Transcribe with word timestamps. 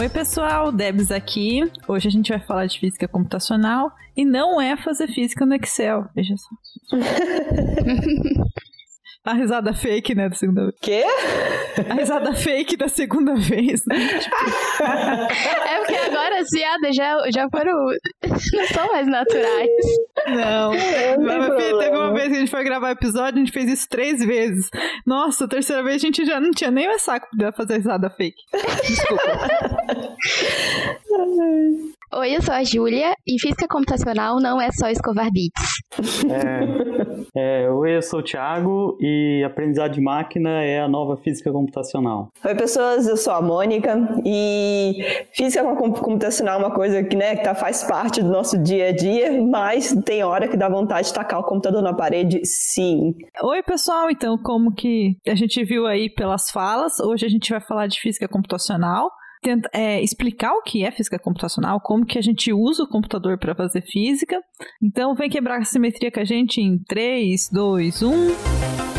Oi, 0.00 0.08
pessoal, 0.08 0.72
Debs 0.72 1.10
aqui. 1.10 1.70
Hoje 1.86 2.08
a 2.08 2.10
gente 2.10 2.30
vai 2.30 2.40
falar 2.40 2.64
de 2.64 2.80
física 2.80 3.06
computacional 3.06 3.92
e 4.16 4.24
não 4.24 4.58
é 4.58 4.74
fazer 4.74 5.08
física 5.08 5.44
no 5.44 5.54
Excel, 5.54 6.08
veja 6.14 6.34
só. 6.38 6.96
A 9.22 9.34
risada 9.34 9.74
fake, 9.74 10.14
né, 10.14 10.30
da 10.30 10.34
segunda 10.34 10.62
vez. 10.62 10.74
Quê? 10.80 11.04
A 11.90 11.94
risada 11.94 12.32
fake 12.32 12.76
da 12.76 12.88
segunda 12.88 13.34
vez, 13.34 13.84
né? 13.86 13.96
é 14.80 15.78
porque 15.78 15.94
agora 15.94 16.40
as 16.40 16.48
piadas 16.48 16.96
já, 16.96 17.30
já 17.30 17.48
foram. 17.50 17.72
não 18.24 18.66
são 18.66 18.86
mais 18.88 19.06
naturais. 19.06 19.68
Não. 20.26 20.72
não 21.18 21.56
teve 21.56 21.96
uma 21.96 22.14
vez 22.14 22.28
que 22.28 22.36
a 22.36 22.38
gente 22.40 22.50
foi 22.50 22.64
gravar 22.64 22.90
episódio, 22.92 23.36
a 23.36 23.44
gente 23.44 23.52
fez 23.52 23.70
isso 23.70 23.86
três 23.90 24.24
vezes. 24.24 24.70
Nossa, 25.06 25.44
a 25.44 25.48
terceira 25.48 25.82
vez 25.82 25.96
a 25.96 26.06
gente 26.06 26.24
já 26.24 26.40
não 26.40 26.50
tinha 26.50 26.70
nem 26.70 26.88
mais 26.88 27.02
saco 27.02 27.28
pra 27.36 27.52
fazer 27.52 27.76
risada 27.76 28.08
fake. 28.08 28.42
Desculpa. 28.86 29.22
Oi, 32.12 32.34
eu 32.34 32.42
sou 32.42 32.52
a 32.52 32.64
Júlia 32.64 33.14
e 33.24 33.40
física 33.40 33.68
computacional 33.68 34.40
não 34.40 34.60
é 34.60 34.68
só 34.72 34.88
escovar 34.88 35.30
bits. 35.30 35.62
É, 37.34 37.62
é, 37.64 37.70
oi, 37.70 37.96
eu 37.96 38.02
sou 38.02 38.18
o 38.18 38.22
Thiago 38.22 38.98
e 39.00 39.44
aprendizado 39.46 39.92
de 39.92 40.00
máquina 40.00 40.60
é 40.60 40.80
a 40.80 40.88
nova 40.88 41.16
física 41.16 41.52
computacional. 41.52 42.32
Oi, 42.44 42.54
pessoas, 42.56 43.06
eu 43.06 43.16
sou 43.16 43.32
a 43.32 43.40
Mônica 43.40 43.96
e 44.26 45.04
física 45.32 45.62
computacional 45.64 46.56
é 46.60 46.64
uma 46.64 46.74
coisa 46.74 47.04
que, 47.04 47.14
né, 47.14 47.36
que 47.36 47.44
tá, 47.44 47.54
faz 47.54 47.84
parte 47.84 48.20
do 48.20 48.28
nosso 48.28 48.60
dia 48.60 48.88
a 48.88 48.92
dia, 48.92 49.40
mas 49.40 49.94
tem 50.04 50.24
hora 50.24 50.48
que 50.48 50.56
dá 50.56 50.68
vontade 50.68 51.06
de 51.06 51.14
tacar 51.14 51.38
o 51.38 51.44
computador 51.44 51.80
na 51.80 51.94
parede, 51.94 52.44
sim. 52.44 53.14
Oi, 53.40 53.62
pessoal, 53.62 54.10
então, 54.10 54.36
como 54.36 54.74
que 54.74 55.16
a 55.28 55.36
gente 55.36 55.62
viu 55.64 55.86
aí 55.86 56.10
pelas 56.10 56.50
falas, 56.50 56.98
hoje 56.98 57.24
a 57.24 57.28
gente 57.28 57.50
vai 57.50 57.60
falar 57.60 57.86
de 57.86 58.00
física 58.00 58.26
computacional 58.26 59.12
tenta, 59.40 59.70
é, 59.72 60.02
explicar 60.02 60.52
o 60.52 60.62
que 60.62 60.84
é 60.84 60.90
física 60.90 61.18
computacional, 61.18 61.80
como 61.80 62.06
que 62.06 62.18
a 62.18 62.22
gente 62.22 62.52
usa 62.52 62.82
o 62.82 62.88
computador 62.88 63.38
para 63.38 63.54
fazer 63.54 63.82
física. 63.82 64.40
Então, 64.82 65.14
vem 65.14 65.30
quebrar 65.30 65.58
a 65.58 65.64
simetria 65.64 66.10
com 66.10 66.20
a 66.20 66.24
gente 66.24 66.60
em 66.60 66.78
3, 66.78 67.48
2, 67.50 68.02
1. 68.02 68.89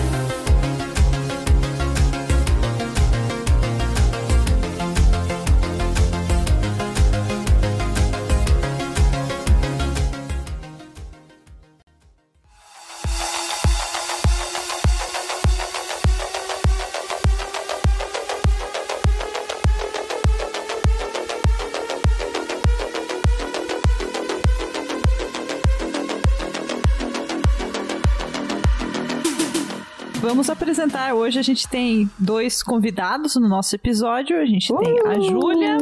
Apresentar. 30.62 31.16
Hoje 31.16 31.40
a 31.40 31.42
gente 31.42 31.68
tem 31.68 32.08
dois 32.20 32.62
convidados 32.62 33.36
no 33.36 33.50
nosso 33.50 33.76
episódio. 33.76 34.40
A 34.40 34.46
gente 34.46 34.72
tem 34.78 35.00
a 35.00 35.18
uh! 35.18 35.22
Júlia 35.22 35.78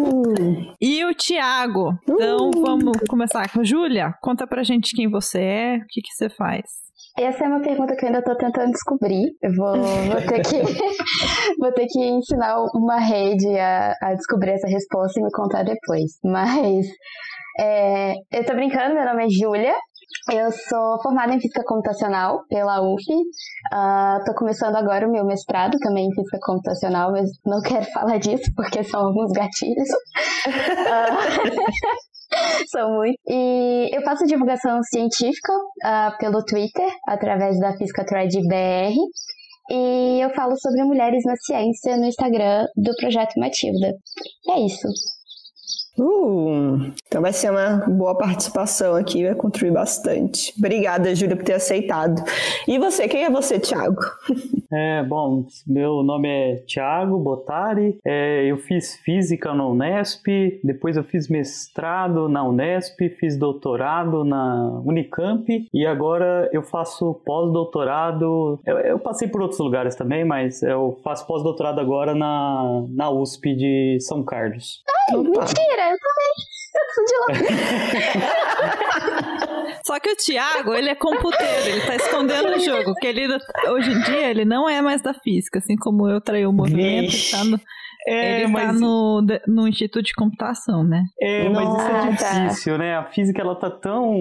e 0.79 1.03
o 1.03 1.13
Tiago. 1.13 1.91
Então 2.07 2.49
uh! 2.49 2.61
vamos 2.61 2.97
começar 3.09 3.51
com 3.51 3.59
a 3.59 3.63
Júlia. 3.63 4.13
Conta 4.21 4.47
pra 4.47 4.63
gente 4.63 4.95
quem 4.95 5.09
você 5.09 5.41
é, 5.41 5.75
o 5.77 5.85
que, 5.89 6.01
que 6.01 6.13
você 6.13 6.29
faz. 6.29 6.63
Essa 7.17 7.43
é 7.43 7.47
uma 7.49 7.59
pergunta 7.59 7.93
que 7.97 8.05
eu 8.05 8.07
ainda 8.07 8.19
estou 8.19 8.37
tentando 8.37 8.71
descobrir. 8.71 9.35
Eu 9.41 9.53
vou, 9.53 9.75
vou, 9.75 10.21
ter, 10.21 10.41
que, 10.43 10.61
vou 11.59 11.73
ter 11.73 11.85
que 11.87 11.99
ensinar 11.99 12.55
uma 12.73 12.99
rede 12.99 13.49
a, 13.59 13.93
a 14.01 14.13
descobrir 14.13 14.51
essa 14.51 14.67
resposta 14.67 15.19
e 15.19 15.23
me 15.23 15.31
contar 15.31 15.63
depois. 15.63 16.11
Mas 16.23 16.87
é, 17.59 18.13
eu 18.31 18.45
tô 18.45 18.53
brincando, 18.53 18.95
meu 18.95 19.03
nome 19.03 19.25
é 19.25 19.29
Júlia, 19.29 19.75
eu 20.31 20.51
sou 20.51 21.01
formada 21.01 21.33
em 21.33 21.39
Física 21.39 21.63
Computacional 21.65 22.43
pela 22.47 22.81
UF. 22.81 23.03
Estou 23.03 24.33
uh, 24.33 24.37
começando 24.37 24.75
agora 24.75 25.07
o 25.07 25.11
meu 25.11 25.25
mestrado 25.25 25.77
também 25.79 26.07
em 26.07 26.13
Física 26.13 26.39
Computacional, 26.41 27.11
mas 27.11 27.29
não 27.45 27.61
quero 27.61 27.85
falar 27.93 28.17
disso 28.17 28.51
porque 28.55 28.83
são 28.83 29.07
alguns 29.07 29.31
gatilhos. 29.31 29.89
uh, 30.47 31.99
são 32.69 32.93
muito. 32.95 33.17
E 33.27 33.89
eu 33.91 34.01
faço 34.03 34.25
divulgação 34.25 34.81
científica 34.83 35.53
uh, 35.53 36.17
pelo 36.19 36.43
Twitter, 36.43 36.89
através 37.07 37.59
da 37.59 37.75
Física 37.77 38.05
Thread 38.05 38.35
BR. 38.47 38.95
E 39.71 40.19
eu 40.23 40.29
falo 40.31 40.55
sobre 40.59 40.83
mulheres 40.83 41.23
na 41.25 41.35
ciência 41.35 41.95
no 41.95 42.05
Instagram 42.05 42.65
do 42.75 42.95
Projeto 42.95 43.39
Matilda. 43.39 43.93
E 44.45 44.51
é 44.51 44.65
isso. 44.65 44.87
Uh, 45.99 46.91
então 47.07 47.21
vai 47.21 47.33
ser 47.33 47.51
uma 47.51 47.85
boa 47.87 48.15
participação 48.17 48.95
aqui, 48.95 49.25
vai 49.25 49.35
contribuir 49.35 49.73
bastante. 49.73 50.53
Obrigada, 50.57 51.13
Júlia, 51.13 51.35
por 51.35 51.43
ter 51.43 51.53
aceitado. 51.53 52.23
E 52.67 52.77
você, 52.79 53.07
quem 53.07 53.25
é 53.25 53.29
você, 53.29 53.59
Thiago? 53.59 54.01
É, 54.71 55.01
bom, 55.01 55.47
meu 55.65 56.03
nome 56.03 56.29
é 56.29 56.55
Thiago 56.57 57.17
Botari, 57.17 57.97
é, 58.05 58.45
eu 58.45 58.57
fiz 58.57 58.97
física 58.97 59.51
na 59.51 59.65
Unesp, 59.65 60.27
depois 60.63 60.95
eu 60.95 61.03
fiz 61.03 61.27
mestrado 61.27 62.29
na 62.29 62.43
Unesp, 62.43 62.99
fiz 63.19 63.35
doutorado 63.35 64.23
na 64.23 64.79
Unicamp 64.85 65.67
e 65.73 65.85
agora 65.87 66.47
eu 66.53 66.61
faço 66.61 67.19
pós-doutorado. 67.25 68.59
Eu, 68.63 68.77
eu, 68.77 68.99
passei 68.99 69.27
por 69.27 69.41
outros 69.41 69.59
lugares 69.59 69.95
também, 69.95 70.23
mas 70.23 70.61
eu 70.61 70.99
faço 71.03 71.25
pós-doutorado 71.25 71.79
agora 71.79 72.13
na, 72.13 72.85
na 72.89 73.09
USP 73.09 73.55
de 73.55 73.97
São 74.01 74.23
Carlos. 74.23 74.83
Ai, 75.09 75.17
Opa. 75.17 75.29
mentira, 75.29 75.88
eu 75.91 75.97
também. 75.99 76.33
Eu 76.75 76.85
sou 76.93 77.05
de 77.05 77.15
lá. 77.19 77.29
Só 79.85 79.99
que 79.99 80.11
o 80.11 80.15
Thiago, 80.15 80.73
ele 80.73 80.89
é 80.89 80.95
computeiro, 80.95 81.67
ele 81.67 81.81
tá 81.81 81.95
escondendo 81.95 82.55
o 82.55 82.59
jogo, 82.59 82.93
que 82.95 83.07
ele 83.07 83.27
hoje 83.69 83.91
em 83.91 84.01
dia 84.01 84.29
ele 84.29 84.45
não 84.45 84.69
é 84.69 84.81
mais 84.81 85.01
da 85.01 85.13
física, 85.13 85.59
assim 85.59 85.75
como 85.75 86.07
eu 86.07 86.21
traí 86.21 86.45
o 86.45 86.53
movimento, 86.53 87.11
Vixe. 87.11 87.31
tá 87.31 87.43
no, 87.43 87.59
é, 88.07 88.43
ele 88.43 88.45
está 88.45 88.71
no, 88.71 89.21
no 89.47 89.67
Instituto 89.67 90.05
de 90.05 90.13
Computação, 90.13 90.83
né? 90.83 91.05
É, 91.19 91.49
mas 91.49 91.69
isso 91.69 91.89
é 91.89 92.11
difícil, 92.11 92.77
né? 92.77 92.95
A 92.95 93.03
física, 93.03 93.41
ela 93.41 93.55
tá 93.55 93.69
tão 93.69 94.15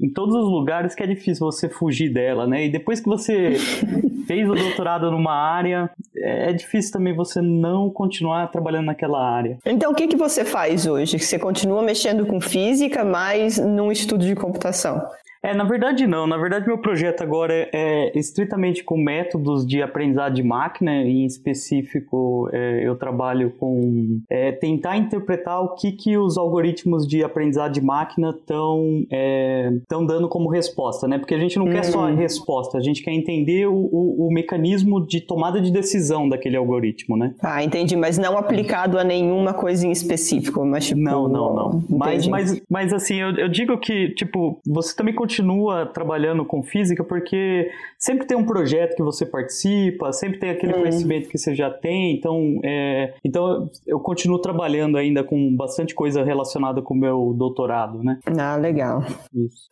em 0.00 0.10
todos 0.12 0.34
os 0.34 0.44
lugares 0.44 0.94
que 0.94 1.02
é 1.02 1.06
difícil 1.06 1.46
você 1.46 1.68
fugir 1.68 2.12
dela, 2.12 2.46
né? 2.46 2.66
E 2.66 2.70
depois 2.70 3.00
que 3.00 3.06
você 3.06 3.56
fez 4.26 4.48
o 4.48 4.54
doutorado 4.54 5.10
numa 5.10 5.34
área, 5.34 5.90
é 6.16 6.52
difícil 6.52 6.92
também 6.92 7.14
você 7.14 7.40
não 7.40 7.90
continuar 7.90 8.46
trabalhando 8.48 8.86
naquela 8.86 9.26
área. 9.26 9.58
Então, 9.64 9.92
o 9.92 9.94
que, 9.94 10.06
que 10.06 10.16
você 10.16 10.44
faz 10.44 10.86
hoje? 10.86 11.18
Você 11.18 11.38
continua 11.38 11.82
mexendo 11.82 12.26
com 12.26 12.40
física, 12.40 13.04
mas 13.04 13.58
num 13.58 13.90
estudo 13.90 14.24
de 14.24 14.34
computação? 14.34 15.00
É, 15.44 15.54
na 15.54 15.64
verdade 15.64 16.06
não. 16.06 16.26
Na 16.26 16.38
verdade, 16.38 16.66
meu 16.66 16.78
projeto 16.78 17.20
agora 17.20 17.52
é, 17.52 17.68
é 17.74 18.18
estritamente 18.18 18.82
com 18.82 18.96
métodos 18.96 19.66
de 19.66 19.82
aprendizado 19.82 20.32
de 20.32 20.42
máquina. 20.42 20.94
Em 21.02 21.26
específico, 21.26 22.48
é, 22.50 22.80
eu 22.82 22.96
trabalho 22.96 23.50
com 23.58 24.20
é, 24.30 24.52
tentar 24.52 24.96
interpretar 24.96 25.60
o 25.62 25.74
que, 25.74 25.92
que 25.92 26.16
os 26.16 26.38
algoritmos 26.38 27.06
de 27.06 27.22
aprendizado 27.22 27.72
de 27.72 27.82
máquina 27.82 28.30
estão 28.30 29.04
é, 29.12 29.70
dando 29.90 30.30
como 30.30 30.48
resposta, 30.48 31.06
né? 31.06 31.18
Porque 31.18 31.34
a 31.34 31.38
gente 31.38 31.58
não 31.58 31.66
quer 31.66 31.84
só 31.84 32.06
a 32.06 32.10
uhum. 32.10 32.16
resposta, 32.16 32.78
a 32.78 32.80
gente 32.80 33.02
quer 33.02 33.12
entender 33.12 33.66
o, 33.66 33.74
o, 33.74 34.28
o, 34.28 34.32
mecanismo 34.32 35.06
de 35.06 35.20
tomada 35.20 35.60
de 35.60 35.70
decisão 35.70 36.26
daquele 36.26 36.56
algoritmo, 36.56 37.18
né? 37.18 37.34
Ah, 37.42 37.62
entendi. 37.62 37.96
Mas 37.96 38.16
não 38.16 38.38
aplicado 38.38 38.98
a 38.98 39.04
nenhuma 39.04 39.52
coisa 39.52 39.86
em 39.86 39.90
específico, 39.90 40.64
mas 40.64 40.86
tipo... 40.86 41.00
Não, 41.00 41.28
não, 41.28 41.54
não. 41.54 41.84
Mas, 41.90 42.26
mas, 42.26 42.62
mas 42.70 42.92
assim, 42.94 43.16
eu, 43.16 43.36
eu 43.36 43.48
digo 43.48 43.76
que, 43.76 44.08
tipo, 44.14 44.58
você 44.66 44.96
também 44.96 45.14
continua 45.14 45.33
continua 45.34 45.86
trabalhando 45.86 46.44
com 46.44 46.62
física 46.62 47.02
porque 47.02 47.68
sempre 47.98 48.26
tem 48.26 48.36
um 48.36 48.44
projeto 48.44 48.94
que 48.94 49.02
você 49.02 49.26
participa, 49.26 50.12
sempre 50.12 50.38
tem 50.38 50.50
aquele 50.50 50.72
é. 50.72 50.76
conhecimento 50.76 51.28
que 51.28 51.36
você 51.36 51.54
já 51.54 51.70
tem, 51.70 52.14
então, 52.14 52.60
é, 52.62 53.14
então 53.24 53.68
eu 53.86 53.98
continuo 53.98 54.38
trabalhando 54.38 54.96
ainda 54.96 55.24
com 55.24 55.56
bastante 55.56 55.94
coisa 55.94 56.22
relacionada 56.22 56.80
com 56.82 56.94
o 56.94 56.96
meu 56.96 57.34
doutorado, 57.36 58.02
né? 58.02 58.18
Ah, 58.38 58.56
legal. 58.56 59.02
Isso. 59.34 59.68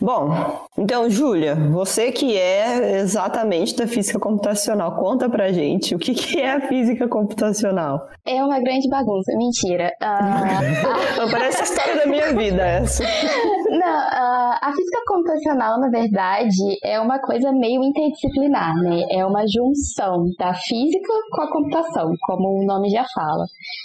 Bom, 0.00 0.30
então, 0.78 1.10
Júlia, 1.10 1.54
você 1.54 2.12
que 2.12 2.36
é 2.36 3.00
exatamente 3.00 3.76
da 3.76 3.86
física 3.86 4.18
computacional, 4.18 4.96
conta 4.96 5.28
pra 5.28 5.50
gente 5.52 5.94
o 5.94 5.98
que, 5.98 6.14
que 6.14 6.38
é 6.38 6.52
a 6.52 6.60
física 6.68 7.08
computacional. 7.08 8.08
É 8.24 8.42
uma 8.44 8.60
grande 8.60 8.88
bagunça, 8.88 9.32
mentira. 9.36 9.92
Uh, 10.00 11.30
Parece 11.30 11.60
a 11.60 11.64
história 11.64 11.96
da 11.96 12.06
minha 12.06 12.32
vida 12.32 12.62
essa. 12.62 13.02
Não, 13.70 13.98
uh, 13.98 14.58
a 14.60 14.72
física 14.76 14.99
computacional, 15.06 15.80
na 15.80 15.88
verdade, 15.88 16.78
é 16.82 17.00
uma 17.00 17.18
coisa 17.18 17.52
meio 17.52 17.82
interdisciplinar, 17.82 18.74
né? 18.76 19.02
É 19.10 19.24
uma 19.24 19.44
junção 19.46 20.24
da 20.38 20.54
física 20.54 21.12
com 21.32 21.42
a 21.42 21.50
computação, 21.50 22.10
como 22.22 22.60
o 22.60 22.66
nome 22.66 22.90
já 22.90 23.04
fala. 23.14 23.44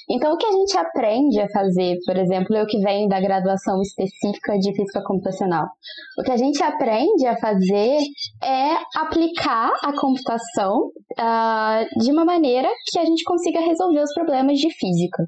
Então, 0.09 0.33
o 0.33 0.37
que 0.37 0.45
a 0.45 0.51
gente 0.51 0.77
aprende 0.77 1.39
a 1.39 1.49
fazer, 1.49 1.97
por 2.05 2.17
exemplo, 2.17 2.55
eu 2.55 2.65
que 2.65 2.79
venho 2.79 3.07
da 3.09 3.19
graduação 3.19 3.81
específica 3.81 4.57
de 4.57 4.73
física 4.75 5.01
computacional, 5.03 5.65
o 6.19 6.23
que 6.23 6.31
a 6.31 6.37
gente 6.37 6.61
aprende 6.63 7.25
a 7.27 7.37
fazer 7.37 7.97
é 8.43 8.75
aplicar 8.95 9.71
a 9.83 9.91
computação 9.99 10.91
uh, 11.19 11.99
de 11.99 12.11
uma 12.11 12.25
maneira 12.25 12.69
que 12.91 12.99
a 12.99 13.05
gente 13.05 13.23
consiga 13.23 13.59
resolver 13.59 14.01
os 14.01 14.13
problemas 14.13 14.57
de 14.57 14.69
física. 14.73 15.23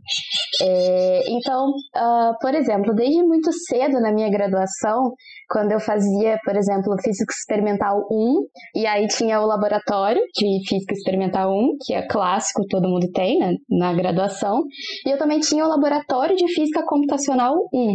É, 0.61 1.21
então, 1.29 1.69
uh, 1.69 2.33
por 2.41 2.53
exemplo, 2.53 2.93
desde 2.93 3.21
muito 3.23 3.51
cedo 3.51 3.99
na 3.99 4.11
minha 4.11 4.29
graduação, 4.29 5.13
quando 5.49 5.71
eu 5.71 5.79
fazia, 5.79 6.37
por 6.43 6.55
exemplo, 6.55 6.95
Física 7.01 7.33
Experimental 7.33 8.05
1, 8.11 8.47
e 8.75 8.85
aí 8.85 9.07
tinha 9.07 9.39
o 9.39 9.45
laboratório 9.45 10.21
de 10.35 10.67
Física 10.67 10.93
Experimental 10.93 11.51
1, 11.51 11.77
que 11.85 11.93
é 11.93 12.05
clássico, 12.07 12.65
todo 12.67 12.89
mundo 12.89 13.09
tem 13.13 13.39
né, 13.39 13.53
na 13.69 13.93
graduação, 13.93 14.63
e 15.05 15.09
eu 15.09 15.17
também 15.17 15.39
tinha 15.39 15.65
o 15.65 15.69
laboratório 15.69 16.35
de 16.35 16.47
Física 16.53 16.83
Computacional 16.85 17.55
1, 17.73 17.93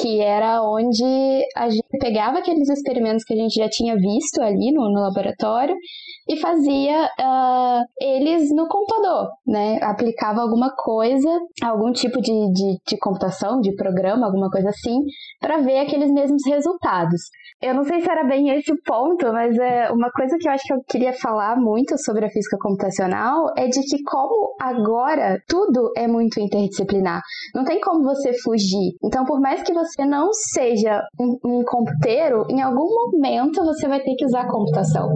que 0.00 0.20
era 0.20 0.62
onde 0.62 1.04
a 1.56 1.68
gente 1.68 1.86
pegava 2.00 2.38
aqueles 2.38 2.68
experimentos 2.68 3.24
que 3.24 3.34
a 3.34 3.36
gente 3.36 3.54
já 3.54 3.68
tinha 3.68 3.94
visto 3.96 4.40
ali 4.40 4.72
no, 4.72 4.90
no 4.90 5.00
laboratório 5.00 5.76
e 6.28 6.36
fazia 6.36 7.04
uh, 7.04 7.84
eles 8.00 8.50
no 8.52 8.66
computador, 8.66 9.30
né? 9.46 9.78
Aplicava 9.82 10.40
alguma 10.40 10.74
coisa, 10.74 11.28
algum 11.62 11.92
tipo 11.92 12.20
de, 12.20 12.32
de, 12.52 12.78
de 12.84 12.98
computação, 12.98 13.60
de 13.60 13.74
programa, 13.76 14.26
alguma 14.26 14.50
coisa 14.50 14.70
assim, 14.70 15.02
para 15.40 15.58
ver 15.58 15.78
aqueles 15.78 16.10
mesmos 16.10 16.42
resultados. 16.46 16.85
Eu 17.62 17.74
não 17.74 17.84
sei 17.84 18.00
se 18.00 18.10
era 18.10 18.22
bem 18.24 18.50
esse 18.50 18.70
o 18.70 18.76
ponto, 18.84 19.32
mas 19.32 19.56
é 19.58 19.90
uma 19.90 20.10
coisa 20.10 20.36
que 20.38 20.46
eu 20.46 20.52
acho 20.52 20.64
que 20.64 20.74
eu 20.74 20.84
queria 20.86 21.12
falar 21.14 21.56
muito 21.56 21.96
sobre 21.98 22.26
a 22.26 22.30
física 22.30 22.56
computacional 22.60 23.46
é 23.56 23.66
de 23.66 23.80
que 23.80 24.02
como 24.04 24.54
agora 24.60 25.38
tudo 25.48 25.90
é 25.96 26.06
muito 26.06 26.38
interdisciplinar, 26.38 27.22
não 27.54 27.64
tem 27.64 27.80
como 27.80 28.02
você 28.02 28.32
fugir. 28.42 28.94
Então, 29.02 29.24
por 29.24 29.40
mais 29.40 29.62
que 29.62 29.72
você 29.72 30.04
não 30.04 30.32
seja 30.32 31.02
um, 31.18 31.38
um 31.44 31.64
computeiro, 31.64 32.44
em 32.50 32.60
algum 32.60 32.86
momento 32.86 33.64
você 33.64 33.88
vai 33.88 34.00
ter 34.00 34.14
que 34.16 34.26
usar 34.26 34.46
computação. 34.46 35.08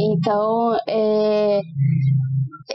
Então, 0.00 0.76
é, 0.88 1.60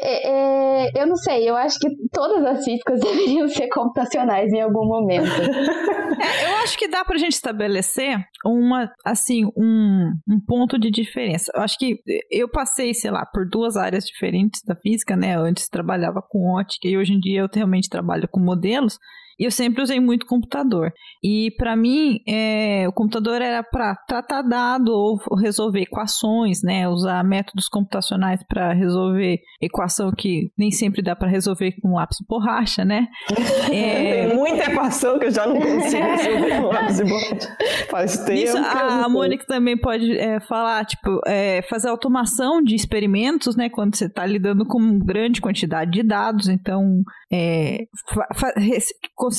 é, 0.01 0.87
é, 0.87 1.01
eu 1.01 1.07
não 1.07 1.15
sei, 1.15 1.49
eu 1.49 1.55
acho 1.55 1.79
que 1.79 1.89
todas 2.11 2.43
as 2.45 2.63
físicas 2.63 2.99
deveriam 3.01 3.47
ser 3.47 3.67
computacionais 3.69 4.51
em 4.51 4.61
algum 4.61 4.85
momento. 4.85 5.27
É, 6.19 6.45
eu 6.45 6.55
acho 6.63 6.75
que 6.79 6.87
dá 6.87 7.05
pra 7.05 7.15
gente 7.15 7.33
estabelecer 7.33 8.17
uma, 8.43 8.91
assim, 9.05 9.45
um, 9.55 10.11
um 10.27 10.39
ponto 10.47 10.79
de 10.79 10.89
diferença. 10.89 11.51
Eu 11.55 11.61
acho 11.61 11.77
que 11.77 12.01
eu 12.31 12.49
passei, 12.49 12.91
sei 12.95 13.11
lá, 13.11 13.23
por 13.23 13.47
duas 13.47 13.77
áreas 13.77 14.03
diferentes 14.03 14.63
da 14.63 14.75
física, 14.75 15.15
né? 15.15 15.37
Antes 15.37 15.69
trabalhava 15.69 16.19
com 16.27 16.55
ótica 16.55 16.87
e 16.87 16.97
hoje 16.97 17.13
em 17.13 17.19
dia 17.19 17.41
eu 17.41 17.49
realmente 17.53 17.87
trabalho 17.87 18.27
com 18.27 18.39
modelos. 18.39 18.97
E 19.39 19.45
eu 19.45 19.51
sempre 19.51 19.81
usei 19.81 19.99
muito 19.99 20.25
computador. 20.25 20.91
E 21.23 21.51
para 21.57 21.75
mim, 21.75 22.19
é, 22.27 22.87
o 22.87 22.91
computador 22.91 23.41
era 23.41 23.63
para 23.63 23.95
tratar 24.07 24.41
dado 24.41 24.89
ou 24.89 25.17
resolver 25.39 25.81
equações, 25.81 26.61
né? 26.63 26.87
Usar 26.87 27.23
métodos 27.23 27.67
computacionais 27.67 28.41
para 28.47 28.73
resolver 28.73 29.39
equação 29.61 30.11
que 30.11 30.51
nem 30.57 30.71
sempre 30.71 31.01
dá 31.01 31.15
para 31.15 31.27
resolver 31.27 31.73
com 31.81 31.95
lápis 31.95 32.19
e 32.19 32.25
borracha, 32.27 32.83
né? 32.83 33.07
É... 33.71 34.27
Tem 34.27 34.37
muita 34.37 34.71
equação 34.71 35.19
que 35.19 35.25
eu 35.25 35.31
já 35.31 35.45
não 35.45 35.59
consigo 35.59 36.03
resolver 36.15 36.61
com 36.61 36.67
lápis 36.67 36.99
e 36.99 37.03
borracha. 37.03 37.57
Faz 37.89 38.17
tempo. 38.19 38.39
Isso, 38.39 38.57
a, 38.57 39.05
a 39.05 39.09
Mônica 39.09 39.45
também 39.45 39.77
pode 39.77 40.17
é, 40.17 40.39
falar, 40.39 40.85
tipo, 40.85 41.19
é, 41.25 41.61
fazer 41.63 41.89
automação 41.89 42.61
de 42.61 42.75
experimentos, 42.75 43.55
né? 43.55 43.69
Quando 43.69 43.95
você 43.95 44.05
está 44.05 44.25
lidando 44.25 44.65
com 44.65 44.99
grande 44.99 45.41
quantidade 45.41 45.91
de 45.91 46.03
dados. 46.03 46.47
Então, 46.47 47.03
é, 47.31 47.79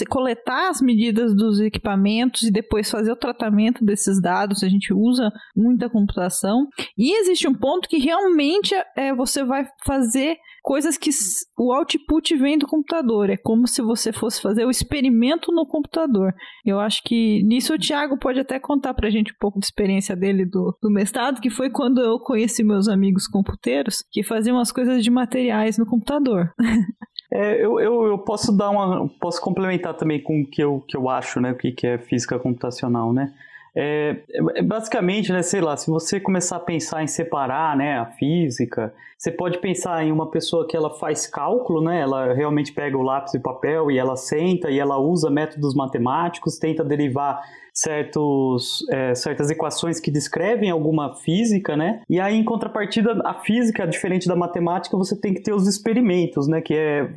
coletar 0.08 0.70
as 0.70 0.80
medidas 0.80 1.34
dos 1.34 1.60
equipamentos 1.60 2.42
e 2.42 2.50
depois 2.50 2.90
fazer 2.90 3.12
o 3.12 3.16
tratamento 3.16 3.84
desses 3.84 4.20
dados. 4.20 4.62
A 4.62 4.68
gente 4.68 4.92
usa 4.92 5.30
muita 5.56 5.88
computação. 5.88 6.66
E 6.96 7.18
existe 7.20 7.48
um 7.48 7.54
ponto 7.54 7.88
que 7.88 7.98
realmente 7.98 8.74
é, 8.96 9.14
você 9.14 9.44
vai 9.44 9.66
fazer 9.84 10.36
coisas 10.62 10.98
que 10.98 11.10
o 11.56 11.72
output 11.72 12.36
vem 12.36 12.58
do 12.58 12.66
computador. 12.66 13.30
É 13.30 13.36
como 13.36 13.66
se 13.66 13.80
você 13.80 14.12
fosse 14.12 14.42
fazer 14.42 14.66
o 14.66 14.70
experimento 14.70 15.50
no 15.50 15.66
computador. 15.66 16.34
Eu 16.64 16.78
acho 16.78 17.02
que 17.04 17.42
nisso 17.42 17.74
o 17.74 17.78
Thiago 17.78 18.18
pode 18.18 18.38
até 18.38 18.60
contar 18.60 18.92
pra 18.94 19.10
gente 19.10 19.32
um 19.32 19.36
pouco 19.40 19.58
de 19.58 19.64
experiência 19.64 20.14
dele 20.14 20.44
do, 20.44 20.76
do 20.82 20.90
mestrado, 20.90 21.40
que 21.40 21.48
foi 21.48 21.70
quando 21.70 22.00
eu 22.02 22.18
conheci 22.18 22.62
meus 22.62 22.86
amigos 22.86 23.26
computeiros 23.26 24.04
que 24.10 24.22
faziam 24.22 24.58
as 24.58 24.70
coisas 24.70 25.02
de 25.02 25.10
materiais 25.10 25.78
no 25.78 25.86
computador. 25.86 26.52
É, 27.30 27.64
eu, 27.64 27.78
eu, 27.78 28.06
eu, 28.06 28.18
posso 28.18 28.50
dar 28.50 28.70
uma. 28.70 29.08
posso 29.20 29.40
complementar 29.40 29.94
também 29.94 30.20
com 30.20 30.40
o 30.40 30.46
que 30.46 30.62
eu, 30.62 30.82
que 30.86 30.96
eu 30.96 31.08
acho, 31.08 31.40
né? 31.40 31.52
O 31.52 31.54
que, 31.54 31.72
que 31.72 31.86
é 31.86 31.98
física 31.98 32.38
computacional, 32.38 33.12
né? 33.12 33.32
É, 33.80 34.16
é, 34.56 34.62
basicamente, 34.62 35.30
né, 35.30 35.40
sei 35.40 35.60
lá, 35.60 35.76
se 35.76 35.88
você 35.88 36.18
começar 36.18 36.56
a 36.56 36.60
pensar 36.60 37.02
em 37.02 37.06
separar 37.06 37.76
né, 37.76 37.96
a 37.98 38.06
física, 38.06 38.92
você 39.16 39.30
pode 39.30 39.58
pensar 39.58 40.04
em 40.04 40.10
uma 40.10 40.28
pessoa 40.30 40.66
que 40.66 40.76
ela 40.76 40.90
faz 40.94 41.28
cálculo, 41.28 41.80
né, 41.80 42.00
ela 42.00 42.32
realmente 42.32 42.72
pega 42.72 42.96
o 42.96 43.02
lápis 43.02 43.34
e 43.34 43.38
papel 43.38 43.88
e 43.88 43.96
ela 43.96 44.16
senta 44.16 44.68
e 44.68 44.80
ela 44.80 44.98
usa 44.98 45.30
métodos 45.30 45.76
matemáticos, 45.76 46.58
tenta 46.58 46.82
derivar 46.82 47.40
certos, 47.78 48.84
é, 48.90 49.14
certas 49.14 49.50
equações 49.50 50.00
que 50.00 50.10
descrevem 50.10 50.68
alguma 50.68 51.14
física, 51.14 51.76
né? 51.76 52.00
E 52.08 52.18
aí, 52.18 52.36
em 52.36 52.42
contrapartida, 52.42 53.20
a 53.24 53.34
física, 53.34 53.86
diferente 53.86 54.26
da 54.26 54.34
matemática, 54.34 54.96
você 54.96 55.14
tem 55.14 55.32
que 55.32 55.40
ter 55.40 55.52
os 55.52 55.68
experimentos, 55.68 56.48
né? 56.48 56.60
Que 56.60 56.74
é 56.74 57.08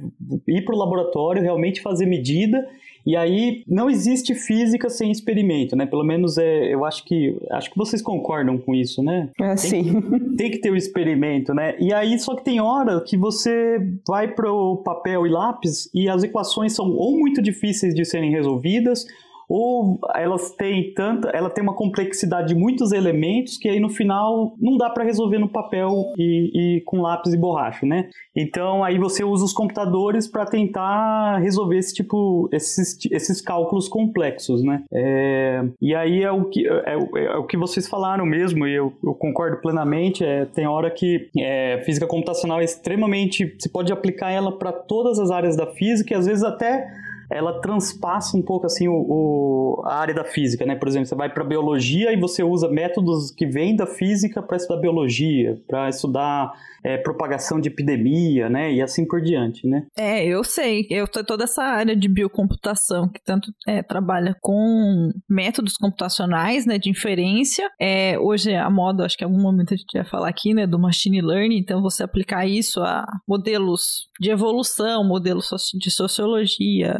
ir 0.47 0.63
para 0.63 0.75
o 0.75 0.77
laboratório, 0.77 1.41
realmente 1.41 1.81
fazer 1.81 2.05
medida 2.05 2.67
e 3.05 3.15
aí 3.15 3.63
não 3.67 3.89
existe 3.89 4.35
física 4.35 4.89
sem 4.89 5.11
experimento, 5.11 5.75
né? 5.75 5.85
Pelo 5.85 6.03
menos 6.03 6.37
é, 6.37 6.73
eu 6.73 6.85
acho 6.85 7.03
que 7.03 7.35
acho 7.51 7.71
que 7.71 7.77
vocês 7.77 8.01
concordam 8.01 8.57
com 8.57 8.75
isso, 8.75 9.01
né? 9.01 9.29
É, 9.39 9.55
tem, 9.55 9.57
sim. 9.57 10.01
Tem 10.37 10.51
que 10.51 10.59
ter 10.59 10.71
o 10.71 10.75
experimento, 10.75 11.53
né? 11.53 11.75
E 11.79 11.93
aí 11.93 12.17
só 12.19 12.35
que 12.35 12.43
tem 12.43 12.59
hora 12.59 13.01
que 13.01 13.17
você 13.17 13.79
vai 14.07 14.27
para 14.27 14.51
o 14.51 14.77
papel 14.77 15.25
e 15.25 15.29
lápis 15.29 15.89
e 15.93 16.07
as 16.07 16.23
equações 16.23 16.73
são 16.73 16.91
ou 16.91 17.17
muito 17.17 17.41
difíceis 17.41 17.95
de 17.95 18.05
serem 18.05 18.31
resolvidas 18.31 19.05
ou 19.53 19.99
elas 20.15 20.51
têm 20.51 20.93
tanta, 20.93 21.27
ela 21.31 21.49
tem 21.49 21.61
uma 21.61 21.75
complexidade 21.75 22.47
de 22.47 22.55
muitos 22.55 22.93
elementos 22.93 23.57
que 23.57 23.67
aí 23.67 23.81
no 23.81 23.89
final 23.89 24.55
não 24.57 24.77
dá 24.77 24.89
para 24.89 25.03
resolver 25.03 25.39
no 25.39 25.49
papel 25.49 26.05
e, 26.17 26.77
e, 26.77 26.81
com 26.85 27.01
lápis 27.01 27.33
e 27.33 27.37
borracha, 27.37 27.85
né? 27.85 28.07
Então 28.33 28.81
aí 28.81 28.97
você 28.97 29.25
usa 29.25 29.43
os 29.43 29.51
computadores 29.51 30.25
para 30.25 30.45
tentar 30.45 31.39
resolver 31.39 31.77
esse 31.77 31.93
tipo, 31.93 32.47
esses, 32.53 32.97
esses 33.11 33.41
cálculos 33.41 33.89
complexos, 33.89 34.63
né? 34.63 34.85
É, 34.93 35.61
e 35.81 35.93
aí 35.93 36.23
é 36.23 36.31
o 36.31 36.45
que 36.45 36.65
é, 36.65 36.93
é, 36.93 37.35
o 37.35 37.43
que 37.43 37.57
vocês 37.57 37.89
falaram 37.89 38.25
mesmo 38.25 38.65
e 38.65 38.73
eu, 38.73 38.93
eu 39.03 39.13
concordo 39.13 39.57
plenamente. 39.57 40.23
É, 40.23 40.45
tem 40.45 40.65
hora 40.65 40.89
que 40.89 41.29
é, 41.37 41.81
física 41.83 42.07
computacional 42.07 42.61
é 42.61 42.63
extremamente, 42.63 43.53
você 43.59 43.67
pode 43.67 43.91
aplicar 43.91 44.31
ela 44.31 44.57
para 44.57 44.71
todas 44.71 45.19
as 45.19 45.29
áreas 45.29 45.57
da 45.57 45.67
física 45.67 46.13
e 46.13 46.17
às 46.17 46.25
vezes 46.25 46.41
até 46.41 46.87
ela 47.31 47.61
transpassa 47.61 48.37
um 48.37 48.41
pouco 48.41 48.65
assim 48.65 48.87
o, 48.87 48.93
o 48.93 49.81
a 49.85 49.95
área 49.95 50.13
da 50.13 50.23
física, 50.23 50.65
né? 50.65 50.75
Por 50.75 50.87
exemplo, 50.87 51.07
você 51.07 51.15
vai 51.15 51.31
para 51.33 51.43
biologia 51.43 52.11
e 52.11 52.19
você 52.19 52.43
usa 52.43 52.69
métodos 52.69 53.31
que 53.31 53.45
vêm 53.45 53.75
da 53.75 53.85
física 53.85 54.41
para 54.41 54.57
estudar 54.57 54.81
biologia, 54.81 55.57
para 55.67 55.89
estudar 55.89 56.51
é, 56.83 56.97
propagação 56.97 57.59
de 57.59 57.69
epidemia, 57.69 58.49
né? 58.49 58.73
E 58.73 58.81
assim 58.81 59.05
por 59.07 59.21
diante, 59.21 59.67
né? 59.67 59.85
É, 59.97 60.25
eu 60.25 60.43
sei. 60.43 60.87
Eu 60.89 61.07
tô 61.07 61.23
toda 61.23 61.43
essa 61.43 61.63
área 61.63 61.95
de 61.95 62.07
biocomputação 62.09 63.09
que 63.09 63.21
tanto 63.23 63.51
é, 63.67 63.81
trabalha 63.81 64.35
com 64.41 65.11
métodos 65.29 65.73
computacionais, 65.73 66.65
né? 66.65 66.77
De 66.77 66.89
inferência. 66.89 67.69
É, 67.79 68.19
hoje 68.19 68.53
a 68.55 68.69
moda, 68.69 69.05
acho 69.05 69.17
que 69.17 69.23
em 69.23 69.27
algum 69.27 69.41
momento 69.41 69.73
a 69.73 69.77
gente 69.77 69.93
vai 69.93 70.05
falar 70.05 70.29
aqui, 70.29 70.53
né? 70.53 70.65
Do 70.65 70.79
machine 70.79 71.21
learning. 71.21 71.59
Então 71.59 71.81
você 71.81 72.03
aplicar 72.03 72.45
isso 72.45 72.81
a 72.81 73.05
modelos 73.27 74.09
de 74.19 74.31
evolução, 74.31 75.03
modelos 75.03 75.49
de 75.73 75.91
sociologia, 75.91 76.99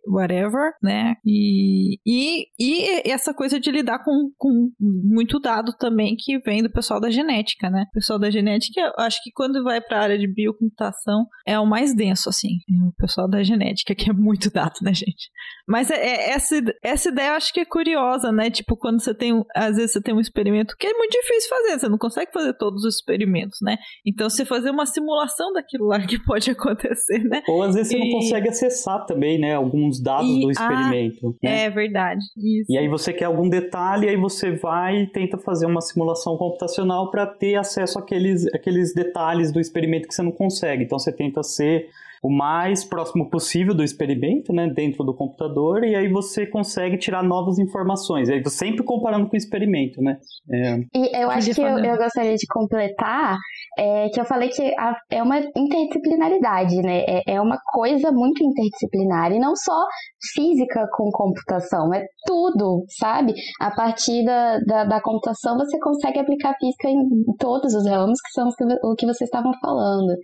whatever, 0.11 0.73
né? 0.81 1.15
E, 1.25 1.97
e, 2.05 2.45
e 2.59 3.11
essa 3.11 3.33
coisa 3.33 3.59
de 3.59 3.71
lidar 3.71 4.03
com, 4.03 4.31
com 4.37 4.71
muito 4.79 5.39
dado 5.39 5.73
também 5.77 6.15
que 6.17 6.39
vem 6.39 6.61
do 6.61 6.71
pessoal 6.71 6.99
da 6.99 7.09
genética, 7.09 7.69
né? 7.69 7.85
O 7.89 7.93
pessoal 7.93 8.19
da 8.19 8.29
genética, 8.29 8.93
acho 8.97 9.21
que 9.23 9.31
quando 9.31 9.63
vai 9.63 9.79
para 9.81 9.99
a 9.99 10.03
área 10.03 10.17
de 10.17 10.27
biocomputação 10.27 11.25
é 11.45 11.59
o 11.59 11.65
mais 11.65 11.95
denso, 11.95 12.29
assim. 12.29 12.57
O 12.87 12.93
pessoal 12.97 13.29
da 13.29 13.43
genética, 13.43 13.95
que 13.95 14.09
é 14.09 14.13
muito 14.13 14.51
dado, 14.51 14.75
né, 14.81 14.93
gente? 14.93 15.29
Mas 15.67 15.89
é, 15.89 15.95
é, 15.95 16.31
essa, 16.31 16.55
essa 16.83 17.09
ideia 17.09 17.29
eu 17.29 17.35
acho 17.35 17.53
que 17.53 17.59
é 17.59 17.65
curiosa, 17.65 18.31
né? 18.31 18.49
Tipo, 18.49 18.75
quando 18.75 19.01
você 19.01 19.13
tem, 19.13 19.43
às 19.55 19.75
vezes 19.75 19.93
você 19.93 20.01
tem 20.01 20.13
um 20.13 20.19
experimento 20.19 20.75
que 20.77 20.87
é 20.87 20.93
muito 20.93 21.11
difícil 21.11 21.49
fazer, 21.49 21.79
você 21.79 21.89
não 21.89 21.97
consegue 21.97 22.31
fazer 22.31 22.53
todos 22.53 22.83
os 22.83 22.95
experimentos, 22.95 23.59
né? 23.61 23.77
Então 24.05 24.29
você 24.29 24.43
fazer 24.43 24.69
uma 24.69 24.85
simulação 24.85 25.53
daquilo 25.53 25.87
lá 25.87 25.99
que 26.05 26.19
pode 26.23 26.51
acontecer, 26.51 27.19
né? 27.23 27.41
Ou 27.47 27.63
às 27.63 27.75
vezes 27.75 27.91
e... 27.91 27.97
você 27.97 28.03
não 28.03 28.19
consegue 28.19 28.49
acessar 28.49 29.05
também, 29.05 29.39
né? 29.39 29.55
Alguns 29.55 30.00
dados 30.01 30.29
e, 30.29 30.41
do 30.41 30.51
experimento. 30.51 31.29
Ah, 31.29 31.47
né? 31.47 31.63
É 31.65 31.69
verdade. 31.69 32.21
Isso. 32.37 32.71
E 32.71 32.77
aí 32.77 32.87
você 32.87 33.13
quer 33.13 33.25
algum 33.25 33.47
detalhe, 33.47 34.09
aí 34.09 34.17
você 34.17 34.51
vai 34.51 35.03
e 35.03 35.07
tenta 35.07 35.37
fazer 35.37 35.65
uma 35.65 35.81
simulação 35.81 36.37
computacional 36.37 37.11
para 37.11 37.25
ter 37.25 37.55
acesso 37.55 37.99
àqueles, 37.99 38.45
àqueles 38.53 38.93
detalhes 38.93 39.51
do 39.51 39.59
experimento 39.59 40.07
que 40.07 40.13
você 40.13 40.21
não 40.21 40.31
consegue. 40.31 40.83
Então 40.83 40.97
você 40.99 41.11
tenta 41.11 41.43
ser 41.43 41.89
o 42.21 42.29
mais 42.29 42.83
próximo 42.83 43.29
possível 43.29 43.73
do 43.73 43.83
experimento, 43.83 44.53
né, 44.53 44.67
dentro 44.67 45.03
do 45.03 45.15
computador, 45.15 45.83
e 45.83 45.95
aí 45.95 46.07
você 46.07 46.45
consegue 46.45 46.97
tirar 46.97 47.23
novas 47.23 47.57
informações. 47.57 48.29
E 48.29 48.33
aí 48.33 48.43
você 48.43 48.61
sempre 48.61 48.83
comparando 48.83 49.27
com 49.27 49.33
o 49.33 49.37
experimento, 49.37 50.01
né? 50.01 50.17
É... 50.51 50.77
E 50.95 51.17
eu 51.17 51.31
acho 51.31 51.53
que 51.53 51.61
eu, 51.61 51.79
eu, 51.79 51.97
gostaria 51.97 52.35
de 52.35 52.45
completar 52.47 53.37
é, 53.77 54.09
que 54.09 54.19
eu 54.19 54.25
falei 54.25 54.49
que 54.49 54.61
a, 54.77 54.95
é 55.09 55.23
uma 55.23 55.39
interdisciplinaridade, 55.39 56.75
né? 56.77 57.03
É, 57.07 57.33
é 57.35 57.41
uma 57.41 57.57
coisa 57.73 58.11
muito 58.11 58.43
interdisciplinar 58.43 59.31
e 59.31 59.39
não 59.39 59.55
só 59.55 59.85
física 60.33 60.87
com 60.93 61.09
computação, 61.11 61.91
é 61.93 62.05
tudo, 62.25 62.85
sabe? 62.99 63.33
A 63.59 63.71
partir 63.71 64.23
da, 64.23 64.59
da, 64.59 64.83
da 64.85 65.01
computação 65.01 65.57
você 65.57 65.79
consegue 65.79 66.19
aplicar 66.19 66.53
física 66.59 66.87
em 66.87 67.23
todos 67.39 67.73
os 67.73 67.87
ramos 67.87 68.19
que 68.21 68.31
são 68.31 68.49
o 68.83 68.95
que 68.95 69.05
vocês 69.05 69.27
estavam 69.27 69.51
falando. 69.59 70.15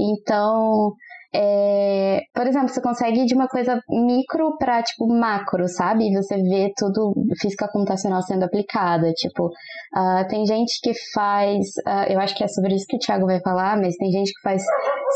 Então, 0.00 0.92
é, 1.34 2.22
por 2.34 2.46
exemplo, 2.46 2.68
você 2.68 2.80
consegue 2.80 3.20
ir 3.20 3.26
de 3.26 3.34
uma 3.34 3.48
coisa 3.48 3.80
micro 3.88 4.56
para 4.58 4.82
tipo 4.82 5.06
macro, 5.06 5.68
sabe? 5.68 6.10
Você 6.14 6.36
vê 6.36 6.72
tudo 6.76 7.12
física 7.40 7.68
computacional 7.70 8.22
sendo 8.22 8.44
aplicada. 8.44 9.12
Tipo, 9.12 9.46
uh, 9.46 10.28
tem 10.28 10.46
gente 10.46 10.80
que 10.82 10.92
faz, 11.12 11.66
uh, 11.86 12.10
eu 12.10 12.18
acho 12.20 12.34
que 12.34 12.44
é 12.44 12.48
sobre 12.48 12.74
isso 12.74 12.86
que 12.88 12.96
o 12.96 12.98
Thiago 12.98 13.26
vai 13.26 13.40
falar, 13.40 13.76
mas 13.78 13.96
tem 13.96 14.10
gente 14.10 14.32
que 14.32 14.40
faz 14.42 14.62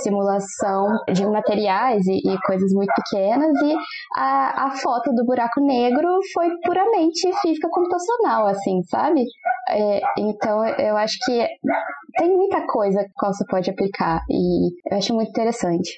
simulação 0.03 0.87
de 1.13 1.25
materiais 1.27 2.07
e, 2.07 2.17
e 2.17 2.41
coisas 2.47 2.73
muito 2.73 2.93
pequenas 2.95 3.53
e 3.63 3.75
a, 4.17 4.67
a 4.67 4.71
foto 4.77 5.13
do 5.15 5.25
buraco 5.25 5.61
negro 5.61 6.09
foi 6.33 6.49
puramente 6.65 7.31
física 7.41 7.69
computacional, 7.71 8.47
assim, 8.47 8.83
sabe? 8.85 9.25
É, 9.69 10.01
então 10.19 10.65
eu 10.79 10.97
acho 10.97 11.17
que 11.25 11.47
tem 12.17 12.37
muita 12.37 12.67
coisa 12.67 13.05
que 13.05 13.27
você 13.27 13.45
pode 13.47 13.71
aplicar 13.71 14.23
e 14.29 14.71
eu 14.91 14.99
acho 14.99 15.15
muito 15.15 15.31
interessante. 15.31 15.91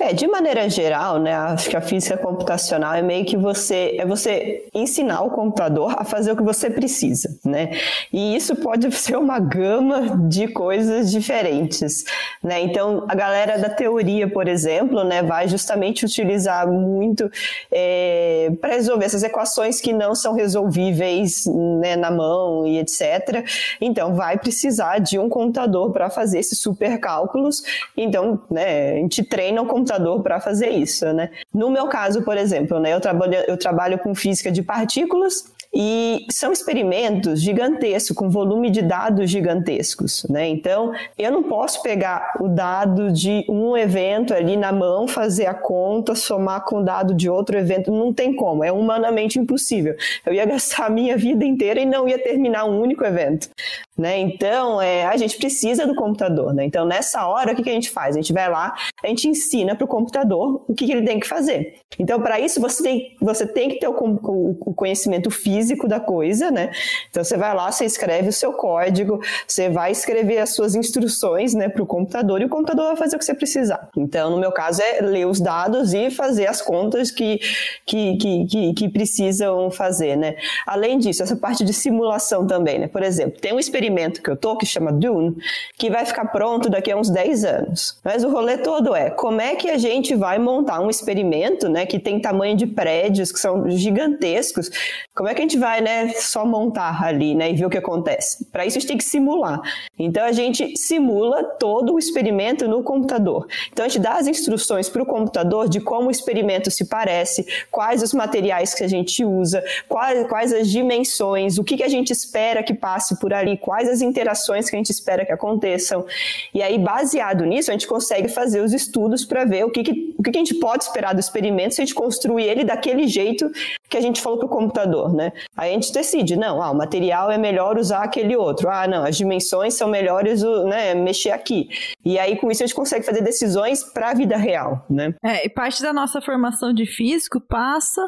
É, 0.00 0.14
de 0.14 0.26
maneira 0.26 0.66
geral, 0.70 1.18
né, 1.18 1.34
acho 1.34 1.68
que 1.68 1.76
a 1.76 1.80
física 1.82 2.16
computacional 2.16 2.94
é 2.94 3.02
meio 3.02 3.22
que 3.26 3.36
você 3.36 3.96
é 3.98 4.06
você 4.06 4.66
ensinar 4.72 5.20
o 5.20 5.30
computador 5.30 5.94
a 5.94 6.04
fazer 6.04 6.32
o 6.32 6.36
que 6.36 6.42
você 6.42 6.70
precisa, 6.70 7.38
né? 7.44 7.72
E 8.10 8.34
isso 8.34 8.56
pode 8.56 8.90
ser 8.96 9.18
uma 9.18 9.38
gama 9.38 10.16
de 10.26 10.48
coisas 10.48 11.10
diferentes, 11.10 12.06
né? 12.42 12.62
Então, 12.62 13.04
a 13.10 13.14
galera 13.14 13.58
da 13.58 13.68
teoria, 13.68 14.26
por 14.26 14.48
exemplo, 14.48 15.04
né, 15.04 15.22
vai 15.22 15.46
justamente 15.46 16.06
utilizar 16.06 16.66
muito 16.66 17.30
é, 17.70 18.50
para 18.58 18.70
resolver 18.70 19.04
essas 19.04 19.22
equações 19.22 19.82
que 19.82 19.92
não 19.92 20.14
são 20.14 20.32
resolvíveis 20.32 21.44
né, 21.78 21.94
na 21.94 22.10
mão 22.10 22.66
e 22.66 22.78
etc. 22.78 23.44
Então, 23.78 24.14
vai 24.14 24.38
precisar 24.38 24.98
de 24.98 25.18
um 25.18 25.28
computador 25.28 25.92
para 25.92 26.08
fazer 26.08 26.38
esses 26.38 26.58
super 26.58 26.98
cálculos. 26.98 27.62
Então, 27.94 28.40
né, 28.50 28.92
a 28.92 28.96
gente 28.96 29.22
treina 29.22 29.60
o 29.60 29.66
computador 29.66 29.89
computador 29.90 30.22
para 30.22 30.40
fazer 30.40 30.70
isso, 30.70 31.12
né? 31.12 31.30
No 31.52 31.70
meu 31.70 31.88
caso, 31.88 32.22
por 32.22 32.36
exemplo, 32.36 32.78
né, 32.78 32.94
eu, 32.94 33.00
trabalho, 33.00 33.34
eu 33.48 33.56
trabalho 33.56 33.98
com 33.98 34.14
física 34.14 34.50
de 34.52 34.62
partículas 34.62 35.44
e 35.72 36.26
são 36.30 36.52
experimentos 36.52 37.40
gigantescos, 37.40 38.16
com 38.16 38.28
volume 38.28 38.70
de 38.70 38.82
dados 38.82 39.30
gigantescos, 39.30 40.26
né? 40.28 40.48
Então, 40.48 40.92
eu 41.16 41.30
não 41.30 41.44
posso 41.44 41.80
pegar 41.80 42.34
o 42.40 42.48
dado 42.48 43.12
de 43.12 43.44
um 43.48 43.76
evento 43.76 44.34
ali 44.34 44.56
na 44.56 44.72
mão, 44.72 45.06
fazer 45.06 45.46
a 45.46 45.54
conta, 45.54 46.16
somar 46.16 46.64
com 46.64 46.78
o 46.80 46.84
dado 46.84 47.14
de 47.14 47.30
outro 47.30 47.56
evento, 47.56 47.92
não 47.92 48.12
tem 48.12 48.34
como, 48.34 48.64
é 48.64 48.72
humanamente 48.72 49.38
impossível. 49.38 49.94
Eu 50.26 50.32
ia 50.32 50.44
gastar 50.50 50.86
a 50.86 50.90
minha 50.90 51.16
vida 51.16 51.44
inteira 51.44 51.80
e 51.80 51.86
não 51.86 52.08
ia 52.08 52.18
terminar 52.18 52.64
um 52.64 52.80
único 52.80 53.04
evento, 53.04 53.48
né? 53.96 54.18
Então, 54.18 54.82
é, 54.82 55.06
a 55.06 55.16
gente 55.16 55.36
precisa 55.36 55.86
do 55.86 55.94
computador, 55.94 56.52
né? 56.52 56.64
Então, 56.64 56.84
nessa 56.84 57.28
hora, 57.28 57.52
o 57.52 57.56
que, 57.56 57.62
que 57.62 57.70
a 57.70 57.74
gente 57.74 57.90
faz? 57.90 58.16
A 58.16 58.20
gente 58.20 58.32
vai 58.32 58.50
lá, 58.50 58.74
a 59.04 59.06
gente 59.06 59.28
ensina 59.28 59.76
para 59.76 59.84
o 59.84 59.88
computador 59.88 60.64
o 60.66 60.74
que, 60.74 60.84
que, 60.84 60.92
ele 60.92 61.06
tem 61.06 61.20
que 61.20 61.28
fazer. 61.28 61.76
Então, 61.96 62.20
para 62.20 62.40
isso, 62.40 62.60
você 62.60 62.82
tem, 62.82 63.16
você 63.20 63.46
tem 63.46 63.68
que 63.68 63.78
ter 63.78 63.86
o, 63.86 63.92
o, 63.92 64.56
o 64.66 64.74
conhecimento 64.74 65.30
físico 65.30 65.59
físico 65.60 65.86
da 65.86 66.00
coisa, 66.00 66.50
né? 66.50 66.70
Então 67.10 67.22
você 67.22 67.36
vai 67.36 67.54
lá, 67.54 67.70
você 67.70 67.84
escreve 67.84 68.28
o 68.28 68.32
seu 68.32 68.52
código, 68.52 69.20
você 69.46 69.68
vai 69.68 69.92
escrever 69.92 70.38
as 70.38 70.54
suas 70.54 70.74
instruções, 70.74 71.54
né, 71.54 71.68
para 71.68 71.82
o 71.82 71.86
computador 71.86 72.40
e 72.40 72.46
o 72.46 72.48
computador 72.48 72.86
vai 72.86 72.96
fazer 72.96 73.16
o 73.16 73.18
que 73.18 73.24
você 73.24 73.34
precisar. 73.34 73.88
Então, 73.96 74.30
no 74.30 74.38
meu 74.38 74.52
caso, 74.52 74.80
é 74.82 75.00
ler 75.02 75.26
os 75.26 75.40
dados 75.40 75.92
e 75.92 76.10
fazer 76.10 76.46
as 76.46 76.62
contas 76.62 77.10
que, 77.10 77.38
que, 77.84 78.16
que, 78.16 78.46
que, 78.46 78.74
que 78.74 78.88
precisam 78.88 79.70
fazer, 79.70 80.16
né? 80.16 80.36
Além 80.66 80.98
disso, 80.98 81.22
essa 81.22 81.36
parte 81.36 81.64
de 81.64 81.72
simulação 81.72 82.46
também, 82.46 82.78
né? 82.78 82.88
Por 82.88 83.02
exemplo, 83.02 83.38
tem 83.40 83.52
um 83.52 83.58
experimento 83.58 84.22
que 84.22 84.30
eu 84.30 84.36
tô 84.36 84.56
que 84.56 84.64
chama 84.64 84.92
Dune, 84.92 85.36
que 85.76 85.90
vai 85.90 86.06
ficar 86.06 86.26
pronto 86.26 86.70
daqui 86.70 86.90
a 86.90 86.96
uns 86.96 87.10
10 87.10 87.44
anos. 87.44 87.98
Mas 88.02 88.24
o 88.24 88.30
rolê 88.30 88.58
todo 88.58 88.94
é 88.94 89.10
como 89.10 89.40
é 89.40 89.54
que 89.54 89.68
a 89.68 89.76
gente 89.76 90.14
vai 90.14 90.38
montar 90.38 90.80
um 90.80 90.88
experimento, 90.88 91.68
né, 91.68 91.84
que 91.84 91.98
tem 91.98 92.20
tamanho 92.20 92.56
de 92.56 92.66
prédios 92.66 93.30
que 93.30 93.38
são 93.38 93.68
gigantescos. 93.68 94.70
Como 95.14 95.28
é 95.28 95.34
que 95.34 95.40
a 95.40 95.42
gente 95.42 95.49
gente 95.50 95.58
vai, 95.58 95.80
né, 95.80 96.10
só 96.10 96.46
montar 96.46 97.02
ali, 97.02 97.34
né, 97.34 97.50
e 97.50 97.54
ver 97.54 97.66
o 97.66 97.70
que 97.70 97.76
acontece. 97.76 98.44
Para 98.46 98.64
isso 98.64 98.78
a 98.78 98.80
gente 98.80 98.88
tem 98.88 98.96
que 98.96 99.04
simular. 99.04 99.60
Então 99.98 100.24
a 100.24 100.32
gente 100.32 100.76
simula 100.76 101.42
todo 101.42 101.94
o 101.94 101.98
experimento 101.98 102.68
no 102.68 102.82
computador. 102.82 103.48
Então 103.72 103.84
a 103.84 103.88
gente 103.88 104.00
dá 104.00 104.14
as 104.14 104.28
instruções 104.28 104.88
para 104.88 105.02
o 105.02 105.06
computador 105.06 105.68
de 105.68 105.80
como 105.80 106.08
o 106.08 106.10
experimento 106.10 106.70
se 106.70 106.84
parece, 106.84 107.44
quais 107.70 108.02
os 108.02 108.14
materiais 108.14 108.72
que 108.74 108.84
a 108.84 108.88
gente 108.88 109.24
usa, 109.24 109.62
quais, 109.88 110.26
quais 110.28 110.52
as 110.52 110.70
dimensões, 110.70 111.58
o 111.58 111.64
que, 111.64 111.76
que 111.76 111.82
a 111.82 111.88
gente 111.88 112.12
espera 112.12 112.62
que 112.62 112.72
passe 112.72 113.18
por 113.18 113.34
ali, 113.34 113.56
quais 113.56 113.88
as 113.88 114.00
interações 114.00 114.70
que 114.70 114.76
a 114.76 114.78
gente 114.78 114.90
espera 114.90 115.26
que 115.26 115.32
aconteçam. 115.32 116.06
E 116.54 116.62
aí, 116.62 116.78
baseado 116.78 117.44
nisso, 117.44 117.70
a 117.70 117.74
gente 117.74 117.88
consegue 117.88 118.28
fazer 118.28 118.60
os 118.60 118.72
estudos 118.72 119.24
para 119.24 119.44
ver 119.44 119.64
o 119.64 119.70
que, 119.70 119.82
que, 119.82 120.14
o 120.16 120.22
que, 120.22 120.30
que 120.30 120.38
a 120.38 120.44
gente 120.44 120.54
pode 120.54 120.84
esperar 120.84 121.12
do 121.12 121.20
experimento 121.20 121.74
se 121.74 121.82
a 121.82 121.84
gente 121.84 121.94
construir 121.94 122.44
ele 122.44 122.64
daquele 122.64 123.08
jeito 123.08 123.50
que 123.90 123.96
a 123.96 124.00
gente 124.00 124.20
falou 124.20 124.38
para 124.38 124.46
o 124.46 124.48
computador, 124.48 125.12
né? 125.12 125.32
Aí 125.56 125.70
a 125.70 125.74
gente 125.74 125.92
decide, 125.92 126.36
não, 126.36 126.62
ah, 126.62 126.70
o 126.70 126.74
material 126.76 127.30
é 127.30 127.36
melhor 127.36 127.76
usar 127.76 128.04
aquele 128.04 128.36
outro. 128.36 128.70
Ah, 128.70 128.86
não, 128.86 129.04
as 129.04 129.16
dimensões 129.16 129.74
são 129.74 129.88
melhores, 129.88 130.42
né, 130.64 130.94
mexer 130.94 131.32
aqui. 131.32 131.68
E 132.04 132.16
aí 132.18 132.36
com 132.36 132.48
isso 132.50 132.62
a 132.62 132.66
gente 132.66 132.76
consegue 132.76 133.04
fazer 133.04 133.20
decisões 133.20 133.82
para 133.82 134.10
a 134.10 134.14
vida 134.14 134.36
real, 134.36 134.86
né? 134.88 135.12
É, 135.24 135.44
e 135.44 135.48
parte 135.48 135.82
da 135.82 135.92
nossa 135.92 136.20
formação 136.20 136.72
de 136.72 136.86
físico 136.86 137.40
passa 137.40 138.00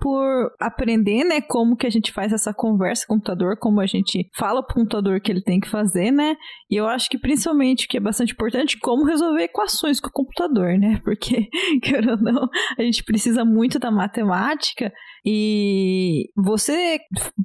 por 0.00 0.52
aprender, 0.58 1.24
né, 1.24 1.40
como 1.40 1.76
que 1.76 1.86
a 1.86 1.90
gente 1.90 2.12
faz 2.12 2.32
essa 2.32 2.54
conversa 2.54 3.06
com 3.06 3.14
o 3.14 3.16
computador, 3.16 3.56
como 3.58 3.80
a 3.80 3.86
gente 3.86 4.28
fala 4.36 4.62
pro 4.62 4.74
computador 4.74 5.20
que 5.20 5.30
ele 5.30 5.42
tem 5.42 5.60
que 5.60 5.68
fazer, 5.68 6.10
né? 6.10 6.36
E 6.70 6.76
eu 6.76 6.86
acho 6.86 7.08
que 7.08 7.18
principalmente 7.18 7.86
que 7.86 7.96
é 7.96 8.00
bastante 8.00 8.32
importante 8.32 8.78
como 8.78 9.04
resolver 9.04 9.42
equações 9.42 10.00
com 10.00 10.08
o 10.08 10.12
computador, 10.12 10.78
né? 10.78 11.00
Porque, 11.04 11.48
querendo 11.82 12.26
ou 12.26 12.32
não, 12.32 12.48
a 12.78 12.82
gente 12.82 13.04
precisa 13.04 13.44
muito 13.44 13.78
da 13.78 13.90
matemática 13.90 14.92
e 15.24 16.30
você 16.34 16.98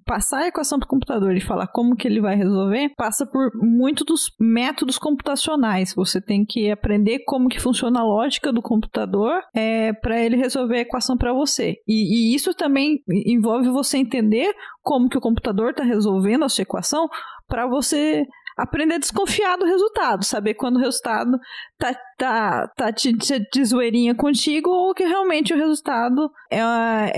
passar 0.06 0.44
a 0.44 0.48
equação 0.48 0.80
para 0.80 0.86
o 0.86 0.90
computador 0.90 1.36
e 1.36 1.42
falar 1.42 1.68
como 1.68 1.96
que 1.96 2.08
ele 2.08 2.22
vai 2.22 2.36
resolver, 2.36 2.94
passa 2.96 3.26
por 3.26 3.52
muito 3.56 4.06
dos 4.06 4.32
métodos 4.40 4.98
computacionais. 4.98 5.94
Você 5.94 6.22
tem 6.22 6.46
que 6.46 6.72
aprender 6.72 7.20
como 7.26 7.50
que 7.50 7.60
funciona 7.60 8.00
a 8.00 8.04
lógica 8.04 8.54
do 8.54 8.62
computador 8.62 9.42
é, 9.54 9.92
para 9.94 10.20
ele 10.20 10.38
resolver 10.38 10.78
a 10.78 10.82
equação 10.82 11.18
para 11.18 11.34
você. 11.34 11.76
E, 11.88 12.32
e 12.32 12.36
isso 12.36 12.45
também 12.54 13.04
envolve 13.08 13.70
você 13.70 13.98
entender 13.98 14.54
como 14.82 15.10
que 15.10 15.18
o 15.18 15.22
computador 15.22 15.72
está 15.72 15.84
resolvendo 15.84 16.44
a 16.44 16.50
sua 16.50 16.64
equação 16.64 17.08
para 17.48 17.68
você 17.68 18.26
aprender 18.58 18.96
a 18.96 19.00
desconfiar 19.00 19.58
do 19.58 19.66
resultado, 19.66 20.24
saber 20.24 20.54
quando 20.54 20.78
o 20.78 20.80
resultado 20.80 21.38
tá, 21.78 21.94
tá, 22.18 22.68
tá 22.76 22.92
de, 22.92 23.14
de 23.14 23.66
zoeirinha 23.66 24.16
contigo 24.16 24.70
ou 24.70 24.94
que 24.94 25.04
realmente 25.04 25.54
o 25.54 25.58
resultado 25.58 26.32
é, 26.50 26.60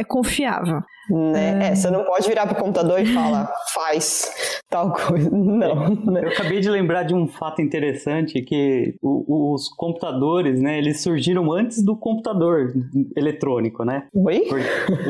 é 0.02 0.04
confiável. 0.04 0.82
Né? 1.10 1.68
É. 1.68 1.68
é. 1.68 1.76
você 1.76 1.90
não 1.90 2.04
pode 2.04 2.28
virar 2.28 2.46
pro 2.48 2.56
computador 2.56 3.00
e 3.00 3.06
falar, 3.06 3.50
faz 3.74 4.62
tal 4.70 4.92
coisa. 4.92 5.30
Não. 5.32 5.96
Né? 5.96 6.22
Eu 6.24 6.30
acabei 6.30 6.60
de 6.60 6.70
lembrar 6.70 7.04
de 7.04 7.16
um 7.16 7.28
fato 7.28 7.62
interessante 7.62 8.42
que 8.42 8.96
o, 9.02 9.54
os 9.54 9.70
computadores, 9.70 10.62
né, 10.62 10.78
eles 10.78 11.02
surgiram 11.02 11.52
antes 11.52 11.84
do 11.84 11.96
computador 11.96 12.74
eletrônico, 13.16 13.84
né? 13.84 14.04
Oi? 14.14 14.48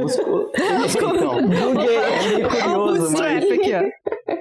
Os, 0.03 0.17
os, 0.19 0.95
então, 0.95 1.39
é 1.81 2.47
curioso, 2.47 3.17
mas, 3.17 3.45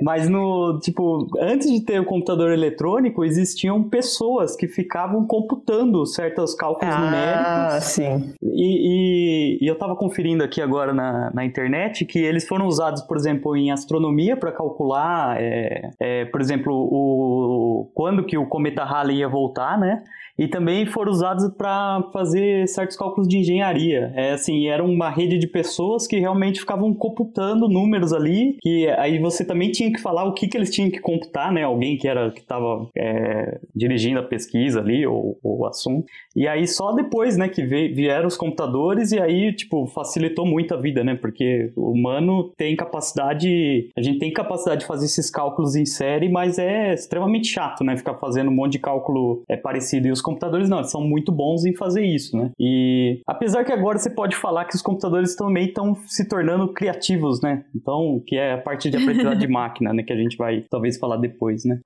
mas 0.02 0.28
no, 0.28 0.78
tipo, 0.80 1.26
antes 1.40 1.70
de 1.70 1.80
ter 1.80 2.00
o 2.00 2.04
computador 2.04 2.52
eletrônico, 2.52 3.24
existiam 3.24 3.82
pessoas 3.82 4.54
que 4.54 4.68
ficavam 4.68 5.26
computando 5.36 6.06
certos 6.06 6.54
cálculos 6.54 6.94
ah, 6.94 6.98
numéricos. 6.98 7.46
Ah, 7.46 7.80
sim. 7.80 8.34
E, 8.42 9.58
e, 9.58 9.64
e 9.64 9.66
eu 9.66 9.76
tava 9.76 9.94
conferindo 9.94 10.42
aqui 10.42 10.62
agora 10.62 10.94
na, 10.94 11.30
na 11.32 11.44
internet 11.44 12.04
que 12.04 12.18
eles 12.18 12.46
foram 12.46 12.66
usados, 12.66 13.02
por 13.02 13.16
exemplo, 13.16 13.56
em 13.56 13.70
astronomia 13.70 14.36
para 14.36 14.52
calcular, 14.52 15.36
é, 15.40 15.90
é, 16.00 16.24
por 16.26 16.40
exemplo, 16.40 16.72
o, 16.72 17.90
quando 17.94 18.24
que 18.24 18.38
o 18.38 18.46
cometa 18.46 18.84
Halley 18.84 19.18
ia 19.18 19.28
voltar, 19.28 19.78
né? 19.78 20.02
E 20.38 20.46
também 20.48 20.86
foram 20.86 21.12
usados 21.12 21.48
para 21.56 22.02
fazer 22.12 22.68
certos 22.68 22.96
cálculos 22.96 23.28
de 23.28 23.38
engenharia. 23.38 24.12
É 24.14 24.32
assim, 24.32 24.68
era 24.68 24.84
uma 24.84 25.08
rede 25.08 25.38
de 25.38 25.46
pessoas 25.46 26.06
que 26.06 26.18
realmente 26.18 26.60
ficavam 26.60 26.92
computando 26.92 27.68
números 27.68 28.12
ali, 28.12 28.56
que 28.60 28.88
aí 28.90 29.18
você 29.18 29.44
também 29.44 29.70
tinha 29.70 29.92
que 29.92 30.00
falar 30.00 30.24
o 30.24 30.34
que, 30.34 30.46
que 30.46 30.56
eles 30.56 30.70
tinham 30.70 30.90
que 30.90 31.00
computar, 31.00 31.52
né? 31.52 31.62
Alguém 31.62 31.96
que 31.96 32.06
era 32.06 32.30
que 32.30 32.40
estava 32.40 32.88
é, 32.96 33.58
dirigindo 33.74 34.20
a 34.20 34.22
pesquisa 34.22 34.80
ali 34.80 35.06
ou, 35.06 35.38
o, 35.42 35.60
o 35.60 35.66
assunto. 35.66 36.06
E 36.34 36.46
aí 36.46 36.66
só 36.66 36.92
depois, 36.92 37.36
né, 37.36 37.48
que 37.48 37.64
vieram 37.64 38.26
os 38.26 38.36
computadores 38.36 39.12
e 39.12 39.18
aí, 39.18 39.52
tipo, 39.52 39.86
facilitou 39.86 40.44
muito 40.44 40.74
a 40.74 40.76
vida, 40.76 41.02
né? 41.02 41.14
Porque 41.14 41.72
o 41.74 41.92
humano 41.92 42.52
tem 42.56 42.76
capacidade, 42.76 43.90
a 43.96 44.02
gente 44.02 44.18
tem 44.18 44.32
capacidade 44.32 44.80
de 44.80 44.86
fazer 44.86 45.06
esses 45.06 45.30
cálculos 45.30 45.74
em 45.76 45.86
série, 45.86 46.28
mas 46.28 46.58
é 46.58 46.92
extremamente 46.92 47.48
chato, 47.48 47.82
né? 47.82 47.96
Ficar 47.96 48.14
fazendo 48.14 48.50
um 48.50 48.54
monte 48.54 48.72
de 48.72 48.78
cálculo 48.78 49.42
é, 49.48 49.56
parecido. 49.56 50.08
E 50.08 50.12
os 50.12 50.20
computadores 50.26 50.68
não, 50.68 50.78
eles 50.78 50.90
são 50.90 51.00
muito 51.00 51.30
bons 51.30 51.64
em 51.64 51.72
fazer 51.76 52.04
isso, 52.04 52.36
né? 52.36 52.50
E 52.58 53.20
apesar 53.24 53.64
que 53.64 53.72
agora 53.72 53.96
você 53.96 54.10
pode 54.10 54.34
falar 54.34 54.64
que 54.64 54.74
os 54.74 54.82
computadores 54.82 55.36
também 55.36 55.68
estão 55.68 55.94
se 56.06 56.28
tornando 56.28 56.72
criativos, 56.74 57.40
né? 57.40 57.64
Então, 57.74 58.20
que 58.26 58.34
é 58.34 58.54
a 58.54 58.58
parte 58.58 58.90
de 58.90 58.96
aprendizagem 58.96 59.38
de 59.38 59.46
máquina, 59.48 59.94
né? 59.94 60.02
Que 60.02 60.12
a 60.12 60.16
gente 60.16 60.36
vai 60.36 60.64
talvez 60.68 60.98
falar 60.98 61.16
depois, 61.18 61.64
né? 61.64 61.78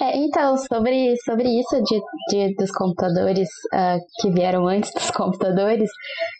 É, 0.00 0.16
então, 0.16 0.56
sobre, 0.56 1.16
sobre 1.24 1.48
isso 1.48 1.82
de, 1.82 2.00
de 2.30 2.54
dos 2.54 2.70
computadores 2.70 3.48
uh, 3.74 3.98
que 4.20 4.30
vieram 4.30 4.68
antes 4.68 4.92
dos 4.94 5.10
computadores, 5.10 5.90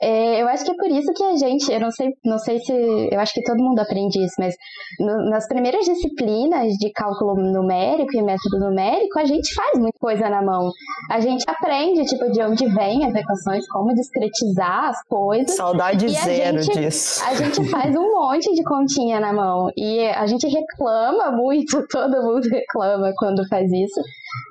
é, 0.01 0.41
eu 0.41 0.49
acho 0.49 0.65
que 0.65 0.71
é 0.71 0.77
por 0.77 0.89
isso 0.89 1.13
que 1.13 1.25
a 1.25 1.37
gente, 1.37 1.73
eu 1.73 1.81
não 1.81 1.91
sei, 1.91 2.13
não 2.25 2.39
sei 2.39 2.61
se, 2.61 2.73
eu 3.11 3.19
acho 3.19 3.35
que 3.35 3.43
todo 3.43 3.59
mundo 3.59 3.81
aprende 3.81 4.23
isso, 4.23 4.35
mas 4.39 4.55
no, 5.01 5.29
nas 5.29 5.49
primeiras 5.49 5.85
disciplinas 5.85 6.75
de 6.75 6.93
cálculo 6.93 7.35
numérico 7.35 8.17
e 8.17 8.23
método 8.23 8.61
numérico, 8.61 9.19
a 9.19 9.25
gente 9.25 9.53
faz 9.55 9.77
muita 9.77 9.99
coisa 9.99 10.31
na 10.31 10.41
mão. 10.41 10.71
A 11.11 11.19
gente 11.19 11.48
aprende, 11.49 12.05
tipo, 12.05 12.31
de 12.31 12.43
onde 12.43 12.67
vêm 12.67 13.07
as 13.07 13.15
equações, 13.15 13.67
como 13.69 13.95
discretizar 13.95 14.91
as 14.91 15.03
coisas. 15.09 15.57
Saudade 15.57 16.09
zero 16.09 16.63
gente, 16.63 16.79
disso. 16.79 17.25
A 17.25 17.35
gente 17.35 17.65
faz 17.71 17.97
um 17.97 18.13
monte 18.13 18.55
de 18.55 18.63
continha 18.63 19.19
na 19.19 19.33
mão. 19.33 19.71
E 19.77 20.07
a 20.09 20.27
gente 20.27 20.47
reclama 20.47 21.31
muito, 21.33 21.85
todo 21.91 22.23
mundo 22.23 22.47
reclama 22.49 23.13
quando 23.17 23.47
faz 23.49 23.71
isso. 23.73 24.01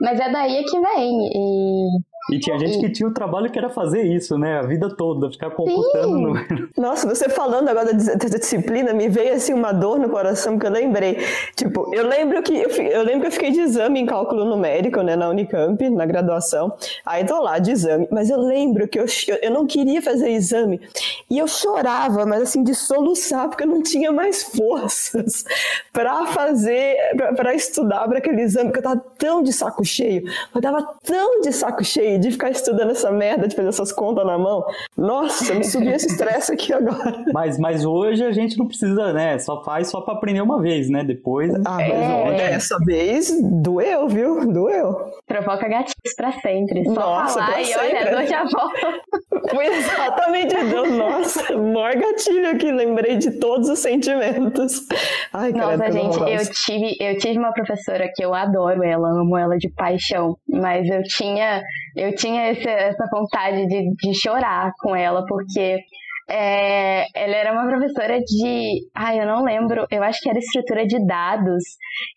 Mas 0.01 0.20
é 0.20 0.32
daí 0.32 0.63
que 0.63 0.80
vem. 0.80 1.30
E 1.32 1.88
e 2.29 2.39
tinha 2.39 2.60
gente 2.60 2.79
que 2.79 2.89
tinha 2.89 3.07
o 3.07 3.13
trabalho 3.13 3.50
que 3.50 3.57
era 3.57 3.69
fazer 3.69 4.03
isso, 4.03 4.38
né? 4.38 4.60
A 4.60 4.63
vida 4.63 4.89
toda, 4.89 5.31
ficar 5.31 5.50
computando 5.51 6.17
Sim. 6.17 6.22
número. 6.22 6.69
Nossa, 6.77 7.07
você 7.07 7.29
falando 7.29 7.69
agora 7.69 7.93
da, 7.93 8.15
da, 8.15 8.38
disciplina, 8.38 8.93
me 8.93 9.07
veio 9.07 9.34
assim 9.34 9.53
uma 9.53 9.72
dor 9.72 9.98
no 9.98 10.10
coração, 10.10 10.53
porque 10.53 10.67
eu 10.67 10.72
lembrei. 10.72 11.19
Tipo, 11.55 11.89
eu 11.96 12.05
lembro 12.05 12.43
que 12.43 12.53
eu, 12.53 12.69
eu, 12.69 13.03
lembro 13.03 13.22
que 13.22 13.27
eu 13.27 13.31
fiquei 13.31 13.51
de 13.51 13.62
exame 13.62 14.01
em 14.01 14.05
cálculo 14.05 14.43
numérico, 14.43 15.01
né, 15.01 15.15
na 15.15 15.29
Unicamp, 15.29 15.89
na 15.89 16.05
graduação. 16.05 16.74
Aí 17.05 17.25
tô 17.25 17.41
lá 17.41 17.60
de 17.60 17.72
exame. 17.72 18.07
Mas 18.12 18.29
eu 18.29 18.39
lembro 18.39 18.88
que 18.89 19.00
eu, 19.00 19.05
eu 19.41 19.51
não 19.51 19.65
queria 19.65 20.01
fazer 20.01 20.29
exame. 20.29 20.81
E 21.29 21.38
eu 21.38 21.48
chorava, 21.48 22.25
mas 22.25 22.41
assim, 22.41 22.62
de 22.62 22.75
soluçar, 22.75 23.48
porque 23.48 23.63
eu 23.63 23.67
não 23.67 23.81
tinha 23.81 24.12
mais 24.12 24.43
forças 24.43 25.46
para 25.93 26.25
fazer, 26.27 26.98
para 27.38 27.55
estudar 27.55 28.05
para 28.07 28.17
aquele 28.17 28.41
exame, 28.41 28.65
porque 28.65 28.79
eu 28.79 28.84
tava 28.84 29.03
tão 29.17 29.41
de 29.41 29.53
saco 29.53 29.86
cheio. 29.86 30.24
Eu 30.53 30.62
tava 30.62 30.84
tão 31.05 31.39
de 31.39 31.53
saco 31.53 31.86
cheio 31.86 32.17
de 32.18 32.32
ficar 32.32 32.50
estudando 32.50 32.92
essa 32.92 33.12
merda, 33.12 33.48
de 33.48 33.56
fazer 33.56 33.70
essas 33.70 33.92
contas 33.92 34.26
na 34.26 34.38
mão. 34.38 34.64
Nossa, 34.96 35.54
me 35.54 35.64
subiu 35.64 35.92
esse 35.92 36.08
estresse 36.08 36.54
aqui 36.54 36.74
agora. 36.74 37.26
Mas, 37.34 37.60
mas 37.60 37.86
hoje 37.86 38.24
a 38.24 38.32
gente 38.32 38.58
não 38.58 38.68
precisa, 38.68 39.14
né? 39.14 39.38
Só 39.40 39.64
faz 39.64 39.90
só 39.90 40.02
pra 40.02 40.16
aprender 40.16 40.42
uma 40.42 40.62
vez, 40.62 40.90
né? 40.90 41.04
Depois. 41.04 41.54
Ah, 41.66 41.78
mas 41.78 42.40
é, 42.40 42.54
essa 42.54 42.78
vez 42.86 43.32
doeu, 43.62 44.08
viu? 44.08 44.52
Doeu. 44.52 45.12
Provoca 45.28 45.68
gatilhos 45.68 46.16
pra 46.16 46.32
sempre. 46.32 46.84
Só 46.86 46.94
Nossa, 46.94 47.40
falar 47.40 47.62
e 47.62 47.66
sempre. 47.66 47.88
olha, 47.88 48.12
dor 48.12 48.26
já 48.26 48.44
volta. 48.44 49.02
Foi 49.52 49.66
exatamente 49.66 50.56
deu, 50.66 50.92
nossa, 50.92 51.56
maior 51.58 51.96
gatilho 51.96 52.50
aqui, 52.50 52.72
lembrei 52.72 53.18
de 53.18 53.32
todos 53.32 53.70
os 53.70 53.80
sentimentos. 53.80 54.82
Ai, 55.34 55.52
Nossa, 55.52 55.92
gente, 55.92 56.18
eu 56.20 56.52
tive, 56.52 56.96
eu 57.00 57.18
tive 57.18 57.38
uma 57.38 57.52
professora 57.54 58.10
que 58.14 58.24
eu 58.24 58.34
adoro 58.34 58.84
ela, 58.84 59.10
amo 59.10 59.38
ela 59.38 59.58
de 59.58 59.70
paixão, 59.70 60.38
mas 60.48 60.88
eu 60.90 61.04
tinha, 61.04 61.62
eu 61.98 62.16
tinha 62.16 62.44
essa 62.44 63.08
vontade 63.12 63.68
de, 63.68 63.96
de 63.96 64.13
chorar 64.13 64.72
com 64.80 64.96
ela, 64.96 65.25
porque 65.25 65.80
é, 66.29 67.05
ela 67.15 67.36
era 67.36 67.53
uma 67.53 67.65
professora 67.67 68.19
de. 68.19 68.81
Ai, 68.93 69.22
eu 69.22 69.25
não 69.25 69.43
lembro, 69.43 69.86
eu 69.89 70.03
acho 70.03 70.19
que 70.19 70.29
era 70.29 70.39
estrutura 70.39 70.86
de 70.86 71.05
dados. 71.05 71.63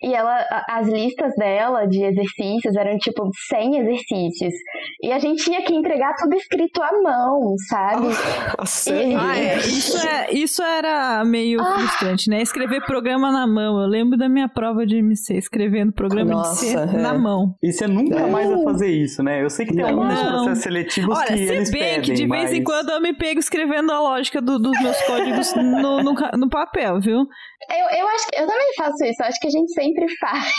E 0.02 0.12
ela, 0.12 0.44
as 0.68 0.88
listas 0.88 1.32
dela 1.36 1.86
de 1.86 2.02
exercícios 2.02 2.74
eram 2.76 2.98
tipo 2.98 3.28
100 3.48 3.78
exercícios. 3.78 4.54
E 5.02 5.12
a 5.12 5.18
gente 5.18 5.44
tinha 5.44 5.62
que 5.62 5.72
entregar 5.74 6.14
tudo 6.16 6.34
escrito 6.34 6.82
à 6.82 6.90
mão, 7.02 7.54
sabe? 7.68 8.06
Ah, 8.60 8.92
e, 8.92 9.14
ah, 9.14 9.38
é. 9.38 9.56
Isso, 9.58 10.06
é, 10.06 10.32
isso 10.32 10.62
era 10.62 11.24
meio 11.24 11.60
ah. 11.60 11.78
frustrante, 11.78 12.28
né? 12.28 12.42
Escrever 12.42 12.84
programa 12.84 13.30
na 13.30 13.46
mão. 13.46 13.80
Eu 13.80 13.86
lembro 13.86 14.18
da 14.18 14.28
minha 14.28 14.48
prova 14.48 14.84
de 14.86 14.96
MC, 14.96 15.36
escrevendo 15.36 15.92
programa 15.92 16.30
Nossa, 16.30 16.64
de 16.64 16.72
MC 16.72 16.96
é. 16.96 17.00
na 17.00 17.14
mão. 17.14 17.54
E 17.62 17.72
você 17.72 17.86
nunca 17.86 18.26
mais 18.26 18.50
vai 18.50 18.62
fazer 18.64 18.88
isso, 18.88 19.22
né? 19.22 19.42
Eu 19.42 19.50
sei 19.50 19.66
que 19.66 19.74
tem 19.74 19.82
não. 19.82 20.02
alguns 20.02 20.20
processos 20.20 20.62
seletivos 20.62 21.16
Olha, 21.16 21.26
que 21.26 21.42
eles 21.42 21.70
bem 21.70 21.80
pedem, 21.80 22.02
que 22.02 22.12
de 22.12 22.26
mas... 22.26 22.40
vez 22.42 22.60
em 22.60 22.64
quando 22.64 22.90
eu 22.90 23.00
me 23.00 23.14
pego 23.14 23.40
escrevendo 23.40 23.92
lógica 24.00 24.40
do, 24.40 24.58
dos 24.58 24.80
meus 24.80 25.00
códigos 25.02 25.54
no, 25.54 26.02
no, 26.02 26.12
no, 26.36 26.48
papel, 26.48 27.00
viu? 27.00 27.28
Eu, 27.68 27.98
eu 27.98 28.08
acho 28.08 28.26
que 28.28 28.40
eu 28.40 28.46
também 28.46 28.74
faço 28.76 29.04
isso, 29.04 29.22
eu 29.22 29.26
acho 29.26 29.40
que 29.40 29.46
a 29.46 29.50
gente 29.50 29.72
sempre 29.72 30.06
faz. 30.18 30.52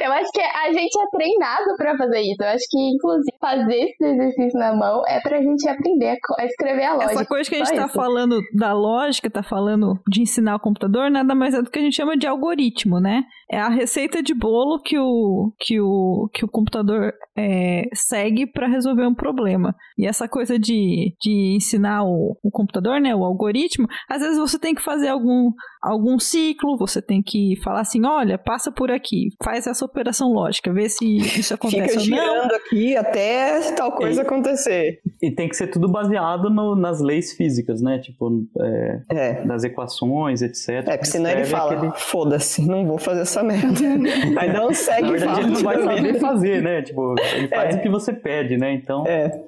eu 0.00 0.12
acho 0.12 0.32
que 0.32 0.40
a 0.40 0.72
gente 0.72 1.00
é 1.00 1.16
treinado 1.16 1.76
para 1.76 1.96
fazer 1.96 2.20
isso. 2.20 2.42
Eu 2.42 2.48
acho 2.48 2.64
que, 2.68 2.78
inclusive, 2.78 3.36
fazer 3.40 3.76
esse 3.76 4.04
exercício 4.04 4.58
na 4.58 4.74
mão 4.74 5.02
é 5.06 5.20
pra 5.20 5.40
gente 5.40 5.68
aprender 5.68 6.18
a 6.38 6.44
escrever 6.44 6.84
a 6.84 6.94
lógica. 6.94 7.12
Essa 7.12 7.26
coisa 7.26 7.50
que 7.50 7.56
a 7.56 7.58
gente 7.58 7.76
tá 7.76 7.86
isso. 7.86 7.94
falando 7.94 8.40
da 8.54 8.72
lógica, 8.72 9.30
tá 9.30 9.42
falando 9.42 9.98
de 10.08 10.22
ensinar 10.22 10.56
o 10.56 10.60
computador, 10.60 11.10
nada 11.10 11.34
mais 11.34 11.54
é 11.54 11.62
do 11.62 11.70
que 11.70 11.78
a 11.78 11.82
gente 11.82 11.96
chama 11.96 12.16
de 12.16 12.26
algoritmo, 12.26 13.00
né? 13.00 13.24
É 13.50 13.58
a 13.58 13.68
receita 13.68 14.22
de 14.22 14.34
bolo 14.34 14.80
que 14.80 14.98
o, 14.98 15.52
que 15.60 15.80
o, 15.80 16.28
que 16.32 16.44
o 16.44 16.48
computador 16.48 17.12
é, 17.36 17.82
segue 17.94 18.46
para 18.46 18.66
resolver 18.66 19.06
um 19.06 19.14
problema. 19.14 19.74
E 19.98 20.06
essa 20.06 20.28
coisa 20.28 20.58
de, 20.58 21.14
de 21.20 21.56
ensinar 21.56 22.02
o, 22.04 22.36
o 22.42 22.50
computador, 22.50 23.00
né, 23.00 23.14
o 23.14 23.24
algoritmo, 23.24 23.86
às 24.08 24.22
vezes 24.22 24.38
você 24.38 24.58
tem 24.58 24.74
que 24.74 24.82
fazer 24.82 25.08
algum, 25.08 25.50
algum 25.82 26.18
ciclo, 26.18 26.76
você 26.76 27.02
tem 27.02 27.20
que 27.20 27.56
falar 27.56 27.80
assim, 27.80 28.06
olha, 28.06 28.38
passa 28.38 28.70
por 28.70 28.90
aqui, 28.90 29.30
faz 29.42 29.66
essa 29.66 29.84
operação 29.84 30.32
lógica, 30.32 30.72
vê 30.72 30.88
se 30.88 31.16
isso 31.16 31.54
acontece 31.54 31.98
Fica 31.98 32.14
ou 32.14 32.22
não. 32.22 32.26
girando 32.26 32.52
aqui 32.54 32.96
até 32.96 33.72
tal 33.72 33.92
coisa 33.92 34.22
e, 34.22 34.24
acontecer. 34.24 35.00
E 35.20 35.30
tem 35.30 35.48
que 35.48 35.56
ser 35.56 35.66
tudo 35.66 35.88
baseado 35.88 36.48
no, 36.48 36.76
nas 36.76 37.00
leis 37.00 37.32
físicas, 37.32 37.82
né, 37.82 37.98
tipo, 37.98 38.46
é, 38.60 39.02
é. 39.08 39.44
das 39.44 39.64
equações, 39.64 40.40
etc. 40.40 40.68
É, 40.68 40.82
porque 40.82 41.06
senão 41.06 41.30
ele 41.30 41.44
fala, 41.44 41.74
aquele... 41.74 41.92
foda-se, 41.96 42.62
não 42.62 42.86
vou 42.86 42.98
fazer 42.98 43.22
essa 43.22 43.42
merda. 43.42 43.80
Aí 44.38 44.52
não 44.52 44.72
segue 44.72 45.02
Na 45.02 45.10
verdade, 45.10 45.40
ele 45.40 45.50
não 45.50 45.62
vai 45.62 45.82
saber 45.82 46.20
fazer, 46.20 46.62
né, 46.62 46.82
tipo, 46.82 47.14
ele 47.34 47.48
faz 47.48 47.74
é. 47.74 47.78
o 47.78 47.82
que 47.82 47.88
você 47.88 48.12
pede, 48.12 48.56
né, 48.56 48.72
então... 48.72 49.04
É. 49.06 49.42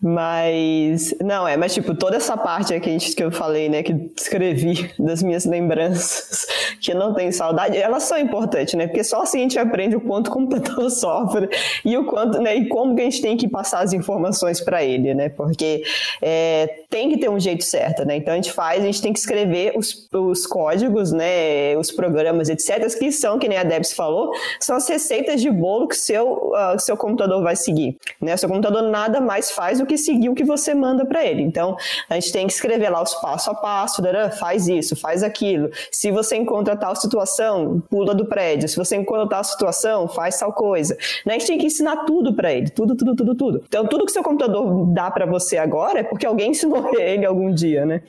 Mas, 0.00 1.12
não, 1.20 1.46
é, 1.46 1.56
mas 1.56 1.74
tipo, 1.74 1.92
toda 1.92 2.16
essa 2.16 2.36
parte 2.36 2.78
que, 2.78 2.88
a 2.88 2.92
gente, 2.92 3.16
que 3.16 3.22
eu 3.22 3.32
falei, 3.32 3.68
né, 3.68 3.82
que 3.82 4.12
escrevi 4.16 4.92
das 4.96 5.24
minhas 5.24 5.44
lembranças, 5.44 6.46
que 6.80 6.94
não 6.94 7.12
tem 7.12 7.32
saudade, 7.32 7.76
elas 7.76 8.04
são 8.04 8.16
importantes, 8.16 8.74
né, 8.74 8.86
porque 8.86 9.02
só 9.02 9.22
assim 9.22 9.38
a 9.38 9.42
gente 9.42 9.58
aprende 9.58 9.96
o 9.96 10.00
quanto 10.00 10.28
o 10.28 10.30
computador 10.38 10.88
sofre 10.90 11.48
e 11.84 11.96
o 11.96 12.04
quanto, 12.04 12.40
né, 12.40 12.54
e 12.54 12.68
como 12.68 12.94
que 12.94 13.00
a 13.00 13.04
gente 13.04 13.20
tem 13.20 13.36
que 13.36 13.48
passar 13.48 13.80
as 13.80 13.92
informações 13.92 14.60
para 14.60 14.84
ele, 14.84 15.14
né, 15.14 15.30
porque 15.30 15.82
é, 16.22 16.84
tem 16.88 17.10
que 17.10 17.18
ter 17.18 17.28
um 17.28 17.40
jeito 17.40 17.64
certo, 17.64 18.04
né, 18.04 18.16
então 18.16 18.32
a 18.32 18.36
gente 18.36 18.52
faz, 18.52 18.80
a 18.80 18.86
gente 18.86 19.02
tem 19.02 19.12
que 19.12 19.18
escrever 19.18 19.72
os, 19.74 20.08
os 20.14 20.46
códigos, 20.46 21.10
né, 21.10 21.76
os 21.76 21.90
programas, 21.90 22.48
etc, 22.48 22.86
que 22.96 23.10
são, 23.10 23.36
que 23.36 23.48
nem 23.48 23.58
a 23.58 23.64
Debs 23.64 23.92
falou, 23.92 24.30
são 24.60 24.76
as 24.76 24.88
receitas 24.88 25.40
de 25.40 25.50
bolo 25.50 25.88
que 25.88 25.96
seu, 25.96 26.52
uh, 26.52 26.78
seu 26.78 26.96
computador 26.96 27.42
vai 27.42 27.56
seguir, 27.56 27.96
né, 28.20 28.36
seu 28.36 28.48
computador 28.48 28.82
nada 28.82 29.20
mais 29.20 29.50
faz 29.50 29.80
do 29.80 29.87
que 29.88 29.98
seguir 29.98 30.28
o 30.28 30.34
que 30.34 30.44
você 30.44 30.74
manda 30.74 31.04
para 31.04 31.24
ele. 31.24 31.42
Então, 31.42 31.76
a 32.08 32.14
gente 32.14 32.32
tem 32.32 32.46
que 32.46 32.52
escrever 32.52 32.90
lá 32.90 33.02
os 33.02 33.14
passo 33.14 33.50
a 33.50 33.54
passo, 33.54 34.02
faz 34.38 34.68
isso, 34.68 34.94
faz 34.94 35.22
aquilo. 35.22 35.70
Se 35.90 36.10
você 36.10 36.36
encontra 36.36 36.76
tal 36.76 36.94
situação, 36.94 37.82
pula 37.90 38.14
do 38.14 38.26
prédio. 38.26 38.68
Se 38.68 38.76
você 38.76 38.96
encontra 38.96 39.28
tal 39.28 39.42
situação, 39.42 40.06
faz 40.08 40.38
tal 40.38 40.52
coisa. 40.52 40.96
Né? 41.24 41.34
A 41.34 41.38
gente 41.38 41.46
tem 41.46 41.58
que 41.58 41.66
ensinar 41.66 42.04
tudo 42.04 42.34
para 42.34 42.52
ele, 42.52 42.68
tudo, 42.70 42.96
tudo, 42.96 43.16
tudo, 43.16 43.34
tudo. 43.34 43.64
Então, 43.66 43.86
tudo 43.86 44.04
que 44.04 44.12
seu 44.12 44.22
computador 44.22 44.86
dá 44.92 45.10
para 45.10 45.26
você 45.26 45.56
agora 45.56 46.00
é 46.00 46.02
porque 46.04 46.26
alguém 46.26 46.50
ensinou 46.50 46.88
ele 46.98 47.24
algum 47.24 47.52
dia, 47.52 47.84
né? 47.84 48.02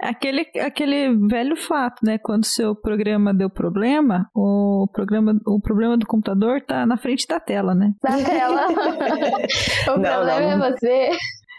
Aquele, 0.00 0.46
aquele 0.60 1.14
velho 1.26 1.56
fato, 1.56 2.04
né? 2.04 2.18
Quando 2.18 2.44
seu 2.44 2.74
programa 2.74 3.32
deu 3.32 3.48
problema, 3.48 4.28
o 4.34 4.86
programa, 4.92 5.40
o 5.46 5.60
problema 5.60 5.96
do 5.96 6.06
computador 6.06 6.60
tá 6.60 6.84
na 6.86 6.96
frente 6.96 7.26
da 7.26 7.40
tela, 7.40 7.74
né? 7.74 7.92
Na 8.02 8.16
tela. 8.22 8.66
o 9.94 9.98
não, 9.98 10.12
problema 10.12 10.56
não. 10.56 10.66
é 10.66 10.72
você 10.72 11.10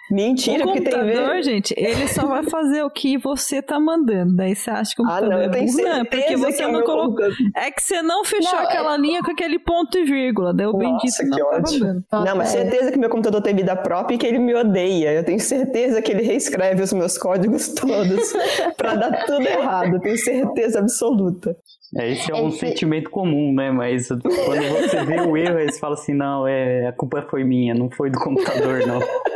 Mentira, 0.09 0.63
o 0.63 0.67
porque 0.67 0.81
tem 0.81 0.93
computador, 0.93 1.41
gente, 1.41 1.73
ele 1.75 2.07
só 2.07 2.27
vai 2.27 2.43
fazer 2.43 2.83
o 2.83 2.89
que 2.89 3.17
você 3.17 3.61
tá 3.61 3.79
mandando. 3.79 4.35
Daí 4.35 4.55
você 4.55 4.69
acha 4.69 4.95
que 4.95 5.01
o 5.01 5.05
computador 5.05 5.33
ah, 5.33 5.35
não, 5.35 5.41
é 5.41 5.65
burro, 5.65 5.81
não, 5.81 6.05
porque 6.05 6.37
você 6.37 6.63
é 6.63 6.71
não 6.71 6.83
colocou. 6.83 7.25
É 7.55 7.71
que 7.71 7.81
você 7.81 8.01
não 8.01 8.23
fechou 8.23 8.53
não, 8.53 8.59
aquela 8.59 8.95
é... 8.95 8.97
linha 8.97 9.23
com 9.23 9.31
aquele 9.31 9.57
ponto 9.57 9.97
e 9.97 10.05
vírgula. 10.05 10.53
Daí 10.53 10.67
o 10.67 10.73
Nossa, 10.73 11.23
bendito 11.23 11.23
não 11.23 11.37
tá 11.37 11.71
mandando. 11.71 12.05
Não, 12.11 12.35
mas 12.35 12.49
certeza 12.49 12.91
que 12.91 12.99
meu 12.99 13.09
computador 13.09 13.41
tem 13.41 13.55
vida 13.55 13.75
própria 13.75 14.15
e 14.15 14.17
que 14.17 14.27
ele 14.27 14.37
me 14.37 14.53
odeia. 14.53 15.11
Eu 15.11 15.23
tenho 15.23 15.39
certeza 15.39 16.01
que 16.01 16.11
ele 16.11 16.21
reescreve 16.21 16.83
os 16.83 16.93
meus 16.93 17.17
códigos 17.17 17.69
todos 17.73 18.33
pra 18.77 18.95
dar 18.95 19.25
tudo 19.25 19.47
errado. 19.47 19.99
Tenho 19.99 20.17
certeza 20.17 20.79
absoluta. 20.79 21.55
É, 21.97 22.11
esse 22.11 22.31
é 22.31 22.35
um 22.35 22.49
esse... 22.49 22.59
sentimento 22.59 23.09
comum, 23.09 23.53
né? 23.53 23.71
Mas 23.71 24.07
quando 24.07 24.21
você 24.23 25.05
vê 25.05 25.21
o 25.21 25.37
erro, 25.37 25.57
aí 25.57 25.71
você 25.71 25.79
fala 25.79 25.93
assim, 25.93 26.13
não, 26.13 26.47
é, 26.47 26.87
a 26.87 26.93
culpa 26.93 27.21
foi 27.29 27.43
minha, 27.43 27.73
não 27.73 27.89
foi 27.89 28.09
do 28.09 28.19
computador, 28.19 28.85
não. 28.85 28.99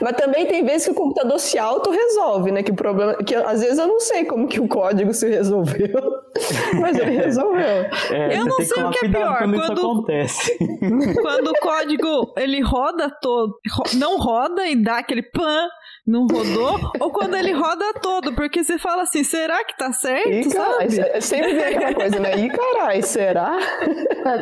Mas 0.00 0.16
também 0.16 0.46
tem 0.46 0.64
vezes 0.64 0.86
que 0.86 0.92
o 0.92 0.94
computador 0.94 1.38
se 1.38 1.58
auto-resolve, 1.58 2.50
né? 2.50 2.62
Que 2.62 2.72
o 2.72 2.74
problema. 2.74 3.14
Que 3.16 3.34
às 3.34 3.62
vezes 3.62 3.78
eu 3.78 3.86
não 3.86 4.00
sei 4.00 4.24
como 4.24 4.46
que 4.46 4.60
o 4.60 4.68
código 4.68 5.12
se 5.12 5.28
resolveu. 5.28 6.00
Mas 6.80 6.98
ele 6.98 7.12
resolveu. 7.12 7.86
É, 8.10 8.38
eu 8.38 8.44
não 8.44 8.60
sei 8.60 8.82
o 8.82 8.90
que 8.90 9.06
é 9.06 9.08
pior. 9.08 9.38
Quando, 9.38 9.56
quando, 9.56 9.80
acontece. 9.80 10.58
quando 11.22 11.48
o 11.48 11.60
código 11.60 12.34
ele 12.36 12.60
roda 12.60 13.10
todo, 13.20 13.58
não 13.94 14.18
roda 14.18 14.66
e 14.66 14.76
dá 14.76 14.98
aquele 14.98 15.22
pan 15.22 15.68
não 16.06 16.26
rodou, 16.26 16.78
ou 17.00 17.10
quando 17.10 17.34
ele 17.34 17.52
roda 17.52 17.94
todo, 18.02 18.34
porque 18.34 18.62
você 18.62 18.78
fala 18.78 19.02
assim, 19.02 19.24
será 19.24 19.64
que 19.64 19.76
tá 19.76 19.92
certo? 19.92 20.28
Ih, 20.28 20.50
sabe? 20.50 21.00
É 21.00 21.20
sempre 21.20 21.54
vem 21.54 21.64
aquela 21.64 21.94
coisa, 21.94 22.20
né? 22.20 22.36
Ih, 22.36 22.48
carai, 22.50 23.02
será? 23.02 23.56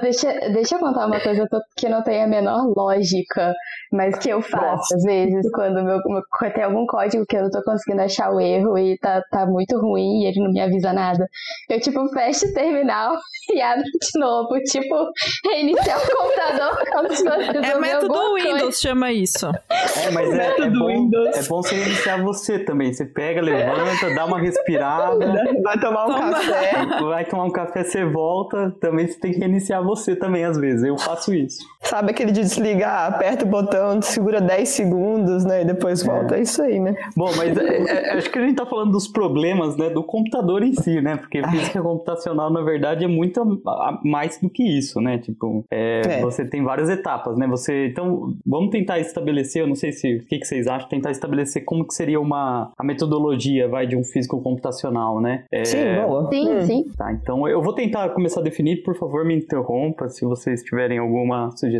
deixa, 0.01 0.33
deixa 0.51 0.75
eu 0.75 0.81
contar 0.81 1.07
uma 1.07 1.21
coisa 1.21 1.49
que 1.77 1.89
não 1.89 2.03
tem 2.03 2.23
a 2.23 2.27
menor 2.27 2.73
lógica, 2.77 3.53
mas 3.93 4.19
que 4.19 4.29
eu 4.31 4.43
faço 4.43 4.65
Nossa. 4.67 4.97
às 4.97 5.03
vezes, 5.05 5.51
quando 5.53 5.85
meu, 5.85 5.99
meu, 6.05 6.23
tem 6.53 6.65
algum 6.65 6.87
código 6.87 7.25
que 7.27 7.37
eu 7.37 7.43
não 7.43 7.51
tô 7.51 7.63
conseguindo 7.63 8.03
achar 8.03 8.31
o 8.33 8.41
erro 8.41 8.77
e 8.79 8.99
tá, 8.99 9.23
tá 9.31 9.47
muito 9.47 9.79
ruim 9.79 10.23
e 10.23 10.27
ele 10.27 10.41
não 10.43 10.51
me 10.51 10.61
avisa 10.61 10.93
nada. 10.93 11.29
Eu, 11.69 11.81
tipo, 11.81 12.09
fecho 12.09 12.47
o 12.47 12.55
terminal 12.55 13.15
e 13.53 13.61
abro 13.61 13.85
de 13.85 14.19
novo, 14.19 14.59
tipo, 14.65 15.11
reiniciar 15.45 15.99
o 15.99 16.17
computador 16.17 16.85
como 16.93 17.15
se 17.15 17.25
fosse 17.25 17.57
É 17.67 17.79
método 17.79 18.35
Windows, 18.35 18.61
coisa. 18.61 18.79
chama 18.81 19.13
isso. 19.13 19.47
É, 19.47 20.11
mas 20.11 20.33
é, 20.33 20.61
é, 20.61 20.71
bom, 20.71 20.87
Windows. 20.87 21.37
é 21.37 21.43
bom 21.53 21.63
você 21.63 21.75
reiniciar 21.75 22.23
você 22.23 22.59
também. 22.59 22.95
Você 22.95 23.05
pega, 23.05 23.43
levanta, 23.43 24.15
dá 24.15 24.25
uma 24.25 24.41
respirada. 24.41 25.19
Vai 25.63 25.79
tomar 25.79 26.07
um 26.07 26.15
Toma. 26.15 26.31
café. 26.31 26.73
Vai 27.03 27.25
tomar 27.27 27.45
um 27.45 27.51
café, 27.51 27.85
você 27.85 28.05
volta. 28.07 28.75
Também 28.81 29.07
você 29.07 29.21
tem 29.21 29.33
que 29.33 29.39
reiniciar 29.39 29.85
você 29.85 30.17
também, 30.17 30.45
às 30.45 30.57
vezes. 30.57 30.83
Eu 30.83 30.97
faço 30.97 31.35
isso. 31.35 31.63
Sabe 31.83 32.13
aquele 32.13 32.31
de 32.31 32.41
desligar, 32.41 33.13
aperta 33.13 33.45
o 33.45 33.49
botão, 33.49 34.01
segura 34.01 34.41
10 34.41 34.69
segundos, 34.69 35.45
né? 35.45 35.63
E 35.63 35.65
depois 35.65 36.03
volta. 36.03 36.37
É, 36.37 36.39
é 36.39 36.43
isso 36.43 36.63
aí, 36.63 36.79
né? 36.79 36.95
Bom, 37.17 37.31
mas 37.37 37.57
é, 37.57 37.77
é, 37.77 38.13
acho 38.15 38.31
que 38.31 38.39
a 38.39 38.47
gente 38.47 38.57
tá 38.57 38.65
falando 38.65 38.93
dos 38.93 39.09
problemas, 39.09 39.77
né? 39.77 39.91
Do 39.91 40.03
computador 40.03 40.63
em 40.63 40.73
si, 40.75 41.01
né? 41.01 41.17
Porque 41.17 41.43
física 41.49 41.83
computacional, 41.83 42.51
na 42.51 42.63
verdade, 42.63 43.05
é 43.05 43.09
muito 43.09 43.61
mais 44.05 44.39
do 44.39 44.49
que 44.49 44.63
isso, 44.63 45.01
né? 45.01 45.19
Tipo, 45.19 45.65
é, 45.71 46.03
é. 46.05 46.21
você 46.21 46.45
tem 46.45 46.63
várias 46.63 46.89
etapas, 46.89 47.37
né? 47.37 47.47
Você, 47.49 47.89
então, 47.89 48.33
vamos 48.47 48.71
tentar 48.71 49.01
estabelecer, 49.01 49.63
eu 49.63 49.67
não 49.67 49.75
sei 49.75 49.93
se, 49.93 50.17
o 50.17 50.27
que, 50.27 50.39
que 50.39 50.47
vocês 50.47 50.69
acham, 50.69 50.89
tentar 50.89 51.11
estabelecer 51.11 51.65
como 51.65 51.85
que 51.85 51.95
seria 51.95 52.21
uma, 52.21 52.71
a 52.79 52.85
metodologia, 52.85 53.69
vai, 53.69 53.87
de 53.89 53.97
um 53.97 54.05
físico 54.05 54.41
computacional, 54.41 55.21
né? 55.21 55.45
É, 55.51 55.65
sim, 55.65 55.79
boa. 55.97 56.29
Sim, 56.31 56.49
hum. 56.49 56.63
sim. 56.63 56.85
Tá, 56.97 57.13
então 57.13 57.49
eu 57.49 57.61
vou 57.61 57.75
tentar 57.75 58.09
começar 58.11 58.41
a 58.41 58.45
definir, 58.45 58.83
por 58.85 58.97
favor, 58.97 59.25
me 59.25 59.37
interrompa 59.37 60.09
se 60.09 60.25
vocês 60.25 60.63
tiverem 60.63 60.99
alguma 60.99 61.51
sugestão. 61.57 61.72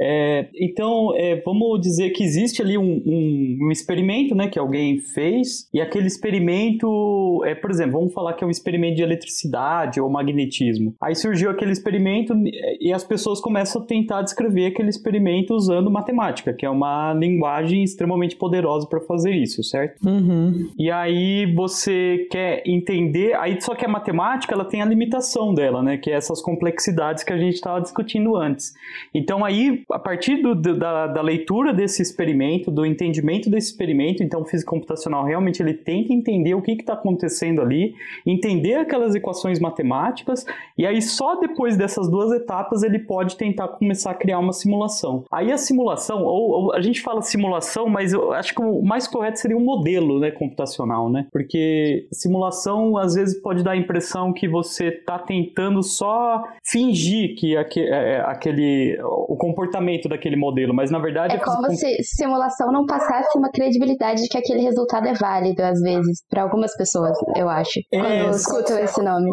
É, 0.00 0.48
então, 0.54 1.14
é, 1.14 1.36
vamos 1.44 1.80
dizer 1.80 2.10
que 2.10 2.22
existe 2.22 2.62
ali 2.62 2.76
um, 2.76 3.02
um, 3.06 3.58
um, 3.62 3.70
experimento, 3.70 4.34
né, 4.34 4.48
que 4.48 4.58
alguém 4.58 4.98
fez, 4.98 5.68
e 5.72 5.80
aquele 5.80 6.06
experimento, 6.06 7.42
é, 7.44 7.54
por 7.54 7.70
exemplo, 7.70 7.98
vamos 7.98 8.12
falar 8.12 8.34
que 8.34 8.44
é 8.44 8.46
um 8.46 8.50
experimento 8.50 8.96
de 8.96 9.02
eletricidade 9.02 10.00
ou 10.00 10.08
magnetismo. 10.08 10.94
Aí 11.02 11.14
surgiu 11.14 11.50
aquele 11.50 11.72
experimento 11.72 12.34
e 12.80 12.92
as 12.92 13.04
pessoas 13.04 13.40
começam 13.40 13.82
a 13.82 13.84
tentar 13.84 14.22
descrever 14.22 14.66
aquele 14.66 14.88
experimento 14.88 15.54
usando 15.54 15.90
matemática, 15.90 16.52
que 16.52 16.64
é 16.64 16.70
uma 16.70 17.12
linguagem 17.12 17.82
extremamente 17.82 18.36
poderosa 18.36 18.86
para 18.86 19.00
fazer 19.00 19.32
isso, 19.32 19.62
certo? 19.62 20.06
Uhum. 20.06 20.70
E 20.78 20.90
aí 20.90 21.52
você 21.54 22.26
quer 22.30 22.62
entender, 22.66 23.34
aí 23.34 23.60
só 23.60 23.74
que 23.74 23.84
a 23.84 23.88
matemática 23.88 24.54
ela 24.54 24.64
tem 24.64 24.82
a 24.82 24.84
limitação 24.84 25.54
dela, 25.54 25.82
né? 25.82 25.96
Que 25.96 26.10
é 26.10 26.14
essas 26.14 26.40
complexidades 26.42 27.24
que 27.24 27.32
a 27.32 27.38
gente 27.38 27.54
estava 27.54 27.80
discutindo 27.80 28.36
antes. 28.36 28.74
Então 29.14 29.37
aí, 29.44 29.82
a 29.90 29.98
partir 29.98 30.42
do, 30.42 30.54
da, 30.54 31.06
da 31.06 31.22
leitura 31.22 31.72
desse 31.72 32.02
experimento, 32.02 32.70
do 32.70 32.84
entendimento 32.84 33.50
desse 33.50 33.70
experimento, 33.70 34.22
então 34.22 34.42
o 34.42 34.44
físico 34.44 34.70
computacional 34.70 35.24
realmente 35.24 35.62
ele 35.62 35.74
tenta 35.74 36.12
entender 36.12 36.54
o 36.54 36.62
que 36.62 36.72
está 36.72 36.94
acontecendo 36.94 37.60
ali, 37.60 37.94
entender 38.26 38.74
aquelas 38.74 39.14
equações 39.14 39.58
matemáticas, 39.58 40.44
e 40.76 40.86
aí 40.86 41.00
só 41.02 41.36
depois 41.36 41.76
dessas 41.76 42.08
duas 42.08 42.32
etapas 42.32 42.82
ele 42.82 42.98
pode 42.98 43.36
tentar 43.36 43.68
começar 43.68 44.10
a 44.10 44.14
criar 44.14 44.38
uma 44.38 44.52
simulação. 44.52 45.24
Aí 45.30 45.52
a 45.52 45.58
simulação, 45.58 46.24
ou, 46.24 46.50
ou 46.50 46.74
a 46.74 46.80
gente 46.80 47.00
fala 47.00 47.22
simulação, 47.22 47.88
mas 47.88 48.12
eu 48.12 48.32
acho 48.32 48.54
que 48.54 48.62
o 48.62 48.82
mais 48.82 49.06
correto 49.06 49.38
seria 49.38 49.56
um 49.56 49.64
modelo 49.64 50.18
né, 50.20 50.30
computacional, 50.30 51.10
né? 51.10 51.26
Porque 51.32 52.06
simulação 52.12 52.96
às 52.96 53.14
vezes 53.14 53.40
pode 53.40 53.62
dar 53.62 53.72
a 53.72 53.76
impressão 53.76 54.32
que 54.32 54.48
você 54.48 54.88
está 54.88 55.18
tentando 55.18 55.82
só 55.82 56.42
fingir 56.64 57.36
que 57.36 57.56
é, 57.56 57.66
é, 57.78 58.20
aquele 58.20 58.98
o 59.28 59.36
comportamento 59.36 60.08
daquele 60.08 60.36
modelo, 60.36 60.74
mas 60.74 60.90
na 60.90 60.98
verdade 60.98 61.36
é 61.36 61.38
como 61.38 61.70
se 61.70 62.02
simulação 62.02 62.72
não 62.72 62.86
passasse 62.86 63.36
uma 63.36 63.50
credibilidade 63.50 64.22
de 64.22 64.28
que 64.28 64.38
aquele 64.38 64.62
resultado 64.62 65.06
é 65.06 65.12
válido 65.12 65.62
às 65.62 65.78
vezes 65.80 66.24
para 66.30 66.42
algumas 66.42 66.74
pessoas, 66.74 67.12
eu 67.36 67.46
acho, 67.46 67.78
é, 67.92 67.98
quando 68.00 68.34
escutam 68.34 68.78
esse 68.78 69.02
nome. 69.02 69.30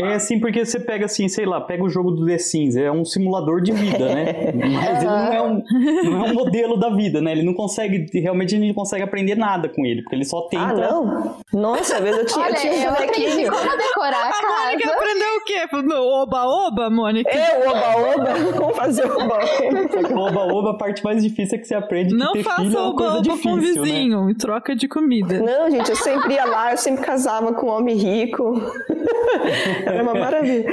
É 0.00 0.14
assim 0.14 0.40
porque 0.40 0.64
você 0.64 0.80
pega 0.80 1.06
assim, 1.06 1.28
sei 1.28 1.46
lá, 1.46 1.60
pega 1.60 1.82
o 1.82 1.88
jogo 1.88 2.10
do 2.10 2.26
The 2.26 2.38
Sims, 2.38 2.76
é 2.76 2.90
um 2.90 3.04
simulador 3.04 3.60
de 3.60 3.72
vida, 3.72 4.14
né? 4.14 4.52
Mas 4.54 5.02
ele 5.02 5.10
não 5.10 5.32
é, 5.32 5.42
um, 5.42 5.62
não 6.04 6.26
é 6.26 6.30
um 6.30 6.34
modelo 6.34 6.78
da 6.78 6.90
vida, 6.90 7.20
né? 7.20 7.32
Ele 7.32 7.42
não 7.42 7.54
consegue, 7.54 8.06
realmente 8.20 8.54
a 8.54 8.58
gente 8.58 8.68
não 8.68 8.74
consegue 8.74 9.02
aprender 9.02 9.34
nada 9.34 9.68
com 9.68 9.84
ele, 9.84 10.02
porque 10.02 10.16
ele 10.16 10.24
só 10.24 10.42
tenta. 10.42 10.64
Ah, 10.64 10.72
não? 10.74 11.36
Nossa, 11.52 11.96
às 11.96 12.02
vezes 12.02 12.20
eu 12.20 12.26
tinha, 12.26 12.44
Olha, 12.44 12.52
eu 12.52 12.60
tinha 12.60 12.84
eu 12.84 12.90
aprendi 12.90 13.50
como 13.50 13.76
decorar 13.76 14.24
a, 14.24 14.28
a 14.28 14.32
casa. 14.32 14.70
Mônica 14.70 14.90
aprendeu 14.90 15.36
o 15.36 15.44
quê? 15.44 15.96
Oba-oba, 16.00 16.90
Mônica? 16.90 17.30
É, 17.30 17.58
oba-oba? 17.68 18.34
Vamos 18.58 18.76
fazer 18.76 19.04
oba-oba. 19.04 19.40
Oba-oba, 20.30 20.70
a 20.70 20.74
parte 20.74 21.02
mais 21.02 21.22
difícil 21.22 21.56
é 21.56 21.60
que 21.60 21.66
você 21.66 21.74
aprende 21.74 22.14
não 22.14 22.32
que 22.32 22.42
ter 22.42 22.54
filho 22.56 22.76
é 22.76 22.80
uma 22.80 22.94
coisa 22.94 23.22
difícil, 23.22 23.42
com 23.42 23.56
o 23.56 23.60
vizinho, 23.60 24.24
né? 24.26 24.32
em 24.32 24.34
troca 24.34 24.76
de 24.76 24.86
comida. 24.88 25.40
Não, 25.40 25.70
gente, 25.70 25.90
eu 25.90 25.96
sempre 25.96 26.34
ia 26.34 26.44
lá, 26.44 26.72
eu 26.72 26.76
sempre 26.76 27.04
casava 27.04 27.52
com 27.52 27.66
um 27.66 27.70
homem 27.70 27.96
rico. 27.96 28.60
Era 29.92 30.02
uma 30.02 30.14
maravilha. 30.14 30.72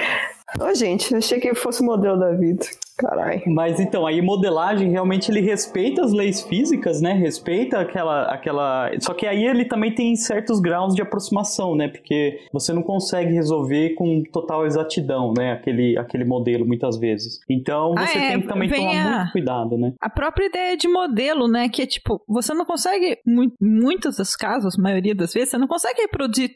Ô, 0.59 0.65
oh, 0.69 0.73
gente, 0.73 1.13
achei 1.13 1.39
que 1.39 1.53
fosse 1.53 1.81
o 1.81 1.85
modelo 1.85 2.17
da 2.17 2.31
vida. 2.31 2.65
Caralho. 2.97 3.43
Mas 3.47 3.79
então, 3.79 4.07
aí 4.07 4.21
modelagem 4.21 4.89
realmente 4.89 5.29
ele 5.29 5.41
respeita 5.41 6.03
as 6.03 6.11
leis 6.11 6.41
físicas, 6.41 6.99
né? 6.99 7.13
Respeita 7.13 7.79
aquela, 7.79 8.23
aquela. 8.23 8.89
Só 8.99 9.13
que 9.13 9.27
aí 9.27 9.45
ele 9.45 9.65
também 9.65 9.93
tem 9.93 10.15
certos 10.15 10.59
graus 10.59 10.95
de 10.95 11.01
aproximação, 11.01 11.75
né? 11.75 11.89
Porque 11.89 12.39
você 12.51 12.73
não 12.73 12.81
consegue 12.81 13.31
resolver 13.33 13.93
com 13.93 14.23
total 14.31 14.65
exatidão, 14.65 15.31
né? 15.37 15.51
Aquele, 15.51 15.95
aquele 15.97 16.25
modelo, 16.25 16.65
muitas 16.65 16.97
vezes. 16.97 17.39
Então 17.47 17.93
ah, 17.95 18.07
você 18.07 18.17
ah, 18.17 18.23
é, 18.23 18.31
tem 18.31 18.41
que 18.41 18.47
também 18.47 18.69
tomar 18.69 18.95
a... 18.95 19.17
muito 19.17 19.31
cuidado, 19.33 19.77
né? 19.77 19.93
A 20.01 20.09
própria 20.09 20.45
ideia 20.45 20.75
de 20.75 20.87
modelo, 20.87 21.47
né? 21.47 21.69
Que 21.69 21.83
é 21.83 21.85
tipo, 21.85 22.23
você 22.27 22.53
não 22.53 22.65
consegue, 22.65 23.19
muitos 23.61 24.17
dos 24.17 24.35
casos, 24.35 24.77
a 24.77 24.81
maioria 24.81 25.13
das 25.13 25.33
vezes, 25.33 25.51
você 25.51 25.57
não 25.57 25.67
consegue 25.67 26.01
reproduzir 26.01 26.55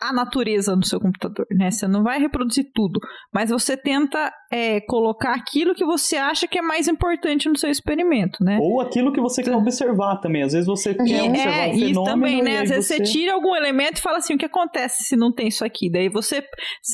a 0.00 0.12
natureza 0.12 0.76
no 0.76 0.84
seu 0.84 1.00
computador, 1.00 1.46
né? 1.50 1.70
Você 1.70 1.88
não 1.88 2.02
vai 2.02 2.20
reproduzir 2.20 2.70
tudo, 2.72 3.00
mas 3.32 3.50
você 3.50 3.76
tenta 3.76 4.32
é, 4.50 4.80
colocar 4.80 5.34
aquilo 5.34 5.74
que 5.74 5.84
você 5.84 6.16
acha 6.16 6.48
que 6.48 6.58
é 6.58 6.62
mais 6.62 6.88
importante 6.88 7.48
no 7.48 7.56
seu 7.56 7.70
experimento, 7.70 8.42
né? 8.42 8.58
Ou 8.60 8.80
aquilo 8.80 9.12
que 9.12 9.20
você 9.20 9.42
quer 9.42 9.54
observar 9.54 10.16
também. 10.16 10.42
Às 10.42 10.52
vezes 10.52 10.66
você 10.66 10.94
quer 10.94 11.24
é, 11.24 11.28
observar 11.28 11.52
é, 11.52 11.68
um 11.68 11.72
fenômeno. 11.72 11.90
Isso 11.90 12.04
também, 12.04 12.42
né? 12.42 12.60
Às 12.60 12.70
vezes 12.70 12.86
você... 12.86 12.96
você 12.96 13.02
tira 13.02 13.34
algum 13.34 13.54
elemento 13.54 13.98
e 13.98 14.00
fala 14.00 14.18
assim, 14.18 14.34
o 14.34 14.38
que 14.38 14.46
acontece 14.46 15.04
se 15.04 15.16
não 15.16 15.32
tem 15.32 15.48
isso 15.48 15.64
aqui? 15.64 15.90
Daí 15.90 16.08
você 16.08 16.42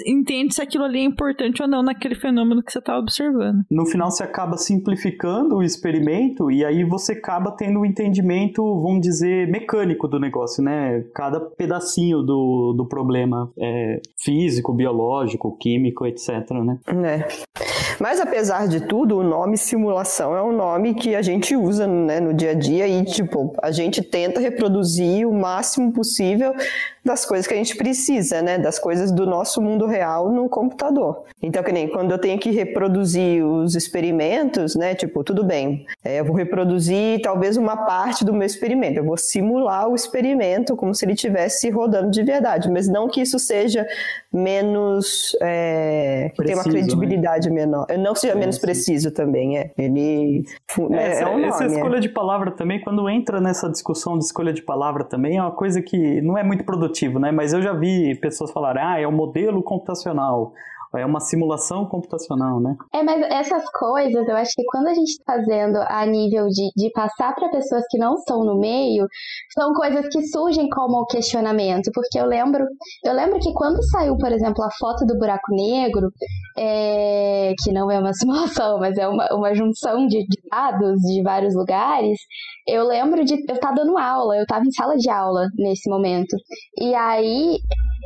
entende 0.07 0.55
se 0.55 0.63
aquilo 0.63 0.85
ali 0.85 1.01
é 1.01 1.05
importante 1.05 1.63
ou 1.63 1.69
não 1.69 1.83
naquele 1.83 2.17
fenômeno 2.17 2.63
que 2.63 2.73
você 2.73 2.79
está 2.79 2.99
observando. 2.99 3.63
No 3.71 3.87
final 3.87 4.11
você 4.11 4.25
acaba 4.25 4.57
simplificando 4.57 5.57
o 5.57 5.63
experimento 5.63 6.51
e 6.51 6.65
aí 6.65 6.85
você 6.85 7.13
acaba 7.13 7.53
tendo 7.53 7.81
um 7.81 7.85
entendimento, 7.85 8.63
vamos 8.83 9.01
dizer, 9.01 9.49
mecânico 9.49 10.09
do 10.09 10.19
negócio, 10.19 10.63
né? 10.63 11.05
Cada 11.15 11.41
pedacinho 11.41 12.23
do, 12.23 12.75
do 12.77 12.87
problema 12.89 13.53
é, 13.59 14.01
físico, 14.19 14.75
biológico, 14.75 15.57
químico, 15.57 16.05
etc. 16.07 16.24
Né? 16.65 16.79
É. 16.87 17.65
Mas 18.01 18.21
apesar 18.21 18.67
de 18.67 18.81
tudo, 18.81 19.19
o 19.19 19.23
nome 19.23 19.57
simulação 19.57 20.37
é 20.37 20.43
um 20.43 20.53
nome 20.53 20.95
que 20.95 21.15
a 21.15 21.23
gente 21.23 21.55
usa 21.55 21.87
né, 21.87 22.21
no 22.21 22.35
dia 22.35 22.51
a 22.51 22.55
dia 22.55 22.89
e 22.89 23.05
tipo 23.05 23.55
a 23.63 23.71
gente 23.71 24.03
tenta 24.03 24.41
reproduzir 24.41 25.29
o 25.29 25.33
máximo 25.33 25.93
possível 25.93 26.55
das 27.05 27.27
coisas 27.27 27.47
que 27.47 27.53
a 27.53 27.57
gente 27.57 27.77
precisa, 27.77 28.41
né? 28.41 28.57
Das 28.57 28.79
coisas 28.79 29.13
do 29.13 29.27
nosso 29.27 29.61
mundo 29.61 29.87
real 29.87 30.33
no 30.33 30.49
computador. 30.49 31.25
Então, 31.43 31.63
que 31.63 31.71
nem 31.71 31.87
quando 31.87 32.11
eu 32.11 32.19
tenho 32.19 32.39
que 32.39 32.51
reproduzir 32.51 33.45
os 33.45 33.75
experimentos, 33.75 34.75
né? 34.75 34.95
Tipo, 34.95 35.23
tudo 35.23 35.45
bem, 35.45 35.85
é, 36.03 36.21
eu 36.21 36.25
vou 36.25 36.35
reproduzir 36.35 37.21
talvez 37.21 37.59
uma 37.59 37.77
parte 37.77 38.25
do 38.25 38.33
meu 38.33 38.47
experimento. 38.47 38.99
Eu 38.99 39.05
vou 39.05 39.19
simular 39.19 39.87
o 39.87 39.95
experimento 39.95 40.75
como 40.75 40.95
se 40.95 41.05
ele 41.05 41.13
estivesse 41.13 41.69
rodando 41.69 42.11
de 42.11 42.23
verdade, 42.23 42.71
mas 42.71 42.89
não 42.89 43.07
que 43.07 43.21
isso 43.21 43.39
seja 43.39 43.87
menos. 44.33 45.37
É, 45.43 46.14
que 46.31 46.43
tenha 46.43 46.57
uma 46.57 46.65
né? 46.65 46.71
credibilidade 46.71 47.49
né? 47.49 47.55
menor. 47.55 47.87
Não 47.99 48.13
que 48.13 48.21
seja 48.21 48.35
é, 48.35 48.37
menos 48.37 48.57
sim. 48.57 48.61
preciso 48.61 49.11
também, 49.11 49.59
é. 49.59 49.71
Ele. 49.77 50.45
É, 50.91 51.11
essa, 51.11 51.23
é 51.23 51.27
um 51.27 51.33
nome, 51.33 51.45
essa 51.45 51.67
escolha 51.67 52.01
de 52.01 52.09
palavra 52.09 52.51
também, 52.51 52.81
quando 52.81 53.09
entra 53.09 53.41
nessa 53.41 53.69
discussão 53.71 54.19
de 54.19 54.25
escolha 54.25 54.53
de 54.53 54.63
palavra 54.63 55.05
também, 55.05 55.39
é 55.39 55.43
uma 55.43 55.53
coisa 55.53 55.81
que 55.81 56.21
não 56.21 56.37
é 56.37 56.43
muito 56.43 56.65
produtivo, 56.65 57.19
né? 57.19 57.31
Mas 57.31 57.53
eu 57.53 57.63
já 57.63 57.73
vi 57.73 58.15
pessoas 58.17 58.51
falarem, 58.51 58.83
ah, 58.83 59.01
é 59.01 59.07
o 59.07 59.11
um 59.11 59.13
modelo 59.13 59.63
computacional 59.63 60.53
é 60.97 61.07
uma 61.07 61.21
simulação 61.21 61.87
computacional, 61.87 62.61
né? 62.61 62.77
É, 62.93 63.03
mas 63.03 63.21
essas 63.31 63.65
coisas, 63.71 64.27
eu 64.27 64.37
acho 64.37 64.53
que 64.55 64.65
quando 64.65 64.89
a 64.89 64.95
gente 64.95 65.11
está 65.11 65.35
fazendo 65.35 65.79
a 65.89 66.07
nível 66.07 66.47
de, 66.47 66.71
de 66.77 66.91
passar 66.93 67.35
para 67.35 67.51
pessoas 67.51 67.85
que 67.91 67.99
não 67.99 68.15
estão 68.15 68.45
no 68.45 68.59
meio, 68.59 69.07
são 69.53 69.73
coisas 69.73 70.07
que 70.09 70.23
surgem 70.29 70.69
como 70.69 71.07
questionamento, 71.07 71.91
porque 71.93 72.19
eu 72.19 72.27
lembro, 72.27 72.65
eu 73.05 73.13
lembro 73.13 73.39
que 73.39 73.53
quando 73.53 73.83
saiu, 73.91 74.17
por 74.17 74.33
exemplo, 74.33 74.63
a 74.65 74.71
foto 74.79 75.05
do 75.07 75.19
buraco 75.19 75.55
negro, 75.55 76.11
é, 76.57 77.53
que 77.63 77.73
não 77.73 77.91
é 77.91 77.99
uma 77.99 78.13
simulação, 78.15 78.79
mas 78.79 78.97
é 78.97 79.09
uma, 79.09 79.27
uma 79.33 79.55
junção 79.55 80.07
de, 80.07 80.25
dados 80.51 81.01
de 81.01 81.23
vários 81.23 81.55
lugares, 81.55 82.19
eu 82.67 82.87
lembro 82.87 83.25
de 83.25 83.35
eu 83.35 83.55
estar 83.55 83.69
tá 83.69 83.73
dando 83.73 83.99
aula, 83.99 84.37
eu 84.37 84.43
estava 84.43 84.65
em 84.65 84.73
sala 84.73 84.97
de 84.97 85.11
aula 85.11 85.47
nesse 85.57 85.89
momento. 85.91 86.37
E 86.79 86.95
aí 86.95 87.59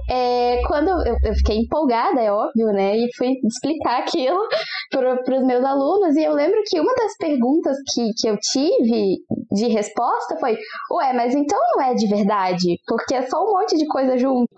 é, 0.09 0.62
quando 0.66 0.88
eu, 0.88 1.16
eu, 1.23 1.35
fiquei 1.35 1.59
empolgada, 1.59 2.21
é 2.21 2.33
óbvio, 2.33 2.68
né? 2.68 2.97
E 2.97 3.09
fui 3.16 3.35
explicar 3.44 4.01
aquilo 4.01 4.40
para 4.90 5.38
os 5.38 5.47
meus 5.47 5.64
alunos. 5.64 6.16
E 6.16 6.25
eu 6.25 6.33
lembro 6.33 6.61
que 6.66 6.81
uma 6.81 6.94
das 6.94 7.16
perguntas 7.18 7.77
que, 7.92 8.12
que 8.18 8.29
eu 8.29 8.38
tive 8.38 9.18
de 9.53 9.66
resposta 9.68 10.37
foi: 10.38 10.59
Ué, 10.92 11.12
mas 11.12 11.35
então 11.35 11.59
não 11.75 11.83
é 11.83 11.94
de 11.94 12.07
verdade? 12.07 12.79
Porque 12.87 13.14
é 13.14 13.23
só 13.23 13.44
um 13.44 13.53
monte 13.53 13.77
de 13.77 13.87
coisa 13.87 14.16
junto, 14.16 14.49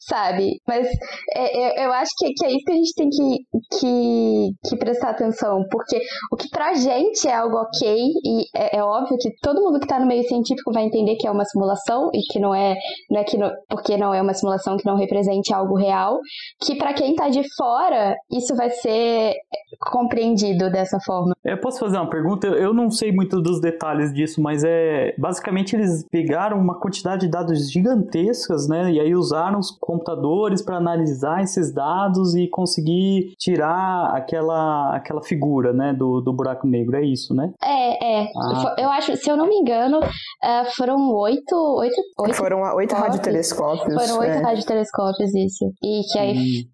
sabe? 0.00 0.60
Mas 0.66 0.88
é, 1.34 1.82
é, 1.82 1.86
eu 1.86 1.92
acho 1.92 2.10
que, 2.18 2.32
que, 2.32 2.46
é 2.46 2.50
isso 2.50 2.64
que 2.64 2.72
a 2.72 2.76
gente 2.76 2.94
tem 2.94 3.10
que, 3.10 3.78
que, 3.78 4.68
que, 4.68 4.76
prestar 4.76 5.10
atenção. 5.10 5.64
Porque 5.70 6.00
o 6.32 6.36
que 6.36 6.48
pra 6.50 6.74
gente 6.74 7.28
é 7.28 7.34
algo 7.34 7.56
ok, 7.56 7.96
e 8.24 8.44
é, 8.56 8.78
é 8.78 8.82
óbvio 8.82 9.16
que 9.18 9.30
todo 9.42 9.60
mundo 9.60 9.78
que 9.78 9.86
tá 9.86 10.00
no 10.00 10.06
meio 10.06 10.24
científico 10.24 10.72
vai 10.72 10.84
entender 10.84 11.16
que 11.16 11.26
é 11.26 11.30
uma 11.30 11.44
simulação 11.44 12.10
e 12.14 12.20
que 12.32 12.40
não 12.40 12.54
é, 12.54 12.74
não 13.10 13.20
é 13.20 13.24
que 13.24 13.36
não, 13.36 13.50
porque 13.68 13.96
não 13.96 14.14
é 14.14 14.22
uma 14.22 14.34
simulação 14.34 14.76
que 14.76 14.86
não 14.86 14.96
represente 14.96 15.52
algo 15.52 15.76
real, 15.76 16.18
que 16.60 16.76
para 16.76 16.94
quem 16.94 17.14
tá 17.14 17.28
de 17.28 17.42
fora, 17.56 18.16
isso 18.30 18.56
vai 18.56 18.70
ser 18.70 19.34
compreendido 19.78 20.70
dessa 20.70 20.98
forma. 21.04 21.34
Eu 21.44 21.58
posso 21.60 21.78
fazer 21.78 21.96
uma 21.96 22.08
pergunta? 22.08 22.46
Eu 22.46 22.72
não 22.72 22.90
sei 22.90 23.12
muito 23.12 23.40
dos 23.40 23.60
detalhes 23.60 24.12
disso, 24.12 24.40
mas 24.42 24.64
é 24.64 25.14
basicamente 25.18 25.76
eles 25.76 26.04
pegaram 26.10 26.58
uma 26.58 26.78
quantidade 26.78 27.22
de 27.22 27.30
dados 27.30 27.70
gigantescas, 27.70 28.68
né? 28.68 28.90
E 28.92 29.00
aí 29.00 29.14
usaram 29.14 29.58
os 29.58 29.70
computadores 29.90 30.62
para 30.62 30.76
analisar 30.76 31.42
esses 31.42 31.74
dados 31.74 32.36
e 32.36 32.46
conseguir 32.46 33.34
tirar 33.36 34.14
aquela, 34.14 34.94
aquela 34.94 35.20
figura, 35.20 35.72
né, 35.72 35.92
do, 35.92 36.20
do 36.20 36.32
buraco 36.32 36.64
negro. 36.64 36.96
É 36.96 37.04
isso, 37.04 37.34
né? 37.34 37.52
É, 37.60 38.22
é. 38.22 38.28
Ah. 38.36 38.76
Eu 38.78 38.88
acho, 38.90 39.16
se 39.16 39.28
eu 39.28 39.36
não 39.36 39.48
me 39.48 39.56
engano, 39.56 39.98
é, 40.40 40.64
foram 40.76 41.12
oito, 41.14 41.56
oito, 41.78 41.96
oito 42.20 42.34
foram 42.34 42.62
oito 42.76 42.94
radiotelescópios. 42.94 43.94
Foram 43.94 44.20
oito 44.20 44.32
é. 44.32 44.42
radiotelescópios, 44.42 45.34
isso. 45.34 45.64
E 45.82 46.02
que 46.12 46.18
aí 46.18 46.64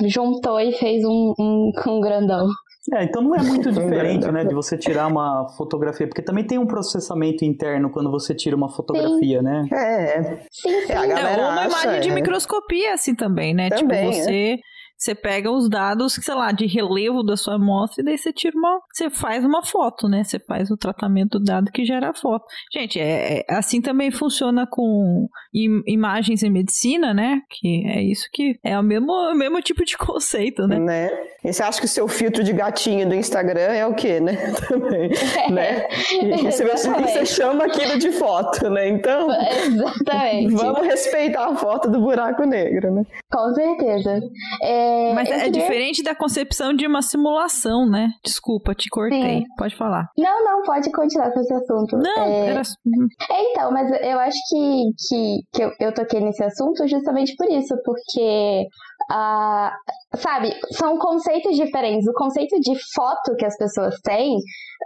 hum. 0.00 0.08
juntou 0.08 0.58
e 0.58 0.72
fez 0.72 1.04
um, 1.04 1.34
um, 1.38 1.72
um 1.88 2.00
grandão. 2.00 2.46
É, 2.94 3.04
então 3.04 3.22
não 3.22 3.34
é 3.34 3.42
muito 3.42 3.70
diferente, 3.72 4.30
né, 4.30 4.44
de 4.44 4.54
você 4.54 4.76
tirar 4.76 5.06
uma 5.06 5.48
fotografia, 5.56 6.06
porque 6.06 6.22
também 6.22 6.44
tem 6.44 6.58
um 6.58 6.66
processamento 6.66 7.44
interno 7.44 7.90
quando 7.90 8.10
você 8.10 8.34
tira 8.34 8.56
uma 8.56 8.68
fotografia, 8.68 9.38
sim. 9.38 9.44
né? 9.44 9.68
É, 9.72 10.22
sim, 10.50 10.86
sim. 10.86 10.92
É, 10.92 10.96
a 10.96 11.06
galera 11.06 11.42
é, 11.42 11.44
uma 11.44 11.60
acha, 11.60 11.68
imagem 11.68 12.00
de 12.00 12.08
é. 12.10 12.14
microscopia, 12.14 12.94
assim, 12.94 13.14
também, 13.14 13.54
né? 13.54 13.70
Tipo, 13.70 13.82
também, 13.82 14.10
tipo, 14.10 14.24
você... 14.24 14.54
É 14.54 14.71
você 15.02 15.16
pega 15.16 15.50
os 15.50 15.68
dados, 15.68 16.14
sei 16.14 16.34
lá, 16.34 16.52
de 16.52 16.64
relevo 16.64 17.24
da 17.24 17.36
sua 17.36 17.56
amostra 17.56 18.02
e 18.02 18.04
daí 18.04 18.16
você 18.16 18.32
tira 18.32 18.56
uma. 18.56 18.80
Você 18.92 19.10
faz 19.10 19.44
uma 19.44 19.64
foto, 19.64 20.08
né? 20.08 20.22
Você 20.22 20.38
faz 20.38 20.70
o 20.70 20.76
tratamento 20.76 21.40
do 21.40 21.44
dado 21.44 21.72
que 21.72 21.84
gera 21.84 22.10
a 22.10 22.14
foto. 22.14 22.44
Gente, 22.72 23.00
é, 23.00 23.40
é 23.40 23.54
assim 23.54 23.80
também 23.80 24.12
funciona 24.12 24.64
com 24.64 25.26
im, 25.52 25.82
imagens 25.88 26.44
em 26.44 26.50
medicina, 26.50 27.12
né? 27.12 27.40
Que 27.50 27.84
é 27.88 28.00
isso 28.00 28.28
que 28.32 28.56
é 28.62 28.78
o 28.78 28.82
mesmo, 28.82 29.10
o 29.10 29.34
mesmo 29.34 29.60
tipo 29.60 29.84
de 29.84 29.98
conceito, 29.98 30.68
né? 30.68 30.78
né? 30.78 31.10
E 31.44 31.52
você 31.52 31.64
acha 31.64 31.80
que 31.80 31.86
o 31.86 31.88
seu 31.88 32.06
filtro 32.06 32.44
de 32.44 32.52
gatinho 32.52 33.08
do 33.08 33.16
Instagram 33.16 33.72
é 33.72 33.84
o 33.84 33.94
quê, 33.94 34.20
né? 34.20 34.36
Também. 34.68 35.10
né? 35.50 35.88
E 36.22 36.42
você, 36.44 36.64
você 36.64 37.26
chama 37.26 37.64
aquilo 37.64 37.98
de 37.98 38.12
foto, 38.12 38.70
né? 38.70 38.88
Então. 38.88 39.28
Exatamente. 39.66 40.54
Vamos 40.54 40.86
respeitar 40.86 41.46
a 41.46 41.56
foto 41.56 41.90
do 41.90 42.00
buraco 42.00 42.44
negro, 42.44 42.94
né? 42.94 43.04
Com 43.28 43.52
certeza. 43.54 44.20
É, 44.62 44.91
é, 44.92 45.14
Mas 45.14 45.30
é 45.30 45.44
queria... 45.44 45.50
diferente 45.50 46.02
da 46.02 46.14
concepção 46.14 46.74
de 46.74 46.86
uma 46.86 47.02
simulação, 47.02 47.88
né? 47.88 48.08
Desculpa, 48.24 48.74
te 48.74 48.88
cortei. 48.88 49.40
Sim. 49.40 49.44
Pode 49.56 49.76
falar. 49.76 50.06
Não, 50.16 50.44
não, 50.44 50.62
pode 50.62 50.90
continuar 50.92 51.32
com 51.32 51.40
esse 51.40 51.54
assunto. 51.54 51.96
Não, 51.96 52.22
é... 52.22 52.48
era... 52.48 52.62
Uhum. 52.84 53.06
é, 53.30 53.50
então, 53.50 53.70
mas 53.72 53.90
eu 53.90 54.18
acho 54.18 54.38
que, 54.48 54.82
que, 55.08 55.40
que 55.52 55.62
eu, 55.62 55.70
eu 55.80 55.94
toquei 55.94 56.20
nesse 56.20 56.42
assunto 56.44 56.86
justamente 56.86 57.34
por 57.36 57.48
isso, 57.50 57.74
porque 57.84 58.66
Uh, 59.10 59.70
sabe, 60.16 60.54
são 60.72 60.96
conceitos 60.98 61.56
diferentes. 61.56 62.06
O 62.06 62.12
conceito 62.12 62.58
de 62.60 62.72
foto 62.94 63.34
que 63.36 63.44
as 63.44 63.56
pessoas 63.56 63.94
têm 64.02 64.36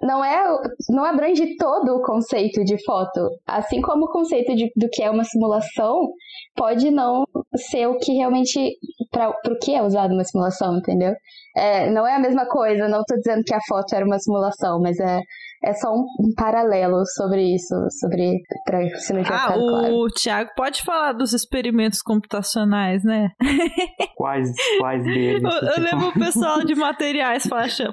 não 0.02 0.24
é 0.24 0.44
não 0.88 1.04
abrange 1.04 1.56
todo 1.56 1.96
o 1.96 2.02
conceito 2.02 2.64
de 2.64 2.82
foto. 2.84 3.30
Assim 3.46 3.80
como 3.80 4.06
o 4.06 4.12
conceito 4.12 4.54
de, 4.54 4.70
do 4.76 4.88
que 4.90 5.02
é 5.02 5.10
uma 5.10 5.24
simulação 5.24 6.08
pode 6.54 6.90
não 6.90 7.24
ser 7.56 7.86
o 7.86 7.98
que 7.98 8.12
realmente 8.12 8.76
para 9.10 9.30
o 9.30 9.58
que 9.62 9.74
é 9.74 9.82
usado 9.82 10.12
uma 10.12 10.24
simulação, 10.24 10.78
entendeu? 10.78 11.14
É, 11.56 11.90
não 11.90 12.06
é 12.06 12.14
a 12.14 12.18
mesma 12.18 12.46
coisa. 12.46 12.88
Não 12.88 13.00
estou 13.00 13.16
dizendo 13.16 13.42
que 13.44 13.54
a 13.54 13.60
foto 13.68 13.94
era 13.94 14.04
uma 14.04 14.18
simulação, 14.18 14.80
mas 14.80 14.98
é 15.00 15.20
é 15.66 15.74
só 15.74 15.92
um, 15.92 16.06
um 16.20 16.32
paralelo 16.36 17.04
sobre 17.16 17.54
isso, 17.54 17.74
sobre 17.98 18.40
para 18.64 18.88
se 18.98 19.12
não 19.12 19.22
ah, 19.26 19.56
o 19.56 19.68
claro. 19.68 20.06
Thiago 20.10 20.50
pode 20.56 20.82
falar 20.82 21.12
dos 21.12 21.32
experimentos 21.32 22.00
computacionais, 22.00 23.02
né? 23.02 23.30
Quais, 24.16 24.50
quais 24.78 25.04
deles? 25.04 25.42
Eu, 25.42 25.50
eu 25.50 25.82
lembro 25.82 26.08
o 26.08 26.12
pessoal 26.12 26.64
de 26.64 26.74
materiais 26.74 27.46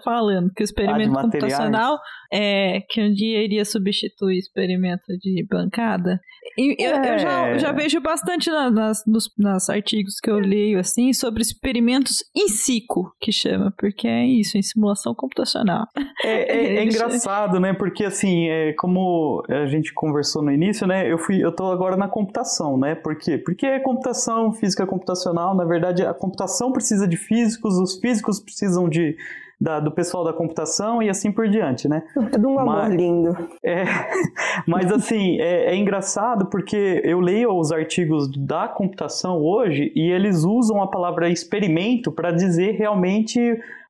falando 0.03 0.53
que 0.53 0.63
o 0.63 0.65
experimento 0.65 1.17
ah, 1.17 1.21
computacional 1.23 1.99
é 2.31 2.79
que 2.89 3.01
um 3.01 3.11
dia 3.13 3.43
iria 3.43 3.65
substituir 3.65 4.37
o 4.37 4.39
experimento 4.39 5.05
de 5.21 5.45
bancada. 5.47 6.19
E 6.57 6.75
eu, 6.79 6.95
é. 6.95 7.13
eu 7.13 7.19
já, 7.19 7.49
eu 7.49 7.59
já 7.59 7.71
vejo 7.71 7.99
bastante 7.99 8.49
na, 8.49 8.71
nas, 8.71 9.03
nos, 9.05 9.29
nas 9.37 9.69
artigos 9.69 10.19
que 10.19 10.29
eu 10.29 10.39
leio 10.39 10.79
assim 10.79 11.13
sobre 11.13 11.41
experimentos 11.41 12.23
in 12.35 12.47
situ, 12.47 13.11
que 13.19 13.31
chama, 13.31 13.73
porque 13.77 14.07
é 14.07 14.25
isso, 14.25 14.57
em 14.57 14.61
simulação 14.61 15.13
computacional. 15.13 15.85
É, 16.23 16.29
é, 16.29 16.75
é 16.77 16.83
engraçado, 16.83 17.59
né? 17.63 17.73
Porque 17.73 18.03
assim, 18.03 18.49
é, 18.49 18.73
como 18.73 19.41
a 19.49 19.65
gente 19.65 19.93
conversou 19.93 20.43
no 20.43 20.51
início, 20.51 20.85
né? 20.85 21.09
Eu 21.09 21.17
fui, 21.17 21.43
eu 21.43 21.51
tô 21.51 21.71
agora 21.71 21.95
na 21.95 22.09
computação, 22.09 22.77
né? 22.77 22.93
Por 22.93 23.15
quê? 23.15 23.37
Porque 23.37 23.65
é 23.65 23.79
computação, 23.79 24.51
física 24.51 24.85
computacional, 24.85 25.55
na 25.55 25.63
verdade, 25.63 26.05
a 26.05 26.13
computação 26.13 26.73
precisa 26.73 27.07
de 27.07 27.15
físicos, 27.15 27.77
os 27.79 27.97
físicos 27.99 28.39
precisam 28.39 28.89
de 28.89 29.15
da, 29.61 29.79
do 29.79 29.91
pessoal 29.91 30.25
da 30.25 30.33
computação 30.33 31.01
e 31.01 31.09
assim 31.09 31.31
por 31.31 31.47
diante, 31.47 31.87
né? 31.87 32.03
Tudo 32.33 32.49
um 32.49 32.59
amor 32.59 32.75
mas, 32.75 32.93
lindo. 32.93 33.49
É, 33.63 33.85
mas 34.67 34.91
assim, 34.91 35.39
é, 35.39 35.71
é, 35.71 35.75
engraçado 35.75 36.47
porque 36.47 37.01
eu 37.05 37.21
leio 37.21 37.57
os 37.57 37.71
artigos 37.71 38.29
da 38.37 38.67
computação 38.67 39.41
hoje 39.41 39.89
e 39.95 40.11
eles 40.11 40.43
usam 40.43 40.81
a 40.81 40.87
palavra 40.87 41.29
experimento 41.29 42.11
para 42.11 42.31
dizer 42.31 42.71
realmente 42.71 43.39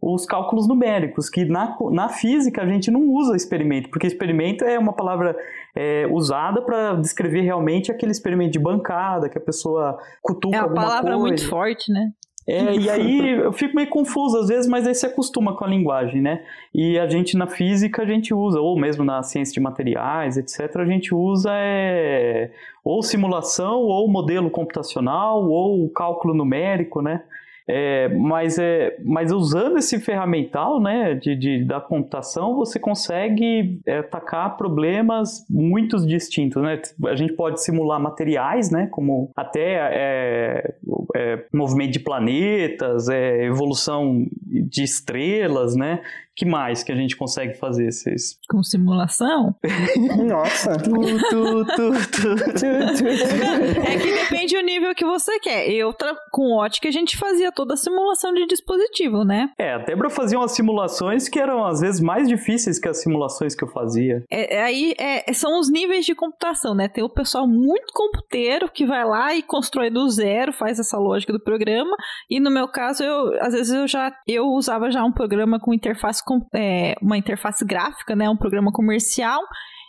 os 0.06 0.26
cálculos 0.26 0.68
numéricos, 0.68 1.30
que 1.30 1.46
na, 1.46 1.78
na 1.92 2.10
física 2.10 2.62
a 2.62 2.66
gente 2.66 2.92
não 2.92 3.08
usa 3.08 3.36
experimento, 3.36 3.90
porque 3.90 4.06
experimento 4.06 4.66
é 4.66 4.78
uma 4.78 4.92
palavra 4.92 5.36
é, 5.76 6.06
usada 6.12 6.62
para 6.62 6.96
descrever 6.96 7.42
realmente 7.42 7.92
aquele 7.92 8.12
experimento 8.12 8.52
de 8.52 8.60
bancada, 8.60 9.30
que 9.30 9.38
a 9.38 9.42
pessoa 9.42 9.98
cutuca 10.22 10.58
alguma 10.60 10.82
coisa. 10.82 10.88
É 10.88 10.96
uma 10.96 11.02
palavra 11.02 11.18
muito 11.18 11.48
forte, 11.48 11.92
né? 11.92 12.12
É, 12.46 12.76
e 12.76 12.90
aí 12.90 13.40
eu 13.40 13.54
fico 13.54 13.74
meio 13.74 13.90
confuso 13.90 14.38
às 14.38 14.50
vezes, 14.50 14.68
mas 14.68 14.86
aí 14.86 14.94
se 14.94 15.06
acostuma 15.06 15.56
com 15.56 15.64
a 15.64 15.68
linguagem, 15.68 16.22
né? 16.22 16.44
E 16.74 17.00
a 17.00 17.08
gente 17.08 17.38
na 17.38 17.48
física 17.48 18.02
a 18.02 18.06
gente 18.06 18.34
usa, 18.34 18.60
ou 18.60 18.78
mesmo 18.78 19.06
na 19.06 19.24
ciência 19.24 19.54
de 19.54 19.62
materiais, 19.62 20.36
etc., 20.36 20.76
a 20.76 20.86
gente 20.86 21.16
usa 21.16 21.52
é, 21.54 22.52
ou 22.84 23.02
simulação, 23.02 23.80
ou 23.84 24.10
modelo 24.10 24.52
computacional, 24.52 25.48
ou 25.48 25.90
cálculo 25.92 26.34
numérico, 26.34 27.02
né? 27.02 27.24
É, 27.68 28.10
mas, 28.10 28.58
é, 28.58 28.98
mas 29.04 29.32
usando 29.32 29.78
esse 29.78 30.00
ferramental 30.00 30.82
né, 30.82 31.14
de, 31.14 31.36
de 31.36 31.64
da 31.64 31.80
computação, 31.80 32.56
você 32.56 32.80
consegue 32.80 33.80
é, 33.86 34.00
atacar 34.00 34.58
problemas 34.58 35.46
muito 35.50 35.98
distintos. 36.06 36.62
Né? 36.62 36.82
A 37.08 37.16
gente 37.16 37.34
pode 37.34 37.64
simular 37.64 38.00
materiais, 38.00 38.70
né, 38.70 38.88
como 38.92 39.32
até 39.36 39.76
é, 39.92 40.74
é 41.16 41.46
movimento 41.54 41.92
de 41.92 42.00
planetas, 42.00 43.08
é, 43.08 43.46
evolução 43.46 44.26
de 44.42 44.84
estrelas, 44.84 45.76
né? 45.76 46.02
Que 46.36 46.46
mais 46.46 46.84
que 46.84 46.92
a 46.92 46.96
gente 46.96 47.16
consegue 47.16 47.54
fazer? 47.56 47.92
Vocês... 47.92 48.38
Com 48.50 48.64
simulação? 48.64 49.56
Nossa. 50.28 50.78
tu, 50.82 51.00
tu, 51.30 51.66
tu, 51.66 53.08
é 53.86 53.98
que 53.98 54.12
depende 54.12 54.56
do 54.56 54.62
nível 54.62 54.96
que 54.96 55.06
você 55.06 55.40
quer. 55.40 55.70
Eu, 55.70 55.94
com 56.32 56.56
ótica, 56.58 56.88
a 56.88 56.92
gente 56.92 57.18
fazia 57.18 57.52
toda 57.52 57.76
a 57.76 57.78
simulação 57.78 58.34
de 58.34 58.46
dispositivo, 58.48 59.24
né? 59.24 59.50
É, 59.60 59.74
a 59.74 59.78
Débora 59.80 60.10
fazia 60.10 60.38
umas 60.38 60.52
simulações 60.52 61.30
que 61.30 61.40
eram, 61.40 61.66
às 61.66 61.82
vezes, 61.82 62.02
mais 62.02 62.28
difíceis 62.28 62.80
que 62.80 62.90
as 62.90 63.02
simulações 63.02 63.56
que 63.56 63.64
eu 63.64 63.70
fazia. 63.70 64.24
É, 64.32 64.58
é 64.58 64.64
aí 64.64 64.96
é, 64.98 65.32
são 65.34 65.60
os 65.60 65.70
níveis 65.70 66.06
de 66.06 66.16
computação, 66.16 66.74
né? 66.74 66.88
Tem 66.88 67.04
o 67.04 67.10
pessoal 67.10 67.48
muito 67.48 67.94
computeiro 67.94 68.70
que 68.72 68.86
vai 68.86 69.06
lá 69.06 69.36
e 69.36 69.44
constrói 69.44 69.90
do 69.90 70.10
zero, 70.10 70.52
faz 70.52 70.80
essa 70.80 70.98
lógica 70.98 71.32
do 71.32 71.40
programa. 71.40 71.96
E 72.30 72.40
no 72.40 72.50
meu 72.50 72.68
caso, 72.68 73.04
eu, 73.04 73.40
às 73.42 73.54
vezes 73.54 73.72
eu 73.72 73.88
já 73.88 74.12
eu 74.28 74.46
usava 74.46 74.90
já 74.90 75.04
um 75.04 75.12
programa 75.12 75.60
com 75.60 75.74
interface 75.74 76.23
é, 76.54 76.96
uma 77.02 77.18
interface 77.18 77.66
gráfica, 77.66 78.16
né? 78.16 78.30
Um 78.30 78.38
programa 78.38 78.72
comercial 78.72 79.42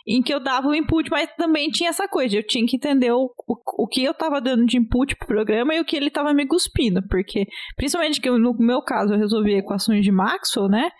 em 0.07 0.21
que 0.21 0.33
eu 0.33 0.39
dava 0.39 0.67
o 0.67 0.75
input, 0.75 1.09
mas 1.09 1.27
também 1.35 1.69
tinha 1.69 1.89
essa 1.89 2.07
coisa, 2.07 2.35
eu 2.35 2.45
tinha 2.45 2.65
que 2.67 2.75
entender 2.75 3.11
o, 3.11 3.33
o, 3.47 3.83
o 3.83 3.87
que 3.87 4.03
eu 4.03 4.11
estava 4.11 4.39
dando 4.39 4.63
de 4.65 4.77
input 4.77 5.15
pro 5.15 5.27
programa 5.27 5.73
e 5.73 5.79
o 5.79 5.85
que 5.85 5.95
ele 5.95 6.09
estava 6.09 6.31
me 6.31 6.45
cuspindo, 6.45 7.01
porque, 7.09 7.47
principalmente 7.75 8.21
que 8.21 8.29
no 8.29 8.53
meu 8.53 8.83
caso 8.83 9.13
eu 9.13 9.17
resolvi 9.17 9.55
equações 9.55 10.03
de 10.03 10.11
Maxwell, 10.11 10.69
né, 10.69 10.91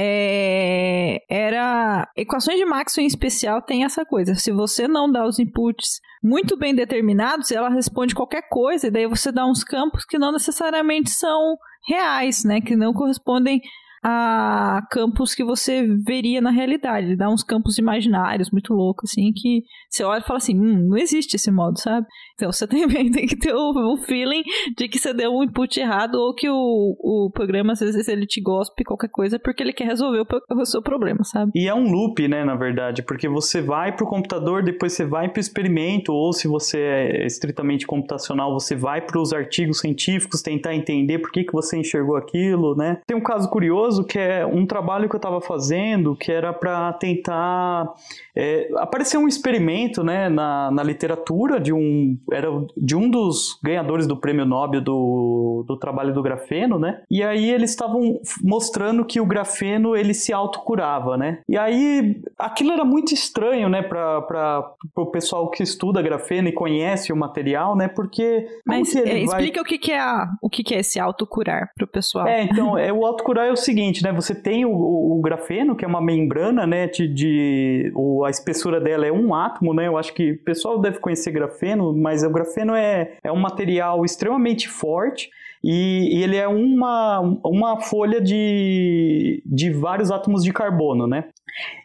é, 0.00 1.24
era 1.28 2.08
equações 2.16 2.56
de 2.56 2.64
Maxwell 2.64 3.04
em 3.04 3.08
especial 3.08 3.60
tem 3.60 3.82
essa 3.82 4.04
coisa. 4.04 4.36
Se 4.36 4.52
você 4.52 4.86
não 4.86 5.10
dá 5.10 5.26
os 5.26 5.40
inputs 5.40 6.00
muito 6.22 6.56
bem 6.56 6.72
determinados, 6.72 7.50
ela 7.50 7.68
responde 7.68 8.14
qualquer 8.14 8.42
coisa 8.48 8.86
e 8.86 8.90
daí 8.92 9.08
você 9.08 9.32
dá 9.32 9.44
uns 9.44 9.64
campos 9.64 10.04
que 10.04 10.16
não 10.16 10.30
necessariamente 10.30 11.10
são 11.10 11.56
reais, 11.88 12.44
né? 12.44 12.60
Que 12.60 12.76
não 12.76 12.92
correspondem 12.92 13.60
a 14.02 14.80
campos 14.90 15.34
que 15.34 15.44
você 15.44 15.86
veria 16.06 16.40
na 16.40 16.50
realidade. 16.50 17.08
Ele 17.08 17.16
dá 17.16 17.28
uns 17.28 17.42
campos 17.42 17.78
imaginários 17.78 18.50
muito 18.50 18.72
loucos, 18.72 19.10
assim, 19.10 19.32
que 19.34 19.62
você 19.90 20.04
olha 20.04 20.20
e 20.20 20.26
fala 20.26 20.38
assim, 20.38 20.58
hum, 20.58 20.88
não 20.88 20.96
existe 20.96 21.34
esse 21.34 21.50
modo, 21.50 21.78
sabe? 21.78 22.06
Então 22.34 22.50
você 22.52 22.66
também 22.68 23.10
tem 23.10 23.26
que 23.26 23.36
ter 23.36 23.54
o, 23.54 23.94
o 23.94 23.96
feeling 23.98 24.42
de 24.76 24.88
que 24.88 24.98
você 24.98 25.12
deu 25.12 25.32
um 25.32 25.42
input 25.42 25.78
errado 25.78 26.16
ou 26.16 26.34
que 26.34 26.48
o, 26.48 26.54
o 26.54 27.30
programa, 27.32 27.72
às 27.72 27.80
vezes, 27.80 28.08
ele 28.08 28.26
te 28.26 28.40
gospe 28.40 28.84
qualquer 28.84 29.08
coisa 29.08 29.38
porque 29.38 29.62
ele 29.62 29.72
quer 29.72 29.84
resolver 29.84 30.20
o, 30.20 30.60
o 30.60 30.64
seu 30.64 30.82
problema, 30.82 31.24
sabe? 31.24 31.52
E 31.54 31.68
é 31.68 31.74
um 31.74 31.90
loop, 31.90 32.26
né, 32.28 32.44
na 32.44 32.54
verdade, 32.54 33.02
porque 33.02 33.28
você 33.28 33.60
vai 33.60 33.94
pro 33.94 34.06
computador, 34.06 34.62
depois 34.62 34.92
você 34.92 35.04
vai 35.04 35.28
pro 35.28 35.40
experimento, 35.40 36.12
ou 36.12 36.32
se 36.32 36.46
você 36.46 36.78
é 36.78 37.26
estritamente 37.26 37.86
computacional, 37.86 38.52
você 38.52 38.76
vai 38.76 39.00
para 39.00 39.20
os 39.20 39.32
artigos 39.32 39.80
científicos 39.80 40.42
tentar 40.42 40.74
entender 40.74 41.18
por 41.18 41.30
que, 41.30 41.44
que 41.44 41.52
você 41.52 41.76
enxergou 41.76 42.16
aquilo, 42.16 42.74
né? 42.76 43.00
Tem 43.06 43.16
um 43.16 43.22
caso 43.22 43.48
curioso 43.48 43.87
curioso 43.88 44.04
que 44.04 44.18
é 44.18 44.46
um 44.46 44.66
trabalho 44.66 45.08
que 45.08 45.14
eu 45.14 45.18
estava 45.18 45.40
fazendo 45.40 46.14
que 46.14 46.30
era 46.30 46.52
para 46.52 46.92
tentar 46.94 47.94
é, 48.36 48.68
apareceu 48.76 49.20
um 49.20 49.28
experimento 49.28 50.04
né, 50.04 50.28
na, 50.28 50.70
na 50.70 50.82
literatura 50.82 51.58
de 51.58 51.72
um 51.72 52.16
era 52.32 52.48
de 52.76 52.94
um 52.94 53.10
dos 53.10 53.58
ganhadores 53.62 54.06
do 54.06 54.16
prêmio 54.16 54.44
Nobel 54.44 54.80
do, 54.80 55.64
do 55.66 55.76
trabalho 55.76 56.14
do 56.14 56.22
grafeno, 56.22 56.78
né? 56.78 57.02
E 57.10 57.22
aí 57.22 57.50
eles 57.50 57.70
estavam 57.70 58.20
mostrando 58.42 59.04
que 59.04 59.20
o 59.20 59.26
grafeno 59.26 59.96
ele 59.96 60.14
se 60.14 60.32
autocurava, 60.32 61.16
né? 61.16 61.40
E 61.48 61.56
aí 61.56 62.20
aquilo 62.38 62.72
era 62.72 62.84
muito 62.84 63.12
estranho, 63.12 63.68
né, 63.68 63.82
para 63.82 64.72
o 64.96 65.06
pessoal 65.06 65.50
que 65.50 65.62
estuda 65.62 66.02
grafeno 66.02 66.48
e 66.48 66.52
conhece 66.52 67.12
o 67.12 67.16
material, 67.16 67.76
né? 67.76 67.88
Porque 67.88 68.46
mas 68.64 68.94
é, 68.94 69.20
explica 69.20 69.60
vai... 69.60 69.62
o 69.62 69.64
que, 69.64 69.78
que 69.78 69.92
é 69.92 70.00
a, 70.00 70.28
o 70.42 70.48
que, 70.48 70.62
que 70.62 70.74
é 70.74 70.78
esse 70.78 71.00
autocurar 71.00 71.70
para 71.74 71.84
o 71.84 71.88
pessoal. 71.88 72.26
É, 72.26 72.42
então 72.42 72.78
é 72.78 72.92
o 72.92 73.04
autocurar 73.04 73.46
é 73.46 73.52
o 73.52 73.56
seguinte 73.56 73.77
seguinte, 73.78 74.02
né? 74.02 74.12
Você 74.12 74.34
tem 74.34 74.64
o, 74.64 74.72
o, 74.72 75.20
grafeno, 75.20 75.76
que 75.76 75.84
é 75.84 75.88
uma 75.88 76.00
membrana, 76.00 76.66
né? 76.66 76.88
De, 76.88 77.06
de 77.06 77.92
o, 77.94 78.24
a 78.24 78.30
espessura 78.30 78.80
dela 78.80 79.06
é 79.06 79.12
um 79.12 79.32
átomo, 79.34 79.72
né? 79.72 79.86
Eu 79.86 79.96
acho 79.96 80.12
que 80.12 80.32
o 80.32 80.44
pessoal 80.44 80.80
deve 80.80 80.98
conhecer 80.98 81.30
grafeno, 81.30 81.96
mas 81.96 82.24
o 82.24 82.30
grafeno 82.30 82.74
é, 82.74 83.16
é 83.22 83.30
um 83.30 83.38
material 83.38 84.04
extremamente 84.04 84.68
forte 84.68 85.30
e, 85.62 86.16
e 86.18 86.22
ele 86.22 86.36
é 86.36 86.48
uma, 86.48 87.20
uma 87.44 87.80
folha 87.80 88.20
de, 88.20 89.42
de 89.46 89.70
vários 89.70 90.10
átomos 90.10 90.42
de 90.42 90.52
carbono, 90.52 91.06
né? 91.06 91.28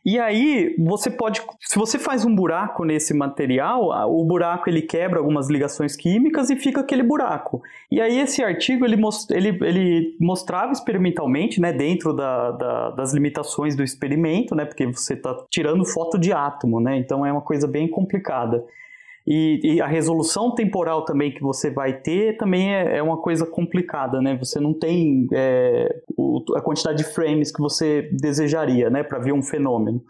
E 0.06 0.20
aí 0.20 0.76
você 0.78 1.10
pode, 1.10 1.42
se 1.62 1.78
você 1.78 1.98
faz 1.98 2.26
um 2.26 2.36
buraco 2.36 2.84
nesse 2.84 3.14
material, 3.14 3.90
o 4.10 4.24
buraco 4.26 4.70
ele 4.70 4.82
quebra 4.82 5.20
algumas 5.20 5.50
ligações 5.50 5.96
químicas 5.96 6.50
e 6.50 6.56
fica 6.56 6.82
aquele 6.82 7.04
buraco. 7.04 7.62
E 7.90 8.02
aí 8.02 8.20
esse 8.20 8.44
artigo 8.44 8.86
ele, 8.86 8.98
most, 8.98 9.34
ele, 9.34 9.50
ele 9.62 10.16
mostrava 10.20 10.72
experimentalmente, 10.74 11.62
né, 11.62 11.72
dentro 11.72 12.14
da, 12.14 12.52
da, 12.52 12.90
das 12.92 13.14
limitações 13.14 13.76
do 13.76 13.84
experimento, 13.84 14.54
né, 14.56 14.66
porque 14.66 14.86
você 14.86 15.14
está 15.14 15.36
tirando 15.50 15.86
foto 15.86 16.18
de 16.18 16.34
átomo, 16.34 16.80
né, 16.80 16.98
então 16.98 17.26
é 17.26 17.32
uma 17.32 17.42
coisa 17.42 17.68
bem 17.68 17.88
complicada. 17.88 18.64
E, 19.26 19.76
e, 19.76 19.82
a 19.82 19.88
resolução 19.88 20.54
temporal 20.54 21.06
também 21.06 21.32
que 21.32 21.42
você 21.42 21.72
vai 21.72 21.94
ter 21.94 22.36
também 22.36 22.76
é, 22.76 22.98
é 22.98 23.04
uma 23.04 23.18
coisa 23.18 23.46
complicada, 23.46 24.22
né? 24.22 24.36
Você 24.38 24.60
não 24.60 24.74
tem 24.74 25.30
é, 25.32 25.96
o, 26.18 26.44
a 26.56 26.62
quantidade 26.62 26.98
de 26.98 27.06
frames 27.06 27.50
que 27.50 27.62
você 27.62 28.10
desejaria, 28.12 28.90
né, 28.90 29.02
para 29.02 29.20
ver 29.20 29.32
um 29.32 29.42
fenômeno. 29.42 30.04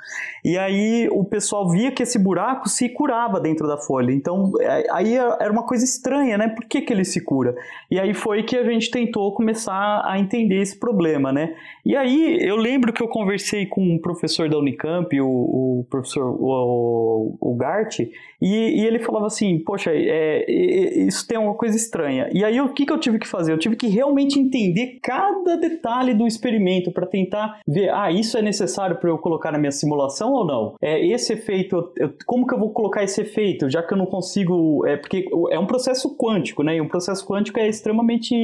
E 0.43 0.57
aí 0.57 1.07
o 1.11 1.23
pessoal 1.23 1.69
via 1.69 1.91
que 1.91 2.01
esse 2.01 2.17
buraco 2.17 2.67
se 2.67 2.89
curava 2.89 3.39
dentro 3.39 3.67
da 3.67 3.77
folha. 3.77 4.11
Então 4.11 4.51
é, 4.59 4.87
aí 4.91 5.15
era 5.15 5.51
uma 5.51 5.63
coisa 5.63 5.85
estranha, 5.85 6.35
né? 6.35 6.47
Por 6.47 6.65
que, 6.65 6.81
que 6.81 6.91
ele 6.91 7.05
se 7.05 7.23
cura? 7.23 7.53
E 7.91 7.99
aí 7.99 8.15
foi 8.15 8.41
que 8.41 8.57
a 8.57 8.63
gente 8.63 8.89
tentou 8.89 9.31
começar 9.35 10.01
a 10.05 10.17
entender 10.17 10.59
esse 10.59 10.79
problema, 10.79 11.31
né? 11.31 11.55
E 11.85 11.95
aí 11.95 12.39
eu 12.41 12.55
lembro 12.55 12.91
que 12.91 13.03
eu 13.03 13.07
conversei 13.07 13.67
com 13.67 13.81
um 13.81 13.99
professor 13.99 14.49
da 14.49 14.57
Unicamp, 14.57 15.21
o, 15.21 15.27
o 15.27 15.87
professor 15.87 16.35
o, 16.39 17.37
o 17.39 17.55
Gart, 17.55 17.99
e, 17.99 18.09
e 18.41 18.85
ele 18.85 19.02
falava 19.03 19.27
assim, 19.27 19.59
poxa, 19.59 19.91
é, 19.93 20.49
isso 20.49 21.27
tem 21.27 21.37
uma 21.37 21.53
coisa 21.53 21.75
estranha. 21.75 22.29
E 22.33 22.43
aí 22.43 22.59
o 22.59 22.73
que, 22.73 22.85
que 22.85 22.91
eu 22.91 22.99
tive 22.99 23.19
que 23.19 23.27
fazer? 23.27 23.51
Eu 23.51 23.57
tive 23.57 23.75
que 23.75 23.87
realmente 23.87 24.39
entender 24.39 24.99
cada 25.01 25.55
detalhe 25.57 26.13
do 26.13 26.27
experimento 26.27 26.91
para 26.91 27.05
tentar 27.05 27.59
ver, 27.67 27.89
ah, 27.89 28.11
isso 28.11 28.37
é 28.37 28.41
necessário 28.41 28.97
para 28.97 29.09
eu 29.09 29.17
colocar 29.17 29.51
na 29.51 29.57
minha 29.57 29.71
simulação 29.71 30.31
ou 30.31 30.45
não? 30.45 30.75
É 30.81 31.05
esse 31.05 31.33
efeito, 31.33 31.91
eu, 31.97 32.13
como 32.25 32.47
que 32.47 32.53
eu 32.53 32.59
vou 32.59 32.71
colocar 32.71 33.03
esse 33.03 33.21
efeito, 33.21 33.69
já 33.69 33.83
que 33.83 33.93
eu 33.93 33.97
não 33.97 34.05
consigo, 34.05 34.85
é 34.85 34.97
porque 34.97 35.29
é 35.51 35.59
um 35.59 35.65
processo 35.65 36.15
quântico, 36.15 36.63
né? 36.63 36.75
E 36.75 36.81
um 36.81 36.87
processo 36.87 37.25
quântico 37.25 37.59
é 37.59 37.67
extremamente 37.67 38.35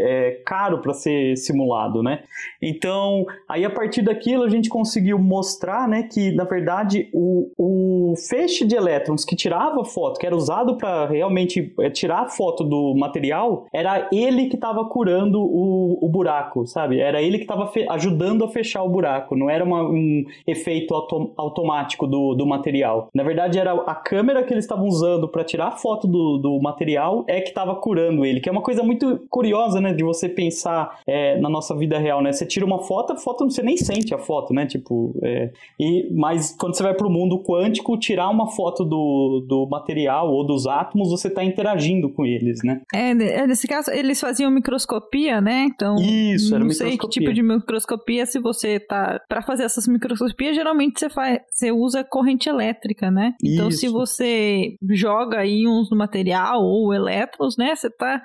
é, 0.00 0.42
caro 0.44 0.80
para 0.80 0.92
ser 0.94 1.36
simulado, 1.36 2.02
né? 2.02 2.24
Então, 2.60 3.26
aí 3.48 3.64
a 3.64 3.70
partir 3.70 4.02
daquilo 4.02 4.44
a 4.44 4.48
gente 4.48 4.68
conseguiu 4.68 5.18
mostrar, 5.18 5.88
né, 5.88 6.02
que 6.02 6.32
na 6.32 6.44
verdade 6.44 7.08
o, 7.12 7.50
o 7.56 8.14
feixe 8.16 8.64
de 8.64 8.74
elétrons 8.74 9.24
que 9.24 9.36
tirava 9.36 9.84
foto 9.84 10.07
foto, 10.08 10.18
que 10.18 10.26
era 10.26 10.36
usado 10.36 10.76
para 10.76 11.06
realmente 11.06 11.72
é, 11.80 11.90
tirar 11.90 12.22
a 12.22 12.28
foto 12.28 12.64
do 12.64 12.94
material, 12.94 13.66
era 13.72 14.08
ele 14.12 14.46
que 14.46 14.54
estava 14.54 14.84
curando 14.84 15.40
o, 15.40 15.98
o, 16.04 16.08
buraco, 16.08 16.66
sabe? 16.66 17.00
Era 17.00 17.20
ele 17.20 17.38
que 17.38 17.44
estava 17.44 17.70
ajudando 17.90 18.44
a 18.44 18.48
fechar 18.48 18.82
o 18.82 18.88
buraco, 18.88 19.36
não 19.36 19.50
era 19.50 19.64
uma, 19.64 19.82
um 19.82 20.24
efeito 20.46 20.94
auto 20.94 21.32
automático 21.36 22.06
do, 22.06 22.34
do 22.34 22.46
material. 22.46 23.08
Na 23.14 23.22
verdade, 23.22 23.58
era 23.58 23.72
a 23.72 23.94
câmera 23.94 24.42
que 24.42 24.52
eles 24.52 24.64
estavam 24.64 24.86
usando 24.86 25.28
para 25.28 25.44
tirar 25.44 25.68
a 25.68 25.72
foto 25.72 26.06
do, 26.06 26.38
do 26.38 26.60
material 26.60 27.24
é 27.26 27.40
que 27.40 27.48
estava 27.48 27.74
curando 27.74 28.24
ele, 28.24 28.40
que 28.40 28.48
é 28.48 28.52
uma 28.52 28.62
coisa 28.62 28.82
muito 28.82 29.20
curiosa, 29.28 29.80
né, 29.80 29.92
de 29.92 30.02
você 30.02 30.28
pensar 30.28 31.00
é, 31.06 31.38
na 31.38 31.48
nossa 31.48 31.74
vida 31.74 31.98
real, 31.98 32.22
né? 32.22 32.32
Você 32.32 32.46
tira 32.46 32.64
uma 32.64 32.80
foto, 32.80 33.12
a 33.12 33.16
foto 33.16 33.44
você 33.44 33.62
nem 33.62 33.76
sente 33.76 34.14
a 34.14 34.18
foto, 34.18 34.54
né? 34.54 34.66
Tipo, 34.66 35.14
é, 35.22 35.50
e, 35.78 36.08
mas 36.12 36.54
quando 36.58 36.76
você 36.76 36.82
vai 36.82 36.94
para 36.94 37.06
o 37.06 37.10
mundo 37.10 37.42
quântico, 37.42 37.96
tirar 37.98 38.28
uma 38.28 38.48
foto 38.48 38.84
do, 38.84 39.44
do 39.46 39.66
material 39.66 39.97
material 39.98 40.30
ou 40.30 40.46
dos 40.46 40.66
átomos, 40.66 41.10
você 41.10 41.28
está 41.28 41.42
interagindo 41.44 42.10
com 42.12 42.24
eles, 42.24 42.60
né? 42.62 42.80
É, 42.94 43.10
é, 43.10 43.46
nesse 43.46 43.66
caso, 43.66 43.90
eles 43.90 44.20
faziam 44.20 44.50
microscopia, 44.50 45.40
né? 45.40 45.66
Então, 45.68 45.96
Isso, 45.96 46.54
era 46.54 46.64
não 46.64 46.70
sei 46.70 46.96
que 46.96 47.08
tipo 47.08 47.32
de 47.32 47.42
microscopia, 47.42 48.24
se 48.24 48.38
você 48.38 48.78
tá... 48.78 49.20
Para 49.28 49.42
fazer 49.42 49.64
essas 49.64 49.86
microscopias, 49.86 50.54
geralmente 50.54 51.00
você, 51.00 51.08
faz, 51.08 51.40
você 51.50 51.72
usa 51.72 52.04
corrente 52.04 52.48
elétrica, 52.48 53.10
né? 53.10 53.34
Então, 53.42 53.68
Isso. 53.68 53.78
se 53.78 53.88
você 53.88 54.76
joga 54.90 55.44
íons 55.44 55.90
no 55.90 55.96
material 55.96 56.62
ou 56.62 56.94
elétrons, 56.94 57.56
né? 57.56 57.74
Você 57.74 57.90
tá 57.90 58.22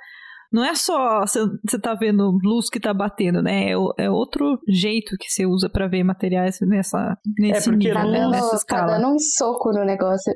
não 0.53 0.63
é 0.63 0.75
só 0.75 1.21
você 1.21 1.79
tá 1.79 1.95
vendo 1.95 2.37
luz 2.43 2.69
que 2.69 2.79
tá 2.79 2.93
batendo, 2.93 3.41
né? 3.41 3.71
É, 3.71 4.05
é 4.05 4.09
outro 4.09 4.59
jeito 4.67 5.17
que 5.19 5.27
você 5.27 5.47
usa 5.47 5.67
para 5.67 5.87
ver 5.87 6.03
materiais 6.03 6.59
nessa, 6.61 7.17
nesse 7.39 7.67
é 7.67 7.71
porque 7.71 7.87
nível, 7.87 8.07
né? 8.07 8.27
nessa 8.27 8.55
escala. 8.57 8.87
Tá 8.87 8.97
dando 8.99 9.15
um 9.15 9.19
soco 9.19 9.71
no 9.71 9.83
negócio. 9.83 10.31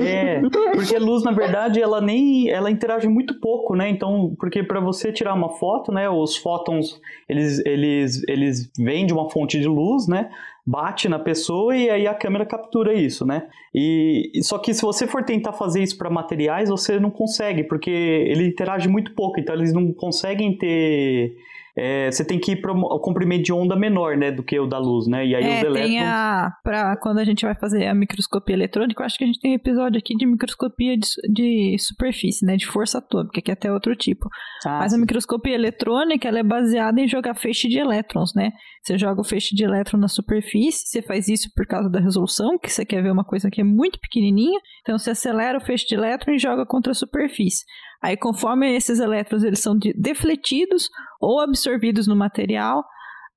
É, 0.00 0.40
porque 0.72 0.98
luz, 0.98 1.22
na 1.22 1.32
verdade, 1.32 1.82
ela 1.82 2.00
nem 2.00 2.48
ela 2.48 2.70
interage 2.70 3.06
muito 3.08 3.38
pouco, 3.38 3.76
né? 3.76 3.90
Então, 3.90 4.34
porque 4.38 4.62
para 4.62 4.80
você 4.80 5.12
tirar 5.12 5.34
uma 5.34 5.50
foto, 5.50 5.92
né, 5.92 6.08
os 6.08 6.36
fótons, 6.38 6.98
eles, 7.28 7.58
eles, 7.66 8.22
eles 8.26 8.70
vêm 8.78 9.04
de 9.04 9.12
uma 9.12 9.28
fonte 9.28 9.60
de 9.60 9.68
luz, 9.68 10.08
né? 10.08 10.30
Bate 10.66 11.08
na 11.08 11.18
pessoa 11.18 11.76
e 11.76 11.88
aí 11.88 12.06
a 12.08 12.14
câmera 12.14 12.44
captura 12.44 12.92
isso, 12.92 13.24
né? 13.24 13.48
E 13.72 14.32
só 14.42 14.58
que 14.58 14.74
se 14.74 14.82
você 14.82 15.06
for 15.06 15.22
tentar 15.22 15.52
fazer 15.52 15.82
isso 15.82 15.96
para 15.96 16.10
materiais, 16.10 16.68
você 16.68 16.98
não 16.98 17.10
consegue, 17.10 17.62
porque 17.62 17.90
ele 17.90 18.48
interage 18.48 18.88
muito 18.88 19.14
pouco, 19.14 19.38
então 19.38 19.54
eles 19.54 19.72
não 19.72 19.92
conseguem 19.92 20.58
ter 20.58 21.36
é, 21.78 22.10
você 22.10 22.24
tem 22.24 22.38
que 22.38 22.52
ir 22.52 22.60
para 22.62 22.72
o 22.72 22.98
comprimento 23.00 23.44
de 23.44 23.52
onda 23.52 23.76
menor, 23.76 24.16
né, 24.16 24.32
do 24.32 24.42
que 24.42 24.58
o 24.58 24.66
da 24.66 24.78
luz, 24.78 25.06
né? 25.06 25.26
E 25.26 25.34
aí 25.34 25.44
é, 25.44 25.58
os 25.58 25.62
elétrons... 25.62 25.86
tem 25.86 26.02
a... 26.02 26.50
Pra 26.62 26.96
quando 26.96 27.18
a 27.18 27.24
gente 27.24 27.44
vai 27.44 27.54
fazer 27.54 27.86
a 27.86 27.94
microscopia 27.94 28.54
eletrônica, 28.54 29.02
eu 29.02 29.06
acho 29.06 29.18
que 29.18 29.24
a 29.24 29.26
gente 29.26 29.40
tem 29.40 29.52
um 29.52 29.56
episódio 29.56 29.98
aqui 29.98 30.14
de 30.16 30.24
microscopia 30.24 30.96
de, 30.96 31.06
de 31.30 31.76
superfície, 31.78 32.46
né, 32.46 32.56
de 32.56 32.66
força 32.66 32.98
atômica, 32.98 33.42
que 33.42 33.50
é 33.50 33.54
até 33.54 33.70
outro 33.70 33.94
tipo. 33.94 34.28
Ah, 34.64 34.78
Mas 34.78 34.92
sim. 34.92 34.98
a 34.98 35.00
microscopia 35.00 35.54
eletrônica, 35.54 36.26
ela 36.26 36.38
é 36.38 36.42
baseada 36.42 36.98
em 36.98 37.06
jogar 37.06 37.34
feixe 37.34 37.68
de 37.68 37.78
elétrons, 37.78 38.32
né? 38.34 38.52
Você 38.82 38.96
joga 38.96 39.20
o 39.20 39.24
feixe 39.24 39.54
de 39.54 39.64
elétron 39.64 39.98
na 39.98 40.08
superfície, 40.08 40.86
você 40.86 41.02
faz 41.02 41.28
isso 41.28 41.50
por 41.54 41.66
causa 41.66 41.90
da 41.90 42.00
resolução, 42.00 42.58
que 42.58 42.72
você 42.72 42.84
quer 42.84 43.02
ver 43.02 43.10
uma 43.10 43.24
coisa 43.24 43.50
que 43.50 43.60
é 43.60 43.64
muito 43.64 43.98
pequenininha, 44.00 44.58
então 44.80 44.96
você 44.96 45.10
acelera 45.10 45.58
o 45.58 45.60
feixe 45.60 45.86
de 45.86 45.94
elétron 45.94 46.32
e 46.32 46.38
joga 46.38 46.64
contra 46.64 46.92
a 46.92 46.94
superfície. 46.94 47.64
Aí, 48.06 48.16
conforme 48.16 48.72
esses 48.76 49.00
elétrons 49.00 49.42
eles 49.42 49.58
são 49.58 49.76
defletidos 49.96 50.88
ou 51.20 51.40
absorvidos 51.40 52.06
no 52.06 52.14
material, 52.14 52.84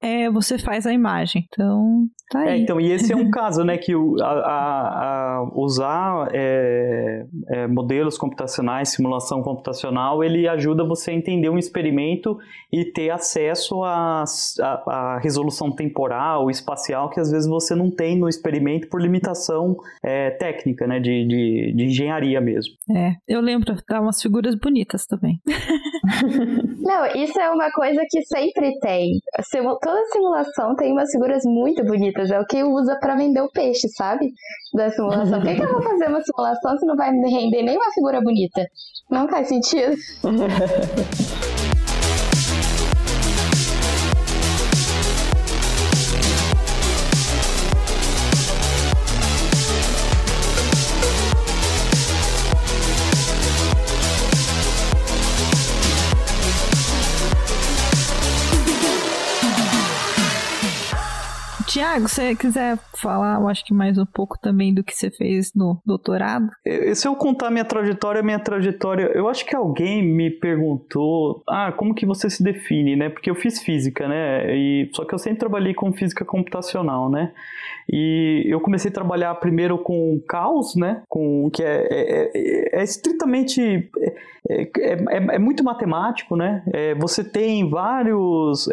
é, 0.02 0.30
você 0.30 0.58
faz 0.58 0.86
a 0.86 0.93
imagem. 0.93 1.45
Então, 1.52 2.08
tá 2.30 2.45
é, 2.45 2.52
aí. 2.52 2.60
É, 2.60 2.64
então, 2.64 2.80
e 2.80 2.91
esse 2.91 3.12
é 3.12 3.16
um 3.16 3.30
caso, 3.32 3.64
né, 3.64 3.78
que 3.78 3.95
o, 3.95 4.16
a, 4.22 4.26
a, 4.26 5.36
a 5.38 5.52
usar 5.54 6.30
é, 6.34 7.26
é, 7.50 7.68
modelos 7.68 8.18
computacionais, 8.18 8.89
simulação 8.89 9.41
computacional, 9.41 10.24
ele 10.24 10.47
ajuda 10.47 10.86
você 10.86 11.12
a 11.12 11.14
entender 11.14 11.50
um 11.50 11.58
experimento 11.58 12.38
e 12.72 12.86
ter 12.86 13.10
acesso 13.10 13.84
à 13.84 15.20
resolução 15.22 15.72
temporal, 15.72 16.50
espacial, 16.50 17.10
que 17.10 17.20
às 17.20 17.32
vezes 17.32 17.47
você 17.47 17.76
não 17.76 17.91
tem 17.91 18.18
no 18.18 18.30
experimento 18.30 18.88
por 18.88 19.02
limitação 19.02 19.76
é, 20.04 20.32
técnica, 20.32 20.88
né, 20.88 21.00
de, 21.00 21.26
de, 21.26 21.74
de, 21.76 21.86
engenharia 21.86 22.39
mesmo. 22.39 22.74
É, 22.95 23.16
eu 23.28 23.41
lembro, 23.41 23.76
dá 23.88 24.00
umas 24.00 24.22
figuras 24.22 24.56
bonitas 24.56 25.06
também. 25.06 25.41
não, 26.80 27.06
isso 27.16 27.39
é 27.39 27.50
uma 27.50 27.72
coisa 27.72 28.02
que 28.10 28.22
sempre 28.24 28.78
tem 28.80 29.20
toda 29.82 30.06
simulação 30.12 30.76
tem 30.76 30.91
umas 30.91 31.10
figuras 31.12 31.43
muito 31.45 31.84
bonitas. 31.84 32.32
É 32.32 32.39
o 32.39 32.45
que 32.45 32.64
usa 32.64 32.97
para 33.00 33.16
vender 33.16 33.41
o 33.41 33.52
peixe, 33.52 33.88
sabe? 33.89 34.32
Da 34.74 34.89
simulação. 34.91 35.39
Por 35.39 35.47
que, 35.47 35.56
que 35.56 35.62
eu 35.62 35.72
vou 35.72 35.82
fazer 35.82 36.08
uma 36.08 36.22
simulação 36.22 36.78
se 36.78 36.86
não 36.86 36.95
vai 36.95 37.12
me 37.12 37.32
render 37.32 37.64
nenhuma 37.64 37.91
figura 37.93 38.22
bonita? 38.22 38.66
Não 39.10 39.28
faz 39.28 39.47
sentido. 39.47 39.95
Tiago, 61.80 62.10
você 62.10 62.36
quiser 62.36 62.78
falar, 63.02 63.40
eu 63.40 63.48
acho 63.48 63.64
que 63.64 63.74
mais 63.74 63.98
um 63.98 64.06
pouco 64.06 64.38
também 64.38 64.74
do 64.74 64.84
que 64.84 64.94
você 64.94 65.10
fez 65.10 65.54
no 65.56 65.82
doutorado. 65.86 66.50
Se 66.94 67.08
eu 67.08 67.16
contar 67.16 67.50
minha 67.50 67.64
trajetória, 67.64 68.22
minha 68.22 68.38
trajetória, 68.38 69.10
eu 69.16 69.30
acho 69.30 69.46
que 69.46 69.56
alguém 69.56 70.04
me 70.04 70.30
perguntou, 70.30 71.42
ah, 71.48 71.72
como 71.72 71.96
que 71.96 72.06
você 72.06 72.30
se 72.30 72.44
define, 72.44 72.98
né? 72.98 73.08
Porque 73.08 73.30
eu 73.30 73.36
fiz 73.36 73.62
física, 73.62 74.10
né? 74.10 74.54
E 74.58 74.90
só 74.94 75.06
que 75.06 75.14
eu 75.14 75.18
sempre 75.18 75.40
trabalhei 75.40 75.74
com 75.74 75.94
física 75.94 76.26
computacional, 76.26 77.10
né? 77.10 77.32
E 77.90 78.44
eu 78.46 78.60
comecei 78.60 78.92
a 78.92 78.94
trabalhar 78.94 79.34
primeiro 79.36 79.78
com 79.78 80.22
caos, 80.28 80.76
né? 80.76 81.02
Com 81.08 81.50
que 81.50 81.64
é, 81.64 81.88
é, 81.90 82.32
é, 82.36 82.80
é 82.82 82.84
estritamente 82.84 83.90
é, 84.50 84.64
é, 84.64 84.94
é, 84.94 85.36
é, 85.36 85.40
muito 85.40 85.64
matemático, 85.64 86.36
né? 86.36 86.62
É, 86.74 86.94
você 86.96 87.24
tem 87.24 87.70
vários 87.70 88.68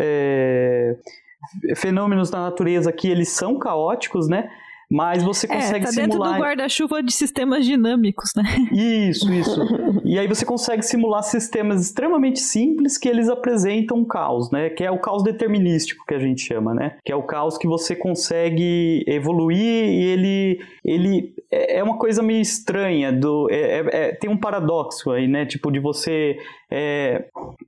fenômenos 1.76 2.30
da 2.30 2.40
natureza 2.40 2.92
que 2.92 3.08
eles 3.08 3.30
são 3.30 3.58
caóticos, 3.58 4.28
né? 4.28 4.50
Mas 4.88 5.22
você 5.22 5.48
consegue 5.48 5.78
é, 5.78 5.80
tá 5.80 5.92
simular. 5.92 6.08
dentro 6.08 6.32
do 6.32 6.40
guarda-chuva 6.40 7.02
de 7.02 7.12
sistemas 7.12 7.64
dinâmicos, 7.64 8.30
né? 8.36 8.44
Isso, 8.72 9.32
isso. 9.32 9.60
e 10.04 10.16
aí 10.16 10.28
você 10.28 10.44
consegue 10.44 10.82
simular 10.82 11.24
sistemas 11.24 11.82
extremamente 11.82 12.38
simples 12.38 12.96
que 12.96 13.08
eles 13.08 13.28
apresentam 13.28 14.04
caos, 14.04 14.50
né? 14.52 14.70
Que 14.70 14.84
é 14.84 14.90
o 14.90 14.98
caos 14.98 15.24
determinístico 15.24 16.04
que 16.06 16.14
a 16.14 16.20
gente 16.20 16.40
chama, 16.40 16.72
né? 16.72 16.98
Que 17.04 17.10
é 17.10 17.16
o 17.16 17.24
caos 17.24 17.58
que 17.58 17.66
você 17.66 17.96
consegue 17.96 19.04
evoluir 19.08 19.58
e 19.58 20.04
ele, 20.04 20.60
ele 20.84 21.34
é, 21.50 21.78
é 21.78 21.82
uma 21.82 21.98
coisa 21.98 22.22
meio 22.22 22.40
estranha. 22.40 23.12
Do, 23.12 23.48
é, 23.50 23.56
é, 23.56 23.88
é, 23.92 24.12
tem 24.12 24.30
um 24.30 24.36
paradoxo 24.36 25.10
aí, 25.10 25.26
né? 25.26 25.44
Tipo, 25.46 25.72
de 25.72 25.80
você 25.80 26.38
é, 26.70 27.24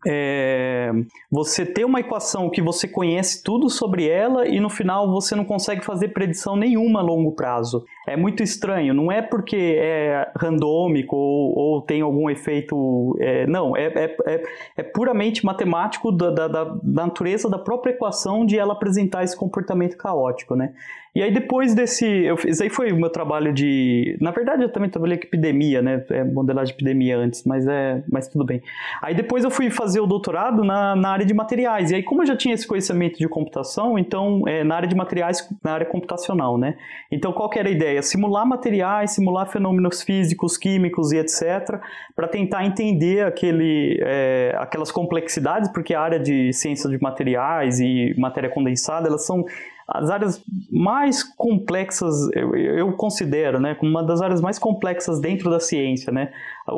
é, 0.07 0.91
você 1.31 1.65
ter 1.65 1.85
uma 1.85 2.01
equação 2.01 2.51
que 2.51 2.61
você 2.61 2.89
conhece 2.89 3.43
tudo 3.43 3.71
sobre 3.71 4.09
ela 4.09 4.47
e 4.49 4.59
no 4.59 4.69
final 4.69 5.11
você 5.11 5.37
não 5.37 5.45
consegue 5.45 5.85
fazer 5.85 6.09
predição 6.09 6.57
nenhuma 6.57 7.01
longo 7.09 7.33
prazo. 7.33 7.85
É 8.07 8.17
muito 8.17 8.43
estranho, 8.43 8.93
não 8.95 9.11
é 9.11 9.23
porque 9.23 9.77
é 9.79 10.31
randômico 10.37 11.17
ou, 11.17 11.59
ou 11.59 11.83
tem 11.83 12.01
algum 12.03 12.29
efeito. 12.29 13.17
É, 13.21 13.47
não, 13.47 13.77
é, 13.77 13.87
é, 13.87 14.17
é, 14.27 14.43
é, 14.77 14.83
puramente 14.83 15.45
matemático 15.45 16.13
da, 16.13 16.31
da, 16.31 16.49
da 16.49 16.77
natureza 16.83 17.49
da 17.49 17.59
própria 17.59 17.93
equação 17.93 18.45
de 18.45 18.59
ela 18.59 18.75
apresentar 18.75 19.25
esse 19.25 19.37
comportamento 19.37 19.97
caótico, 19.97 20.55
né? 20.55 20.73
E 21.19 21.23
aí 21.25 21.33
depois 21.33 21.75
desse, 21.75 22.07
eu, 22.07 22.37
esse 22.47 22.63
aí 22.63 22.71
foi 22.71 22.93
o 22.93 22.97
meu 22.97 23.11
trabalho 23.11 23.53
de, 23.53 24.17
na 24.21 24.31
verdade 24.31 24.63
eu 24.63 24.69
também 24.69 24.89
trabalhei 24.89 25.19
com 25.19 25.25
epidemia, 25.25 25.83
né, 25.83 26.05
é, 26.11 26.23
modelagem 26.23 26.69
de 26.69 26.81
epidemia 26.81 27.19
antes, 27.19 27.43
mas 27.43 27.67
é, 27.67 28.05
mas 28.09 28.29
tudo 28.29 28.45
bem. 28.45 28.63
Aí 29.03 29.17
depois 29.17 29.43
eu 29.43 29.51
fui 29.51 29.69
fazer 29.69 29.99
o 29.99 30.07
doutorado 30.07 30.63
na, 30.63 30.95
na 30.95 31.09
área 31.09 31.27
de 31.27 31.35
materiais, 31.35 31.91
e 31.91 31.97
aí 31.97 32.05
como 32.05 32.23
eu 32.23 32.27
já 32.27 32.37
tinha 32.37 32.55
esse 32.55 32.65
conhecimento 32.65 33.19
de 33.19 33.27
computação, 33.27 33.99
então 33.99 34.45
é, 34.47 34.63
na 34.63 34.77
área 34.77 34.89
de 34.89 34.95
materiais, 34.95 35.45
na 35.61 35.73
área 35.73 35.87
computacional, 35.87 36.57
né, 36.57 36.77
então 37.11 37.33
qual 37.33 37.51
que 37.51 37.59
era 37.59 37.69
a 37.69 37.73
ideia? 37.73 38.01
Simular 38.01 38.47
materiais, 38.47 39.11
simular 39.11 39.51
fenômenos 39.51 40.05
físicos, 40.05 40.57
químicos 40.57 41.11
e 41.11 41.17
etc, 41.17 41.81
para 42.15 42.29
tentar 42.29 42.65
entender 42.65 43.27
aquele, 43.27 43.99
é, 44.03 44.55
aquelas 44.57 44.93
complexidades, 44.93 45.69
porque 45.73 45.95
a 45.95 46.01
área 46.01 46.21
de 46.21 46.53
ciência 46.53 46.89
de 46.89 47.03
materiais 47.03 47.81
e 47.81 48.15
matéria 48.17 48.49
condensada, 48.49 49.09
elas 49.09 49.27
são 49.27 49.45
as 49.89 50.11
áreas 50.11 50.45
mais 50.71 51.23
complexas, 51.23 52.29
eu, 52.35 52.55
eu, 52.55 52.93
considero, 52.93 53.59
né, 53.59 53.75
como 53.75 53.91
uma 53.91 54.03
das 54.03 54.21
áreas 54.21 54.39
mais 54.39 54.59
complexas 54.59 55.19
dentro 55.19 55.51
da 55.51 55.59
ciência, 55.59 56.13
né? 56.13 56.31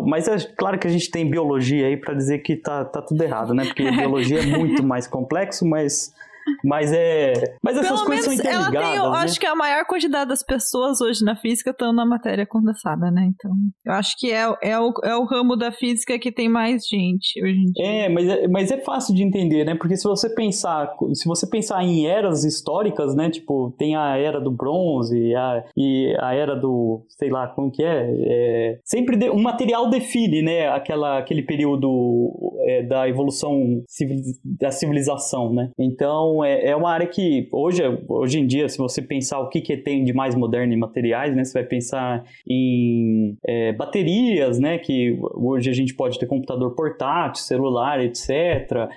Mas 0.07 0.29
é 0.29 0.39
claro 0.57 0.79
que 0.79 0.87
a 0.87 0.91
gente 0.91 1.11
tem 1.11 1.29
biologia 1.29 1.89
aí 1.89 1.97
para 1.97 2.15
dizer 2.15 2.39
que 2.39 2.55
tá, 2.55 2.85
tá 2.85 3.03
tudo 3.03 3.21
errado, 3.21 3.53
né? 3.53 3.65
Porque 3.65 3.91
biologia 3.91 4.41
é 4.41 4.47
muito 4.47 4.85
mais 4.85 5.09
complexo, 5.09 5.67
mas 5.67 6.15
mas 6.64 6.93
é. 6.93 7.32
Mas 7.62 7.76
essas 7.76 7.93
Pelo 7.93 8.07
coisas 8.07 8.24
são 8.24 8.34
interligadas. 8.34 8.74
Ela 8.74 8.84
tem, 8.84 8.97
eu 8.97 9.11
né? 9.11 9.18
acho 9.18 9.41
que 9.41 9.47
a 9.47 9.55
maior 9.55 9.84
quantidade 9.86 10.28
das 10.28 10.43
pessoas 10.43 11.01
hoje 11.01 11.24
na 11.24 11.36
física 11.36 11.70
estão 11.70 11.93
na 11.93 12.05
matéria 12.05 12.47
condensada, 12.47 13.11
né? 13.11 13.30
Então, 13.34 13.51
eu 13.84 13.93
acho 13.93 14.14
que 14.18 14.30
é, 14.30 14.45
é, 14.62 14.78
o, 14.78 14.93
é 15.05 15.16
o 15.16 15.24
ramo 15.24 15.57
da 15.57 15.72
física 15.72 16.18
que 16.18 16.32
tem 16.32 16.49
mais 16.49 16.82
gente 16.86 17.43
hoje 17.43 17.59
em 17.59 17.72
dia. 17.72 17.86
É, 17.86 18.09
mas 18.09 18.28
é, 18.28 18.49
mas 18.49 18.70
é 18.70 18.78
fácil 18.78 19.14
de 19.14 19.22
entender, 19.22 19.64
né? 19.64 19.74
Porque 19.74 19.97
se 19.97 20.05
você 20.05 20.28
pensar, 20.34 20.93
se 21.14 21.26
você 21.26 21.47
pensar 21.47 21.82
em 21.82 22.07
eras 22.07 22.45
históricas, 22.45 23.14
né? 23.14 23.30
Tipo, 23.30 23.74
tem 23.78 23.97
a 23.97 24.16
era 24.16 24.41
do 24.41 24.51
bronze 24.51 25.34
a, 25.34 25.64
e 25.76 26.14
a 26.20 26.34
era 26.34 26.55
do, 26.55 27.05
sei 27.09 27.30
lá, 27.30 27.49
como 27.49 27.70
que 27.70 27.82
é? 27.82 28.11
é 28.11 28.78
sempre 28.84 29.16
de, 29.16 29.30
um 29.30 29.43
material 29.43 29.88
define, 29.88 30.43
né? 30.43 30.68
Aquela, 30.68 31.18
aquele 31.18 31.43
período 31.43 32.30
é, 32.66 32.82
da 32.82 33.09
evolução 33.09 33.82
civil, 33.88 34.18
da 34.45 34.70
civilização, 34.70 35.53
né? 35.53 35.70
Então, 35.78 36.30
é, 36.45 36.68
é 36.68 36.76
uma 36.76 36.91
área 36.91 37.07
que 37.07 37.49
hoje, 37.53 37.83
hoje 38.09 38.39
em 38.39 38.47
dia, 38.47 38.68
se 38.68 38.78
você 38.78 39.03
pensar 39.03 39.41
o 39.41 39.49
que, 39.49 39.61
que 39.61 39.76
tem 39.76 40.05
de 40.05 40.12
mais 40.12 40.35
moderno 40.35 40.72
em 40.72 40.76
materiais, 40.76 41.35
né, 41.35 41.45
você 41.45 41.55
vai 41.55 41.64
pensar 41.64 42.24
em 42.49 43.37
é, 43.47 43.72
baterias, 43.72 44.59
né, 44.59 44.78
que 44.78 45.18
hoje 45.35 45.68
a 45.70 45.72
gente 45.72 45.95
pode 45.95 46.18
ter 46.18 46.26
computador 46.26 46.74
portátil, 46.74 47.43
celular, 47.43 48.01
etc. 48.03 48.31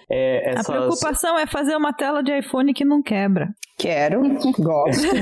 É, 0.09 0.51
essas... 0.51 0.69
A 0.69 0.73
preocupação 0.73 1.37
é 1.37 1.45
fazer 1.47 1.75
uma 1.75 1.93
tela 1.93 2.21
de 2.21 2.37
iPhone 2.37 2.73
que 2.73 2.85
não 2.85 3.01
quebra. 3.01 3.49
Quero, 3.77 4.21
gosto. 4.59 5.07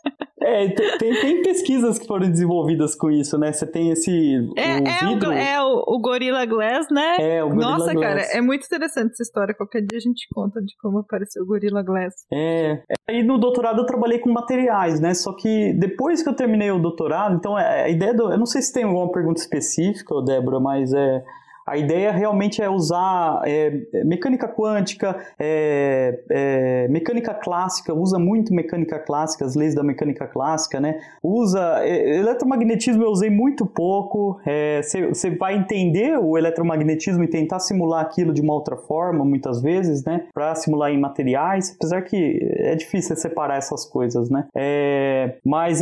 É, 0.43 0.67
tem, 0.69 1.21
tem, 1.21 1.43
pesquisas 1.43 1.99
que 1.99 2.07
foram 2.07 2.29
desenvolvidas 2.29 2.95
com 2.95 3.11
isso, 3.11 3.37
né? 3.37 3.53
Você 3.53 3.65
tem 3.65 3.91
esse. 3.91 4.35
É, 4.57 4.79
o, 4.79 4.87
é, 4.87 4.99
vidro... 5.07 5.29
o, 5.29 5.33
é 5.33 5.61
o, 5.61 5.83
o, 5.87 5.99
Gorilla 5.99 6.45
Glass, 6.45 6.87
né? 6.89 7.17
É, 7.19 7.43
o 7.43 7.49
Gorilla 7.49 7.71
Nossa, 7.71 7.93
Glass. 7.93 8.07
cara, 8.07 8.21
é 8.37 8.41
muito 8.41 8.65
interessante 8.65 9.11
essa 9.11 9.21
história. 9.21 9.53
Qualquer 9.53 9.81
dia 9.81 9.97
a 9.97 10.01
gente 10.01 10.27
conta 10.33 10.59
de 10.61 10.75
como 10.81 10.99
apareceu 10.99 11.43
o 11.43 11.45
Gorilla 11.45 11.83
Glass. 11.83 12.15
É. 12.33 12.81
Aí 13.07 13.21
no 13.23 13.37
doutorado 13.37 13.81
eu 13.81 13.85
trabalhei 13.85 14.17
com 14.17 14.31
materiais, 14.31 14.99
né? 14.99 15.13
Só 15.13 15.33
que 15.33 15.73
depois 15.73 16.23
que 16.23 16.29
eu 16.29 16.33
terminei 16.33 16.71
o 16.71 16.79
doutorado, 16.79 17.35
então 17.35 17.57
é, 17.57 17.83
a 17.83 17.89
ideia 17.89 18.13
do. 18.13 18.31
Eu 18.31 18.37
não 18.37 18.47
sei 18.47 18.61
se 18.63 18.73
tem 18.73 18.83
alguma 18.83 19.11
pergunta 19.11 19.39
específica, 19.39 20.15
Débora, 20.23 20.59
mas 20.59 20.91
é. 20.91 21.23
A 21.71 21.77
ideia 21.77 22.11
realmente 22.11 22.61
é 22.61 22.69
usar 22.69 23.43
é, 23.45 23.71
mecânica 24.03 24.45
quântica, 24.45 25.15
é, 25.39 26.19
é, 26.29 26.87
mecânica 26.89 27.33
clássica, 27.33 27.93
usa 27.93 28.19
muito 28.19 28.53
mecânica 28.53 28.99
clássica, 28.99 29.45
as 29.45 29.55
leis 29.55 29.73
da 29.73 29.81
mecânica 29.81 30.27
clássica, 30.27 30.81
né? 30.81 30.99
Usa 31.23 31.79
é, 31.79 32.17
eletromagnetismo 32.17 33.03
eu 33.03 33.09
usei 33.09 33.29
muito 33.29 33.65
pouco. 33.65 34.37
Você 34.83 35.29
é, 35.29 35.35
vai 35.37 35.55
entender 35.55 36.19
o 36.19 36.37
eletromagnetismo 36.37 37.23
e 37.23 37.27
tentar 37.29 37.59
simular 37.59 38.01
aquilo 38.01 38.33
de 38.33 38.41
uma 38.41 38.53
outra 38.53 38.75
forma, 38.75 39.23
muitas 39.23 39.61
vezes, 39.61 40.03
né? 40.03 40.25
Para 40.33 40.53
simular 40.55 40.91
em 40.91 40.99
materiais, 40.99 41.73
apesar 41.73 42.01
que 42.01 42.53
é 42.57 42.75
difícil 42.75 43.15
separar 43.15 43.55
essas 43.55 43.85
coisas, 43.85 44.29
né? 44.29 44.45
É, 44.53 45.37
mas 45.45 45.81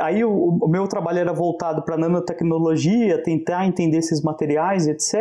aí 0.00 0.24
o, 0.24 0.58
o, 0.60 0.68
meu 0.68 0.88
trabalho 0.88 1.20
era 1.20 1.32
voltado 1.32 1.82
para 1.82 1.96
nanotecnologia, 1.96 3.22
tentar 3.22 3.64
entender 3.64 3.98
esses 3.98 4.22
materiais, 4.22 4.88
etc. 4.88 5.19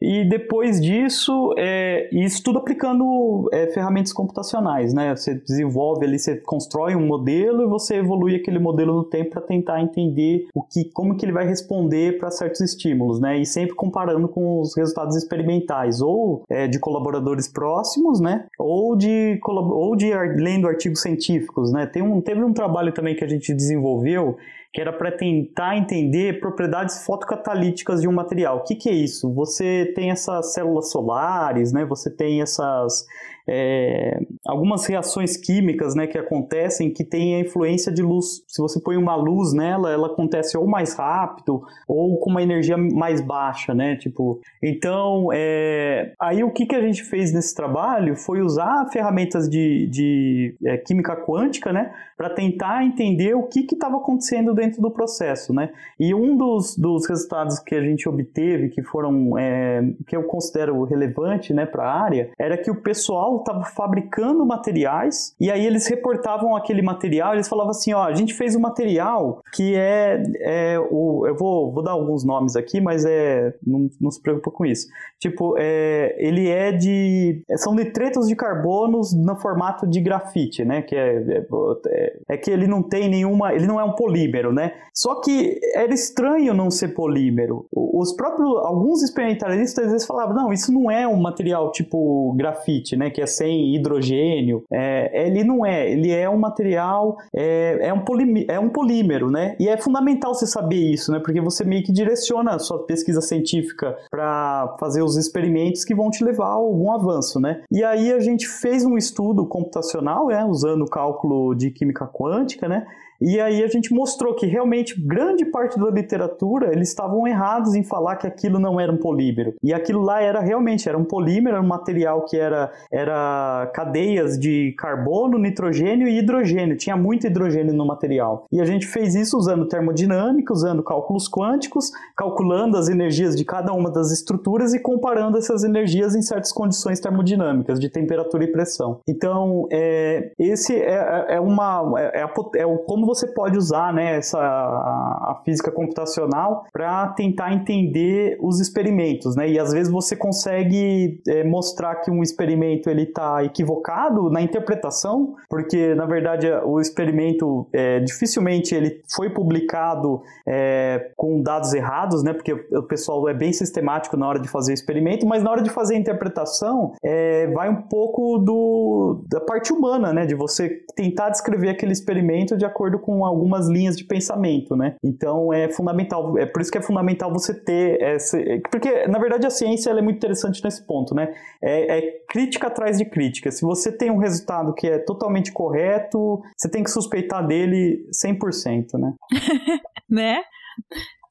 E 0.00 0.28
depois 0.28 0.80
disso, 0.80 1.54
é, 1.56 2.08
isso 2.12 2.42
tudo 2.42 2.58
aplicando 2.58 3.48
é, 3.52 3.66
ferramentas 3.68 4.12
computacionais, 4.12 4.92
né? 4.92 5.16
Você 5.16 5.34
desenvolve 5.34 6.04
ali, 6.04 6.18
você 6.18 6.36
constrói 6.36 6.94
um 6.94 7.06
modelo 7.06 7.62
e 7.62 7.66
você 7.66 7.96
evolui 7.96 8.36
aquele 8.36 8.58
modelo 8.58 8.94
no 8.94 9.04
tempo 9.04 9.30
para 9.30 9.40
tentar 9.40 9.80
entender 9.80 10.48
o 10.54 10.62
que, 10.62 10.84
como 10.92 11.16
que 11.16 11.24
ele 11.24 11.32
vai 11.32 11.46
responder 11.46 12.18
para 12.18 12.30
certos 12.30 12.60
estímulos, 12.60 13.20
né? 13.20 13.38
E 13.38 13.46
sempre 13.46 13.74
comparando 13.74 14.28
com 14.28 14.60
os 14.60 14.76
resultados 14.76 15.16
experimentais, 15.16 16.00
ou 16.02 16.44
é, 16.48 16.66
de 16.66 16.78
colaboradores 16.78 17.48
próximos, 17.48 18.20
né? 18.20 18.46
Ou 18.58 18.94
de, 18.96 19.40
ou 19.46 19.96
de 19.96 20.12
lendo 20.36 20.68
artigos 20.68 21.00
científicos, 21.00 21.72
né? 21.72 21.86
Tem 21.86 22.02
um, 22.02 22.20
teve 22.20 22.42
um 22.42 22.52
trabalho 22.52 22.92
também 22.92 23.16
que 23.16 23.24
a 23.24 23.28
gente 23.28 23.54
desenvolveu 23.54 24.36
que 24.76 24.80
era 24.82 24.92
para 24.92 25.10
tentar 25.10 25.78
entender 25.78 26.38
propriedades 26.38 27.02
fotocatalíticas 27.02 28.02
de 28.02 28.06
um 28.06 28.12
material. 28.12 28.58
O 28.58 28.60
que, 28.62 28.74
que 28.74 28.90
é 28.90 28.92
isso? 28.92 29.32
Você 29.32 29.90
tem 29.96 30.10
essas 30.10 30.52
células 30.52 30.90
solares, 30.90 31.72
né? 31.72 31.82
Você 31.86 32.10
tem 32.10 32.42
essas 32.42 33.06
é, 33.48 34.20
algumas 34.44 34.86
reações 34.86 35.36
químicas 35.36 35.94
né, 35.94 36.06
que 36.06 36.18
acontecem 36.18 36.92
que 36.92 37.04
têm 37.04 37.36
a 37.36 37.40
influência 37.40 37.92
de 37.92 38.02
luz. 38.02 38.42
Se 38.46 38.60
você 38.60 38.80
põe 38.80 38.96
uma 38.96 39.14
luz 39.14 39.52
nela, 39.52 39.92
ela 39.92 40.08
acontece 40.08 40.56
ou 40.58 40.66
mais 40.66 40.94
rápido 40.94 41.62
ou 41.86 42.18
com 42.18 42.30
uma 42.30 42.42
energia 42.42 42.76
mais 42.76 43.20
baixa, 43.20 43.74
né? 43.74 43.96
Tipo, 43.96 44.40
então, 44.62 45.28
é, 45.32 46.12
aí 46.20 46.42
o 46.42 46.50
que, 46.50 46.66
que 46.66 46.74
a 46.74 46.80
gente 46.80 47.02
fez 47.04 47.32
nesse 47.32 47.54
trabalho 47.54 48.16
foi 48.16 48.40
usar 48.40 48.88
ferramentas 48.92 49.48
de, 49.48 49.86
de 49.86 50.56
é, 50.64 50.76
química 50.76 51.16
quântica, 51.16 51.72
né? 51.72 51.94
Para 52.16 52.30
tentar 52.30 52.84
entender 52.84 53.34
o 53.34 53.44
que 53.44 53.60
estava 53.60 53.96
acontecendo 53.96 54.54
dentro 54.54 54.80
do 54.80 54.90
processo, 54.90 55.52
né? 55.52 55.70
E 56.00 56.14
um 56.14 56.36
dos, 56.36 56.76
dos 56.76 57.06
resultados 57.08 57.58
que 57.58 57.74
a 57.74 57.80
gente 57.80 58.08
obteve, 58.08 58.68
que 58.68 58.82
foram, 58.82 59.38
é, 59.38 59.82
que 60.06 60.16
eu 60.16 60.24
considero 60.24 60.82
relevante, 60.84 61.52
né, 61.52 61.66
para 61.66 61.84
a 61.84 62.02
área, 62.02 62.30
era 62.38 62.56
que 62.56 62.70
o 62.70 62.80
pessoal 62.80 63.35
estava 63.38 63.64
fabricando 63.64 64.44
materiais 64.44 65.34
e 65.40 65.50
aí 65.50 65.64
eles 65.64 65.86
reportavam 65.86 66.56
aquele 66.56 66.82
material, 66.82 67.34
eles 67.34 67.48
falavam 67.48 67.70
assim, 67.70 67.92
ó, 67.92 68.04
a 68.04 68.14
gente 68.14 68.34
fez 68.34 68.54
um 68.54 68.60
material 68.60 69.40
que 69.52 69.74
é, 69.74 70.22
é 70.40 70.78
o, 70.90 71.26
eu 71.26 71.36
vou, 71.36 71.72
vou 71.72 71.82
dar 71.82 71.92
alguns 71.92 72.24
nomes 72.24 72.56
aqui, 72.56 72.80
mas 72.80 73.04
é 73.04 73.54
não, 73.66 73.88
não 74.00 74.10
se 74.10 74.20
preocupa 74.20 74.50
com 74.50 74.64
isso. 74.64 74.86
Tipo, 75.18 75.56
é, 75.58 76.14
ele 76.18 76.48
é 76.48 76.72
de 76.72 77.42
são 77.56 77.74
nitretos 77.74 78.28
de 78.28 78.36
carbonos 78.36 79.12
no 79.14 79.36
formato 79.36 79.86
de 79.86 80.00
grafite, 80.00 80.64
né? 80.64 80.82
Que 80.82 80.94
é, 80.94 81.46
é, 81.88 82.16
é 82.28 82.36
que 82.36 82.50
ele 82.50 82.66
não 82.66 82.82
tem 82.82 83.08
nenhuma, 83.08 83.54
ele 83.54 83.66
não 83.66 83.80
é 83.80 83.84
um 83.84 83.92
polímero, 83.92 84.52
né? 84.52 84.72
Só 84.94 85.20
que 85.20 85.58
era 85.74 85.92
estranho 85.92 86.54
não 86.54 86.70
ser 86.70 86.88
polímero. 86.88 87.66
Os 87.74 88.14
próprios 88.14 88.48
alguns 88.64 89.02
experimentalistas 89.02 89.86
às 89.86 89.92
vezes 89.92 90.06
falavam, 90.06 90.34
não, 90.34 90.52
isso 90.52 90.72
não 90.72 90.90
é 90.90 91.06
um 91.06 91.20
material 91.20 91.70
tipo 91.72 92.34
grafite, 92.36 92.96
né? 92.96 93.10
Que 93.10 93.20
é 93.20 93.25
sem 93.26 93.74
hidrogênio. 93.74 94.62
É, 94.72 95.26
ele 95.26 95.44
não 95.44 95.64
é, 95.64 95.90
ele 95.90 96.10
é 96.10 96.28
um 96.28 96.38
material, 96.38 97.16
é, 97.34 97.88
é, 97.88 97.92
um 97.92 98.02
é 98.48 98.58
um 98.58 98.68
polímero, 98.68 99.30
né? 99.30 99.56
E 99.58 99.68
é 99.68 99.76
fundamental 99.76 100.34
você 100.34 100.46
saber 100.46 100.92
isso, 100.92 101.12
né? 101.12 101.18
Porque 101.18 101.40
você 101.40 101.64
meio 101.64 101.82
que 101.82 101.92
direciona 101.92 102.54
a 102.54 102.58
sua 102.58 102.84
pesquisa 102.86 103.20
científica 103.20 103.96
para 104.10 104.76
fazer 104.78 105.02
os 105.02 105.16
experimentos 105.16 105.84
que 105.84 105.94
vão 105.94 106.10
te 106.10 106.24
levar 106.24 106.46
a 106.46 106.52
algum 106.52 106.92
avanço, 106.92 107.40
né? 107.40 107.62
E 107.70 107.82
aí 107.84 108.12
a 108.12 108.20
gente 108.20 108.46
fez 108.46 108.84
um 108.84 108.96
estudo 108.96 109.46
computacional, 109.46 110.28
né? 110.28 110.44
Usando 110.44 110.84
cálculo 110.86 111.54
de 111.54 111.70
química 111.70 112.06
quântica, 112.06 112.68
né? 112.68 112.86
E 113.20 113.40
aí 113.40 113.62
a 113.62 113.68
gente 113.68 113.92
mostrou 113.92 114.34
que 114.34 114.46
realmente 114.46 115.00
grande 115.00 115.44
parte 115.44 115.78
da 115.78 115.90
literatura 115.90 116.72
eles 116.72 116.88
estavam 116.88 117.26
errados 117.26 117.74
em 117.74 117.82
falar 117.82 118.16
que 118.16 118.26
aquilo 118.26 118.58
não 118.58 118.78
era 118.78 118.92
um 118.92 118.96
polímero. 118.96 119.54
E 119.62 119.72
aquilo 119.72 120.02
lá 120.02 120.20
era 120.20 120.40
realmente 120.40 120.88
era 120.88 120.96
um 120.96 121.04
polímero, 121.04 121.56
era 121.56 121.64
um 121.64 121.68
material 121.68 122.24
que 122.24 122.36
era, 122.36 122.72
era 122.92 123.70
cadeias 123.74 124.38
de 124.38 124.74
carbono, 124.78 125.38
nitrogênio 125.38 126.08
e 126.08 126.18
hidrogênio. 126.18 126.76
Tinha 126.76 126.96
muito 126.96 127.26
hidrogênio 127.26 127.74
no 127.74 127.86
material. 127.86 128.46
E 128.52 128.60
a 128.60 128.64
gente 128.64 128.86
fez 128.86 129.14
isso 129.14 129.36
usando 129.36 129.68
termodinâmica, 129.68 130.52
usando 130.52 130.82
cálculos 130.82 131.28
quânticos, 131.28 131.90
calculando 132.16 132.76
as 132.76 132.88
energias 132.88 133.36
de 133.36 133.44
cada 133.44 133.72
uma 133.72 133.90
das 133.90 134.12
estruturas 134.12 134.74
e 134.74 134.78
comparando 134.78 135.38
essas 135.38 135.64
energias 135.64 136.14
em 136.14 136.22
certas 136.22 136.52
condições 136.52 137.00
termodinâmicas 137.00 137.78
de 137.78 137.88
temperatura 137.88 138.44
e 138.44 138.52
pressão. 138.52 139.00
Então, 139.08 139.66
é, 139.70 140.32
esse 140.38 140.74
é, 140.74 141.26
é 141.28 141.40
uma 141.40 141.94
é, 141.98 142.22
é, 142.22 142.26
é 142.56 142.66
o 142.66 142.78
você 143.06 143.26
pode 143.26 143.56
usar 143.56 143.92
né, 143.92 144.16
essa, 144.16 144.38
a, 144.38 145.32
a 145.32 145.42
física 145.44 145.70
computacional 145.70 146.66
para 146.72 147.08
tentar 147.08 147.52
entender 147.52 148.36
os 148.40 148.60
experimentos, 148.60 149.36
né? 149.36 149.48
E 149.48 149.58
às 149.58 149.72
vezes 149.72 149.90
você 149.90 150.16
consegue 150.16 151.20
é, 151.26 151.44
mostrar 151.44 151.96
que 151.96 152.10
um 152.10 152.22
experimento 152.22 152.90
ele 152.90 153.02
está 153.02 153.44
equivocado 153.44 154.30
na 154.30 154.42
interpretação, 154.42 155.34
porque 155.48 155.94
na 155.94 156.06
verdade 156.06 156.50
o 156.64 156.80
experimento 156.80 157.66
é, 157.72 158.00
dificilmente 158.00 158.74
ele 158.74 159.02
foi 159.14 159.30
publicado 159.30 160.20
é, 160.46 161.10
com 161.16 161.40
dados 161.42 161.72
errados, 161.72 162.22
né? 162.22 162.32
Porque 162.32 162.52
o 162.52 162.82
pessoal 162.82 163.28
é 163.28 163.34
bem 163.34 163.52
sistemático 163.52 164.16
na 164.16 164.28
hora 164.28 164.40
de 164.40 164.48
fazer 164.48 164.72
o 164.72 164.74
experimento, 164.74 165.26
mas 165.26 165.42
na 165.42 165.50
hora 165.50 165.62
de 165.62 165.70
fazer 165.70 165.94
a 165.94 165.98
interpretação 165.98 166.92
é, 167.02 167.46
vai 167.48 167.68
um 167.68 167.82
pouco 167.82 168.38
do, 168.38 169.24
da 169.28 169.40
parte 169.40 169.72
humana, 169.72 170.12
né? 170.12 170.26
De 170.26 170.34
você 170.34 170.84
tentar 170.94 171.30
descrever 171.30 171.68
aquele 171.68 171.92
experimento 171.92 172.56
de 172.56 172.64
acordo 172.64 172.95
acordo 172.96 172.98
com 172.98 173.24
algumas 173.24 173.68
linhas 173.68 173.96
de 173.96 174.04
pensamento, 174.04 174.74
né? 174.76 174.96
Então 175.04 175.52
é 175.52 175.70
fundamental, 175.70 176.36
é 176.38 176.46
por 176.46 176.62
isso 176.62 176.70
que 176.70 176.78
é 176.78 176.82
fundamental 176.82 177.32
você 177.32 177.54
ter 177.54 178.00
essa, 178.02 178.38
porque 178.70 179.06
na 179.06 179.18
verdade 179.18 179.46
a 179.46 179.50
ciência 179.50 179.90
é 179.90 180.02
muito 180.02 180.16
interessante 180.16 180.62
nesse 180.62 180.84
ponto, 180.86 181.14
né? 181.14 181.32
É, 181.62 181.98
é 181.98 182.02
crítica 182.28 182.66
atrás 182.68 182.98
de 182.98 183.04
crítica. 183.04 183.50
Se 183.50 183.62
você 183.62 183.92
tem 183.92 184.10
um 184.10 184.18
resultado 184.18 184.74
que 184.74 184.86
é 184.86 184.98
totalmente 184.98 185.52
correto, 185.52 186.42
você 186.56 186.68
tem 186.68 186.82
que 186.82 186.90
suspeitar 186.90 187.46
dele 187.46 188.04
100%, 188.12 188.98
né? 188.98 189.14
né? 190.08 190.42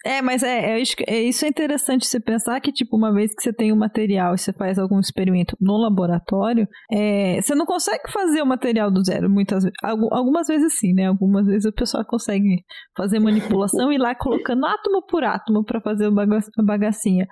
É, 0.06 0.22
mas 0.22 0.44
é, 0.44 0.78
é, 0.78 0.84
é, 1.08 1.24
isso 1.24 1.46
é 1.46 1.48
interessante 1.48 2.06
você 2.06 2.20
pensar 2.20 2.62
que, 2.62 2.72
tipo, 2.72 2.96
uma 2.96 3.12
vez 3.12 3.34
que 3.34 3.42
você 3.42 3.52
tem 3.52 3.72
o 3.72 3.76
um 3.76 3.80
material 3.80 4.36
e 4.36 4.38
você 4.38 4.54
faz 4.54 4.78
algum 4.78 5.00
experimento 5.00 5.58
no 5.60 5.78
laboratório, 5.78 6.68
é, 6.92 7.42
você 7.42 7.56
não 7.56 7.66
consegue 7.66 8.12
fazer 8.12 8.44
o 8.44 8.46
material 8.46 8.92
do 8.92 9.04
zero, 9.04 9.28
muitas 9.28 9.64
vezes. 9.64 9.76
Algumas 9.84 10.46
vezes 10.46 10.78
sim, 10.78 10.94
né? 10.94 11.08
Algumas 11.08 11.48
vezes 11.48 11.66
o 11.66 11.74
pessoal 11.74 12.06
consegue 12.06 12.64
fazer 12.96 13.20
manipulação 13.20 13.92
e 13.92 13.96
ir 13.96 13.98
lá 13.98 14.14
colocando 14.14 14.68
átomo 14.68 15.04
por 15.08 15.24
átomo 15.24 15.66
para 15.66 15.82
fazer 15.82 16.06
a 16.06 16.64
bagacinha. 16.64 17.26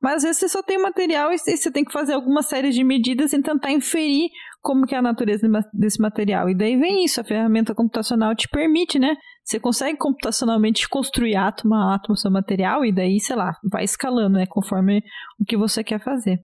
Mas 0.00 0.16
às 0.16 0.22
vezes 0.24 0.38
você 0.38 0.48
só 0.50 0.62
tem 0.62 0.78
material 0.78 1.32
e 1.32 1.38
você 1.38 1.72
tem 1.72 1.82
que 1.82 1.92
fazer 1.92 2.12
alguma 2.12 2.42
série 2.42 2.70
de 2.70 2.84
medidas 2.84 3.32
e 3.32 3.42
tentar 3.42 3.72
inferir 3.72 4.28
como 4.60 4.86
que 4.86 4.94
é 4.94 4.98
a 4.98 5.02
natureza 5.02 5.48
desse 5.72 6.00
material. 6.00 6.48
E 6.48 6.54
daí 6.54 6.76
vem 6.76 7.04
isso, 7.04 7.20
a 7.20 7.24
ferramenta 7.24 7.74
computacional 7.74 8.34
te 8.34 8.48
permite, 8.48 8.98
né? 8.98 9.16
Você 9.48 9.58
consegue 9.58 9.96
computacionalmente 9.96 10.86
construir 10.90 11.34
átomo 11.34 11.74
a 11.74 11.94
átomo 11.94 12.14
seu 12.18 12.30
material 12.30 12.84
e 12.84 12.92
daí, 12.92 13.18
sei 13.18 13.34
lá, 13.34 13.54
vai 13.70 13.82
escalando, 13.82 14.36
né? 14.36 14.44
Conforme 14.46 15.02
o 15.40 15.44
que 15.46 15.56
você 15.56 15.82
quer 15.82 16.02
fazer. 16.04 16.38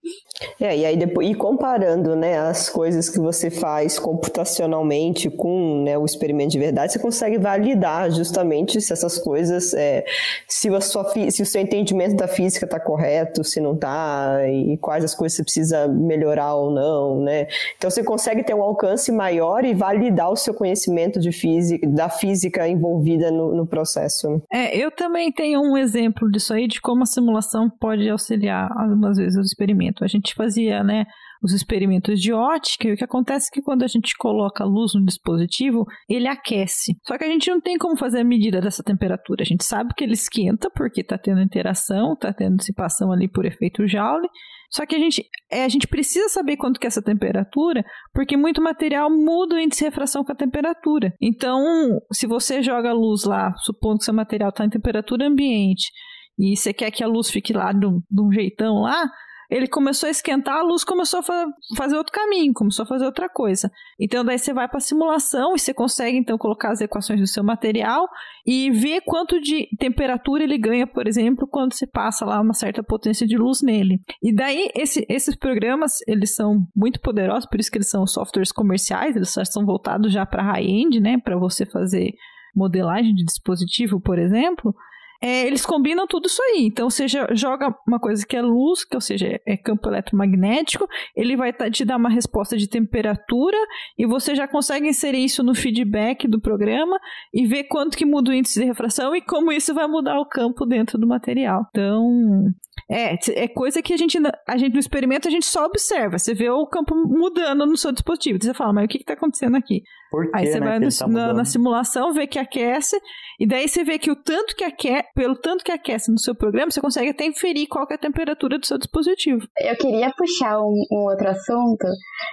É, 0.59 0.75
e 0.75 0.85
aí 0.85 0.97
depois, 0.97 1.29
e 1.29 1.35
comparando, 1.35 2.15
né, 2.15 2.39
as 2.39 2.69
coisas 2.69 3.09
que 3.09 3.19
você 3.19 3.51
faz 3.51 3.99
computacionalmente 3.99 5.29
com 5.29 5.83
né, 5.83 5.97
o 5.97 6.05
experimento 6.05 6.53
de 6.53 6.59
verdade, 6.59 6.93
você 6.93 6.99
consegue 6.99 7.37
validar 7.37 8.09
justamente 8.09 8.79
se 8.81 8.93
essas 8.93 9.19
coisas, 9.19 9.73
é, 9.73 10.03
se, 10.47 10.73
a 10.73 10.81
sua, 10.81 11.05
se 11.29 11.41
o 11.41 11.45
seu 11.45 11.61
entendimento 11.61 12.15
da 12.15 12.27
física 12.27 12.65
está 12.65 12.79
correto, 12.79 13.43
se 13.43 13.59
não 13.59 13.73
está, 13.73 14.39
e 14.47 14.77
quais 14.77 15.03
as 15.03 15.13
coisas 15.13 15.35
você 15.35 15.43
precisa 15.43 15.87
melhorar 15.87 16.55
ou 16.55 16.71
não, 16.71 17.21
né? 17.21 17.47
Então 17.77 17.91
você 17.91 18.03
consegue 18.05 18.43
ter 18.43 18.53
um 18.53 18.61
alcance 18.61 19.11
maior 19.11 19.65
e 19.65 19.73
validar 19.73 20.29
o 20.31 20.35
seu 20.35 20.53
conhecimento 20.53 21.19
de 21.19 21.31
física, 21.31 21.87
da 21.87 22.09
física 22.09 22.67
envolvida 22.67 23.31
no, 23.31 23.55
no 23.55 23.67
processo. 23.67 24.29
Né? 24.29 24.41
É, 24.53 24.77
eu 24.77 24.91
também 24.91 25.31
tenho 25.31 25.61
um 25.61 25.75
exemplo 25.77 26.29
disso 26.31 26.53
aí, 26.53 26.67
de 26.67 26.79
como 26.79 27.03
a 27.03 27.05
simulação 27.05 27.69
pode 27.69 28.07
auxiliar 28.09 28.69
algumas 28.77 29.17
vezes 29.17 29.37
o 29.37 29.41
experimento. 29.41 30.03
A 30.03 30.07
gente 30.07 30.33
fazia, 30.33 30.83
né, 30.83 31.05
os 31.43 31.53
experimentos 31.53 32.19
de 32.19 32.33
ótica, 32.33 32.87
e 32.87 32.93
o 32.93 32.97
que 32.97 33.03
acontece 33.03 33.49
é 33.51 33.53
que 33.53 33.61
quando 33.61 33.83
a 33.83 33.87
gente 33.87 34.15
coloca 34.17 34.63
a 34.63 34.67
luz 34.67 34.93
no 34.95 35.05
dispositivo, 35.05 35.85
ele 36.09 36.27
aquece. 36.27 36.97
Só 37.05 37.17
que 37.17 37.23
a 37.23 37.27
gente 37.27 37.49
não 37.49 37.61
tem 37.61 37.77
como 37.77 37.97
fazer 37.97 38.21
a 38.21 38.23
medida 38.23 38.61
dessa 38.61 38.83
temperatura. 38.83 39.43
A 39.43 39.45
gente 39.45 39.63
sabe 39.63 39.93
que 39.95 40.03
ele 40.03 40.13
esquenta 40.13 40.69
porque 40.69 41.01
está 41.01 41.17
tendo 41.17 41.41
interação, 41.41 42.13
está 42.13 42.33
tendo 42.33 42.57
dissipação 42.57 43.11
ali 43.11 43.27
por 43.27 43.45
efeito 43.45 43.87
Joule, 43.87 44.27
só 44.75 44.85
que 44.85 44.93
a 44.93 44.99
gente, 44.99 45.23
é, 45.49 45.63
a 45.63 45.69
gente 45.69 45.87
precisa 45.87 46.27
saber 46.27 46.57
quanto 46.57 46.81
que 46.81 46.85
é 46.85 46.89
essa 46.89 47.01
temperatura, 47.01 47.81
porque 48.13 48.35
muito 48.35 48.61
material 48.61 49.09
muda 49.09 49.55
o 49.55 49.59
índice 49.59 49.79
de 49.79 49.85
refração 49.85 50.21
com 50.21 50.33
a 50.33 50.35
temperatura. 50.35 51.13
Então, 51.21 51.63
se 52.11 52.27
você 52.27 52.61
joga 52.61 52.89
a 52.89 52.93
luz 52.93 53.23
lá, 53.23 53.53
supondo 53.59 53.99
que 53.99 54.03
seu 54.03 54.13
material 54.13 54.49
está 54.49 54.65
em 54.65 54.69
temperatura 54.69 55.27
ambiente, 55.27 55.89
e 56.37 56.57
você 56.57 56.73
quer 56.73 56.91
que 56.91 57.01
a 57.01 57.07
luz 57.07 57.29
fique 57.29 57.53
lá 57.53 57.71
de 57.71 57.85
um, 57.85 58.01
de 58.11 58.21
um 58.21 58.29
jeitão 58.33 58.81
lá, 58.81 59.09
ele 59.49 59.67
começou 59.67 60.07
a 60.07 60.09
esquentar, 60.09 60.57
a 60.57 60.63
luz 60.63 60.83
começou 60.83 61.19
a 61.19 61.23
fa 61.23 61.45
fazer 61.77 61.95
outro 61.95 62.13
caminho, 62.13 62.53
começou 62.53 62.83
a 62.83 62.87
fazer 62.87 63.05
outra 63.05 63.29
coisa. 63.29 63.71
Então 63.99 64.23
daí 64.23 64.37
você 64.37 64.53
vai 64.53 64.67
para 64.67 64.77
a 64.77 64.81
simulação 64.81 65.55
e 65.55 65.59
você 65.59 65.73
consegue 65.73 66.17
então 66.17 66.37
colocar 66.37 66.71
as 66.71 66.81
equações 66.81 67.19
do 67.19 67.27
seu 67.27 67.43
material 67.43 68.07
e 68.45 68.71
ver 68.71 69.01
quanto 69.01 69.39
de 69.39 69.67
temperatura 69.77 70.43
ele 70.43 70.57
ganha, 70.57 70.87
por 70.87 71.07
exemplo, 71.07 71.47
quando 71.47 71.73
você 71.73 71.87
passa 71.87 72.25
lá 72.25 72.39
uma 72.41 72.53
certa 72.53 72.83
potência 72.83 73.25
de 73.27 73.37
luz 73.37 73.61
nele. 73.61 73.99
E 74.21 74.33
daí 74.33 74.69
esse, 74.75 75.05
esses 75.09 75.35
programas, 75.35 75.97
eles 76.07 76.35
são 76.35 76.67
muito 76.75 76.99
poderosos, 76.99 77.49
por 77.49 77.59
isso 77.59 77.71
que 77.71 77.77
eles 77.77 77.89
são 77.89 78.05
softwares 78.05 78.51
comerciais, 78.51 79.15
eles 79.15 79.33
são 79.51 79.65
voltados 79.65 80.11
já 80.11 80.25
para 80.25 80.43
high-end, 80.43 80.99
né, 80.99 81.17
para 81.17 81.37
você 81.37 81.65
fazer 81.65 82.13
modelagem 82.55 83.13
de 83.13 83.23
dispositivo, 83.23 83.99
por 83.99 84.17
exemplo 84.17 84.73
é, 85.21 85.45
eles 85.45 85.65
combinam 85.65 86.07
tudo 86.07 86.27
isso 86.27 86.41
aí. 86.41 86.65
Então 86.65 86.89
você 86.89 87.05
joga 87.07 87.75
uma 87.87 87.99
coisa 87.99 88.25
que 88.25 88.35
é 88.35 88.41
luz, 88.41 88.83
que 88.83 88.95
ou 88.95 89.01
seja, 89.01 89.39
é 89.45 89.57
campo 89.57 89.89
eletromagnético, 89.89 90.87
ele 91.15 91.35
vai 91.35 91.53
te 91.71 91.85
dar 91.85 91.97
uma 91.97 92.09
resposta 92.09 92.57
de 92.57 92.67
temperatura 92.67 93.57
e 93.97 94.05
você 94.05 94.35
já 94.35 94.47
consegue 94.47 94.87
inserir 94.87 95.23
isso 95.23 95.43
no 95.43 95.55
feedback 95.55 96.27
do 96.27 96.39
programa 96.39 96.99
e 97.33 97.45
ver 97.45 97.65
quanto 97.65 97.97
que 97.97 98.05
muda 98.05 98.31
o 98.31 98.33
índice 98.33 98.59
de 98.59 98.65
refração 98.65 99.15
e 99.15 99.21
como 99.21 99.51
isso 99.51 99.73
vai 99.73 99.87
mudar 99.87 100.19
o 100.19 100.25
campo 100.25 100.65
dentro 100.65 100.97
do 100.97 101.07
material. 101.07 101.65
Então, 101.69 102.53
é, 102.89 103.15
é 103.43 103.47
coisa 103.47 103.81
que 103.81 103.93
a 103.93 103.97
gente, 103.97 104.17
a 104.47 104.57
gente 104.57 104.73
no 104.73 104.79
experimento 104.79 105.27
a 105.27 105.31
gente 105.31 105.45
só 105.45 105.65
observa. 105.65 106.19
Você 106.19 106.33
vê 106.33 106.49
o 106.49 106.67
campo 106.67 106.95
mudando 106.95 107.65
no 107.65 107.75
seu 107.75 107.91
dispositivo. 107.91 108.37
Você 108.41 108.53
fala, 108.53 108.73
mas 108.73 108.85
o 108.85 108.87
que 108.87 108.97
está 108.97 109.13
acontecendo 109.13 109.57
aqui? 109.57 109.81
Por 110.11 110.29
Aí 110.33 110.45
você 110.45 110.59
né, 110.59 110.65
vai 110.65 110.79
no, 110.79 110.89
tá 110.89 111.07
na, 111.07 111.33
na, 111.33 111.45
simulação, 111.45 112.13
vê 112.13 112.27
que 112.27 112.37
aquece, 112.37 112.97
e 113.39 113.47
daí 113.47 113.67
você 113.67 113.83
vê 113.83 113.97
que 113.97 114.11
o 114.11 114.15
tanto 114.15 114.55
que 114.55 114.63
aquece, 114.63 115.09
pelo 115.15 115.35
tanto 115.35 115.63
que 115.63 115.71
aquece 115.71 116.11
no 116.11 116.19
seu 116.19 116.35
programa, 116.35 116.71
você 116.71 116.79
consegue 116.79 117.09
até 117.09 117.25
inferir 117.25 117.67
qual 117.67 117.87
é 117.89 117.95
a 117.95 117.97
temperatura 117.97 118.57
do 118.57 118.65
seu 118.65 118.77
dispositivo. 118.77 119.45
Eu 119.59 119.75
queria 119.75 120.13
puxar 120.15 120.59
um, 120.59 120.85
um 120.91 121.09
outro 121.09 121.27
assunto, 121.27 121.87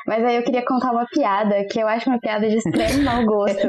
mas 0.07 0.23
aí 0.23 0.37
eu 0.37 0.45
queria 0.45 0.65
contar 0.65 0.93
uma 0.93 1.07
piada, 1.07 1.65
que 1.65 1.81
eu 1.81 1.89
acho 1.89 2.09
uma 2.09 2.21
piada 2.21 2.49
de 2.49 2.57
extremo 2.57 3.03
mau 3.03 3.25
gosto. 3.25 3.69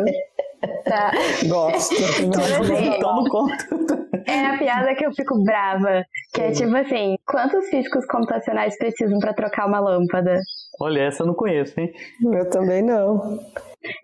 Tá. 0.86 1.12
Gosto. 1.48 1.96
Tomo 3.02 3.30
conta. 3.30 4.03
É 4.26 4.46
a 4.46 4.58
piada 4.58 4.96
que 4.96 5.06
eu 5.06 5.12
fico 5.14 5.42
brava. 5.44 6.04
Que 6.34 6.42
é 6.42 6.52
tipo 6.52 6.76
assim: 6.76 7.16
quantos 7.26 7.68
físicos 7.70 8.06
computacionais 8.06 8.78
precisam 8.78 9.20
para 9.20 9.34
trocar 9.34 9.68
uma 9.68 9.80
lâmpada? 9.80 10.40
Olha, 10.80 11.02
essa 11.02 11.24
eu 11.24 11.28
não 11.28 11.34
conheço, 11.34 11.80
hein? 11.80 11.92
Eu 12.22 12.50
também 12.50 12.82
não. 12.82 13.40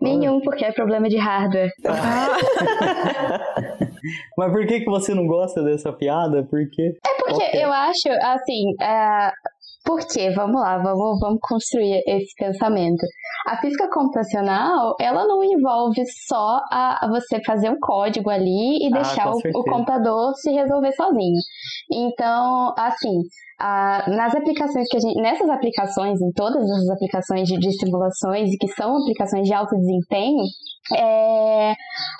Nenhum, 0.00 0.40
porque 0.40 0.64
é 0.64 0.72
problema 0.72 1.08
de 1.08 1.16
hardware. 1.16 1.70
Ah. 1.86 2.36
Mas 4.36 4.52
por 4.52 4.66
que, 4.66 4.80
que 4.80 4.90
você 4.90 5.14
não 5.14 5.26
gosta 5.26 5.62
dessa 5.62 5.92
piada? 5.92 6.46
Porque. 6.48 6.82
É 6.82 7.14
porque 7.22 7.44
okay. 7.44 7.64
eu 7.64 7.72
acho, 7.72 8.08
assim, 8.22 8.74
é, 8.80 9.32
porque, 9.84 10.30
vamos 10.30 10.60
lá, 10.60 10.78
vamos, 10.78 11.18
vamos 11.20 11.38
construir 11.40 12.02
esse 12.06 12.34
pensamento. 12.36 13.04
A 13.46 13.56
física 13.58 13.88
computacional, 13.90 14.94
ela 15.00 15.26
não 15.26 15.42
envolve 15.42 16.02
só 16.26 16.60
a, 16.70 17.06
a 17.06 17.08
você 17.08 17.42
fazer 17.44 17.70
um 17.70 17.78
código 17.80 18.28
ali 18.28 18.78
e 18.82 18.88
ah, 18.88 18.96
deixar 18.96 19.30
o, 19.30 19.38
o 19.54 19.64
computador 19.64 20.34
se 20.36 20.50
resolver 20.52 20.92
sozinho. 20.92 21.40
Então, 21.90 22.74
assim, 22.76 23.22
ah, 23.60 24.04
nas 24.08 24.34
aplicações 24.34 24.88
que 24.88 24.96
a 24.96 25.00
gente, 25.00 25.20
nessas 25.20 25.48
aplicações, 25.48 26.20
em 26.20 26.32
todas 26.32 26.62
as 26.62 26.88
aplicações 26.88 27.46
de, 27.46 27.58
de 27.58 27.72
simulações 27.78 28.50
que 28.58 28.68
são 28.68 28.96
aplicações 28.96 29.46
de 29.46 29.52
alto 29.52 29.76
desempenho, 29.76 30.44
é, 30.96 31.74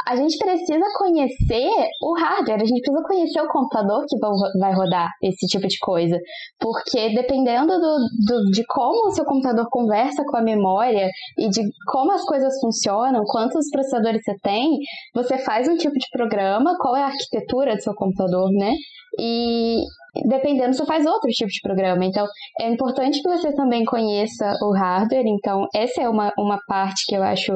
a 0.07 0.17
gente 0.17 0.37
precisa 0.39 0.85
conhecer 0.97 1.71
o 2.03 2.15
hardware, 2.15 2.61
a 2.61 2.65
gente 2.65 2.83
precisa 2.83 3.03
conhecer 3.03 3.41
o 3.41 3.49
computador 3.49 4.05
que 4.07 4.17
vai 4.59 4.75
rodar 4.75 5.09
esse 5.23 5.47
tipo 5.47 5.67
de 5.67 5.79
coisa, 5.79 6.19
porque 6.59 7.15
dependendo 7.15 7.73
do, 7.73 7.97
do, 8.27 8.51
de 8.51 8.65
como 8.67 9.09
o 9.09 9.13
seu 9.13 9.25
computador 9.25 9.67
conversa 9.71 10.23
com 10.27 10.37
a 10.37 10.43
memória 10.43 11.09
e 11.39 11.49
de 11.49 11.63
como 11.87 12.13
as 12.13 12.23
coisas 12.25 12.61
funcionam, 12.61 13.25
quantos 13.25 13.69
processadores 13.71 14.23
você 14.23 14.37
tem, 14.43 14.79
você 15.15 15.39
faz 15.39 15.67
um 15.67 15.77
tipo 15.77 15.95
de 15.95 16.07
programa, 16.13 16.77
qual 16.79 16.95
é 16.97 17.03
a 17.03 17.07
arquitetura 17.07 17.75
do 17.75 17.83
seu 17.83 17.95
computador, 17.95 18.51
né? 18.53 18.73
E, 19.19 19.83
dependendo, 20.27 20.75
você 20.75 20.85
faz 20.87 21.07
outro 21.07 21.29
tipo 21.31 21.51
de 21.51 21.61
programa. 21.63 22.05
Então, 22.05 22.27
é 22.61 22.69
importante 22.69 23.23
que 23.23 23.29
você 23.29 23.55
também 23.55 23.85
conheça 23.85 24.55
o 24.63 24.73
hardware. 24.73 25.27
Então, 25.27 25.67
essa 25.75 26.03
é 26.03 26.09
uma, 26.09 26.33
uma 26.39 26.59
parte 26.67 27.05
que 27.07 27.15
eu 27.15 27.23
acho 27.23 27.53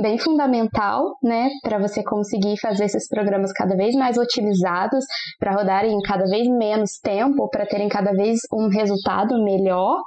bem 0.00 0.18
fundamental, 0.18 1.16
né, 1.22 1.48
para 1.62 1.78
você 1.78 2.02
conseguir 2.02 2.56
fazer 2.60 2.84
esses 2.84 3.08
programas 3.08 3.52
cada 3.52 3.76
vez 3.76 3.94
mais 3.94 4.16
otimizados, 4.16 5.04
para 5.38 5.52
rodarem 5.52 5.92
em 5.92 6.00
cada 6.02 6.24
vez 6.24 6.48
menos 6.48 6.98
tempo, 7.02 7.48
para 7.50 7.66
terem 7.66 7.88
cada 7.88 8.12
vez 8.12 8.40
um 8.52 8.68
resultado 8.68 9.42
melhor. 9.44 10.00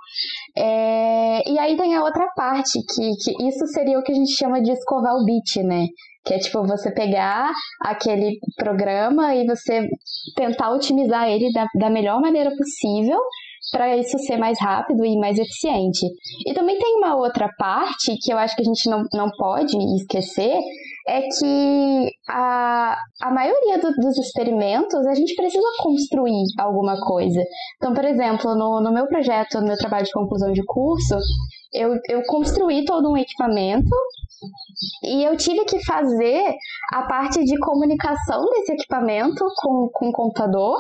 É... 0.58 1.50
E 1.50 1.60
aí 1.60 1.78
tem 1.78 1.96
a 1.96 2.04
outra 2.04 2.28
parte, 2.36 2.80
que, 2.80 3.12
que 3.24 3.48
isso 3.48 3.66
seria 3.68 4.00
o 4.00 4.04
que 4.04 4.12
a 4.12 4.16
gente 4.16 4.32
chama 4.32 4.62
de 4.62 4.72
escovar 4.72 5.16
o 5.16 5.26
bit, 5.26 5.64
né? 5.64 5.86
Que 6.24 6.36
é 6.36 6.40
tipo 6.40 6.66
você 6.66 6.92
pegar 6.92 7.52
aquele 7.82 8.38
programa 8.56 9.36
e 9.36 9.46
você 9.46 9.88
tentar 10.36 10.72
otimizar 10.72 11.28
ele 11.28 11.52
da, 11.52 11.66
da 11.80 11.90
melhor 11.90 12.22
maneira 12.22 12.52
possível 12.56 13.20
para 13.72 13.96
isso 13.98 14.18
ser 14.20 14.38
mais 14.38 14.60
rápido 14.60 15.06
e 15.06 15.18
mais 15.18 15.38
eficiente. 15.38 16.06
E 16.46 16.54
também 16.54 16.78
tem 16.78 16.96
uma 16.98 17.16
outra 17.16 17.50
parte 17.58 18.18
que 18.22 18.32
eu 18.32 18.38
acho 18.38 18.56
que 18.56 18.62
a 18.62 18.66
gente 18.66 18.90
não, 18.90 19.04
não 19.14 19.30
pode 19.32 19.78
esquecer, 19.96 20.60
é 21.08 21.22
que 21.22 22.12
a, 22.30 22.98
a 23.22 23.32
maioria 23.32 23.80
do, 23.80 23.92
dos 23.92 24.18
experimentos 24.18 25.06
a 25.08 25.16
gente 25.16 25.36
precisa 25.36 25.68
construir 25.80 26.44
alguma 26.60 27.00
coisa. 27.00 27.44
Então, 27.78 27.94
por 27.94 28.06
exemplo, 28.06 28.56
no, 28.56 28.82
no 28.82 28.94
meu 28.94 29.08
projeto, 29.08 29.60
no 29.60 29.68
meu 29.68 29.78
trabalho 29.78 30.06
de 30.06 30.12
conclusão 30.12 30.52
de 30.52 30.64
curso, 30.66 31.18
eu, 31.74 31.98
eu 32.10 32.22
construí 32.28 32.84
todo 32.86 33.10
um 33.10 33.18
equipamento 33.18 33.90
e 35.04 35.24
eu 35.24 35.38
tive 35.38 35.64
que 35.66 35.84
fazer 35.86 36.56
a 36.94 37.04
parte 37.04 37.44
de 37.44 37.58
comunicação 37.60 38.44
desse 38.52 38.74
equipamento 38.74 39.46
com, 39.58 39.90
com 39.94 40.10
o 40.10 40.12
computador 40.12 40.78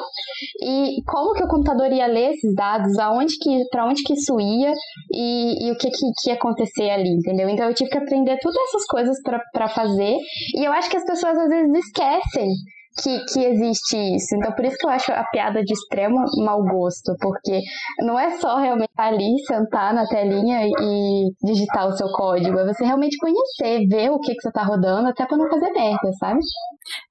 e 0.63 1.01
como 1.05 1.33
que 1.33 1.43
o 1.43 1.47
computador 1.47 1.91
ia 1.91 2.07
ler 2.07 2.31
esses 2.31 2.53
dados, 2.55 2.97
aonde 2.97 3.37
que, 3.37 3.63
para 3.69 3.85
onde 3.85 4.03
que 4.03 4.13
isso 4.13 4.39
ia 4.39 4.73
e, 5.13 5.67
e 5.67 5.71
o 5.71 5.77
que, 5.77 5.89
que, 5.89 6.11
que 6.21 6.29
ia 6.29 6.35
acontecer 6.35 6.89
ali, 6.89 7.09
entendeu? 7.09 7.49
Então 7.49 7.67
eu 7.67 7.73
tive 7.73 7.89
que 7.89 7.97
aprender 7.97 8.37
todas 8.39 8.57
essas 8.69 8.85
coisas 8.85 9.17
para 9.53 9.69
fazer 9.69 10.17
e 10.55 10.65
eu 10.65 10.71
acho 10.71 10.89
que 10.89 10.97
as 10.97 11.05
pessoas 11.05 11.37
às 11.37 11.49
vezes 11.49 11.85
esquecem 11.85 12.49
que, 12.97 13.25
que 13.25 13.45
existe 13.45 13.97
isso. 14.15 14.35
Então, 14.35 14.51
por 14.53 14.65
isso 14.65 14.77
que 14.77 14.85
eu 14.85 14.89
acho 14.89 15.11
a 15.11 15.23
piada 15.25 15.63
de 15.63 15.73
extremo 15.73 16.25
mau 16.43 16.63
gosto, 16.63 17.15
porque 17.19 17.61
não 17.99 18.19
é 18.19 18.37
só 18.37 18.57
realmente 18.57 18.91
ali, 18.97 19.39
sentar 19.47 19.93
na 19.93 20.05
telinha 20.07 20.67
e 20.67 21.31
digitar 21.43 21.87
o 21.87 21.93
seu 21.93 22.07
código, 22.11 22.59
é 22.59 22.65
você 22.65 22.83
realmente 22.83 23.17
conhecer, 23.17 23.87
ver 23.87 24.09
o 24.11 24.19
que, 24.19 24.33
que 24.33 24.41
você 24.41 24.49
está 24.49 24.63
rodando, 24.63 25.07
até 25.07 25.25
para 25.25 25.37
não 25.37 25.49
fazer 25.49 25.71
merda, 25.71 26.11
sabe? 26.19 26.39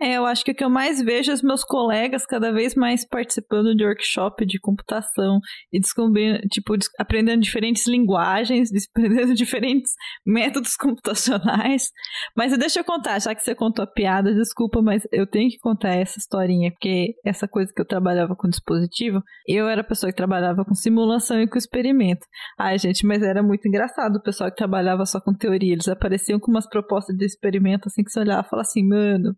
É, 0.01 0.15
eu 0.15 0.27
acho 0.27 0.45
que 0.45 0.53
o 0.53 0.55
que 0.55 0.65
eu 0.65 0.71
mais 0.71 1.01
vejo 1.01 1.31
é 1.31 1.35
os 1.35 1.43
meus 1.43 1.63
colegas 1.65 2.27
cada 2.27 2.53
vez 2.53 2.75
mais 2.75 3.07
participando 3.07 3.75
de 3.75 3.85
workshop 3.85 4.45
de 4.45 4.59
computação 4.59 5.41
e 5.73 5.81
descobrindo, 5.81 6.41
tipo, 6.49 6.75
aprendendo 6.99 7.43
diferentes 7.43 7.87
linguagens, 7.87 8.71
aprendendo 8.95 9.35
diferentes 9.35 9.93
métodos 10.27 10.77
computacionais. 10.77 11.91
Mas 12.37 12.57
deixa 12.59 12.81
eu 12.81 12.85
contar, 12.85 13.19
já 13.21 13.35
que 13.35 13.43
você 13.43 13.55
contou 13.55 13.85
a 13.85 13.87
piada, 13.87 14.35
desculpa, 14.35 14.83
mas 14.83 15.07
eu 15.13 15.27
tenho 15.27 15.51
que 15.51 15.59
contar 15.59 15.95
essa 15.95 16.19
historinha, 16.19 16.71
porque 16.71 17.15
essa 17.25 17.47
coisa 17.47 17.73
que 17.75 17.81
eu 17.81 17.87
trabalhava 17.87 18.35
com 18.35 18.49
dispositivo, 18.49 19.23
eu 19.47 19.69
era 19.69 19.83
a 19.83 19.85
pessoa 19.85 20.11
que 20.11 20.17
trabalhava 20.17 20.65
com 20.65 20.75
simulação 20.75 21.41
e 21.41 21.49
com 21.49 21.59
experimento. 21.59 22.27
Ai, 22.59 22.79
gente, 22.79 23.07
mas 23.07 23.23
era 23.23 23.43
muito 23.43 23.67
engraçado 23.69 24.17
o 24.17 24.23
pessoal 24.23 24.51
que 24.51 24.57
trabalhava 24.57 25.05
só 25.07 25.21
com 25.21 25.33
teoria. 25.33 25.73
Eles 25.73 25.89
apareciam 25.89 26.39
com 26.39 26.51
umas 26.51 26.69
propostas 26.69 27.17
de 27.17 27.25
experimento 27.25 27.89
assim 27.89 28.03
que 28.03 28.11
você 28.11 28.21
olhava 28.21 28.47
e 28.47 28.51
falava 28.51 28.69
assim, 28.69 28.87
mano, 28.87 29.35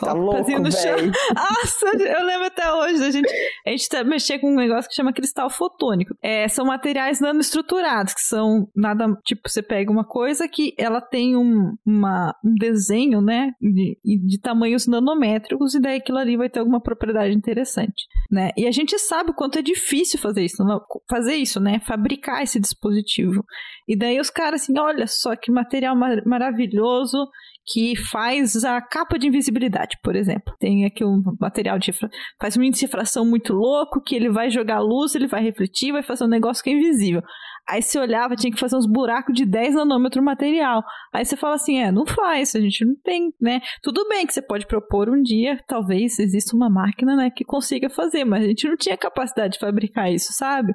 Tá 0.00 0.12
louco, 0.12 0.50
no 0.58 0.72
chão. 0.72 0.96
Nossa, 1.34 1.86
eu 1.96 2.24
lembro 2.24 2.46
até 2.46 2.72
hoje. 2.72 3.04
A 3.04 3.10
gente, 3.10 3.30
a 3.66 3.70
gente 3.70 3.88
tá 3.88 4.02
mexer 4.02 4.38
com 4.38 4.50
um 4.50 4.56
negócio 4.56 4.88
que 4.88 4.96
chama 4.96 5.12
cristal 5.12 5.50
fotônico. 5.50 6.14
É, 6.22 6.48
são 6.48 6.64
materiais 6.64 7.20
nanoestruturados, 7.20 8.14
que 8.14 8.22
são 8.22 8.68
nada. 8.74 9.06
Tipo, 9.24 9.48
você 9.48 9.62
pega 9.62 9.92
uma 9.92 10.04
coisa 10.04 10.48
que 10.48 10.74
ela 10.78 11.00
tem 11.00 11.36
um, 11.36 11.74
uma, 11.84 12.34
um 12.44 12.54
desenho, 12.54 13.20
né? 13.20 13.52
De, 13.60 13.98
de 14.02 14.40
tamanhos 14.40 14.86
nanométricos, 14.86 15.74
e 15.74 15.80
daí 15.80 15.98
aquilo 15.98 16.18
ali 16.18 16.36
vai 16.36 16.48
ter 16.48 16.60
alguma 16.60 16.80
propriedade 16.80 17.34
interessante. 17.34 18.06
Né? 18.30 18.50
E 18.56 18.66
a 18.66 18.70
gente 18.70 18.98
sabe 18.98 19.30
o 19.30 19.34
quanto 19.34 19.58
é 19.58 19.62
difícil 19.62 20.18
fazer 20.18 20.42
isso, 20.42 20.64
fazer 21.08 21.34
isso, 21.34 21.60
né? 21.60 21.80
Fabricar 21.86 22.42
esse 22.42 22.58
dispositivo. 22.58 23.44
E 23.86 23.96
daí 23.96 24.18
os 24.18 24.30
caras 24.30 24.62
assim, 24.62 24.78
olha 24.78 25.06
só 25.06 25.36
que 25.36 25.52
material 25.52 25.94
mar 25.94 26.22
maravilhoso 26.24 27.28
que 27.66 27.94
faz 27.96 28.64
a 28.64 28.80
capa 28.80 29.18
de 29.18 29.28
invisibilidade, 29.28 29.96
por 30.02 30.16
exemplo. 30.16 30.54
Tem 30.58 30.84
aqui 30.84 31.04
um 31.04 31.22
material 31.40 31.78
de 31.78 31.92
faz 32.40 32.56
um 32.56 32.62
índice 32.62 32.80
de 32.80 32.86
refração 32.86 33.24
muito 33.24 33.52
louco 33.52 34.02
que 34.02 34.14
ele 34.14 34.30
vai 34.30 34.50
jogar 34.50 34.80
luz, 34.80 35.14
ele 35.14 35.26
vai 35.26 35.42
refletir, 35.42 35.92
vai 35.92 36.02
fazer 36.02 36.24
um 36.24 36.28
negócio 36.28 36.62
que 36.62 36.70
é 36.70 36.72
invisível. 36.72 37.22
Aí 37.68 37.80
você 37.80 37.98
olhava, 37.98 38.34
tinha 38.34 38.52
que 38.52 38.58
fazer 38.58 38.76
uns 38.76 38.86
buracos 38.86 39.34
de 39.34 39.46
10 39.46 39.76
nanômetros 39.76 40.22
material. 40.22 40.82
Aí 41.12 41.24
você 41.24 41.36
fala 41.36 41.54
assim: 41.54 41.78
é, 41.78 41.92
não 41.92 42.04
faz, 42.04 42.54
a 42.54 42.60
gente 42.60 42.84
não 42.84 42.94
tem, 43.04 43.32
né? 43.40 43.60
Tudo 43.82 44.06
bem 44.08 44.26
que 44.26 44.34
você 44.34 44.42
pode 44.42 44.66
propor 44.66 45.08
um 45.08 45.22
dia, 45.22 45.58
talvez 45.66 46.18
exista 46.18 46.56
uma 46.56 46.68
máquina, 46.68 47.14
né, 47.14 47.30
que 47.30 47.44
consiga 47.44 47.88
fazer, 47.88 48.24
mas 48.24 48.44
a 48.44 48.48
gente 48.48 48.68
não 48.68 48.76
tinha 48.76 48.96
capacidade 48.96 49.54
de 49.54 49.58
fabricar 49.60 50.12
isso, 50.12 50.32
sabe? 50.32 50.74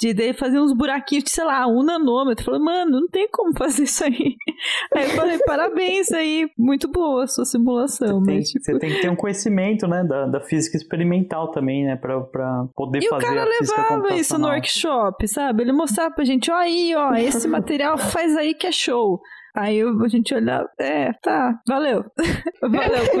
De 0.00 0.32
fazer 0.34 0.58
uns 0.58 0.72
buraquinhos 0.72 1.24
de, 1.24 1.30
sei 1.30 1.44
lá, 1.44 1.66
um 1.66 1.82
nanômetro. 1.82 2.44
Falei, 2.44 2.60
mano, 2.60 3.00
não 3.00 3.08
tem 3.08 3.28
como 3.30 3.56
fazer 3.56 3.84
isso 3.84 4.04
aí. 4.04 4.34
Aí 4.94 5.04
eu 5.04 5.10
falei, 5.10 5.38
parabéns 5.46 6.12
aí, 6.12 6.46
muito 6.56 6.90
boa 6.90 7.24
a 7.24 7.26
sua 7.26 7.44
simulação. 7.44 8.20
Você, 8.20 8.26
mas, 8.26 8.26
tem, 8.26 8.42
tipo... 8.42 8.64
você 8.64 8.78
tem 8.78 8.90
que 8.90 9.00
ter 9.00 9.10
um 9.10 9.16
conhecimento, 9.16 9.86
né, 9.86 10.04
da, 10.04 10.26
da 10.26 10.40
física 10.40 10.76
experimental 10.76 11.50
também, 11.50 11.84
né, 11.84 11.96
pra, 11.96 12.20
pra 12.20 12.64
poder 12.74 13.00
e 13.00 13.08
fazer 13.08 13.26
a 13.38 13.46
física 13.46 13.72
o 13.72 13.76
cara 13.76 13.96
levava 13.96 14.14
isso 14.14 14.38
no 14.38 14.46
workshop, 14.46 15.28
sabe? 15.28 15.62
Ele 15.62 15.72
mostrava 15.72 16.14
pra 16.14 16.23
gente, 16.24 16.50
ó 16.50 16.56
aí, 16.56 16.94
ó, 16.94 17.14
esse 17.14 17.46
material 17.48 17.96
faz 17.98 18.36
aí 18.36 18.54
que 18.54 18.66
é 18.66 18.72
show. 18.72 19.20
Aí 19.54 19.80
a 19.80 20.08
gente 20.08 20.34
olhava, 20.34 20.68
é, 20.78 21.12
tá, 21.22 21.60
valeu. 21.66 22.04
valeu. 22.60 23.04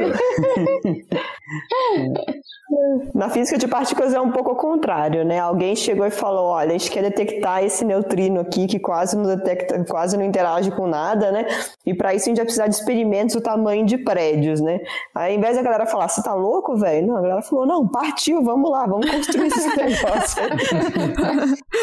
Na 3.14 3.28
física 3.28 3.58
de 3.58 3.68
partículas 3.68 4.14
é 4.14 4.20
um 4.20 4.32
pouco 4.32 4.50
ao 4.50 4.56
contrário, 4.56 5.24
né? 5.24 5.38
Alguém 5.38 5.76
chegou 5.76 6.06
e 6.06 6.10
falou, 6.10 6.46
olha, 6.46 6.74
a 6.74 6.78
gente 6.78 6.90
quer 6.90 7.02
detectar 7.02 7.62
esse 7.62 7.84
neutrino 7.84 8.40
aqui 8.40 8.66
que 8.66 8.78
quase 8.78 9.16
não 9.16 9.24
detecta, 9.24 9.84
quase 9.84 10.16
não 10.16 10.24
interage 10.24 10.70
com 10.72 10.86
nada, 10.86 11.30
né? 11.30 11.46
E 11.86 11.94
para 11.94 12.14
isso 12.14 12.24
a 12.24 12.28
gente 12.28 12.38
vai 12.38 12.46
precisar 12.46 12.66
de 12.66 12.74
experimentos 12.74 13.36
do 13.36 13.40
tamanho 13.40 13.86
de 13.86 13.98
prédios, 13.98 14.60
né? 14.60 14.80
Aí, 15.14 15.34
ao 15.34 15.38
invés 15.38 15.56
da 15.56 15.62
galera 15.62 15.86
falar, 15.86 16.08
você 16.08 16.22
tá 16.22 16.34
louco, 16.34 16.76
velho? 16.76 17.06
Não, 17.06 17.16
a 17.16 17.20
galera 17.20 17.42
falou, 17.42 17.66
não, 17.66 17.86
partiu, 17.86 18.42
vamos 18.42 18.70
lá, 18.70 18.86
vamos 18.86 19.08
construir 19.08 19.46
esse 19.46 19.68
negócio. 19.76 20.42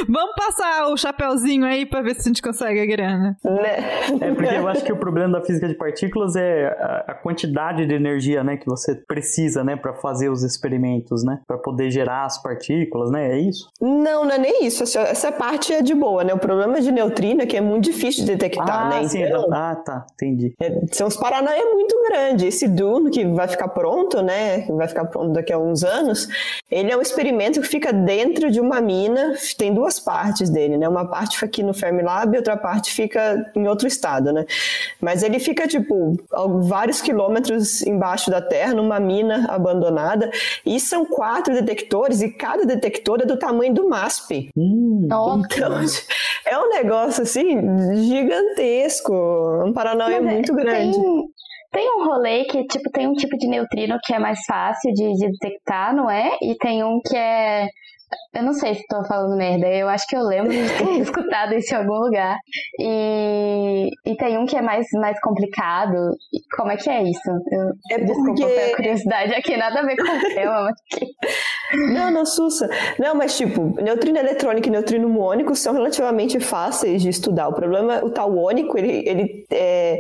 vamos 0.10 0.36
passar 0.36 0.88
o 0.88 0.98
chapéuzinho 0.98 1.66
aí 1.66 1.86
para 1.86 2.02
ver 2.02 2.16
se 2.16 2.22
a 2.22 2.24
gente 2.24 2.42
consegue 2.42 2.82
a 2.82 2.86
grana. 2.86 3.38
Né? 3.44 3.78
É 4.20 4.32
porque 4.42 4.56
eu 4.56 4.68
acho 4.68 4.84
que 4.84 4.92
o 4.92 4.98
problema 4.98 5.40
da 5.40 5.46
física 5.46 5.68
de 5.68 5.76
partículas 5.76 6.36
é 6.36 6.68
a 7.08 7.14
quantidade 7.14 7.86
de 7.86 7.94
energia, 7.94 8.44
né, 8.44 8.58
que 8.58 8.66
você 8.66 8.96
precisa, 8.96 9.64
né, 9.64 9.76
para 9.76 9.94
fazer 9.94 10.30
os 10.30 10.44
experimentos, 10.44 11.24
né, 11.24 11.40
para 11.48 11.58
poder 11.58 11.92
gerar 11.92 12.26
as 12.26 12.42
partículas, 12.42 13.12
né, 13.12 13.32
é 13.32 13.40
isso? 13.40 13.70
Não, 13.80 14.26
não 14.26 14.32
é 14.32 14.38
nem 14.38 14.66
isso. 14.66 14.84
Essa 14.84 15.32
parte 15.32 15.74
é 15.74 15.82
de 15.82 15.94
boa, 15.94 16.24
né? 16.24 16.34
O 16.34 16.40
problema 16.40 16.82
de 16.82 16.92
neutrino 16.92 17.42
é 17.42 17.46
que 17.46 17.58
é 17.58 17.62
muito 17.62 17.86
difícil 17.86 18.26
de 18.26 18.32
detectar, 18.32 18.88
ah, 18.88 18.90
né? 18.90 19.08
Sim, 19.08 19.24
então, 19.24 19.48
ah, 19.52 19.76
tá, 19.76 20.06
entendi. 20.14 20.54
É, 20.60 20.82
são 20.92 21.08
os 21.08 21.18
paranoia 21.18 21.66
muito 21.74 21.96
grande. 22.10 22.48
Esse 22.48 22.68
Dune 22.68 23.10
que 23.10 23.26
vai 23.26 23.48
ficar 23.48 23.68
pronto, 23.70 24.22
né, 24.22 24.62
que 24.62 24.72
vai 24.72 24.88
ficar 24.88 25.06
pronto 25.06 25.34
daqui 25.34 25.54
a 25.54 25.60
uns 25.60 25.84
anos, 25.84 26.28
ele 26.70 26.92
é 26.92 26.98
um 26.98 27.02
experimento 27.02 27.62
que 27.62 27.68
fica 27.68 27.92
dentro 27.92 28.50
de 28.50 28.60
uma 28.60 28.82
mina. 28.82 29.34
Tem 29.58 29.74
duas 29.74 30.00
partes 30.00 30.50
dele, 30.50 30.78
né? 30.78 30.88
Uma 30.88 31.06
parte 31.06 31.36
fica 31.36 31.52
aqui 31.52 31.64
no 31.64 31.74
Fermilab 31.74 32.34
e 32.34 32.38
outra 32.38 32.56
parte 32.56 32.92
fica 32.92 33.52
em 33.56 33.68
outro 33.68 33.88
estado, 33.88 34.31
né? 34.32 34.46
Mas 35.00 35.24
ele 35.24 35.40
fica, 35.40 35.68
tipo, 35.68 36.18
vários 36.64 37.02
quilômetros 37.02 37.82
embaixo 37.82 38.30
da 38.30 38.42
terra, 38.42 38.74
numa 38.74 39.00
mina 39.00 39.46
abandonada, 39.50 40.30
e 40.66 40.80
são 40.80 41.06
quatro 41.06 41.54
detectores, 41.54 42.22
e 42.22 42.32
cada 42.32 42.66
detector 42.66 43.22
é 43.22 43.26
do 43.26 43.38
tamanho 43.38 43.74
do 43.74 43.88
MASP. 43.88 44.50
Hum, 44.56 45.02
então, 45.06 45.42
é 46.46 46.58
um 46.58 46.70
negócio, 46.70 47.24
assim, 47.24 47.60
gigantesco, 47.96 49.14
um 49.66 49.74
paranoia 49.74 50.22
Mas 50.22 50.32
é, 50.32 50.34
muito 50.34 50.54
grande. 50.54 50.98
Tem... 50.98 51.32
Tem 51.72 51.90
um 51.90 52.06
rolê 52.06 52.44
que, 52.44 52.66
tipo, 52.66 52.90
tem 52.92 53.08
um 53.08 53.14
tipo 53.14 53.38
de 53.38 53.48
neutrino 53.48 53.98
que 54.04 54.14
é 54.14 54.20
mais 54.20 54.44
fácil 54.46 54.94
de, 54.94 55.14
de 55.14 55.32
detectar, 55.32 55.96
não 55.96 56.12
é? 56.12 56.36
E 56.42 56.54
tem 56.56 56.84
um 56.84 57.00
que 57.00 57.16
é 57.16 57.70
eu 58.34 58.44
não 58.44 58.54
sei 58.54 58.76
se 58.76 58.82
estou 58.82 59.04
falando 59.06 59.38
merda. 59.38 59.68
Eu 59.68 59.88
acho 59.90 60.06
que 60.08 60.16
eu 60.16 60.24
lembro 60.24 60.52
de 60.52 60.68
ter 60.78 61.00
escutado 61.02 61.54
isso 61.54 61.74
em 61.74 61.78
algum 61.78 61.96
lugar. 61.96 62.38
E, 62.80 63.90
e 64.06 64.16
tem 64.16 64.38
um 64.38 64.46
que 64.46 64.56
é 64.56 64.62
mais, 64.62 64.88
mais 64.94 65.20
complicado. 65.22 65.96
Como 66.56 66.72
é 66.72 66.78
que 66.78 66.90
é 66.90 67.04
isso? 67.04 67.30
Eu, 67.52 67.98
é 67.98 68.04
desculpa 68.04 68.42
porque... 68.42 68.44
a 68.44 68.76
curiosidade 68.76 69.34
aqui, 69.34 69.58
nada 69.58 69.80
a 69.80 69.86
ver 69.86 69.96
com 69.96 70.04
o 70.04 70.34
tema, 70.34 70.62
mas... 70.64 70.76
Não, 71.74 72.12
não, 72.12 72.26
Sussa. 72.26 72.70
Não, 73.00 73.16
mas 73.16 73.38
tipo, 73.38 73.82
neutrino 73.82 74.18
eletrônico 74.18 74.68
e 74.68 74.72
neutrino 74.72 75.08
muônico 75.10 75.56
são 75.56 75.74
relativamente 75.74 76.40
fáceis 76.40 77.02
de 77.02 77.10
estudar. 77.10 77.48
O 77.48 77.54
problema 77.54 77.96
é 77.96 78.04
o 78.04 78.10
tauônico, 78.10 78.78
ele, 78.78 79.04
ele 79.08 79.46
é, 79.52 80.00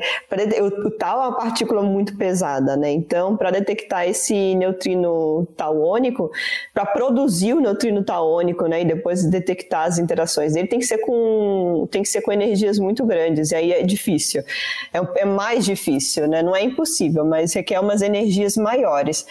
o, 0.61 0.87
o 0.87 0.91
tal 0.91 1.23
é 1.23 1.27
uma 1.27 1.37
partícula 1.37 1.81
muito 1.81 2.17
pesada, 2.17 2.75
né? 2.75 2.91
Então, 2.91 3.37
para 3.37 3.51
detectar 3.51 4.07
esse 4.07 4.55
neutrino 4.55 5.47
tauônico, 5.55 6.31
para 6.73 6.85
produzir 6.85 7.53
o 7.53 7.61
neutrino 7.61 8.03
taônico, 8.03 8.65
né, 8.67 8.81
e 8.81 8.85
depois 8.85 9.23
detectar 9.25 9.87
as 9.87 9.97
interações 9.97 10.53
dele, 10.53 10.67
tem 10.67 10.79
que 10.79 10.85
ser 10.85 10.99
com 10.99 11.87
tem 11.91 12.01
que 12.01 12.09
ser 12.09 12.21
com 12.21 12.31
energias 12.31 12.79
muito 12.79 13.05
grandes, 13.05 13.51
e 13.51 13.55
aí 13.55 13.71
é 13.71 13.83
difícil. 13.83 14.43
É, 14.93 15.21
é 15.21 15.25
mais 15.25 15.65
difícil, 15.65 16.27
né? 16.27 16.41
Não 16.41 16.55
é 16.55 16.63
impossível, 16.63 17.25
mas 17.25 17.53
requer 17.53 17.79
umas 17.79 18.01
energias 18.01 18.55
maiores. 18.57 19.25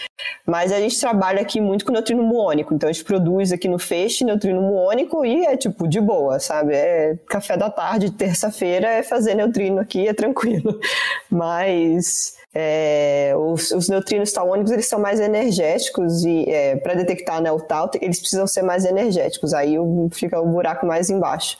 Mas 0.45 0.71
a 0.71 0.79
gente 0.79 0.99
trabalha 0.99 1.41
aqui 1.41 1.61
muito 1.61 1.85
com 1.85 1.91
neutrino 1.91 2.23
muônico, 2.23 2.73
então 2.73 2.89
a 2.89 2.91
gente 2.91 3.05
produz 3.05 3.51
aqui 3.51 3.67
no 3.67 3.79
feixe 3.79 4.23
neutrino 4.23 4.61
muônico 4.61 5.25
e 5.25 5.45
é 5.45 5.55
tipo 5.55 5.87
de 5.87 6.01
boa, 6.01 6.39
sabe? 6.39 6.73
É 6.73 7.15
café 7.27 7.55
da 7.55 7.69
tarde, 7.69 8.11
terça-feira, 8.11 8.87
é 8.87 9.03
fazer 9.03 9.35
neutrino 9.35 9.79
aqui, 9.79 10.07
é 10.07 10.13
tranquilo. 10.13 10.79
Mas 11.29 12.35
é, 12.53 13.33
os, 13.37 13.71
os, 13.71 13.87
neutrinos 13.87 14.31
taônicos 14.31 14.71
eles 14.71 14.87
são 14.87 14.99
mais 14.99 15.19
energéticos 15.19 16.23
e 16.25 16.49
é, 16.49 16.75
para 16.75 16.95
detectar 16.95 17.41
né, 17.41 17.49
o 17.49 17.61
tal 17.61 17.89
eles 18.01 18.19
precisam 18.19 18.45
ser 18.45 18.61
mais 18.61 18.83
energéticos 18.83 19.53
aí 19.53 19.75
fica 20.11 20.37
o 20.37 20.45
buraco 20.45 20.85
mais 20.85 21.09
embaixo 21.09 21.57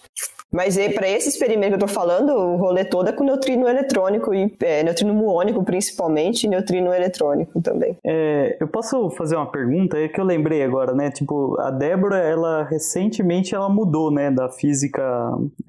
mas 0.52 0.78
para 0.94 1.08
esse 1.08 1.30
experimento 1.30 1.78
que 1.78 1.84
eu 1.84 1.88
estou 1.88 2.04
falando, 2.04 2.32
o 2.34 2.58
rolê 2.58 2.84
todo 2.84 3.10
é 3.10 3.12
com 3.12 3.24
neutrino 3.24 3.68
eletrônico 3.68 4.34
e 4.34 4.54
é, 4.62 4.84
neutrino 4.84 5.14
muônico 5.14 5.64
principalmente 5.64 6.44
e 6.44 6.50
neutrino 6.50 6.94
eletrônico 6.94 7.62
também. 7.62 7.98
É, 8.06 8.58
eu 8.60 8.68
posso 8.68 9.10
fazer 9.12 9.36
uma 9.36 9.50
pergunta? 9.50 9.98
É 9.98 10.08
que 10.08 10.20
eu 10.20 10.26
lembrei 10.26 10.64
agora, 10.64 10.94
né? 10.94 11.10
Tipo, 11.12 11.60
a 11.60 11.72
Débora, 11.72 12.18
ela 12.18 12.64
recentemente 12.64 13.56
ela 13.56 13.70
mudou, 13.70 14.12
né, 14.12 14.30
da 14.30 14.50
física. 14.50 15.02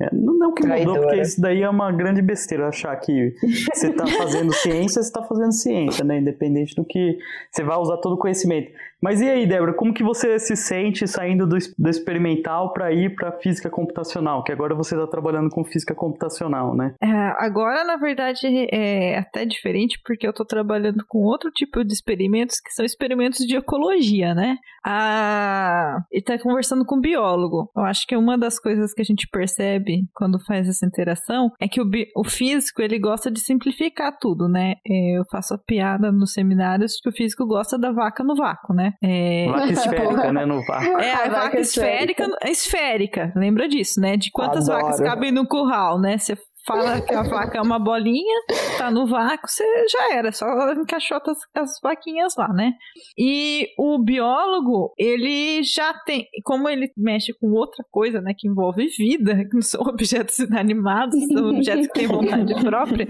É, 0.00 0.08
não 0.12 0.52
que 0.52 0.66
mudou, 0.66 1.00
porque 1.00 1.20
isso 1.20 1.40
daí 1.40 1.62
é 1.62 1.68
uma 1.68 1.90
grande 1.92 2.20
besteira 2.20 2.68
achar 2.68 2.94
que 2.96 3.34
você 3.72 3.88
está 3.88 4.06
fazendo 4.06 4.52
ciência, 4.54 5.02
você 5.02 5.08
está 5.08 5.22
fazendo 5.22 5.52
ciência, 5.52 6.04
né? 6.04 6.18
Independente 6.18 6.74
do 6.74 6.84
que 6.84 7.18
você 7.50 7.62
vai 7.62 7.76
usar 7.78 7.98
todo 7.98 8.14
o 8.14 8.18
conhecimento. 8.18 8.70
Mas 9.02 9.20
e 9.20 9.28
aí, 9.28 9.46
Débora, 9.46 9.74
como 9.74 9.92
que 9.92 10.04
você 10.04 10.38
se 10.38 10.54
sente 10.54 11.08
saindo 11.08 11.44
do, 11.44 11.56
do 11.76 11.90
experimental 11.90 12.72
para 12.72 12.92
ir 12.92 13.16
para 13.16 13.32
física 13.32 13.68
computacional? 13.68 14.44
Que 14.44 14.52
agora 14.52 14.76
você 14.76 14.94
está 14.94 15.08
trabalhando 15.08 15.50
com 15.50 15.64
física 15.64 15.92
computacional, 15.92 16.76
né? 16.76 16.94
É, 17.02 17.08
agora, 17.44 17.82
na 17.82 17.96
verdade, 17.96 18.46
é 18.70 19.18
até 19.18 19.44
diferente 19.44 20.00
porque 20.04 20.24
eu 20.24 20.30
estou 20.30 20.46
trabalhando 20.46 21.04
com 21.08 21.18
outro 21.18 21.50
tipo 21.50 21.84
de 21.84 21.92
experimentos 21.92 22.60
que 22.60 22.70
são 22.70 22.84
experimentos 22.84 23.44
de 23.44 23.56
ecologia, 23.56 24.34
né? 24.34 24.56
A... 24.84 26.04
E 26.12 26.18
está 26.18 26.38
conversando 26.38 26.84
com 26.84 26.96
um 26.96 27.00
biólogo. 27.00 27.72
Eu 27.76 27.82
acho 27.82 28.06
que 28.06 28.16
uma 28.16 28.38
das 28.38 28.60
coisas 28.60 28.94
que 28.94 29.02
a 29.02 29.04
gente 29.04 29.26
percebe 29.26 30.04
quando 30.14 30.38
faz 30.44 30.68
essa 30.68 30.86
interação 30.86 31.50
é 31.60 31.66
que 31.66 31.80
o, 31.80 31.90
o 32.16 32.24
físico 32.24 32.80
ele 32.80 33.00
gosta 33.00 33.32
de 33.32 33.40
simplificar 33.40 34.16
tudo, 34.20 34.48
né? 34.48 34.74
É, 34.86 35.18
eu 35.18 35.24
faço 35.28 35.54
a 35.54 35.58
piada 35.58 36.12
nos 36.12 36.32
seminários 36.32 37.00
que 37.02 37.08
o 37.08 37.12
físico 37.12 37.44
gosta 37.46 37.76
da 37.76 37.90
vaca 37.90 38.22
no 38.22 38.36
vácuo, 38.36 38.72
né? 38.74 38.91
É... 39.02 39.46
Vaca 39.48 39.70
esférica, 39.72 40.32
né? 40.32 40.46
No 40.46 40.64
vácuo. 40.64 40.98
É, 40.98 41.12
a, 41.12 41.14
a 41.14 41.28
vaca, 41.28 41.30
vaca 41.30 41.60
esférica, 41.60 42.24
esférica, 42.24 42.50
esférica. 42.50 43.32
Lembra 43.36 43.68
disso, 43.68 44.00
né? 44.00 44.16
De 44.16 44.30
quantas 44.30 44.68
Adoro. 44.68 44.86
vacas 44.86 45.00
cabem 45.00 45.30
no 45.30 45.46
curral, 45.46 46.00
né? 46.00 46.18
Você 46.18 46.36
fala 46.66 47.00
que 47.00 47.14
a 47.14 47.22
vaca 47.22 47.58
é 47.58 47.62
uma 47.62 47.78
bolinha, 47.78 48.40
tá 48.78 48.90
no 48.90 49.06
vácuo, 49.06 49.48
você 49.48 49.64
já 49.88 50.14
era, 50.14 50.32
só 50.32 50.46
encaixota 50.72 51.32
as, 51.32 51.38
as 51.54 51.80
vaquinhas 51.82 52.34
lá, 52.36 52.48
né? 52.48 52.72
E 53.18 53.68
o 53.78 53.98
biólogo, 53.98 54.92
ele 54.98 55.62
já 55.62 55.92
tem, 56.04 56.26
como 56.44 56.68
ele 56.68 56.90
mexe 56.96 57.32
com 57.34 57.50
outra 57.52 57.84
coisa, 57.90 58.20
né, 58.20 58.32
que 58.36 58.48
envolve 58.48 58.86
vida, 58.96 59.44
que 59.48 59.54
não 59.54 59.62
são 59.62 59.80
objetos 59.86 60.38
inanimados, 60.38 61.18
são 61.26 61.50
objetos 61.50 61.86
que 61.88 61.92
têm 61.92 62.06
vontade 62.06 62.54
própria, 62.62 63.06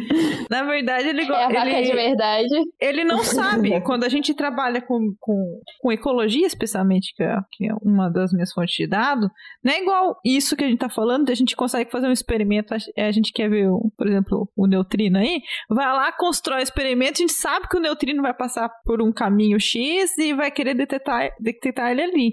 na 0.50 0.62
verdade 0.64 1.08
ele... 1.08 1.22
É 1.22 1.44
a 1.44 1.48
vaca 1.48 1.68
ele, 1.68 1.90
de 1.90 1.92
verdade. 1.92 2.54
ele 2.80 3.04
não 3.04 3.22
sabe, 3.22 3.80
quando 3.82 4.04
a 4.04 4.08
gente 4.08 4.34
trabalha 4.34 4.80
com, 4.80 5.14
com, 5.20 5.60
com 5.80 5.92
ecologia, 5.92 6.46
especialmente, 6.46 7.14
que 7.14 7.22
é, 7.22 7.36
que 7.52 7.68
é 7.68 7.74
uma 7.82 8.08
das 8.08 8.32
minhas 8.32 8.52
fontes 8.52 8.74
de 8.74 8.86
dado, 8.86 9.30
não 9.62 9.72
é 9.72 9.80
igual 9.80 10.18
isso 10.24 10.56
que 10.56 10.64
a 10.64 10.68
gente 10.68 10.78
tá 10.78 10.88
falando, 10.88 11.30
a 11.30 11.34
gente 11.34 11.56
consegue 11.56 11.90
fazer 11.90 12.06
um 12.06 12.12
experimento, 12.12 12.74
a, 12.74 13.06
a 13.06 13.12
gente 13.12 13.32
quer 13.32 13.41
ver, 13.48 13.68
por 13.96 14.06
exemplo, 14.06 14.48
o 14.56 14.66
neutrino 14.66 15.18
aí, 15.18 15.40
vai 15.68 15.86
lá, 15.86 16.12
constrói 16.12 16.60
o 16.60 16.62
experimento, 16.62 17.18
a 17.18 17.26
gente 17.26 17.32
sabe 17.32 17.68
que 17.68 17.76
o 17.76 17.80
neutrino 17.80 18.22
vai 18.22 18.34
passar 18.34 18.68
por 18.84 19.02
um 19.02 19.12
caminho 19.12 19.58
X 19.60 20.16
e 20.18 20.32
vai 20.34 20.50
querer 20.50 20.74
detectar, 20.74 21.30
detectar 21.40 21.90
ele 21.90 22.02
ali. 22.02 22.32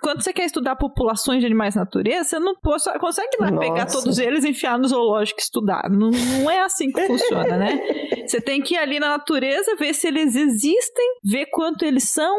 Quando 0.00 0.22
você 0.22 0.32
quer 0.32 0.44
estudar 0.44 0.76
populações 0.76 1.40
de 1.40 1.46
animais 1.46 1.74
na 1.74 1.82
natureza, 1.82 2.24
você 2.24 2.38
não 2.38 2.54
consegue 2.54 3.36
lá 3.40 3.50
Nossa. 3.50 3.68
pegar 3.68 3.86
todos 3.86 4.18
eles 4.18 4.44
e 4.44 4.50
enfiar 4.50 4.78
no 4.78 4.86
zoológico 4.86 5.40
e 5.40 5.42
estudar. 5.42 5.90
Não, 5.90 6.10
não 6.10 6.48
é 6.48 6.60
assim 6.60 6.92
que 6.92 7.00
funciona, 7.06 7.56
né? 7.56 7.80
Você 8.24 8.40
tem 8.40 8.62
que 8.62 8.74
ir 8.74 8.78
ali 8.78 8.98
na 8.98 9.08
natureza, 9.08 9.76
ver 9.76 9.92
se 9.92 10.06
eles 10.06 10.34
existem, 10.34 11.06
ver 11.24 11.46
quanto 11.46 11.84
eles 11.84 12.04
são. 12.04 12.34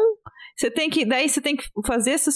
Você 0.56 0.70
tem 0.70 0.88
que, 0.88 1.04
daí 1.04 1.28
você 1.28 1.40
tem 1.40 1.54
que 1.54 1.64
fazer 1.86 2.12
esse 2.12 2.30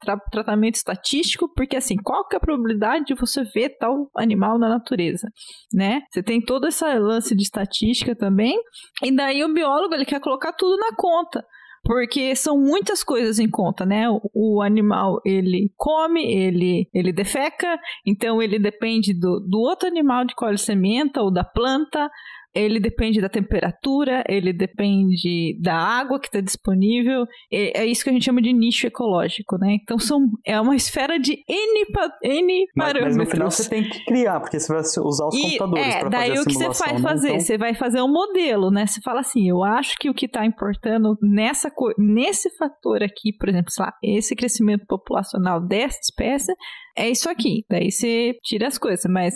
tra- 0.00 0.18
tratamento 0.30 0.74
estatístico, 0.74 1.48
porque 1.54 1.76
assim, 1.76 1.96
qual 1.96 2.26
que 2.26 2.34
é 2.34 2.38
a 2.38 2.40
probabilidade 2.40 3.04
de 3.06 3.14
você 3.14 3.44
ver 3.44 3.76
tal 3.78 4.10
animal 4.16 4.58
na 4.58 4.68
natureza, 4.68 5.28
né? 5.72 6.02
Você 6.10 6.22
tem 6.22 6.40
todo 6.40 6.66
esse 6.66 6.84
lance 6.98 7.36
de 7.36 7.42
estatística 7.42 8.16
também, 8.16 8.58
e 9.02 9.14
daí 9.14 9.44
o 9.44 9.54
biólogo 9.54 9.94
ele 9.94 10.04
quer 10.04 10.20
colocar 10.20 10.52
tudo 10.52 10.76
na 10.76 10.94
conta. 10.96 11.44
Porque 11.84 12.36
são 12.36 12.56
muitas 12.56 13.02
coisas 13.02 13.40
em 13.40 13.50
conta, 13.50 13.84
né? 13.84 14.04
O, 14.32 14.62
animal, 14.62 15.20
ele 15.24 15.72
come, 15.76 16.24
ele, 16.24 16.88
ele 16.94 17.12
defeca, 17.12 17.76
então 18.06 18.40
ele 18.40 18.56
depende 18.56 19.12
do, 19.12 19.40
do 19.40 19.58
outro 19.58 19.88
animal 19.88 20.24
de 20.24 20.32
qual 20.32 20.50
ele 20.50 20.58
se 20.58 20.70
alimenta, 20.70 21.20
ou 21.20 21.32
da 21.32 21.42
planta, 21.42 22.08
ele 22.54 22.78
depende 22.78 23.20
da 23.20 23.28
temperatura, 23.28 24.22
ele 24.28 24.52
depende 24.52 25.58
da 25.60 25.74
água 25.74 26.20
que 26.20 26.26
está 26.26 26.40
disponível. 26.40 27.24
É, 27.50 27.82
é 27.82 27.86
isso 27.86 28.04
que 28.04 28.10
a 28.10 28.12
gente 28.12 28.24
chama 28.24 28.42
de 28.42 28.52
nicho 28.52 28.86
ecológico, 28.86 29.56
né? 29.58 29.76
Então 29.82 29.98
são, 29.98 30.20
é 30.46 30.60
uma 30.60 30.76
esfera 30.76 31.18
de 31.18 31.32
N, 31.48 31.84
N 32.22 32.66
Mas, 32.76 32.86
parâmetros. 32.86 33.16
mas 33.16 33.26
no 33.26 33.30
final 33.30 33.50
você 33.50 33.68
tem 33.68 33.88
que 33.88 34.04
criar, 34.04 34.40
porque 34.40 34.60
você 34.60 34.72
vai 34.72 34.82
usar 34.82 35.26
os 35.26 35.34
E, 35.34 35.42
computadores 35.58 35.94
é, 35.94 36.00
para 36.00 36.08
daí 36.08 36.28
fazer 36.28 36.38
a 36.38 36.42
o 36.42 36.44
que 36.44 36.52
você 36.52 36.58
simulação. 36.58 36.86
vai 36.86 36.94
né? 36.94 37.02
fazer? 37.02 37.28
Então, 37.28 37.40
Você 37.40 37.58
vai 37.58 37.74
fazer 37.74 38.02
um 38.02 38.12
modelo, 38.12 38.70
né? 38.70 38.86
Você 38.86 39.00
fala 39.00 39.20
assim, 39.20 39.48
eu 39.48 39.62
acho 39.62 39.96
que 39.98 40.10
o 40.10 40.14
que 40.14 40.26
está 40.26 40.44
importando 40.44 41.16
nessa 41.22 41.72
nesse 41.98 42.50
fator 42.56 43.02
aqui, 43.02 43.32
por 43.38 43.48
exemplo, 43.48 43.70
sei 43.70 43.84
lá, 43.84 43.92
esse 44.02 44.36
crescimento 44.36 44.84
populacional 44.86 45.60
dessa 45.60 45.98
espécie 46.02 46.52
é 46.96 47.10
isso 47.10 47.28
aqui. 47.28 47.64
Daí 47.68 47.90
você 47.90 48.34
tira 48.42 48.68
as 48.68 48.78
coisas, 48.78 49.10
mas 49.10 49.34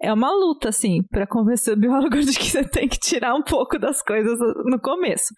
é 0.00 0.12
uma 0.12 0.30
luta 0.30 0.68
assim 0.68 1.02
para 1.10 1.26
convencer 1.26 1.74
o 1.74 1.80
biólogo 1.80 2.20
de 2.20 2.38
que 2.38 2.50
você 2.50 2.64
tem 2.64 2.88
que 2.88 2.98
tirar 2.98 3.34
um 3.34 3.42
pouco 3.42 3.78
das 3.78 4.02
coisas 4.02 4.38
no 4.64 4.80
começo. 4.80 5.34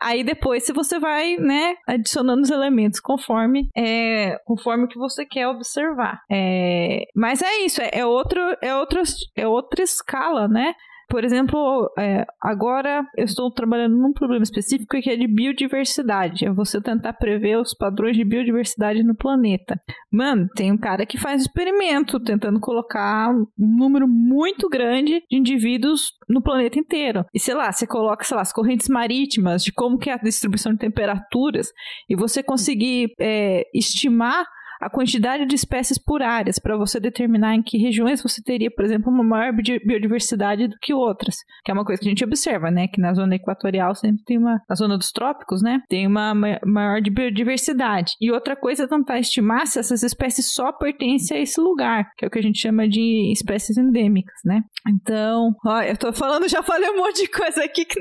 Aí 0.00 0.24
depois 0.24 0.64
se 0.64 0.72
você 0.72 0.98
vai, 0.98 1.36
né, 1.36 1.76
adicionando 1.86 2.42
os 2.42 2.50
elementos 2.50 2.98
conforme 2.98 3.68
é, 3.76 4.36
conforme 4.44 4.88
que 4.88 4.98
você 4.98 5.24
quer 5.24 5.46
observar. 5.48 6.20
É, 6.30 7.04
mas 7.14 7.40
é 7.40 7.60
isso, 7.60 7.80
é, 7.80 7.90
é 7.92 8.06
outro, 8.06 8.40
é 8.60 8.74
outro, 8.74 9.00
é 9.36 9.46
outra 9.46 9.82
escala, 9.82 10.48
né? 10.48 10.74
Por 11.12 11.24
exemplo, 11.24 11.92
é, 11.98 12.24
agora 12.40 13.06
eu 13.18 13.26
estou 13.26 13.50
trabalhando 13.50 13.98
num 13.98 14.14
problema 14.14 14.42
específico 14.42 14.98
que 14.98 15.10
é 15.10 15.14
de 15.14 15.26
biodiversidade. 15.26 16.46
É 16.46 16.50
você 16.50 16.80
tentar 16.80 17.12
prever 17.12 17.58
os 17.58 17.74
padrões 17.74 18.16
de 18.16 18.24
biodiversidade 18.24 19.02
no 19.02 19.14
planeta. 19.14 19.78
Mano, 20.10 20.48
tem 20.56 20.72
um 20.72 20.78
cara 20.78 21.04
que 21.04 21.18
faz 21.18 21.42
experimento 21.42 22.18
tentando 22.18 22.58
colocar 22.58 23.28
um 23.28 23.46
número 23.58 24.08
muito 24.08 24.70
grande 24.70 25.22
de 25.30 25.36
indivíduos 25.36 26.12
no 26.26 26.40
planeta 26.42 26.78
inteiro. 26.78 27.26
E 27.34 27.38
sei 27.38 27.52
lá, 27.52 27.70
você 27.70 27.86
coloca, 27.86 28.24
sei 28.24 28.34
lá, 28.34 28.40
as 28.40 28.52
correntes 28.52 28.88
marítimas, 28.88 29.62
de 29.62 29.70
como 29.70 29.98
que 29.98 30.08
é 30.08 30.14
a 30.14 30.16
distribuição 30.16 30.72
de 30.72 30.78
temperaturas, 30.78 31.68
e 32.08 32.16
você 32.16 32.42
conseguir 32.42 33.12
é, 33.20 33.64
estimar 33.74 34.46
a 34.82 34.90
quantidade 34.90 35.46
de 35.46 35.54
espécies 35.54 35.96
por 35.98 36.22
áreas 36.22 36.58
para 36.58 36.76
você 36.76 36.98
determinar 36.98 37.54
em 37.54 37.62
que 37.62 37.78
regiões 37.78 38.22
você 38.22 38.42
teria, 38.42 38.70
por 38.70 38.84
exemplo, 38.84 39.12
uma 39.12 39.22
maior 39.22 39.52
bi- 39.52 39.80
biodiversidade 39.84 40.68
do 40.68 40.76
que 40.80 40.92
outras, 40.92 41.36
que 41.64 41.70
é 41.70 41.74
uma 41.74 41.84
coisa 41.84 42.00
que 42.00 42.08
a 42.08 42.10
gente 42.10 42.24
observa, 42.24 42.70
né, 42.70 42.88
que 42.88 43.00
na 43.00 43.14
zona 43.14 43.36
equatorial 43.36 43.94
sempre 43.94 44.22
tem 44.24 44.38
uma, 44.38 44.60
na 44.68 44.74
zona 44.74 44.98
dos 44.98 45.10
trópicos, 45.12 45.62
né, 45.62 45.80
tem 45.88 46.06
uma 46.06 46.34
ma- 46.34 46.58
maior 46.66 47.00
de 47.00 47.10
biodiversidade. 47.10 48.12
E 48.20 48.30
outra 48.30 48.56
coisa 48.56 48.84
é 48.84 48.88
tentar 48.88 49.18
estimar 49.18 49.66
se 49.66 49.78
essas 49.78 50.02
espécies 50.02 50.52
só 50.52 50.72
pertencem 50.72 51.36
a 51.36 51.40
esse 51.40 51.60
lugar, 51.60 52.10
que 52.16 52.24
é 52.24 52.28
o 52.28 52.30
que 52.30 52.38
a 52.38 52.42
gente 52.42 52.58
chama 52.58 52.88
de 52.88 53.32
espécies 53.32 53.76
endêmicas, 53.76 54.40
né? 54.44 54.62
Então, 54.88 55.54
ó, 55.64 55.80
eu 55.82 55.96
tô 55.96 56.12
falando, 56.12 56.48
já 56.48 56.62
falei 56.62 56.90
um 56.90 56.96
monte 56.96 57.22
de 57.22 57.28
coisa 57.28 57.64
aqui 57.64 57.84
que 57.84 58.00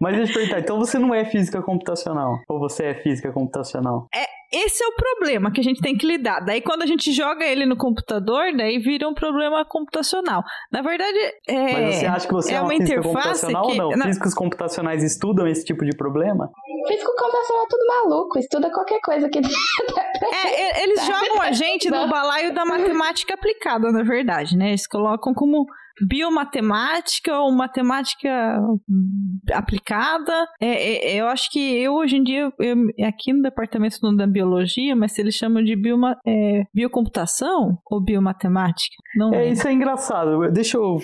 Mas 0.00 0.16
deixa 0.16 0.32
eu 0.32 0.34
perguntar, 0.34 0.60
então 0.60 0.78
você 0.78 0.98
não 0.98 1.14
é 1.14 1.24
física 1.24 1.62
computacional? 1.62 2.38
Ou 2.48 2.58
você 2.58 2.84
é 2.86 2.94
física 2.94 3.32
computacional? 3.32 4.06
Esse 4.52 4.82
é 4.82 4.86
o 4.86 4.92
problema 4.94 5.52
que 5.52 5.60
a 5.60 5.64
gente 5.64 5.80
tem 5.80 5.96
que 5.96 6.06
lidar. 6.06 6.40
Daí, 6.40 6.60
quando 6.60 6.82
a 6.82 6.86
gente 6.86 7.12
joga 7.12 7.44
ele 7.44 7.64
no 7.64 7.76
computador, 7.76 8.52
daí 8.56 8.78
vira 8.78 9.08
um 9.08 9.14
problema 9.14 9.64
computacional. 9.64 10.42
Na 10.72 10.82
verdade, 10.82 11.16
é. 11.46 11.72
Mas 11.72 11.94
você 11.96 12.06
acha 12.06 12.26
que 12.26 12.32
você 12.32 12.52
é, 12.52 12.56
é 12.56 12.60
uma, 12.60 12.66
uma 12.66 12.74
interface 12.74 13.02
computacional 13.08 13.66
que- 13.66 13.80
ou 13.80 13.90
não? 13.90 13.96
na- 13.96 14.04
Físicos 14.06 14.34
computacionais 14.34 15.02
estudam 15.04 15.46
esse 15.46 15.64
tipo 15.64 15.84
de 15.84 15.96
problema? 15.96 16.50
Físico 16.88 17.12
computacional 17.16 17.64
é 17.64 17.68
tudo 17.68 17.86
maluco, 17.86 18.38
estuda 18.38 18.70
qualquer 18.72 19.00
coisa 19.00 19.28
que 19.28 19.38
É, 20.32 20.82
eles 20.82 21.04
jogam 21.04 21.40
a 21.42 21.52
gente 21.52 21.88
no 21.90 21.96
Não. 21.96 22.08
balaio 22.08 22.52
da 22.54 22.64
matemática 22.66 23.34
aplicada, 23.34 23.90
na 23.92 24.02
verdade, 24.02 24.56
né? 24.56 24.68
Eles 24.70 24.86
colocam 24.86 25.32
como 25.34 25.66
biomatemática 26.06 27.38
ou 27.38 27.52
matemática 27.52 28.60
hum, 28.88 29.38
aplicada. 29.52 30.46
É, 30.60 31.12
é, 31.14 31.20
eu 31.20 31.26
acho 31.26 31.50
que 31.50 31.58
eu, 31.58 31.94
hoje 31.94 32.16
em 32.16 32.22
dia, 32.22 32.52
eu, 32.58 33.06
aqui 33.06 33.32
no 33.32 33.42
departamento 33.42 33.98
não 34.02 34.14
da 34.14 34.26
biologia, 34.26 34.94
mas 34.96 35.18
eles 35.18 35.34
chamam 35.34 35.62
de 35.62 35.76
bioma, 35.76 36.16
é, 36.26 36.62
biocomputação 36.74 37.78
ou 37.90 38.00
biomatemática? 38.02 38.96
Não 39.16 39.34
É, 39.34 39.50
isso 39.50 39.66
é 39.66 39.72
engraçado. 39.72 40.50
Deixa 40.50 40.76
eu 40.76 40.98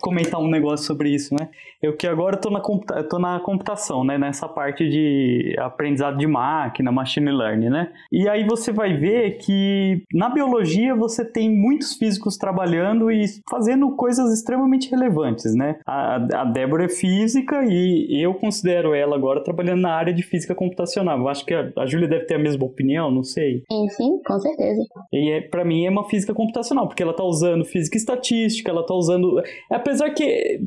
comentar 0.00 0.40
um 0.40 0.48
negócio 0.48 0.86
sobre 0.86 1.10
isso, 1.14 1.34
né? 1.34 1.48
Eu 1.84 1.94
que 1.94 2.06
agora 2.06 2.38
tô 2.38 2.48
na, 2.48 2.60
computa 2.60 3.04
tô 3.04 3.18
na 3.18 3.38
computação, 3.40 4.02
né? 4.04 4.16
Nessa 4.16 4.48
parte 4.48 4.88
de 4.88 5.54
aprendizado 5.58 6.16
de 6.16 6.26
máquina, 6.26 6.90
machine 6.90 7.30
learning, 7.30 7.68
né? 7.68 7.92
E 8.10 8.26
aí 8.26 8.42
você 8.42 8.72
vai 8.72 8.96
ver 8.96 9.36
que 9.36 10.02
na 10.10 10.30
biologia 10.30 10.94
você 10.94 11.22
tem 11.22 11.54
muitos 11.54 11.94
físicos 11.94 12.38
trabalhando 12.38 13.10
e 13.10 13.26
fazendo 13.50 13.94
coisas 13.96 14.32
extremamente 14.32 14.90
relevantes, 14.90 15.54
né? 15.54 15.76
A, 15.86 16.14
a 16.14 16.44
Débora 16.46 16.86
é 16.86 16.88
física 16.88 17.62
e 17.66 18.18
eu 18.18 18.32
considero 18.32 18.94
ela 18.94 19.14
agora 19.14 19.44
trabalhando 19.44 19.82
na 19.82 19.92
área 19.92 20.14
de 20.14 20.22
física 20.22 20.54
computacional. 20.54 21.18
Eu 21.18 21.28
acho 21.28 21.44
que 21.44 21.52
a, 21.52 21.70
a 21.76 21.84
Júlia 21.84 22.08
deve 22.08 22.24
ter 22.24 22.36
a 22.36 22.38
mesma 22.38 22.64
opinião, 22.64 23.10
não 23.10 23.22
sei. 23.22 23.62
Sim, 23.70 23.88
sim, 23.90 24.22
com 24.26 24.40
certeza. 24.40 24.82
E 25.12 25.32
é, 25.32 25.40
para 25.42 25.66
mim 25.66 25.84
é 25.84 25.90
uma 25.90 26.08
física 26.08 26.32
computacional, 26.32 26.88
porque 26.88 27.02
ela 27.02 27.12
tá 27.12 27.24
usando 27.24 27.62
física 27.62 27.98
estatística, 27.98 28.70
ela 28.70 28.86
tá 28.86 28.94
usando. 28.94 29.42
Apesar 29.70 30.08
que 30.14 30.60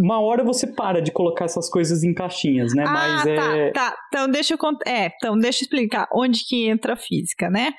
uma 0.00 0.20
hora 0.20 0.42
você 0.42 0.63
para 0.66 1.00
de 1.00 1.12
colocar 1.12 1.44
essas 1.44 1.68
coisas 1.68 2.02
em 2.02 2.14
caixinhas, 2.14 2.74
né? 2.74 2.84
Ah, 2.86 2.92
Mas 2.92 3.22
tá, 3.24 3.56
é. 3.56 3.70
tá. 3.72 3.96
Então 4.08 4.28
deixa 4.28 4.54
eu 4.54 4.58
cont... 4.58 4.78
é, 4.86 5.06
então 5.06 5.36
deixa 5.36 5.62
eu 5.62 5.64
explicar 5.64 6.08
onde 6.12 6.44
que 6.46 6.68
entra 6.68 6.94
a 6.94 6.96
física, 6.96 7.48
né? 7.50 7.72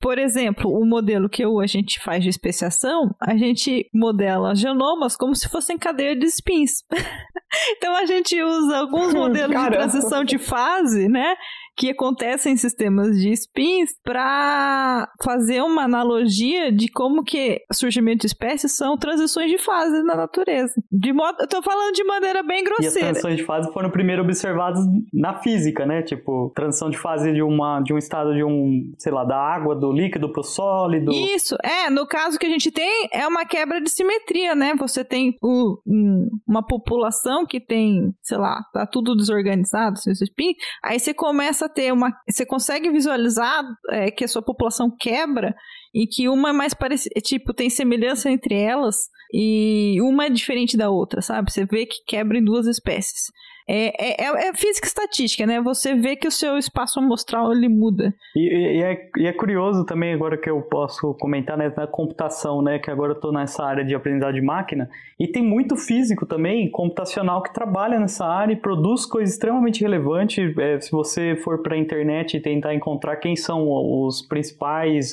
Por 0.00 0.18
exemplo, 0.18 0.70
o 0.70 0.86
modelo 0.86 1.28
que 1.28 1.44
eu, 1.44 1.60
a 1.60 1.66
gente 1.66 2.00
faz 2.00 2.24
de 2.24 2.30
especiação, 2.30 3.14
a 3.20 3.36
gente 3.36 3.86
modela 3.92 4.54
genomas 4.54 5.14
como 5.14 5.36
se 5.36 5.46
fossem 5.46 5.76
cadeia 5.76 6.16
de 6.16 6.24
spins. 6.26 6.82
então 7.76 7.94
a 7.94 8.06
gente 8.06 8.42
usa 8.42 8.78
alguns 8.78 9.12
modelos 9.14 9.50
de 9.50 9.54
Caramba. 9.54 9.76
transição 9.76 10.24
de 10.24 10.38
fase, 10.38 11.06
né? 11.06 11.34
Que 11.80 11.90
acontecem 11.92 12.52
em 12.52 12.56
sistemas 12.58 13.18
de 13.18 13.32
spins 13.32 13.90
para 14.04 15.08
fazer 15.24 15.62
uma 15.62 15.84
analogia 15.84 16.70
de 16.70 16.88
como 16.88 17.24
que 17.24 17.58
surgimento 17.72 18.18
de 18.20 18.26
espécies 18.26 18.76
são 18.76 18.98
transições 18.98 19.50
de 19.50 19.56
fase 19.56 20.02
na 20.02 20.14
natureza. 20.14 20.74
De 20.92 21.10
modo, 21.10 21.38
eu 21.40 21.48
tô 21.48 21.62
falando 21.62 21.94
de 21.94 22.04
maneira 22.04 22.42
bem 22.42 22.58
E 22.58 22.62
as 22.62 22.68
grosseira. 22.68 22.98
transições 23.06 23.36
de 23.38 23.44
fase 23.44 23.72
foram 23.72 23.90
primeiro 23.90 24.22
observadas 24.22 24.84
na 25.10 25.38
física, 25.40 25.86
né? 25.86 26.02
Tipo, 26.02 26.52
transição 26.54 26.90
de 26.90 26.98
fase 26.98 27.32
de, 27.32 27.42
uma, 27.42 27.80
de 27.80 27.94
um 27.94 27.98
estado 27.98 28.34
de 28.34 28.44
um, 28.44 28.92
sei 28.98 29.10
lá, 29.12 29.24
da 29.24 29.38
água, 29.38 29.74
do 29.74 29.90
líquido 29.90 30.30
pro 30.30 30.42
sólido. 30.42 31.10
Isso, 31.12 31.56
é, 31.64 31.88
no 31.88 32.06
caso 32.06 32.38
que 32.38 32.44
a 32.46 32.50
gente 32.50 32.70
tem, 32.70 33.08
é 33.10 33.26
uma 33.26 33.46
quebra 33.46 33.80
de 33.80 33.88
simetria, 33.90 34.54
né? 34.54 34.74
Você 34.78 35.02
tem 35.02 35.34
o- 35.42 35.78
um- 35.86 36.28
uma 36.46 36.62
população 36.62 37.46
que 37.46 37.58
tem, 37.58 38.12
sei 38.22 38.36
lá, 38.36 38.60
tá 38.74 38.86
tudo 38.86 39.16
desorganizado, 39.16 39.98
seus 39.98 40.20
espinhos, 40.20 40.56
aí 40.84 40.98
você 41.00 41.14
começa 41.14 41.64
a 41.66 41.69
ter 41.72 41.92
uma. 41.92 42.12
Você 42.28 42.44
consegue 42.44 42.90
visualizar 42.90 43.64
é, 43.90 44.10
que 44.10 44.24
a 44.24 44.28
sua 44.28 44.42
população 44.42 44.88
quebra 44.98 45.54
e 45.94 46.06
que 46.06 46.28
uma 46.28 46.50
é 46.50 46.52
mais 46.52 46.74
parecida. 46.74 47.20
Tipo, 47.20 47.52
tem 47.54 47.70
semelhança 47.70 48.30
entre 48.30 48.54
elas 48.54 48.96
e 49.32 50.00
uma 50.02 50.26
é 50.26 50.30
diferente 50.30 50.76
da 50.76 50.90
outra, 50.90 51.20
sabe? 51.20 51.50
Você 51.50 51.64
vê 51.64 51.86
que 51.86 52.04
quebra 52.06 52.38
em 52.38 52.44
duas 52.44 52.66
espécies. 52.66 53.24
É, 53.68 54.24
é, 54.24 54.48
é, 54.48 54.54
física 54.54 54.86
estatística, 54.86 55.46
né? 55.46 55.60
Você 55.60 55.94
vê 55.94 56.16
que 56.16 56.26
o 56.26 56.30
seu 56.30 56.56
espaço 56.56 56.98
amostral 56.98 57.52
ele 57.52 57.68
muda. 57.68 58.14
E, 58.34 58.40
e, 58.40 58.82
é, 58.82 59.10
e 59.16 59.26
é 59.26 59.32
curioso 59.32 59.84
também, 59.84 60.12
agora 60.12 60.36
que 60.36 60.50
eu 60.50 60.60
posso 60.62 61.14
comentar 61.14 61.56
né, 61.56 61.72
na 61.76 61.86
computação, 61.86 62.62
né? 62.62 62.78
Que 62.78 62.90
agora 62.90 63.12
eu 63.12 63.16
estou 63.16 63.32
nessa 63.32 63.64
área 63.64 63.84
de 63.84 63.94
aprendizagem 63.94 64.40
de 64.40 64.46
máquina. 64.46 64.90
E 65.18 65.26
tem 65.28 65.42
muito 65.42 65.76
físico 65.76 66.26
também, 66.26 66.70
computacional, 66.70 67.42
que 67.42 67.52
trabalha 67.52 67.98
nessa 67.98 68.26
área 68.26 68.52
e 68.52 68.56
produz 68.56 69.06
coisas 69.06 69.34
extremamente 69.34 69.82
relevantes. 69.82 70.56
É, 70.58 70.80
se 70.80 70.90
você 70.90 71.36
for 71.36 71.62
para 71.62 71.74
a 71.74 71.78
internet 71.78 72.36
e 72.36 72.40
tentar 72.40 72.74
encontrar 72.74 73.16
quem 73.16 73.36
são 73.36 73.68
os 73.68 74.22
principais. 74.22 75.12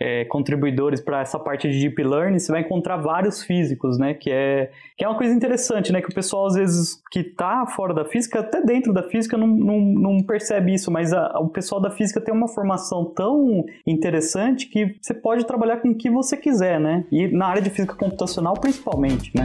É, 0.00 0.24
contribuidores 0.26 1.00
para 1.00 1.20
essa 1.20 1.38
parte 1.38 1.68
de 1.68 1.80
deep 1.80 2.02
learning, 2.02 2.38
você 2.38 2.52
vai 2.52 2.60
encontrar 2.60 2.98
vários 2.98 3.42
físicos, 3.42 3.98
né? 3.98 4.14
Que 4.14 4.30
é, 4.30 4.70
que 4.96 5.04
é 5.04 5.08
uma 5.08 5.16
coisa 5.16 5.34
interessante, 5.34 5.92
né? 5.92 6.00
Que 6.00 6.08
o 6.08 6.14
pessoal, 6.14 6.46
às 6.46 6.54
vezes, 6.54 7.02
que 7.10 7.20
está 7.20 7.66
fora 7.66 7.92
da 7.92 8.04
física, 8.04 8.40
até 8.40 8.62
dentro 8.62 8.92
da 8.92 9.02
física, 9.02 9.36
não, 9.36 9.48
não, 9.48 9.80
não 9.80 10.22
percebe 10.22 10.72
isso, 10.72 10.90
mas 10.90 11.12
a, 11.12 11.38
o 11.40 11.48
pessoal 11.48 11.80
da 11.80 11.90
física 11.90 12.20
tem 12.20 12.32
uma 12.32 12.48
formação 12.48 13.04
tão 13.04 13.64
interessante 13.86 14.66
que 14.68 14.94
você 15.00 15.14
pode 15.14 15.44
trabalhar 15.44 15.78
com 15.78 15.88
o 15.90 15.94
que 15.94 16.08
você 16.08 16.36
quiser, 16.36 16.78
né? 16.78 17.04
E 17.10 17.26
na 17.28 17.46
área 17.46 17.62
de 17.62 17.70
física 17.70 17.94
computacional, 17.94 18.54
principalmente, 18.54 19.32
né? 19.36 19.44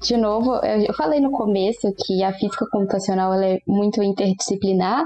De 0.00 0.16
novo, 0.16 0.54
eu 0.64 0.92
falei 0.94 1.20
no 1.20 1.30
começo 1.30 1.92
que 2.04 2.22
a 2.22 2.32
física 2.32 2.66
computacional 2.70 3.32
é 3.34 3.58
muito 3.66 4.02
interdisciplinar, 4.02 5.04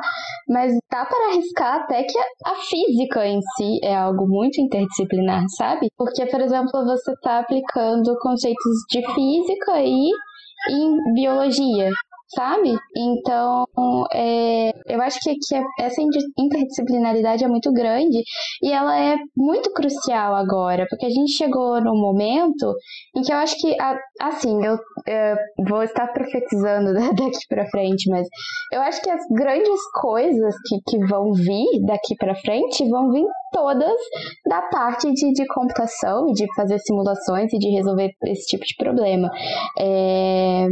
mas 0.49 0.73
dá 0.91 1.05
para 1.05 1.33
arriscar 1.33 1.83
até 1.83 2.03
que 2.03 2.19
a 2.19 2.55
física 2.69 3.27
em 3.27 3.41
si 3.57 3.81
é 3.83 3.95
algo 3.95 4.27
muito 4.27 4.61
interdisciplinar, 4.61 5.45
sabe? 5.57 5.89
Porque, 5.97 6.27
por 6.27 6.41
exemplo, 6.41 6.85
você 6.85 7.13
está 7.13 7.41
aplicando 7.41 8.17
conceitos 8.21 8.75
de 8.91 9.03
física 9.15 9.83
e 9.83 10.11
em 10.69 11.15
biologia 11.15 11.91
sabe? 12.35 12.77
Então, 12.97 13.67
é, 14.13 14.71
eu 14.87 15.01
acho 15.01 15.19
que, 15.21 15.35
que 15.35 15.55
essa 15.81 16.01
interdisciplinaridade 16.39 17.45
é 17.45 17.49
muito 17.49 17.73
grande 17.73 18.23
e 18.63 18.73
ela 18.73 18.99
é 18.99 19.17
muito 19.37 19.73
crucial 19.73 20.35
agora, 20.35 20.87
porque 20.89 21.07
a 21.07 21.11
gente 21.11 21.33
chegou 21.33 21.81
num 21.81 21.99
momento 21.99 22.75
em 23.17 23.23
que 23.23 23.33
eu 23.33 23.37
acho 23.37 23.57
que, 23.59 23.77
assim, 24.21 24.65
eu, 24.65 24.77
eu 25.07 25.37
vou 25.69 25.83
estar 25.83 26.09
profetizando 26.09 26.93
daqui 27.15 27.47
para 27.49 27.67
frente, 27.71 28.11
mas 28.11 28.27
eu 28.73 28.81
acho 28.83 29.01
que 29.03 29.11
as 29.11 29.23
grandes 29.31 29.81
coisas 30.01 30.55
que, 30.67 30.81
que 30.87 31.07
vão 31.07 31.33
vir 31.33 31.85
daqui 31.87 32.17
para 32.19 32.35
frente 32.35 32.89
vão 32.89 33.11
vir 33.11 33.27
todas 33.53 33.97
da 34.47 34.63
parte 34.63 35.11
de, 35.13 35.33
de 35.33 35.47
computação 35.47 36.29
e 36.29 36.33
de 36.33 36.47
fazer 36.55 36.79
simulações 36.81 37.53
e 37.53 37.59
de 37.59 37.71
resolver 37.71 38.11
esse 38.25 38.47
tipo 38.47 38.65
de 38.65 38.75
problema. 38.77 39.31
É, 39.79 40.67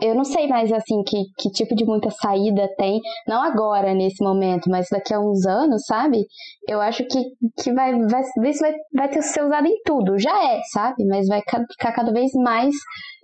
eu 0.00 0.14
não 0.14 0.24
sei 0.24 0.46
mais 0.46 0.72
assim 0.72 1.02
que, 1.04 1.16
que 1.38 1.50
tipo 1.50 1.74
de 1.74 1.84
muita 1.84 2.10
saída 2.10 2.68
tem, 2.76 3.00
não 3.26 3.42
agora 3.42 3.94
nesse 3.94 4.22
momento, 4.22 4.70
mas 4.70 4.86
daqui 4.90 5.12
a 5.12 5.20
uns 5.20 5.44
anos, 5.46 5.84
sabe? 5.86 6.26
Eu 6.68 6.80
acho 6.80 7.04
que, 7.06 7.24
que 7.60 7.72
vai, 7.72 7.92
vai, 7.92 8.22
vai, 8.36 8.74
vai 8.94 9.08
ter 9.08 9.22
ser 9.22 9.44
usado 9.44 9.66
em 9.66 9.80
tudo, 9.84 10.18
já 10.18 10.52
é, 10.52 10.60
sabe? 10.72 11.04
Mas 11.06 11.26
vai 11.26 11.40
ficar 11.40 11.92
cada 11.92 12.12
vez 12.12 12.30
mais 12.34 12.74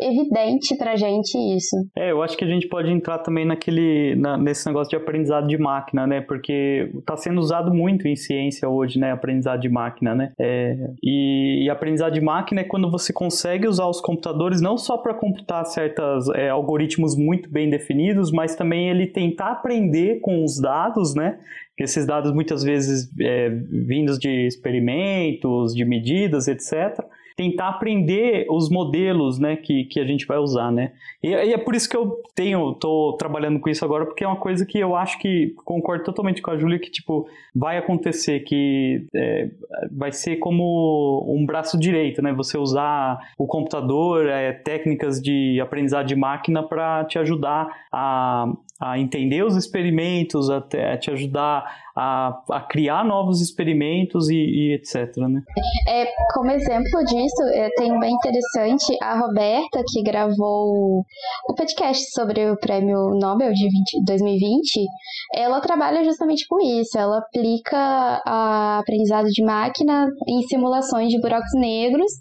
evidente 0.01 0.76
pra 0.76 0.97
gente 0.97 1.36
isso. 1.57 1.76
É, 1.97 2.11
eu 2.11 2.22
acho 2.22 2.36
que 2.36 2.44
a 2.44 2.49
gente 2.49 2.68
pode 2.68 2.90
entrar 2.90 3.18
também 3.18 3.44
naquele, 3.44 4.14
na, 4.16 4.36
nesse 4.36 4.66
negócio 4.66 4.90
de 4.90 4.97
aprendizado 4.97 5.47
de 5.47 5.59
máquina, 5.59 6.07
né? 6.07 6.20
Porque 6.20 6.90
tá 7.05 7.16
sendo 7.16 7.40
usado 7.40 7.72
muito 7.72 8.07
em 8.07 8.16
ciência 8.16 8.68
hoje, 8.68 8.99
né? 8.99 9.12
Aprendizado 9.12 9.61
de 9.61 9.68
máquina, 9.68 10.14
né? 10.14 10.32
É, 10.38 10.76
e, 11.03 11.64
e 11.64 11.70
aprendizado 11.70 12.12
de 12.12 12.20
máquina 12.20 12.61
é 12.61 12.64
quando 12.64 12.90
você 12.90 13.12
consegue 13.12 13.66
usar 13.66 13.86
os 13.86 14.01
computadores 14.01 14.61
não 14.61 14.76
só 14.76 14.97
para 14.97 15.14
computar 15.14 15.64
certas 15.66 16.28
é, 16.34 16.49
algoritmos 16.49 17.16
muito 17.16 17.51
bem 17.51 17.70
definidos, 17.70 18.30
mas 18.30 18.55
também 18.55 18.90
ele 18.90 19.07
tentar 19.07 19.53
aprender 19.53 20.20
com 20.20 20.44
os 20.44 20.61
dados, 20.61 21.14
né? 21.14 21.38
Esses 21.78 22.07
dados 22.07 22.32
muitas 22.32 22.62
vezes 22.62 23.11
é, 23.20 23.51
vindos 23.51 24.18
de 24.18 24.47
experimentos, 24.47 25.74
de 25.74 25.84
medidas, 25.84 26.49
etc 26.49 27.05
tentar 27.37 27.68
aprender 27.68 28.47
os 28.49 28.70
modelos, 28.70 29.39
né, 29.39 29.57
que, 29.57 29.84
que 29.84 30.01
a 30.01 30.07
gente 30.07 30.26
vai 30.26 30.39
usar, 30.39 30.72
né. 30.72 30.93
E, 31.22 31.28
e 31.28 31.53
é 31.53 31.59
por 31.59 31.74
isso 31.74 31.89
que 31.89 31.97
eu 31.97 32.22
tenho, 32.34 32.72
tô 32.74 33.14
trabalhando 33.18 33.61
com 33.61 33.68
isso 33.68 33.84
agora, 33.84 34.07
porque 34.07 34.24
é 34.24 34.26
uma 34.26 34.39
coisa 34.39 34.64
que 34.64 34.78
eu 34.78 34.97
acho 34.97 35.18
que 35.18 35.55
concordo 35.64 36.05
totalmente 36.05 36.41
com 36.41 36.51
a 36.51 36.57
Júlia, 36.57 36.78
que, 36.78 36.91
tipo, 36.91 37.28
vai 37.55 37.76
acontecer, 37.76 38.41
que 38.41 39.07
é, 39.14 39.51
vai 39.93 40.12
ser 40.12 40.37
como 40.37 41.26
um 41.28 41.45
braço 41.45 41.78
direito, 41.78 42.22
né, 42.22 42.32
você 42.32 42.57
usar 42.57 43.18
o 43.37 43.47
computador, 43.47 44.26
é, 44.26 44.53
técnicas 44.53 45.20
de 45.20 45.61
aprendizado 45.61 46.07
de 46.07 46.16
máquina 46.16 46.62
para 46.62 47.05
te 47.05 47.18
ajudar 47.18 47.68
a, 47.93 48.51
a 48.80 48.99
entender 48.99 49.45
os 49.45 49.57
experimentos, 49.57 50.49
a, 50.49 50.59
a 50.59 50.97
te 50.97 51.11
ajudar 51.11 51.86
a, 51.97 52.42
a 52.51 52.61
criar 52.61 53.05
novos 53.05 53.40
experimentos 53.40 54.28
e, 54.28 54.34
e, 54.34 54.74
etc. 54.74 55.16
Né? 55.16 55.40
É, 55.88 56.07
como 56.34 56.51
exemplo 56.51 57.05
disso, 57.05 57.42
é, 57.55 57.70
tem 57.70 57.99
bem 57.99 58.12
interessante 58.12 58.97
a 59.03 59.18
Roberta, 59.18 59.82
que 59.88 60.03
gravou 60.03 61.03
o 61.49 61.55
podcast 61.57 62.11
sobre 62.11 62.51
o 62.51 62.59
prêmio 62.59 63.11
Nobel 63.18 63.53
de 63.53 63.64
20, 63.64 64.05
2020. 64.05 64.86
Ela 65.34 65.61
trabalha 65.61 66.05
justamente 66.05 66.47
com 66.47 66.61
isso. 66.61 66.99
Ela 66.99 67.18
aplica 67.18 68.22
a 68.26 68.78
aprendizado 68.80 69.26
de 69.26 69.42
máquina 69.42 70.07
em 70.28 70.42
simulações 70.42 71.09
de 71.09 71.20
buracos 71.20 71.53
negros 71.55 72.12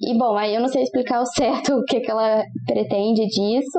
e 0.00 0.16
bom, 0.16 0.36
aí 0.36 0.54
eu 0.54 0.60
não 0.60 0.68
sei 0.68 0.82
explicar 0.82 1.18
ao 1.18 1.26
certo 1.26 1.74
o 1.74 1.84
que, 1.84 2.00
que 2.00 2.10
ela 2.10 2.42
pretende 2.66 3.26
disso, 3.26 3.78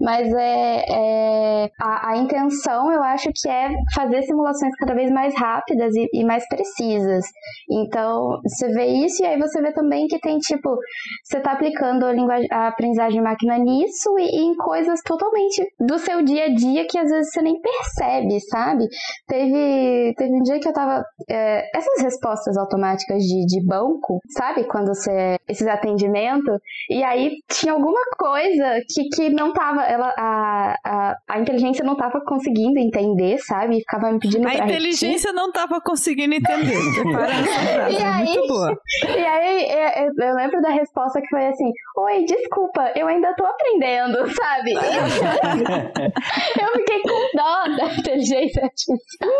mas 0.00 0.30
é, 0.32 0.84
é 0.88 1.70
a, 1.80 2.10
a, 2.10 2.16
intenção 2.18 2.92
eu 2.92 3.02
acho 3.02 3.30
que 3.34 3.48
é 3.48 3.70
fazer 3.94 4.22
simulações 4.22 4.74
cada 4.84 4.94
vez 4.94 5.10
mais 5.10 5.34
rápidas 5.34 5.94
e, 5.94 6.08
e, 6.12 6.24
mais 6.24 6.46
precisas. 6.46 7.24
Então, 7.70 8.38
você 8.42 8.68
vê 8.68 8.84
isso 8.84 9.22
e 9.22 9.26
aí 9.26 9.38
você 9.38 9.60
vê 9.62 9.72
também 9.72 10.06
que 10.06 10.18
tem 10.20 10.38
tipo, 10.38 10.76
você 11.24 11.38
está 11.38 11.52
aplicando 11.52 12.04
a, 12.04 12.12
linguagem, 12.12 12.46
a 12.52 12.68
aprendizagem 12.68 13.18
de 13.18 13.22
máquina 13.22 13.58
nisso 13.58 14.18
e, 14.18 14.24
e, 14.24 14.44
em 14.44 14.54
coisas 14.56 15.00
totalmente 15.04 15.66
do 15.80 15.98
seu 15.98 16.22
dia 16.22 16.46
a 16.46 16.54
dia 16.54 16.86
que 16.86 16.98
às 16.98 17.10
vezes 17.10 17.32
você 17.32 17.40
nem 17.40 17.58
percebe, 17.60 18.38
sabe? 18.40 18.86
Teve, 19.26 20.14
teve 20.16 20.34
um 20.34 20.42
dia 20.42 20.60
que 20.60 20.68
eu 20.68 20.72
tava. 20.72 21.02
É, 21.30 21.64
essas 21.76 22.02
respostas 22.02 22.56
automáticas 22.56 23.22
de, 23.22 23.46
de 23.46 23.64
banco, 23.64 24.20
sabe? 24.36 24.64
Quando 24.64 24.88
você 24.88 25.36
esses 25.48 25.66
atendimentos, 25.66 26.58
e 26.90 27.02
aí 27.02 27.36
tinha 27.48 27.72
alguma 27.72 28.00
coisa 28.18 28.80
que, 28.88 29.08
que 29.14 29.30
não 29.30 29.52
tava, 29.52 29.82
ela, 29.82 30.12
a, 30.16 30.76
a, 30.84 31.16
a 31.28 31.40
inteligência 31.40 31.84
não 31.84 31.96
tava 31.96 32.20
conseguindo 32.24 32.78
entender, 32.78 33.38
sabe? 33.38 33.76
E 33.76 33.80
ficava 33.80 34.10
me 34.12 34.18
pedindo 34.18 34.46
a 34.46 34.50
pra 34.50 34.66
inteligência 34.74 35.32
não 35.32 35.50
tava 35.52 35.80
conseguindo 35.80 36.34
entender. 36.34 36.74
e 37.90 37.96
é 37.96 38.06
aí, 38.06 38.24
muito 38.24 38.46
boa. 38.48 38.78
E 39.04 39.26
aí 39.26 40.04
eu, 40.04 40.12
eu, 40.18 40.34
lembro 40.34 40.60
da 40.60 40.70
resposta 40.70 41.20
que 41.20 41.28
foi 41.28 41.46
assim, 41.46 41.70
oi, 41.96 42.24
desculpa, 42.24 42.92
eu 42.94 43.06
ainda 43.06 43.34
tô 43.34 43.44
aprendendo, 43.44 44.18
sabe? 44.34 44.72
eu 46.60 46.68
fiquei 46.72 47.02
com 47.02 47.36
dó 47.36 47.76
da 47.76 47.94
inteligência 47.94 48.64
artificial. 48.64 49.30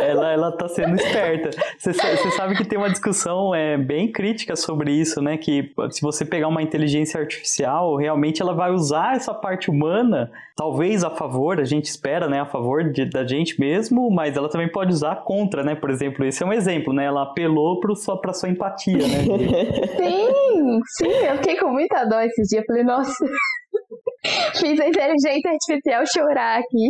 Ela, 0.00 0.32
ela 0.32 0.52
tá 0.52 0.68
sendo 0.68 0.94
esperta. 0.96 1.50
Você 1.78 1.92
sabe 1.92 2.56
que 2.56 2.64
tem 2.64 2.78
uma 2.78 2.90
discussão 2.90 3.54
é, 3.54 3.76
bem 3.76 4.10
crítica 4.10 4.56
sobre 4.56 4.92
isso, 4.92 5.20
né? 5.20 5.36
Que 5.36 5.72
se 5.90 6.02
você 6.02 6.24
pegar 6.24 6.48
uma 6.48 6.62
inteligência 6.62 7.20
artificial, 7.20 7.96
realmente 7.96 8.42
ela 8.42 8.54
vai 8.54 8.70
usar 8.70 9.16
essa 9.16 9.34
parte 9.34 9.70
humana, 9.70 10.30
talvez 10.56 11.04
a 11.04 11.10
favor, 11.10 11.60
a 11.60 11.64
gente 11.64 11.86
espera, 11.86 12.28
né? 12.28 12.40
A 12.40 12.46
favor 12.46 12.90
de, 12.90 13.04
da 13.04 13.26
gente 13.26 13.58
mesmo, 13.60 14.10
mas 14.10 14.36
ela 14.36 14.41
também 14.48 14.70
pode 14.70 14.92
usar 14.92 15.16
contra, 15.24 15.62
né? 15.62 15.74
Por 15.74 15.90
exemplo, 15.90 16.24
esse 16.24 16.42
é 16.42 16.46
um 16.46 16.52
exemplo, 16.52 16.92
né? 16.92 17.04
Ela 17.04 17.22
apelou 17.22 17.80
pro 17.80 17.94
sua, 17.96 18.20
pra 18.20 18.32
sua 18.32 18.48
empatia, 18.48 18.96
né? 18.96 19.24
sim, 19.96 20.80
sim, 20.98 21.26
eu 21.26 21.36
fiquei 21.36 21.56
com 21.56 21.68
muita 21.68 22.04
dó 22.04 22.20
esses 22.20 22.48
dias. 22.48 22.64
Falei, 22.66 22.84
nossa. 22.84 23.24
Fiz 24.54 24.78
a 24.78 24.86
inteligência 24.86 25.50
artificial 25.50 26.04
chorar 26.06 26.60
aqui. 26.60 26.88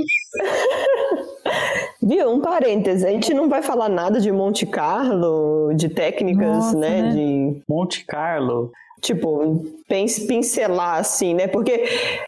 Viu? 2.02 2.30
Um 2.30 2.40
parêntese. 2.40 3.06
A 3.06 3.10
gente 3.10 3.32
não 3.32 3.48
vai 3.48 3.62
falar 3.62 3.88
nada 3.88 4.20
de 4.20 4.30
Monte 4.30 4.66
Carlo, 4.66 5.72
de 5.74 5.88
técnicas, 5.88 6.46
Nossa, 6.46 6.78
né, 6.78 7.02
né? 7.02 7.08
De... 7.10 7.62
Monte 7.68 8.04
Carlo. 8.04 8.70
Tipo, 9.02 9.60
pincelar 10.26 11.00
assim, 11.00 11.34
né? 11.34 11.46
Porque 11.46 11.84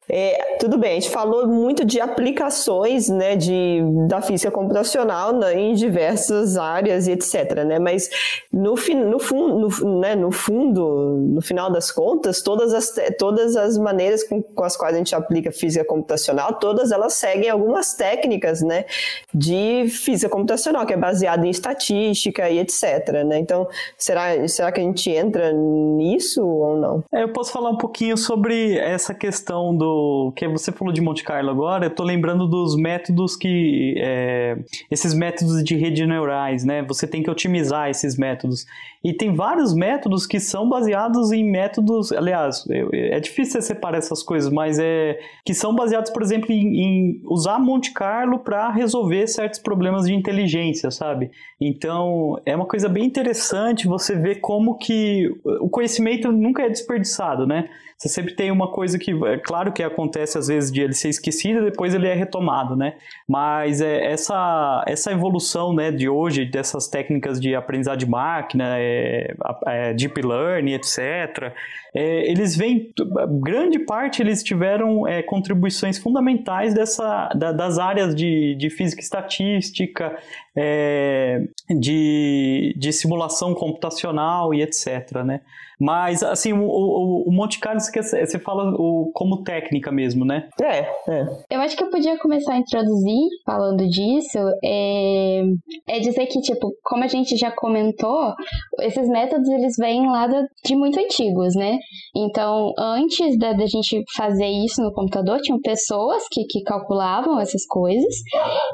é, 0.09 0.57
tudo 0.59 0.77
bem, 0.77 0.91
a 0.91 0.95
gente 0.95 1.11
falou 1.11 1.47
muito 1.47 1.85
de 1.85 2.01
aplicações, 2.01 3.09
né, 3.09 3.37
de, 3.37 3.81
da 4.09 4.21
física 4.21 4.51
computacional 4.51 5.33
né, 5.33 5.59
em 5.59 5.75
diversas 5.75 6.57
áreas 6.57 7.07
e 7.07 7.13
etc, 7.13 7.65
né? 7.65 7.79
Mas 7.79 8.11
no, 8.53 8.75
no, 8.75 9.19
fundo, 9.19 9.69
no, 9.69 10.01
né, 10.01 10.15
no 10.15 10.31
fundo, 10.31 11.17
no 11.33 11.41
final 11.41 11.71
das 11.71 11.91
contas, 11.91 12.43
todas 12.43 12.75
as, 12.75 12.93
todas 13.19 13.57
as 13.57 13.79
maneiras 13.79 14.25
com, 14.25 14.43
com 14.43 14.65
as 14.65 14.77
quais 14.77 14.95
a 14.95 14.99
gente 14.99 15.15
aplica 15.15 15.51
física 15.53 15.85
computacional, 15.85 16.55
todas 16.55 16.91
elas 16.91 17.15
seguem 17.15 17.49
algumas 17.49 17.95
técnicas, 17.95 18.63
né, 18.63 18.85
de 19.33 19.87
física 19.89 20.29
computacional, 20.29 20.85
que 20.85 20.93
é 20.93 20.97
baseada 20.97 21.47
em 21.47 21.51
estatística 21.51 22.51
e 22.51 22.59
etc, 22.59 23.25
né? 23.25 23.39
Então, 23.39 23.69
será, 23.97 24.47
será 24.49 24.73
que 24.73 24.81
a 24.81 24.85
gente 24.85 25.09
entra 25.11 25.53
nisso 25.53 26.64
ou 26.65 26.81
não? 26.81 27.05
É, 27.13 27.23
eu 27.23 27.33
posso 27.33 27.53
falar 27.53 27.71
um 27.71 27.77
pouquinho 27.77 28.17
sobre 28.17 28.77
essa 28.79 29.15
questão 29.15 29.77
do 29.77 30.33
que 30.37 30.47
você 30.49 30.73
falou 30.73 30.93
de 30.93 31.01
Monte 31.01 31.23
Carlo 31.23 31.51
agora. 31.51 31.87
Eu 31.87 31.91
estou 31.91 32.05
lembrando 32.05 32.47
dos 32.47 32.77
métodos 32.77 33.37
que 33.37 33.95
é, 33.99 34.57
esses 34.91 35.15
métodos 35.15 35.63
de 35.63 35.77
rede 35.77 36.07
neurais, 36.07 36.65
né? 36.65 36.83
Você 36.83 37.07
tem 37.07 37.23
que 37.23 37.31
otimizar 37.31 37.89
esses 37.89 38.17
métodos. 38.17 38.67
E 39.05 39.13
tem 39.13 39.35
vários 39.35 39.75
métodos 39.75 40.27
que 40.27 40.41
são 40.41 40.67
baseados 40.67 41.31
em 41.31 41.45
métodos, 41.45 42.11
aliás, 42.11 42.65
é 42.93 43.21
difícil 43.21 43.61
separar 43.61 43.99
essas 43.99 44.23
coisas, 44.23 44.51
mas 44.51 44.79
é 44.79 45.19
que 45.45 45.53
são 45.53 45.75
baseados, 45.75 46.11
por 46.11 46.23
exemplo, 46.23 46.51
em, 46.51 46.81
em 46.81 47.23
usar 47.27 47.59
Monte 47.59 47.93
Carlo 47.93 48.39
para 48.39 48.71
resolver 48.71 49.27
certos 49.27 49.61
problemas 49.61 50.07
de 50.07 50.15
inteligência, 50.15 50.91
sabe? 50.91 51.31
Então, 51.61 52.41
é 52.47 52.57
uma 52.57 52.65
coisa 52.65 52.89
bem 52.89 53.05
interessante 53.05 53.87
você 53.87 54.17
ver 54.17 54.37
como 54.37 54.79
que 54.79 55.31
o 55.61 55.69
conhecimento 55.69 56.33
nunca 56.33 56.63
é 56.63 56.71
desperdiçado, 56.71 57.47
né? 57.47 57.69
Você 58.05 58.11
sempre 58.11 58.35
tem 58.35 58.51
uma 58.51 58.69
coisa 58.69 58.99
que, 58.99 59.13
é 59.13 59.39
claro 59.39 59.73
que 59.73 59.83
acontece 59.83 60.37
às 60.37 60.49
vezes 60.49 60.71
de 60.71 60.83
ele 60.83 60.93
ser 60.93 61.09
esquecido 61.09 61.61
e 61.61 61.71
depois 61.71 61.95
ele 61.95 62.07
é 62.07 62.13
retomado, 62.13 62.77
né? 62.77 62.97
Mas 63.27 63.81
é, 63.81 64.13
essa, 64.13 64.85
essa 64.87 65.11
evolução 65.11 65.73
né, 65.73 65.91
de 65.91 66.07
hoje, 66.07 66.45
dessas 66.45 66.87
técnicas 66.87 67.41
de 67.41 67.55
aprendizado 67.55 67.99
de 67.99 68.07
máquina, 68.07 68.77
é, 68.79 69.35
é, 69.67 69.95
deep 69.95 70.21
learning, 70.21 70.75
etc., 70.75 71.55
é, 71.97 72.29
eles 72.29 72.57
vêm, 72.57 72.93
grande 73.41 73.79
parte 73.79 74.21
eles 74.21 74.43
tiveram 74.43 75.07
é, 75.07 75.23
contribuições 75.23 75.97
fundamentais 75.97 76.75
dessa, 76.75 77.29
da, 77.29 77.53
das 77.53 77.79
áreas 77.79 78.15
de, 78.15 78.57
de 78.57 78.69
física 78.69 79.01
estatística, 79.01 80.15
é, 80.57 81.41
de, 81.69 82.75
de 82.79 82.93
simulação 82.93 83.55
computacional 83.55 84.55
e 84.55 84.63
etc, 84.63 85.23
né? 85.25 85.41
Mas, 85.79 86.23
assim, 86.23 86.53
o, 86.53 86.63
o, 86.63 87.29
o 87.29 87.33
Monte 87.33 87.59
Carlo, 87.59 87.81
você, 87.81 88.39
fala 88.39 88.73
o, 88.75 89.11
como 89.13 89.43
técnica 89.43 89.91
mesmo, 89.91 90.25
né? 90.25 90.49
É, 90.63 90.81
é. 91.11 91.27
Eu 91.51 91.61
acho 91.61 91.77
que 91.77 91.83
eu 91.83 91.91
podia 91.91 92.19
começar 92.19 92.55
a 92.55 92.59
introduzir, 92.59 93.29
falando 93.45 93.87
disso, 93.89 94.39
é, 94.65 95.43
é 95.89 95.99
dizer 96.01 96.27
que, 96.27 96.41
tipo, 96.41 96.73
como 96.83 97.05
a 97.05 97.09
gente 97.09 97.37
já 97.37 97.51
comentou, 97.51 98.33
esses 98.81 99.09
métodos, 99.09 99.49
eles 99.49 99.75
vêm 99.79 100.07
lá 100.07 100.27
de 100.65 100.77
muito 100.77 100.99
antigos, 100.99 101.55
né? 101.55 101.79
Então, 102.17 102.73
antes 102.79 103.37
da, 103.39 103.53
da 103.53 103.67
gente 103.67 104.03
fazer 104.17 104.47
isso 104.47 104.83
no 104.83 104.93
computador, 104.93 105.41
tinham 105.41 105.61
pessoas 105.61 106.23
que, 106.31 106.45
que 106.45 106.63
calculavam 106.63 107.41
essas 107.41 107.67
coisas, 107.67 108.15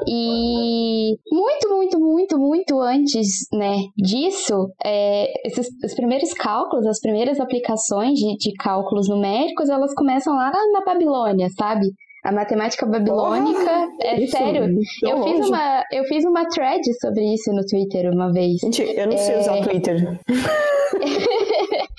e 0.07 1.17
muito, 1.31 1.67
muito, 1.75 1.99
muito, 1.99 2.37
muito 2.37 2.79
antes, 2.79 3.47
né, 3.53 3.77
disso, 3.97 4.69
é, 4.83 5.47
esses, 5.47 5.67
os 5.83 5.93
primeiros 5.93 6.33
cálculos, 6.33 6.85
as 6.85 6.99
primeiras 6.99 7.39
aplicações 7.39 8.19
de, 8.19 8.37
de 8.37 8.53
cálculos 8.53 9.09
numéricos, 9.09 9.69
elas 9.69 9.93
começam 9.93 10.35
lá 10.35 10.51
na, 10.51 10.79
na 10.79 10.85
Babilônia, 10.85 11.47
sabe? 11.57 11.87
A 12.23 12.31
matemática 12.31 12.85
babilônica, 12.85 13.59
oh, 13.59 14.03
é 14.03 14.19
isso, 14.19 14.37
sério. 14.37 14.77
Eu 15.01 15.23
fiz, 15.23 15.49
uma, 15.49 15.83
eu 15.91 16.03
fiz 16.03 16.23
uma 16.23 16.47
thread 16.49 16.81
sobre 16.99 17.33
isso 17.33 17.51
no 17.51 17.65
Twitter 17.65 18.11
uma 18.11 18.31
vez. 18.31 18.59
Gente, 18.61 18.83
eu 18.83 19.07
não 19.07 19.13
é... 19.13 19.17
sei 19.17 19.39
usar 19.39 19.57
o 19.57 19.63
Twitter. 19.63 20.19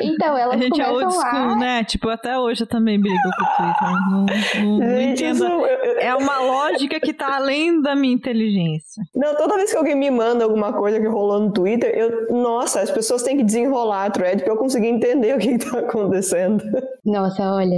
então, 0.00 0.36
elas 0.36 0.54
A 0.54 0.62
gente 0.62 0.80
é 0.80 0.88
old 0.88 1.12
school, 1.12 1.48
lá... 1.48 1.56
né? 1.56 1.84
Tipo, 1.84 2.08
até 2.08 2.38
hoje 2.38 2.62
eu 2.62 2.66
também 2.66 3.00
brigo 3.00 3.16
com 3.22 3.44
o 3.44 3.56
Twitter. 3.56 3.88
Não, 4.10 4.78
não, 4.78 4.78
não 4.78 5.00
entendo. 5.00 5.66
É 5.98 6.14
uma 6.14 6.38
lógica 6.40 7.00
que 7.00 7.12
tá 7.12 7.36
além 7.36 7.80
da 7.80 7.94
minha 7.94 8.14
inteligência. 8.14 9.02
Não, 9.14 9.36
toda 9.36 9.56
vez 9.56 9.70
que 9.70 9.76
alguém 9.76 9.94
me 9.94 10.10
manda 10.10 10.44
alguma 10.44 10.72
coisa 10.72 11.00
que 11.00 11.06
rolou 11.06 11.40
no 11.40 11.52
Twitter, 11.52 11.92
eu... 11.96 12.36
Nossa, 12.36 12.80
as 12.80 12.90
pessoas 12.90 13.22
têm 13.22 13.36
que 13.36 13.44
desenrolar 13.44 14.06
a 14.06 14.10
thread 14.10 14.42
pra 14.42 14.52
eu 14.52 14.56
conseguir 14.56 14.88
entender 14.88 15.34
o 15.34 15.38
que, 15.38 15.58
que 15.58 15.70
tá 15.70 15.78
acontecendo. 15.78 16.62
Nossa, 17.04 17.54
olha. 17.54 17.76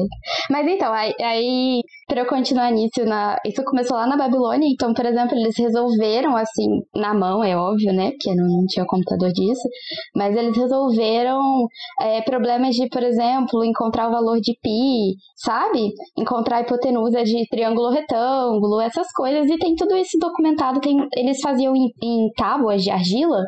Mas 0.51 0.67
então, 0.67 0.93
aí, 0.93 1.15
aí 1.21 1.83
para 2.09 2.23
eu 2.23 2.27
continuar 2.27 2.71
nisso, 2.73 3.05
na... 3.05 3.37
isso 3.45 3.63
começou 3.65 3.97
lá 3.97 4.07
na 4.07 4.17
Babilônia, 4.17 4.67
então, 4.67 4.95
por 4.95 5.05
exemplo, 5.05 5.37
eles 5.37 5.57
resolveram, 5.59 6.35
assim, 6.37 6.83
na 6.95 7.13
mão, 7.13 7.45
é 7.45 7.55
óbvio, 7.55 7.93
né, 7.93 8.11
porque 8.13 8.35
não, 8.35 8.47
não 8.47 8.67
tinha 8.67 8.87
computador 8.87 9.31
disso, 9.31 9.69
mas 10.17 10.35
eles 10.35 10.57
resolveram 10.57 11.39
é, 12.01 12.23
problemas 12.23 12.75
de, 12.75 12.89
por 12.89 13.03
exemplo, 13.03 13.65
encontrar 13.65 14.09
o 14.09 14.13
valor 14.13 14.41
de 14.41 14.57
pi, 14.63 15.17
sabe? 15.37 15.93
Encontrar 16.17 16.59
a 16.59 16.61
hipotenusa 16.63 17.23
de 17.25 17.47
triângulo 17.49 17.91
retângulo, 17.91 18.81
essas 18.81 19.11
coisas, 19.13 19.49
e 19.51 19.59
tem 19.59 19.75
tudo 19.75 19.97
isso 19.97 20.19
documentado, 20.19 20.81
tem, 20.81 20.97
eles 21.17 21.41
faziam 21.41 21.75
em, 21.75 21.91
em 22.03 22.31
tábuas 22.37 22.83
de 22.83 22.91
argila, 22.91 23.43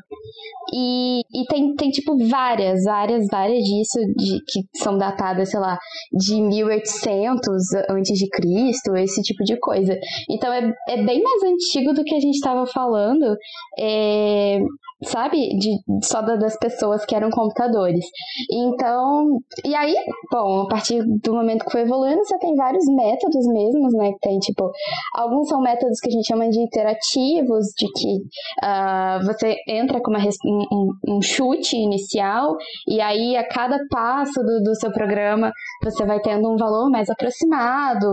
e, 0.73 1.21
e 1.35 1.45
tem, 1.47 1.75
tem, 1.75 1.91
tipo, 1.91 2.17
várias, 2.29 2.85
várias, 2.85 3.27
várias 3.31 3.65
disso, 3.65 3.99
de, 4.17 4.39
que 4.47 4.61
são 4.77 4.97
datadas, 4.97 5.51
sei 5.51 5.59
lá, 5.59 5.77
de 6.13 6.41
1800 6.41 7.57
antes 7.89 8.17
de 8.17 8.29
Cristo, 8.29 8.97
esse 8.97 9.21
tipo 9.23 9.43
de 9.43 9.59
coisa. 9.59 9.99
Então 10.29 10.53
é, 10.53 10.73
é 10.89 11.03
bem 11.03 11.23
mais 11.23 11.43
antigo 11.43 11.93
do 11.93 12.05
que 12.05 12.15
a 12.15 12.21
gente 12.21 12.37
estava 12.37 12.67
falando, 12.67 13.37
é, 13.79 14.61
sabe? 15.05 15.57
De, 15.59 15.79
só 16.03 16.21
das 16.23 16.57
pessoas 16.59 17.05
que 17.05 17.15
eram 17.15 17.31
computadores. 17.31 18.05
Então, 18.51 19.39
e 19.65 19.75
aí, 19.75 19.95
bom, 20.31 20.63
a 20.63 20.69
partir 20.69 21.03
do 21.03 21.35
momento 21.35 21.65
que 21.65 21.71
foi 21.73 21.83
evoluindo, 21.83 22.25
você 22.25 22.39
tem 22.39 22.55
vários 22.55 22.85
métodos 22.87 23.47
mesmos, 23.47 23.93
né? 23.95 24.13
Tem, 24.21 24.39
tipo, 24.39 24.71
alguns 25.15 25.49
são 25.49 25.61
métodos 25.61 25.99
que 26.01 26.09
a 26.09 26.13
gente 26.13 26.27
chama 26.27 26.49
de 26.49 26.61
interativos, 26.61 27.67
de 27.77 27.87
que 27.93 28.17
uh, 28.65 29.25
você 29.27 29.57
entra 29.69 30.01
com 30.01 30.11
uma, 30.11 30.21
um, 30.45 30.93
um, 31.09 31.23
chute 31.23 31.77
inicial, 31.77 32.57
e 32.87 33.01
aí 33.01 33.37
a 33.37 33.47
cada 33.47 33.79
passo 33.91 34.43
do, 34.43 34.63
do 34.63 34.75
seu 34.75 34.93
programa 34.93 35.53
você 35.83 36.05
vai 36.05 36.21
tendo 36.21 36.51
um 36.51 36.57
valor 36.57 36.91
mais 36.91 37.09
aproximado. 37.09 38.07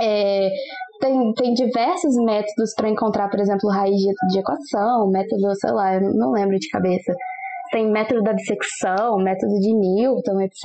É, 0.00 0.50
tem, 1.00 1.32
tem 1.34 1.54
diversos 1.54 2.16
métodos 2.24 2.74
para 2.74 2.88
encontrar, 2.88 3.28
por 3.28 3.40
exemplo, 3.40 3.70
raiz 3.70 3.96
de, 3.96 4.12
de 4.32 4.38
equação, 4.38 5.10
método, 5.10 5.54
sei 5.56 5.70
lá, 5.72 5.94
eu 5.94 6.14
não 6.14 6.32
lembro 6.32 6.58
de 6.58 6.68
cabeça. 6.68 7.12
Tem 7.70 7.90
método 7.90 8.22
da 8.22 8.32
dissecção, 8.32 9.18
método 9.18 9.58
de 9.58 9.72
Newton, 9.74 10.40
etc. 10.40 10.64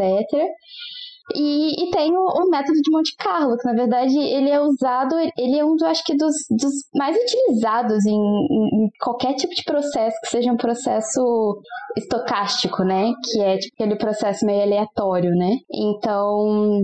E, 1.36 1.84
e 1.84 1.92
tem 1.92 2.12
o, 2.12 2.26
o, 2.26 2.50
método 2.50 2.82
de 2.82 2.92
Monte 2.92 3.16
Carlo, 3.16 3.58
que 3.58 3.66
na 3.66 3.74
verdade 3.74 4.18
ele 4.18 4.50
é 4.50 4.60
usado, 4.60 5.16
ele 5.38 5.58
é 5.58 5.66
um, 5.66 5.76
do, 5.76 5.86
acho 5.86 6.04
que, 6.04 6.16
dos, 6.16 6.34
dos 6.50 6.74
mais 6.96 7.16
utilizados 7.16 8.06
em, 8.06 8.12
em, 8.14 8.90
qualquer 9.00 9.34
tipo 9.36 9.54
de 9.54 9.64
processo 9.64 10.18
que 10.22 10.30
seja 10.30 10.52
um 10.52 10.58
processo 10.58 11.62
estocástico, 11.98 12.84
né? 12.84 13.12
Que 13.24 13.42
é 13.42 13.58
tipo 13.58 13.76
aquele 13.76 13.96
processo 13.98 14.46
meio 14.46 14.62
aleatório, 14.62 15.32
né? 15.32 15.58
Então, 15.72 16.82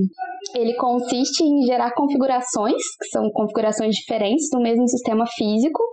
ele 0.56 0.74
consiste 0.76 1.44
em 1.44 1.66
gerar 1.66 1.92
configurações, 1.94 2.82
que 3.00 3.08
são 3.10 3.30
configurações 3.32 3.96
diferentes 3.96 4.50
do 4.52 4.60
mesmo 4.60 4.88
sistema 4.88 5.26
físico, 5.26 5.84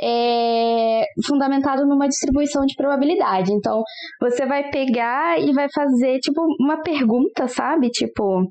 é, 0.00 1.04
fundamentado 1.26 1.86
numa 1.86 2.08
distribuição 2.08 2.64
de 2.64 2.74
probabilidade. 2.74 3.52
Então, 3.52 3.82
você 4.20 4.46
vai 4.46 4.70
pegar 4.70 5.40
e 5.40 5.52
vai 5.52 5.68
fazer, 5.72 6.18
tipo, 6.20 6.40
uma 6.60 6.82
pergunta, 6.82 7.48
sabe? 7.48 7.88
Tipo, 7.90 8.42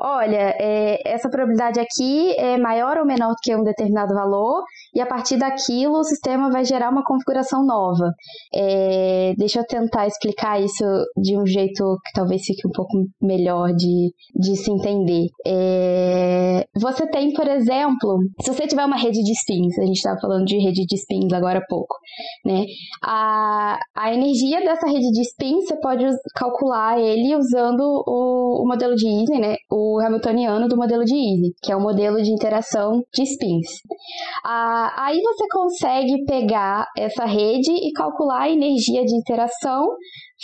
olha, 0.00 0.54
é, 0.58 0.98
essa 1.04 1.28
probabilidade 1.28 1.80
aqui 1.80 2.34
é 2.38 2.56
maior 2.58 2.98
ou 2.98 3.06
menor 3.06 3.30
do 3.30 3.36
que 3.42 3.54
um 3.54 3.62
determinado 3.62 4.14
valor, 4.14 4.62
e 4.94 5.00
a 5.00 5.06
partir 5.06 5.36
daquilo 5.36 5.98
o 5.98 6.04
sistema 6.04 6.50
vai 6.50 6.64
gerar 6.64 6.90
uma 6.90 7.04
configuração 7.04 7.64
nova. 7.64 8.10
É, 8.54 9.34
deixa 9.36 9.60
eu 9.60 9.66
tentar 9.66 10.06
explicar 10.06 10.60
isso 10.60 10.84
de 11.16 11.36
um 11.36 11.46
jeito 11.46 11.98
que 12.04 12.12
talvez 12.14 12.42
fique 12.42 12.66
um 12.66 12.70
pouco 12.70 12.92
melhor 13.20 13.72
de, 13.72 14.12
de 14.34 14.56
se 14.56 14.70
entender. 14.70 15.26
É, 15.46 16.64
você 16.74 17.06
tem, 17.06 17.32
por 17.32 17.46
exemplo, 17.48 18.18
se 18.40 18.52
você 18.52 18.66
tiver 18.66 18.84
uma 18.84 18.96
rede 18.96 19.22
de 19.22 19.32
spins, 19.32 19.78
a 19.78 19.86
gente 19.86 19.96
estava 19.96 20.20
falando 20.20 20.33
de 20.42 20.56
rede 20.58 20.86
de 20.86 20.96
spins 20.96 21.32
agora 21.32 21.58
há 21.58 21.66
pouco, 21.68 21.96
né? 22.44 22.64
A, 23.02 23.78
a 23.94 24.14
energia 24.14 24.60
dessa 24.60 24.86
rede 24.86 25.10
de 25.12 25.22
spins, 25.22 25.66
você 25.66 25.78
pode 25.80 26.04
calcular 26.34 26.98
ele 26.98 27.36
usando 27.36 27.80
o, 28.06 28.62
o 28.62 28.66
modelo 28.66 28.94
de 28.94 29.06
Ising, 29.06 29.40
né? 29.40 29.56
O 29.70 30.00
Hamiltoniano 30.00 30.68
do 30.68 30.76
modelo 30.76 31.04
de 31.04 31.14
Ising, 31.14 31.52
que 31.62 31.70
é 31.70 31.76
o 31.76 31.80
modelo 31.80 32.22
de 32.22 32.30
interação 32.30 33.02
de 33.12 33.22
spins. 33.22 33.66
Ah, 34.44 35.04
aí 35.06 35.20
você 35.20 35.44
consegue 35.52 36.24
pegar 36.24 36.86
essa 36.96 37.24
rede 37.24 37.70
e 37.70 37.92
calcular 37.92 38.42
a 38.42 38.50
energia 38.50 39.04
de 39.04 39.14
interação 39.14 39.86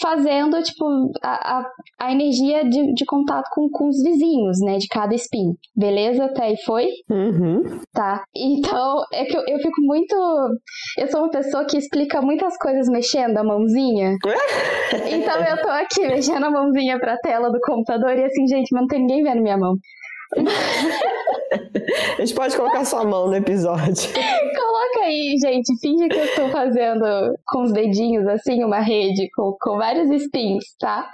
fazendo, 0.01 0.63
tipo, 0.63 0.85
a, 1.23 1.59
a, 1.59 1.71
a 2.01 2.13
energia 2.13 2.69
de, 2.69 2.95
de 2.95 3.05
contato 3.05 3.49
com, 3.53 3.69
com 3.71 3.89
os 3.89 4.03
vizinhos, 4.03 4.59
né, 4.61 4.79
de 4.79 4.87
cada 4.89 5.15
spin. 5.15 5.55
Beleza? 5.75 6.25
Até 6.25 6.45
aí 6.45 6.57
foi? 6.65 6.89
Uhum. 7.11 7.63
Tá. 7.93 8.23
Então, 8.35 9.03
é 9.13 9.25
que 9.25 9.37
eu, 9.37 9.43
eu 9.47 9.59
fico 9.59 9.81
muito... 9.81 10.15
Eu 10.99 11.09
sou 11.09 11.21
uma 11.23 11.31
pessoa 11.31 11.65
que 11.65 11.77
explica 11.77 12.21
muitas 12.21 12.57
coisas 12.59 12.89
mexendo 12.89 13.37
a 13.39 13.45
mãozinha. 13.45 14.17
então, 15.11 15.45
eu 15.45 15.63
tô 15.63 15.69
aqui 15.69 16.07
mexendo 16.07 16.45
a 16.45 16.51
mãozinha 16.51 16.99
pra 16.99 17.17
tela 17.19 17.51
do 17.51 17.61
computador 17.61 18.17
e 18.17 18.25
assim, 18.25 18.47
gente, 18.47 18.73
mas 18.73 18.83
não 18.83 18.89
tem 18.89 19.01
ninguém 19.01 19.23
vendo 19.23 19.43
minha 19.43 19.59
mão. 19.59 19.75
A 22.19 22.25
gente 22.25 22.35
pode 22.35 22.57
colocar 22.57 22.85
sua 22.85 23.05
mão 23.05 23.27
no 23.27 23.35
episódio. 23.35 24.13
Coloca 24.13 25.01
aí, 25.05 25.35
gente. 25.41 25.79
Finge 25.81 26.09
que 26.09 26.17
eu 26.17 26.25
estou 26.25 26.49
fazendo 26.51 27.05
com 27.47 27.63
os 27.63 27.73
dedinhos, 27.73 28.27
assim, 28.29 28.63
uma 28.63 28.81
rede 28.81 29.29
com, 29.35 29.57
com 29.61 29.79
vários 29.79 30.11
spins, 30.23 30.65
tá? 30.79 31.09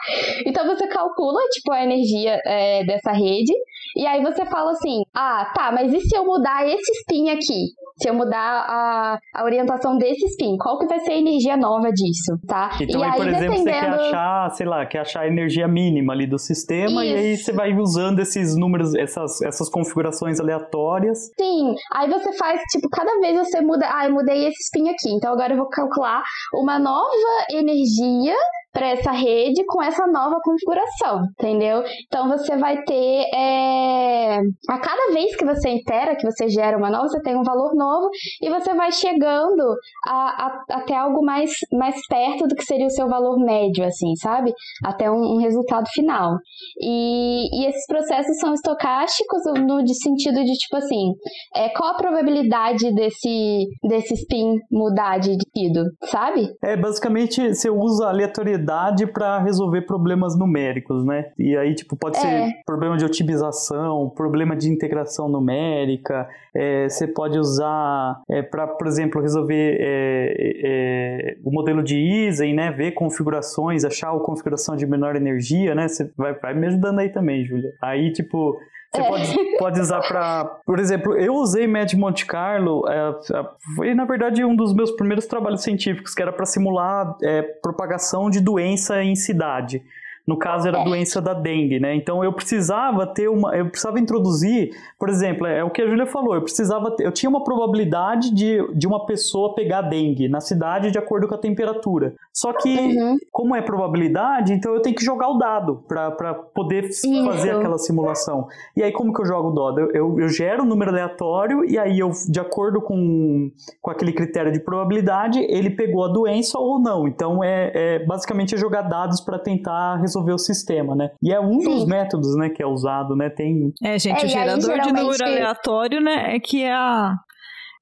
Então 0.44 0.66
você 0.66 0.86
calcula, 0.88 1.40
tipo, 1.52 1.72
a 1.72 1.82
energia 1.82 2.38
é, 2.44 2.84
dessa 2.84 3.12
rede. 3.12 3.52
E 3.97 4.06
aí 4.06 4.22
você 4.22 4.44
fala 4.47 4.72
assim: 4.72 5.02
ah, 5.14 5.52
tá, 5.55 5.72
mas 5.72 5.93
e 5.93 6.01
se 6.01 6.16
eu 6.16 6.24
mudar 6.24 6.66
esse 6.66 6.93
spin 7.01 7.30
aqui? 7.30 7.72
Se 8.02 8.10
eu 8.10 8.14
mudar 8.14 8.66
a, 8.68 9.18
a 9.34 9.44
orientação 9.44 9.97
desse 9.97 10.26
spin, 10.26 10.59
qual 10.59 10.78
que 10.78 10.86
vai 10.86 11.01
ser 11.01 11.12
a 11.12 11.18
energia 11.18 11.56
nova 11.56 11.90
disso, 11.90 12.38
tá? 12.47 12.76
Então, 12.78 13.01
e 13.01 13.05
aí, 13.05 13.10
aí, 13.10 13.16
por 13.16 13.28
exemplo, 13.28 13.64
dependendo... 13.64 13.64
você 13.64 13.70
quer 13.70 14.09
achar, 14.09 14.51
sei 14.51 14.66
lá, 14.66 14.86
quer 14.86 14.98
achar 14.98 15.20
a 15.22 15.26
energia 15.26 15.66
mínima 15.66 16.12
ali 16.12 16.26
do 16.26 16.38
sistema 16.38 17.05
Isso. 17.05 17.14
e 17.14 17.18
aí 17.18 17.36
você 17.38 17.52
vai 17.52 17.72
usando 17.72 18.18
esses 18.20 18.55
números, 18.55 18.94
essas, 19.07 19.41
essas 19.43 19.69
configurações 19.69 20.39
aleatórias. 20.39 21.31
Sim, 21.39 21.74
aí 21.95 22.11
você 22.11 22.33
faz, 22.37 22.61
tipo, 22.70 22.89
cada 22.91 23.19
vez 23.20 23.39
você 23.39 23.61
muda, 23.61 23.89
ah, 23.91 24.07
eu 24.07 24.12
mudei 24.12 24.47
esse 24.49 24.62
spin 24.65 24.89
aqui, 24.91 25.11
então 25.11 25.33
agora 25.33 25.53
eu 25.53 25.57
vou 25.57 25.69
calcular 25.69 26.23
uma 26.55 26.78
nova 26.78 27.47
energia 27.51 28.37
para 28.77 28.89
essa 28.89 29.11
rede 29.11 29.65
com 29.65 29.82
essa 29.82 30.07
nova 30.07 30.36
configuração, 30.44 31.23
entendeu? 31.40 31.82
Então 32.07 32.28
você 32.28 32.59
vai 32.59 32.82
ter 32.82 33.24
é... 33.35 34.39
a 34.69 34.78
cada 34.78 35.15
vez 35.15 35.35
que 35.35 35.47
você 35.47 35.70
intera, 35.70 36.15
que 36.15 36.31
você 36.31 36.47
gera 36.51 36.77
uma 36.77 36.90
nova, 36.90 37.09
você 37.09 37.23
tem 37.23 37.35
um 37.35 37.43
valor 37.43 37.74
novo 37.74 38.11
e 38.43 38.51
você 38.51 38.74
vai 38.74 38.93
chegando 38.93 39.62
a, 40.07 40.12
a, 40.12 40.65
até 40.73 40.94
algo 40.94 41.24
mais, 41.24 41.53
mais 41.73 41.97
perto 42.07 42.47
do 42.47 42.55
que 42.55 42.65
seria 42.65 42.86
o 42.86 42.90
seu 42.90 43.09
valor 43.09 43.39
médio, 43.39 43.82
assim, 43.82 44.15
sabe? 44.16 44.53
Até 44.85 45.11
um, 45.11 45.36
um 45.36 45.39
resultado 45.39 45.86
final. 45.94 46.36
E, 46.78 47.48
e, 47.59 47.66
esses 47.66 47.86
processos 47.86 48.36
são 48.39 48.53
estocásticos 48.53 49.40
no 49.66 49.86
sentido 49.89 50.44
de 50.44 50.53
tipo 50.53 50.77
assim, 50.77 51.15
é, 51.55 51.70
qual 51.70 51.93
a 51.93 51.97
probabilidade 51.97 52.94
desse, 52.94 53.66
desse 53.89 54.12
spin 54.12 54.53
mudar 54.70 55.19
de 55.19 55.31
sentido, 55.31 55.85
sabe? 56.05 56.51
É, 56.62 56.77
basicamente 56.77 57.55
você 57.55 57.70
usa 57.70 58.09
aleatoriedade 58.09 58.65
para 59.06 59.38
resolver 59.38 59.82
problemas 59.82 60.36
numéricos, 60.38 61.05
né? 61.05 61.26
E 61.38 61.56
aí, 61.56 61.74
tipo, 61.74 61.97
pode 61.97 62.16
É. 62.18 62.20
ser 62.20 62.52
problema 62.64 62.97
de 62.97 63.05
otimização, 63.05 64.10
problema 64.10 64.56
de 64.56 64.70
integração 64.70 65.28
numérica, 65.28 66.28
é, 66.55 66.88
você 66.88 67.06
pode 67.06 67.38
usar 67.38 68.20
para, 68.51 68.66
por 68.66 68.86
exemplo, 68.86 69.20
resolver 69.20 69.76
é, 69.78 70.34
é, 70.64 71.36
o 71.44 71.51
modelo 71.51 71.82
de 71.82 71.97
Ising, 71.97 72.55
né? 72.55 72.70
Ver 72.70 72.93
configurações, 72.93 73.84
achar 73.84 74.14
a 74.14 74.18
configuração 74.20 74.76
de 74.76 74.86
menor 74.86 75.16
energia, 75.16 75.74
né? 75.74 75.88
Você 75.88 76.10
vai, 76.16 76.34
vai 76.34 76.55
me 76.55 76.66
ajudando 76.66 76.98
aí 76.98 77.10
também, 77.10 77.44
Júlia. 77.44 77.72
Aí, 77.82 78.12
tipo, 78.12 78.56
você 78.97 79.02
É. 79.02 79.09
pode, 79.09 79.56
pode 79.59 79.81
usar 79.81 80.01
para, 80.01 80.44
por 80.64 80.78
exemplo, 80.78 81.14
eu 81.16 81.35
usei 81.35 81.66
Mad 81.66 81.93
Monte 81.94 82.27
Carlo, 82.27 82.89
é, 82.89 83.10
é, 83.10 83.47
foi 83.74 83.94
na 83.94 84.05
verdade 84.05 84.44
um 84.44 84.55
dos 84.56 84.74
meus 84.74 84.90
primeiros 84.90 85.27
trabalhos 85.27 85.62
científicos, 85.62 86.14
que 86.14 86.23
era 86.23 86.32
para 86.32 86.47
simular 86.47 87.16
é, 87.23 87.43
propagação 87.43 88.28
de 88.31 88.40
doença 88.40 89.02
em 89.02 89.14
cidade. 89.14 89.82
No 90.27 90.36
caso 90.36 90.66
era 90.66 90.81
a 90.81 90.85
doença 90.85 91.20
da 91.20 91.32
dengue, 91.35 91.78
né? 91.78 91.94
Então 91.94 92.24
eu 92.24 92.32
precisava 92.32 93.07
ter 93.07 93.28
uma, 93.28 93.55
eu 93.57 93.69
precisava 93.69 94.01
introduzir, 94.01 94.70
por 94.98 95.09
exemplo, 95.09 95.47
é 95.47 95.62
o 95.62 95.70
que 95.70 95.81
a 95.81 95.86
Júlia 95.86 96.07
falou, 96.07 96.35
eu 96.35 96.43
precisava, 96.43 96.90
ter- 96.97 97.05
eu 97.07 97.12
tinha 97.12 97.31
uma 97.31 97.44
probabilidade 97.44 98.35
de, 98.35 98.59
de 98.74 98.86
uma 98.86 99.07
pessoa 99.07 99.55
pegar 99.55 99.82
dengue 99.82 100.28
na 100.28 100.40
cidade 100.40 100.90
de 100.90 100.98
acordo 100.98 101.28
com 101.28 101.35
a 101.35 101.39
temperatura. 101.39 102.15
Só 102.32 102.53
que 102.53 102.77
Uhum. 102.77 103.16
como 103.31 103.55
é 103.55 103.62
probabilidade, 103.62 104.53
então 104.53 104.74
eu 104.74 104.82
tenho 104.82 104.97
que 104.97 105.05
jogar 105.05 105.28
o 105.28 105.39
dado 105.39 105.85
para 105.86 106.35
poder 106.35 106.85
Isso. 106.85 107.07
fazer 107.24 107.51
aquela 107.53 107.78
simulação. 107.78 108.48
E 108.77 108.82
aí, 108.82 108.90
como 108.93 109.12
que 109.12 109.20
eu 109.23 109.27
jogo 109.27 109.51
o 109.51 109.53
dado? 109.55 109.81
Eu, 109.81 109.90
eu, 109.93 110.20
eu 110.20 110.28
gero 110.28 110.62
um 110.62 110.66
número 110.66 110.90
aleatório 110.90 111.65
e 111.65 111.78
aí, 111.78 111.98
eu, 112.01 112.11
de 112.28 112.40
acordo 112.40 112.81
com, 112.81 113.51
com 113.81 113.90
aquele 113.90 114.12
critério 114.12 114.51
de 114.53 114.59
probabilidade, 114.61 115.39
ele 115.48 115.70
pegou 115.70 116.05
a 116.05 116.09
doença 116.09 116.59
ou 116.59 116.81
não. 116.81 117.07
Então, 117.07 117.43
é, 117.44 117.70
é 117.74 117.98
basicamente 118.05 118.55
é 118.55 118.59
jogar 118.59 118.82
dados 118.82 119.20
para 119.20 119.39
tentar 119.39 119.97
resolver 119.97 120.15
o 120.20 120.38
sistema, 120.38 120.94
né? 120.94 121.10
E 121.22 121.32
é 121.32 121.40
um 121.40 121.59
dos 121.59 121.82
Sim. 121.82 121.86
métodos 121.86 122.36
né, 122.36 122.48
que 122.51 122.62
é 122.62 122.66
usado, 122.66 123.14
né? 123.16 123.28
Tem, 123.30 123.72
É, 123.82 123.98
gente, 123.98 124.22
É, 124.24 124.26
o 124.26 124.30
e 124.30 124.36
aí, 124.36 124.60
gerador 124.60 124.80
de 124.80 124.93
número 124.93 125.24
aleatório, 125.24 126.01
né, 126.01 126.34
é 126.36 126.40
que 126.40 126.62
é 126.62 126.72
a... 126.72 127.14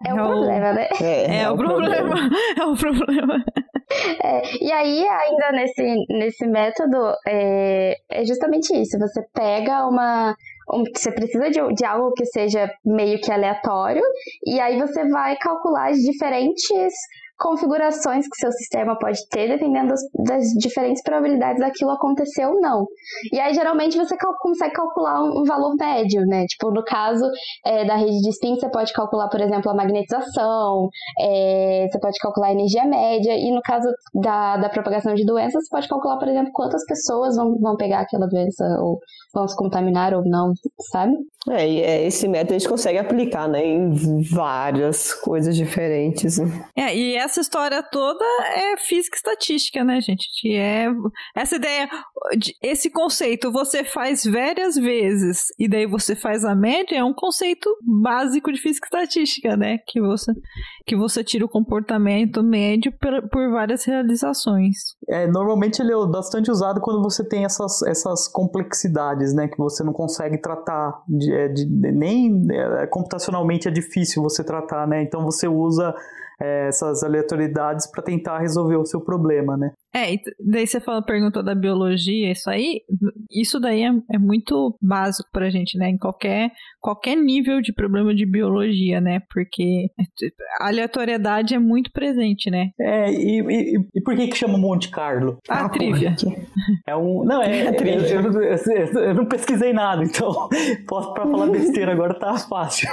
É 0.07 0.13
o 0.13 0.17
problema, 0.17 0.73
né? 0.73 0.89
É, 1.01 1.41
É, 1.43 1.51
o 1.51 1.57
problema. 1.57 2.15
É 2.61 2.65
o 2.65 2.77
problema. 2.77 3.45
É, 4.23 4.65
e 4.65 4.73
aí, 4.73 5.07
ainda 5.07 5.53
nesse, 5.53 5.95
nesse 6.11 6.47
método, 6.47 6.97
é, 7.27 7.97
é 8.11 8.25
justamente 8.25 8.75
isso. 8.77 8.99
Você 8.99 9.23
pega 9.33 9.87
uma. 9.87 10.35
um- 10.73 10.85
você 10.95 11.13
precisa 11.13 11.49
de, 11.51 11.75
de 11.75 11.85
algo 11.85 12.13
que 12.13 12.25
seja 12.27 12.69
meio 12.85 13.21
que 13.21 13.31
aleatório, 13.31 14.03
e 14.47 14.59
aí 14.61 14.79
você 14.79 15.09
vai 15.09 15.37
calcular 15.37 15.91
as 15.91 15.99
diferentes 15.99 16.93
configurações 17.39 18.27
que 18.29 18.37
seu 18.37 18.53
sistema 18.53 18.99
pode 18.99 19.19
ter, 19.29 19.49
dependendo 19.49 19.89
das, 19.89 20.01
das 20.27 20.45
diferentes 20.59 21.03
probabilidades 21.03 21.61
daquilo 21.61 21.91
acontecer 21.91 22.47
ou 22.47 22.61
não. 22.61 22.87
E 23.33 23.41
aí, 23.41 23.53
geralmente, 23.55 23.97
você 23.97 24.17
cal- 24.17 24.37
consegue 24.39 24.73
calcular 24.75 25.23
um, 25.23 25.41
um 25.41 25.45
valor 25.45 25.75
médio, 25.77 26.23
né? 26.27 26.45
Tipo, 26.47 26.71
no 26.71 26.85
caso 26.85 27.29
é, 27.65 27.85
da 27.85 27.97
rede 27.97 28.21
de 28.21 28.29
spin, 28.31 28.55
você 28.55 28.69
pode 28.71 28.93
calcular, 28.93 29.29
por 29.29 29.41
exemplo, 29.41 29.71
a 29.71 29.75
magnetização, 29.75 30.89
é, 31.21 31.89
você 31.91 31.99
pode 31.99 32.19
calcular 32.19 32.49
a 32.49 32.53
energia 32.53 32.85
média, 32.85 33.37
e 33.37 33.53
no 33.53 33.61
caso 33.63 33.89
da, 34.15 34.57
da 34.57 34.69
propagação 34.69 35.15
de 35.15 35.25
doenças, 35.25 35.65
você 35.65 35.71
pode 35.71 35.89
calcular, 35.89 36.19
por 36.19 36.29
exemplo, 36.29 36.51
quantas 36.53 36.85
pessoas 36.87 37.37
vão, 37.37 37.59
vão 37.61 37.77
pegar 37.77 38.01
aquela 38.01 38.27
doença, 38.27 38.65
ou 38.81 38.99
vão 39.35 39.49
se 39.49 39.57
contaminar 39.57 40.15
ou 40.15 40.23
não, 40.25 40.53
sabe? 40.91 41.15
É, 41.51 41.69
e 41.69 41.81
é, 41.83 42.07
esse 42.07 42.27
método 42.27 42.55
a 42.55 42.59
gente 42.59 42.69
consegue 42.69 42.99
aplicar 42.99 43.47
né, 43.49 43.63
em 43.67 44.23
várias 44.23 45.13
coisas 45.13 45.55
diferentes. 45.55 46.39
né? 46.39 46.65
É, 46.75 46.97
e 46.97 47.17
essa 47.17 47.41
história 47.41 47.83
toda 47.83 48.25
é 48.55 48.77
física 48.79 49.17
e 49.17 49.19
estatística, 49.19 49.85
né, 49.85 50.01
gente? 50.01 50.27
Que 50.41 50.55
é 50.57 50.87
essa 51.37 51.57
ideia, 51.57 51.87
de- 52.39 52.55
esse 52.63 52.91
conceito 52.91 53.53
você 53.53 53.85
faz 53.85 54.25
várias 54.25 54.75
vezes 54.77 55.49
e 55.59 55.69
daí 55.69 55.87
você 55.87 56.17
faz 56.17 56.45
a 56.47 56.55
média 56.55 56.97
é 56.97 57.05
um 57.05 57.13
conceito 57.13 57.69
básico 58.03 58.51
de 58.51 58.59
física 58.61 58.87
e 58.87 58.89
estatística, 59.03 59.55
né? 59.57 59.79
Que 59.87 60.01
você 60.01 60.33
que 60.87 60.97
você 60.97 61.25
tira 61.25 61.45
o 61.45 61.49
comportamento 61.49 62.43
médio 62.43 62.93
por, 63.01 63.29
por 63.29 63.51
várias 63.51 63.85
realizações. 63.85 64.77
É, 65.09 65.27
normalmente 65.27 65.81
ele 65.81 65.93
é 65.93 66.07
bastante 66.07 66.51
usado 66.51 66.81
quando 66.81 67.03
você 67.03 67.27
tem 67.27 67.45
essas, 67.45 67.83
essas 67.83 68.29
complexidades, 68.29 69.35
né, 69.35 69.49
que 69.49 69.57
você 69.59 69.83
não 69.83 69.93
consegue 69.93 70.39
tratar, 70.39 71.03
de, 71.09 71.33
é, 71.33 71.49
de- 71.49 71.67
nem 71.67 72.47
é, 72.51 72.87
computacionalmente 72.87 73.69
é 73.69 73.71
difícil 73.71 74.23
você 74.23 74.45
tratar, 74.45 74.87
né, 74.87 75.03
então 75.03 75.25
você 75.25 75.49
usa 75.49 75.95
é, 76.41 76.69
essas 76.69 77.03
aleatoriedades 77.03 77.87
para 77.91 78.03
tentar 78.03 78.39
resolver 78.39 78.77
o 78.77 78.85
seu 78.85 79.01
problema, 79.01 79.57
né. 79.57 79.73
É, 79.95 80.17
daí 80.41 80.67
você 80.67 80.81
fala, 80.81 81.01
perguntou 81.03 81.43
da 81.43 81.55
biologia, 81.55 82.33
isso 82.33 82.51
aí, 82.51 82.81
isso 83.31 83.61
daí 83.61 83.83
é, 83.85 83.91
é 84.13 84.19
muito 84.19 84.77
básico 84.83 85.29
pra 85.33 85.51
gente, 85.51 85.79
né? 85.79 85.89
Em 85.91 85.97
qualquer, 85.99 86.51
qualquer 86.81 87.15
nível 87.17 87.61
de 87.61 87.73
problema 87.73 88.15
de 88.15 88.27
biologia, 88.27 89.01
né? 89.01 89.21
Porque 89.33 89.89
a 90.61 90.67
aleatoriedade 90.69 91.55
é 91.55 91.59
muito 91.59 91.93
presente, 91.93 92.51
né? 92.51 92.71
É, 92.81 93.11
e, 93.13 93.41
e, 93.41 93.79
e 93.95 94.01
por 94.03 94.17
que 94.17 94.27
que 94.29 94.37
chama 94.37 94.59
Monte 94.59 94.89
Carlo? 94.91 95.39
A 95.49 95.65
Ah, 95.65 95.69
trivia. 95.69 96.17
É 96.87 96.97
um. 96.97 97.25
Não, 97.25 97.41
é. 97.43 97.71
Triste. 97.75 98.13
eu, 98.13 98.21
eu- 98.21 98.43
eu- 98.43 99.01
eu 99.05 99.15
não 99.15 99.27
pesquisei 99.27 99.73
nada, 99.73 100.03
então 100.03 100.49
posso 100.89 101.13
para 101.15 101.25
falar 101.31 101.47
besteira 101.51 101.93
agora 101.93 102.15
tá 102.19 102.37
fácil. 102.39 102.89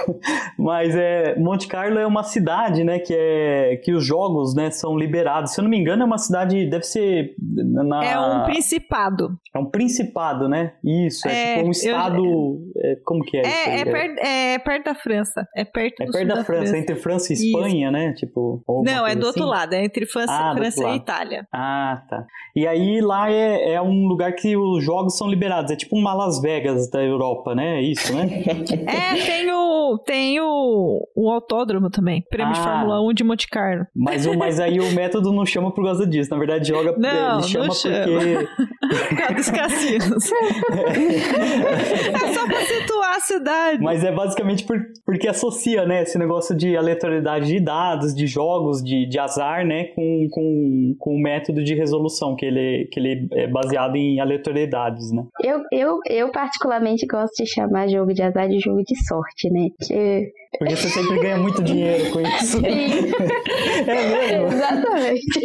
Mas 0.57 0.95
é 0.95 1.35
Monte 1.39 1.67
Carlo 1.67 1.97
é 1.97 2.05
uma 2.05 2.23
cidade, 2.23 2.83
né, 2.83 2.99
que 2.99 3.13
é 3.13 3.77
que 3.83 3.91
os 3.93 4.05
jogos, 4.05 4.53
né, 4.55 4.69
são 4.69 4.97
liberados. 4.97 5.53
Se 5.53 5.59
eu 5.59 5.63
não 5.63 5.69
me 5.69 5.77
engano, 5.79 6.03
é 6.03 6.05
uma 6.05 6.17
cidade 6.17 6.69
deve 6.69 6.85
ser 6.91 7.35
na... 7.39 8.03
É 8.03 8.19
um 8.19 8.43
principado. 8.45 9.37
É 9.53 9.59
um 9.59 9.65
principado, 9.65 10.47
né? 10.47 10.73
Isso, 10.83 11.27
é, 11.27 11.31
é 11.31 11.55
tipo 11.55 11.67
um 11.67 11.71
estado... 11.71 12.25
Eu... 12.25 12.71
É, 12.77 12.95
como 13.03 13.23
que 13.23 13.37
é, 13.37 13.41
é 13.41 13.43
isso? 13.43 13.69
É, 13.69 13.85
per... 13.85 14.15
é 14.25 14.59
perto 14.59 14.85
da 14.85 14.95
França. 14.95 15.47
É 15.55 15.65
perto, 15.65 16.01
é 16.01 16.05
perto 16.11 16.27
da, 16.27 16.35
da 16.35 16.43
França, 16.43 16.61
França, 16.61 16.77
entre 16.77 16.95
França 16.95 17.33
e 17.33 17.35
Espanha, 17.35 17.87
isso. 17.87 17.91
né? 17.91 18.13
Tipo, 18.13 18.63
Não, 18.67 19.05
é 19.07 19.15
do 19.15 19.19
assim. 19.19 19.27
outro 19.27 19.45
lado, 19.45 19.73
é 19.73 19.83
entre 19.83 20.05
França, 20.05 20.31
ah, 20.31 20.53
França 20.55 20.89
e 20.89 20.95
Itália. 20.95 21.47
Ah, 21.53 22.01
tá. 22.09 22.25
E 22.55 22.67
aí 22.67 23.01
lá 23.01 23.31
é, 23.31 23.73
é 23.73 23.81
um 23.81 24.07
lugar 24.07 24.33
que 24.33 24.55
os 24.55 24.83
jogos 24.83 25.17
são 25.17 25.29
liberados, 25.29 25.71
é 25.71 25.75
tipo 25.75 25.95
uma 25.95 26.13
Las 26.13 26.41
Vegas 26.41 26.89
da 26.89 27.01
Europa, 27.03 27.55
né? 27.55 27.79
É 27.79 27.81
isso, 27.81 28.13
né? 28.15 28.23
é, 28.87 29.25
tem 29.25 29.51
o, 29.51 29.97
tem 29.99 30.39
o, 30.39 31.07
o 31.15 31.31
autódromo 31.31 31.89
também, 31.89 32.23
prêmio 32.29 32.53
ah, 32.53 32.57
de 32.57 32.63
Fórmula 32.63 33.01
1 33.09 33.13
de 33.13 33.23
Monte 33.23 33.47
Carlo. 33.47 33.85
Mas, 33.95 34.25
mas 34.35 34.59
aí 34.59 34.79
o 34.79 34.91
método 34.93 35.31
não 35.31 35.45
chama 35.45 35.71
por 35.71 35.83
causa 35.83 36.05
disso, 36.05 36.29
na 36.31 36.37
verdade 36.37 36.73
joga, 36.83 36.97
não, 36.97 37.39
ele 37.39 37.47
chama 37.47 37.67
não 37.67 37.73
porque... 37.73 38.71
Por 38.91 39.17
causa 39.17 39.33
dos 39.33 39.49
cassinos. 39.49 40.31
é 40.31 42.33
só 42.33 42.45
pra 42.45 42.61
situar 42.61 43.15
a 43.15 43.19
cidade. 43.19 43.81
Mas 43.81 44.03
é 44.03 44.11
basicamente 44.11 44.65
por, 44.65 44.77
porque 45.05 45.29
associa, 45.29 45.85
né, 45.85 46.03
esse 46.03 46.17
negócio 46.17 46.55
de 46.55 46.75
aleatoriedade 46.75 47.47
de 47.47 47.59
dados, 47.59 48.13
de 48.13 48.27
jogos, 48.27 48.83
de, 48.83 49.05
de 49.05 49.17
azar, 49.17 49.65
né, 49.65 49.85
com, 49.95 50.27
com, 50.29 50.95
com 50.99 51.15
o 51.15 51.21
método 51.21 51.63
de 51.63 51.73
resolução, 51.73 52.35
que 52.35 52.45
ele, 52.45 52.89
que 52.91 52.99
ele 52.99 53.27
é 53.31 53.47
baseado 53.47 53.95
em 53.95 54.19
aleatoriedades, 54.19 55.11
né? 55.11 55.23
Eu, 55.41 55.61
eu, 55.71 55.99
eu 56.09 56.31
particularmente 56.31 57.05
gosto 57.05 57.43
de 57.43 57.49
chamar 57.49 57.87
jogo 57.87 58.13
de 58.13 58.21
azar 58.21 58.49
de 58.49 58.59
jogo 58.59 58.83
de 58.83 58.95
sorte, 59.05 59.49
né? 59.49 59.69
Que 59.79 60.31
porque 60.57 60.75
você 60.75 60.89
sempre 60.89 61.19
ganha 61.19 61.37
muito 61.37 61.63
dinheiro 61.63 62.11
com 62.11 62.21
isso. 62.21 62.59
Sim. 62.59 63.11
é 63.87 64.29
mesmo? 64.29 64.47
Exatamente. 64.47 65.39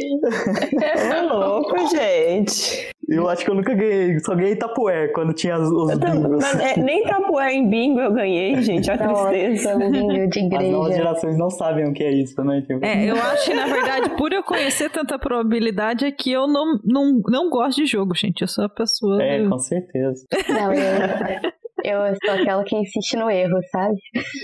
É 0.82 1.22
louco, 1.22 1.88
gente. 1.88 2.90
Eu 3.08 3.28
acho 3.28 3.44
que 3.44 3.50
eu 3.50 3.54
nunca 3.54 3.72
ganhei, 3.72 4.18
só 4.18 4.34
ganhei 4.34 4.56
tapué 4.56 5.08
quando 5.08 5.32
tinha 5.32 5.56
os, 5.58 5.70
os 5.70 5.96
bingos. 5.96 6.44
É, 6.60 6.76
nem 6.76 7.04
tapué 7.04 7.52
em 7.52 7.68
bingo 7.68 8.00
eu 8.00 8.12
ganhei, 8.12 8.60
gente, 8.62 8.90
a 8.90 8.98
tristeza. 8.98 9.78
Nossa, 9.78 9.90
bingo 9.90 10.28
de 10.28 10.40
igreja. 10.40 10.66
As 10.66 10.72
novas 10.72 10.96
gerações 10.96 11.38
não 11.38 11.50
sabem 11.50 11.88
o 11.88 11.92
que 11.92 12.02
é 12.02 12.10
isso, 12.10 12.42
né? 12.42 12.62
Tipo... 12.62 12.84
É, 12.84 13.08
eu 13.08 13.14
acho 13.14 13.44
que 13.44 13.54
na 13.54 13.66
verdade, 13.66 14.10
por 14.16 14.32
eu 14.32 14.42
conhecer 14.42 14.90
tanta 14.90 15.18
probabilidade, 15.18 16.04
é 16.04 16.10
que 16.10 16.32
eu 16.32 16.48
não, 16.48 16.80
não, 16.84 17.22
não 17.28 17.48
gosto 17.48 17.76
de 17.76 17.86
jogo, 17.86 18.12
gente. 18.16 18.42
Eu 18.42 18.48
sou 18.48 18.64
a 18.64 18.68
pessoa. 18.68 19.22
É, 19.22 19.46
com 19.48 19.58
certeza. 19.58 20.26
Não, 20.48 20.72
eu, 20.74 21.52
eu 21.86 22.14
sou 22.24 22.34
aquela 22.34 22.64
que 22.64 22.76
insiste 22.76 23.16
no 23.16 23.30
erro, 23.30 23.58
sabe? 23.70 23.96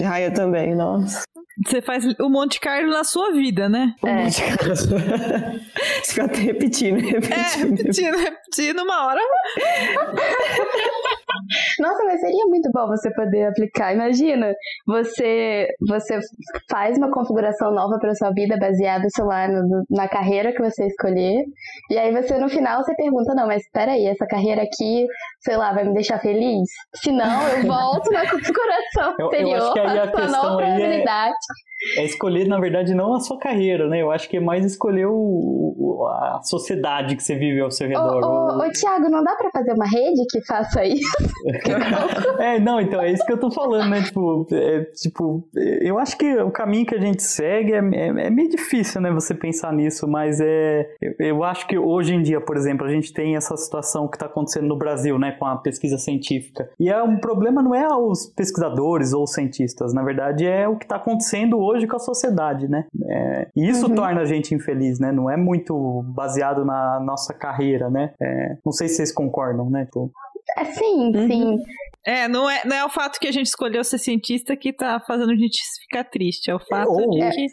Ah, 0.05 0.21
eu 0.21 0.33
também, 0.33 0.75
nossa. 0.75 1.23
Você 1.67 1.83
faz 1.83 2.05
o 2.19 2.29
Monte 2.29 2.59
Carlo 2.61 2.91
na 2.91 3.05
sua 3.05 3.33
vida, 3.33 3.69
né? 3.69 3.95
O 4.03 4.07
é. 4.07 4.25
Monte 4.25 4.43
Carlo. 4.43 4.77
Você 4.77 6.15
fica 6.23 6.27
repetindo, 6.27 6.99
repetindo. 6.99 7.33
É, 7.33 7.77
repetindo, 7.83 8.17
repetindo 8.17 8.83
uma 8.83 9.07
hora. 9.07 9.21
Nossa, 11.79 12.05
mas 12.05 12.21
seria 12.21 12.47
muito 12.47 12.71
bom 12.73 12.87
você 12.87 13.13
poder 13.13 13.49
aplicar. 13.49 13.95
Imagina, 13.95 14.55
você 14.87 15.69
você 15.87 16.19
faz 16.71 16.97
uma 16.97 17.11
configuração 17.11 17.73
nova 17.73 17.99
para 17.99 18.15
sua 18.15 18.31
vida 18.31 18.57
baseada, 18.59 19.07
sei 19.15 19.25
lá, 19.25 19.49
no, 19.49 19.85
na 19.91 20.09
carreira 20.09 20.53
que 20.53 20.63
você 20.63 20.87
escolher. 20.87 21.45
E 21.91 21.99
aí 21.99 22.13
você 22.13 22.39
no 22.39 22.49
final 22.49 22.83
você 22.83 22.95
pergunta, 22.95 23.35
não, 23.35 23.47
mas 23.47 23.63
espera 23.63 23.93
aí, 23.93 24.07
essa 24.07 24.27
carreira 24.27 24.63
aqui, 24.63 25.07
sei 25.45 25.57
lá, 25.57 25.73
vai 25.73 25.85
me 25.85 25.95
deixar 25.95 26.19
feliz? 26.21 26.69
Se 26.95 27.11
não, 27.11 27.49
eu 27.49 27.67
volto 27.67 28.11
na 28.11 28.29
configuração 28.31 29.15
anterior, 29.21 29.51
eu, 29.51 29.59
eu 29.59 29.65
acho 29.65 29.73
que 29.73 29.81
aí 29.81 29.99
a 29.99 30.13
questão 30.13 30.57
probabilidade. 30.57 31.35
É 31.35 31.72
é 31.97 32.05
escolher, 32.05 32.47
na 32.47 32.59
verdade, 32.61 32.95
não 32.95 33.15
a 33.15 33.21
sua 33.21 33.39
carreira, 33.39 33.89
né? 33.89 34.01
Eu 34.03 34.11
acho 34.11 34.29
que 34.29 34.37
é 34.37 34.41
mais 34.41 34.65
escolher 34.65 35.07
o, 35.07 35.13
o 35.15 36.07
a 36.07 36.41
sociedade 36.43 37.17
que 37.17 37.23
você 37.23 37.35
vive 37.37 37.61
ao 37.61 37.71
seu 37.71 37.89
redor. 37.89 38.23
Ô, 38.25 38.59
ô, 38.59 38.59
ô 38.59 38.71
Tiago, 38.71 39.09
não 39.09 39.23
dá 39.23 39.35
pra 39.37 39.51
fazer 39.51 39.73
uma 39.73 39.87
rede 39.87 40.25
que 40.31 40.45
faça 40.45 40.85
isso? 40.85 41.17
é, 42.39 42.59
não, 42.59 42.81
então, 42.81 43.01
é 43.01 43.13
isso 43.13 43.25
que 43.25 43.33
eu 43.33 43.39
tô 43.39 43.51
falando, 43.51 43.91
né? 43.91 44.03
Tipo, 44.03 44.47
é, 44.53 44.81
tipo 44.95 45.49
eu 45.55 45.99
acho 45.99 46.17
que 46.17 46.37
o 46.37 46.51
caminho 46.51 46.87
que 46.87 46.95
a 46.95 47.01
gente 47.01 47.23
segue 47.23 47.73
é, 47.73 47.79
é, 47.79 48.27
é 48.27 48.31
meio 48.31 48.49
difícil, 48.49 49.01
né? 49.01 49.11
Você 49.13 49.35
pensar 49.35 49.73
nisso, 49.73 50.09
mas 50.09 50.41
é. 50.41 50.89
Eu, 51.01 51.15
eu, 51.19 51.45
acho 51.45 51.67
que 51.67 51.79
hoje 51.79 52.15
em 52.15 52.23
dia, 52.23 52.41
por 52.41 52.57
exemplo, 52.57 52.87
a 52.87 52.91
gente 52.91 53.13
tem 53.13 53.37
essa 53.37 53.57
situação 53.57 54.09
que 54.09 54.19
tá 54.19 54.27
acontecendo 54.27 54.67
no 54.67 54.77
Brasil, 54.77 55.19
né? 55.19 55.33
Com 55.33 55.47
a 55.47 55.57
pesquisa 55.57 55.99
científica. 55.99 56.71
E 56.79 56.89
é 56.89 57.03
um 57.03 57.19
problema 57.19 57.63
não 57.63 57.75
é 57.75 57.89
os 57.89 58.27
pesquisadores 58.27 59.13
ou 59.13 59.25
os 59.25 59.33
cientistas, 59.33 59.93
na 59.93 60.03
verdade, 60.03 60.47
é 60.47 60.69
o 60.69 60.77
que 60.77 60.87
tá 60.87 60.97
acontecendo 60.97 61.59
hoje 61.59 61.72
hoje 61.73 61.87
com 61.87 61.97
a 61.97 62.01
sociedade, 62.01 62.69
né? 62.69 62.85
É, 63.09 63.49
e 63.57 63.69
isso 63.69 63.87
uhum. 63.89 63.95
torna 63.95 64.21
a 64.21 64.25
gente 64.25 64.55
infeliz, 64.55 64.99
né? 64.99 65.11
Não 65.11 65.31
é 65.31 65.37
muito 65.37 66.03
baseado 66.09 66.65
na 66.65 67.01
nossa 67.01 67.33
carreira, 67.35 67.91
né? 67.91 68.13
É, 68.21 68.57
não 68.65 68.73
sei 68.73 68.89
se 68.89 68.97
vocês 68.97 69.13
concordam, 69.13 69.69
né? 69.69 69.85
Tipo... 69.87 70.11
É, 70.57 70.65
sim, 70.65 71.17
uhum. 71.17 71.27
sim. 71.29 71.59
É, 72.07 72.27
não 72.29 72.49
é, 72.51 72.63
não 72.65 72.77
é 72.77 72.85
o 72.85 72.91
fato 72.91 73.19
que 73.19 73.29
a 73.29 73.33
gente 73.33 73.47
escolheu 73.47 73.83
ser 73.85 73.99
cientista 73.99 74.57
que 74.57 74.73
tá 74.73 75.01
fazendo 75.07 75.33
a 75.33 75.37
gente 75.37 75.61
ficar 75.83 76.05
triste, 76.05 76.51
é 76.51 76.55
o 76.55 76.59
fato 76.59 76.91
ou, 76.91 77.11
de 77.11 77.31
que... 77.31 77.47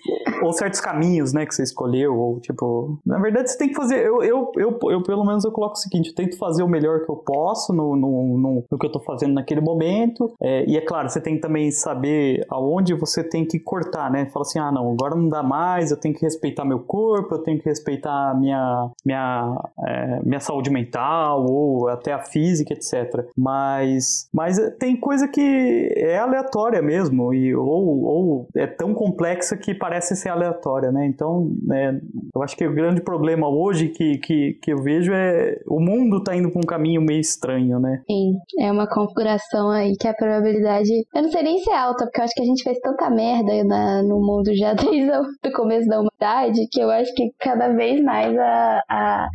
Ou 0.44 0.52
certos 0.54 0.80
caminhos, 0.80 1.34
né, 1.34 1.46
que 1.46 1.54
você 1.54 1.64
escolheu, 1.64 2.16
ou 2.16 2.40
tipo... 2.40 3.00
Na 3.06 3.20
verdade, 3.20 3.52
você 3.52 3.58
tem 3.58 3.70
que 3.70 3.76
fazer... 3.76 4.06
Eu, 4.06 4.24
eu, 4.24 4.52
eu, 4.58 4.80
eu 4.90 5.04
pelo 5.04 5.24
menos, 5.24 5.46
eu 5.46 5.52
coloco 5.52 5.74
o 5.74 5.78
seguinte, 5.78 6.10
eu 6.10 6.16
tento 6.16 6.38
fazer 6.38 6.64
o 6.64 6.68
melhor 6.68 7.06
que 7.06 7.12
eu 7.12 7.18
posso 7.18 7.74
no, 7.74 7.96
no, 7.96 8.38
no, 8.38 8.66
no 8.70 8.78
que 8.78 8.86
eu 8.86 8.92
tô 8.92 9.00
fazendo 9.00 9.34
naquele 9.34 9.62
momento, 9.62 10.34
é, 10.42 10.66
e 10.68 10.78
é 10.78 10.82
claro, 10.82 11.10
você 11.10 11.22
tem 11.22 11.36
que 11.36 11.42
também 11.42 11.72
saber 11.72 12.46
aonde 12.50 12.94
você 12.94 13.24
tem 13.24 13.46
que 13.46 13.60
cortar, 13.60 14.10
né? 14.12 14.26
Fala 14.28 14.46
assim, 14.46 14.60
ah, 14.60 14.72
não, 14.72 14.92
agora 14.92 15.16
não 15.16 15.30
dá 15.30 15.44
mais, 15.44 15.92
eu 15.92 16.00
tenho 16.00 16.16
que 16.16 16.22
respeitar 16.22 16.66
meu 16.66 16.80
corpo, 16.80 17.36
eu 17.36 17.44
tenho 17.44 17.60
que 17.60 17.66
respeitar 17.66 18.38
minha, 18.40 18.90
minha, 19.06 19.58
é, 19.88 20.20
minha 20.24 20.40
saúde 20.40 20.70
mental, 20.70 21.46
ou 21.46 21.88
até 21.88 22.14
a 22.14 22.20
física, 22.20 22.74
etc. 22.74 23.26
Mas 23.38 24.28
mas 24.40 24.58
tem 24.80 24.96
coisa 24.96 25.28
que 25.28 25.94
é 25.98 26.18
aleatória 26.18 26.82
mesmo, 26.82 27.34
e, 27.34 27.54
ou, 27.54 28.06
ou 28.06 28.48
é 28.56 28.66
tão 28.66 28.94
complexa 28.94 29.58
que 29.58 29.76
parece 29.76 30.16
ser 30.16 30.30
aleatória, 30.30 30.94
né? 30.94 31.06
Então, 31.06 31.52
né, 31.62 32.00
eu 32.34 32.42
acho 32.42 32.56
que 32.56 32.66
o 32.66 32.74
grande 32.74 33.02
problema 33.02 33.50
hoje 33.50 33.90
que, 33.90 34.18
que, 34.20 34.54
que 34.62 34.72
eu 34.72 34.82
vejo 34.82 35.12
é 35.14 35.60
o 35.68 35.82
mundo 35.82 36.24
tá 36.24 36.34
indo 36.34 36.50
pra 36.50 36.62
um 36.62 36.66
caminho 36.66 37.02
meio 37.02 37.20
estranho, 37.20 37.82
né? 37.82 38.02
Sim, 38.10 38.38
é 38.58 38.72
uma 38.72 38.88
configuração 38.88 39.72
aí 39.72 39.98
que 40.00 40.08
a 40.08 40.14
probabilidade. 40.14 40.90
Eu 41.14 41.24
não 41.24 41.32
sei 41.32 41.44
nem 41.44 41.60
se 41.60 41.70
é 41.70 41.78
alta, 41.78 42.06
porque 42.06 42.22
eu 42.22 42.24
acho 42.24 42.34
que 42.34 42.42
a 42.42 42.46
gente 42.46 42.64
fez 42.64 42.80
tanta 42.80 43.10
merda 43.10 43.62
na, 43.66 44.02
no 44.04 44.22
mundo 44.22 44.56
já 44.56 44.72
desde 44.74 45.12
o 45.12 45.52
começo 45.54 45.86
da 45.90 46.00
humanidade 46.00 46.66
que 46.72 46.80
eu 46.80 46.90
acho 46.90 47.14
que 47.14 47.30
cada 47.42 47.74
vez 47.74 48.02
mais 48.02 48.38
a, 48.38 48.84
a 48.90 49.30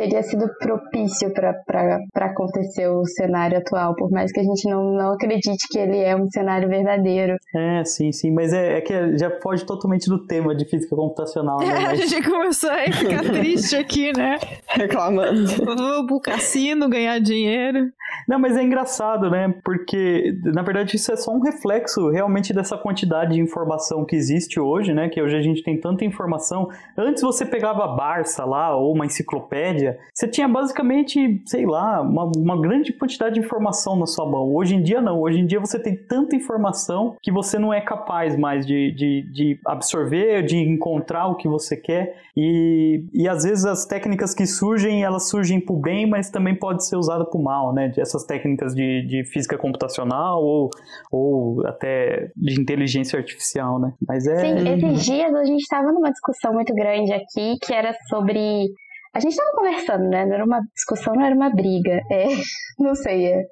teria 0.00 0.22
sido 0.22 0.48
propício 0.58 1.30
para 1.34 2.26
acontecer 2.26 2.88
o 2.88 3.04
cenário 3.04 3.58
atual, 3.58 3.94
por 3.94 4.10
mais 4.10 4.32
que 4.32 4.40
a 4.40 4.42
gente 4.42 4.66
não, 4.68 4.94
não 4.94 5.12
acredite 5.12 5.68
que 5.68 5.78
ele 5.78 5.98
é 5.98 6.16
um 6.16 6.26
cenário 6.30 6.68
verdadeiro. 6.68 7.36
É, 7.54 7.84
sim, 7.84 8.10
sim, 8.10 8.30
mas 8.30 8.54
é, 8.54 8.78
é 8.78 8.80
que 8.80 9.18
já 9.18 9.30
foge 9.42 9.66
totalmente 9.66 10.08
do 10.08 10.26
tema 10.26 10.54
de 10.54 10.64
física 10.64 10.96
computacional. 10.96 11.58
Né? 11.58 11.70
É, 11.80 11.82
mas... 11.82 12.00
a 12.00 12.06
gente 12.06 12.28
começou 12.28 12.70
a 12.70 12.92
ficar 12.92 13.22
triste 13.22 13.76
aqui, 13.76 14.12
né? 14.16 14.38
Reclamando. 14.66 15.46
Vou 15.64 16.06
pro 16.06 16.20
cassino 16.20 16.88
ganhar 16.88 17.18
dinheiro. 17.20 17.90
Não, 18.28 18.38
mas 18.38 18.56
é 18.56 18.62
engraçado, 18.62 19.30
né? 19.30 19.54
Porque, 19.64 20.36
na 20.44 20.62
verdade, 20.62 20.96
isso 20.96 21.12
é 21.12 21.16
só 21.16 21.32
um 21.32 21.40
reflexo 21.40 22.10
realmente 22.10 22.52
dessa 22.52 22.76
quantidade 22.76 23.34
de 23.34 23.40
informação 23.40 24.04
que 24.04 24.16
existe 24.16 24.58
hoje, 24.58 24.92
né? 24.92 25.08
Que 25.08 25.22
hoje 25.22 25.36
a 25.36 25.42
gente 25.42 25.62
tem 25.62 25.78
tanta 25.78 26.04
informação. 26.04 26.68
Antes 26.96 27.22
você 27.22 27.46
pegava 27.46 27.84
a 27.84 27.88
Barça 27.88 28.44
lá, 28.44 28.76
ou 28.76 28.92
uma 28.92 29.06
enciclopédia, 29.06 29.89
você 30.14 30.28
tinha 30.28 30.48
basicamente, 30.48 31.42
sei 31.46 31.66
lá, 31.66 32.00
uma, 32.00 32.30
uma 32.36 32.60
grande 32.60 32.92
quantidade 32.92 33.34
de 33.34 33.40
informação 33.40 33.96
na 33.96 34.06
sua 34.06 34.26
mão. 34.26 34.54
Hoje 34.54 34.74
em 34.74 34.82
dia, 34.82 35.00
não. 35.00 35.20
Hoje 35.20 35.40
em 35.40 35.46
dia, 35.46 35.60
você 35.60 35.78
tem 35.78 35.96
tanta 35.96 36.36
informação 36.36 37.16
que 37.22 37.30
você 37.32 37.58
não 37.58 37.72
é 37.72 37.80
capaz 37.80 38.36
mais 38.36 38.66
de, 38.66 38.92
de, 38.92 39.22
de 39.32 39.60
absorver, 39.66 40.42
de 40.42 40.56
encontrar 40.56 41.26
o 41.28 41.36
que 41.36 41.48
você 41.48 41.76
quer. 41.76 42.16
E, 42.36 43.04
e 43.12 43.28
às 43.28 43.44
vezes 43.44 43.64
as 43.64 43.84
técnicas 43.84 44.34
que 44.34 44.46
surgem, 44.46 45.02
elas 45.02 45.28
surgem 45.28 45.60
para 45.60 45.74
o 45.74 45.78
bem, 45.78 46.06
mas 46.06 46.30
também 46.30 46.54
pode 46.54 46.86
ser 46.86 46.96
usada 46.96 47.24
para 47.24 47.38
o 47.38 47.42
mal, 47.42 47.72
né? 47.72 47.92
Essas 47.96 48.24
técnicas 48.24 48.74
de, 48.74 49.06
de 49.06 49.24
física 49.24 49.58
computacional 49.58 50.42
ou, 50.42 50.70
ou 51.10 51.66
até 51.66 52.30
de 52.36 52.60
inteligência 52.60 53.18
artificial, 53.18 53.78
né? 53.78 53.92
Mas 54.06 54.26
é... 54.26 54.40
Sim, 54.40 54.68
esses 54.68 55.04
dias 55.04 55.34
a 55.34 55.44
gente 55.44 55.60
estava 55.60 55.92
numa 55.92 56.10
discussão 56.10 56.52
muito 56.52 56.74
grande 56.74 57.12
aqui 57.12 57.58
que 57.60 57.72
era 57.72 57.92
sobre 58.08 58.72
a 59.12 59.18
gente 59.18 59.32
estava 59.32 59.50
conversando, 59.56 60.08
né? 60.08 60.24
Não 60.24 60.34
era 60.34 60.44
uma 60.44 60.60
discussão, 60.74 61.14
não 61.14 61.24
era 61.24 61.34
uma 61.34 61.50
briga. 61.50 62.00
É, 62.10 62.26
não 62.78 62.94
sei. 62.94 63.26
É. 63.26 63.42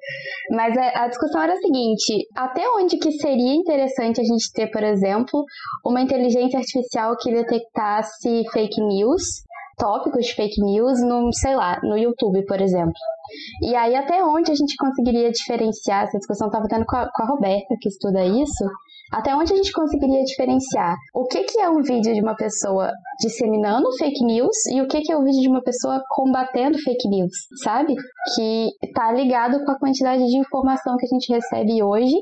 Mas 0.51 0.77
a, 0.77 1.03
a, 1.03 1.07
discussão 1.07 1.41
era 1.41 1.53
a 1.53 1.57
seguinte: 1.57 2.27
até 2.35 2.67
onde 2.69 2.97
que 2.97 3.11
seria 3.11 3.53
interessante 3.53 4.21
a 4.21 4.23
gente 4.23 4.51
ter, 4.53 4.67
por 4.71 4.83
exemplo, 4.83 5.43
uma 5.85 6.01
inteligência 6.01 6.59
artificial 6.59 7.15
que 7.17 7.31
detectasse 7.31 8.43
fake 8.53 8.81
news, 8.81 9.23
tópicos 9.77 10.27
de 10.27 10.33
fake 10.33 10.61
news, 10.61 11.01
no, 11.01 11.29
sei 11.33 11.55
lá, 11.55 11.79
no 11.83 11.97
YouTube, 11.97 12.45
por 12.45 12.61
exemplo. 12.61 12.93
E 13.61 13.75
aí, 13.75 13.95
até 13.95 14.23
onde 14.23 14.51
a 14.51 14.55
gente 14.55 14.75
conseguiria 14.77 15.29
diferenciar? 15.29 16.05
Essa 16.05 16.17
discussão 16.17 16.47
estava 16.47 16.67
tendo 16.67 16.85
com 16.85 16.95
a, 16.95 17.09
com 17.13 17.23
a 17.23 17.27
Roberta, 17.27 17.75
que 17.81 17.89
estuda 17.89 18.25
isso 18.25 18.65
Até 19.11 19.35
onde 19.35 19.53
a 19.53 19.55
gente 19.55 19.71
conseguiria 19.71 20.23
diferenciar 20.23 20.95
o 21.13 21.25
que, 21.25 21.43
que 21.43 21.59
é 21.59 21.69
um 21.69 21.81
vídeo 21.81 22.13
de 22.13 22.21
uma 22.21 22.35
pessoa 22.35 22.91
disseminando 23.19 23.91
fake 23.97 24.23
news 24.23 24.65
e 24.67 24.81
o 24.81 24.87
que, 24.87 25.01
que 25.01 25.11
é 25.11 25.17
um 25.17 25.23
vídeo 25.23 25.41
de 25.41 25.49
uma 25.49 25.61
pessoa 25.61 26.01
combatendo 26.09 26.77
fake 26.77 27.07
news, 27.09 27.31
sabe? 27.63 27.95
Que 28.35 28.69
tá 28.93 29.11
ligado 29.11 29.63
com 29.65 29.71
a 29.71 29.79
quantidade 29.79 30.25
de 30.25 30.37
informação 30.37 30.95
que 30.97 31.05
a 31.05 31.09
gente 31.09 31.31
recebe 31.33 31.81
hoje 31.83 32.15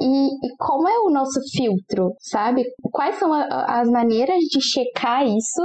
e, 0.00 0.26
e 0.26 0.56
como 0.58 0.88
é 0.88 0.98
o 1.00 1.10
nosso 1.10 1.40
filtro, 1.52 2.14
sabe? 2.20 2.64
Quais 2.90 3.16
são 3.16 3.32
a, 3.32 3.80
as 3.80 3.88
maneiras 3.88 4.38
de 4.50 4.60
checar 4.60 5.26
isso 5.26 5.62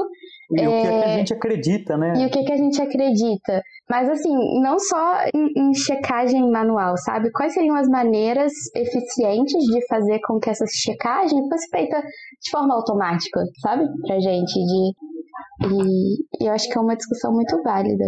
e 0.52 0.62
é... 0.62 0.68
o 0.68 0.72
que, 0.72 0.88
é 0.88 0.90
que 0.90 1.06
a 1.06 1.10
é, 1.10 1.18
gente 1.18 1.34
acredita, 1.34 1.98
né? 1.98 2.14
E 2.18 2.26
o 2.26 2.30
que, 2.30 2.40
é 2.40 2.44
que 2.44 2.52
a 2.52 2.58
gente 2.58 2.82
acredita. 2.82 3.62
Mas 3.90 4.10
assim, 4.10 4.62
não 4.62 4.80
só 4.80 5.26
em, 5.34 5.70
em, 5.70 5.74
checagem 5.74 6.50
manual, 6.50 6.98
sabe? 6.98 7.32
Quais 7.32 7.54
seriam 7.54 7.76
as 7.76 7.88
maneiras 7.88 8.52
eficientes 8.76 9.64
de 9.66 9.86
fazer 9.88 10.20
com 10.26 10.40
que 10.40 10.50
essa 10.50 10.66
checagem 10.68 11.48
fosse 11.50 11.70
feita 11.70 12.02
de 12.02 12.52
forma 12.52 12.74
automática, 12.76 13.42
sabe? 13.62 13.86
Pra 14.06 14.20
gente. 14.20 14.54
De... 14.54 14.96
E 15.62 16.48
eu 16.48 16.52
acho 16.52 16.70
que 16.70 16.78
é 16.78 16.82
uma 16.82 16.96
discussão 16.96 17.32
muito 17.32 17.62
válida. 17.64 18.06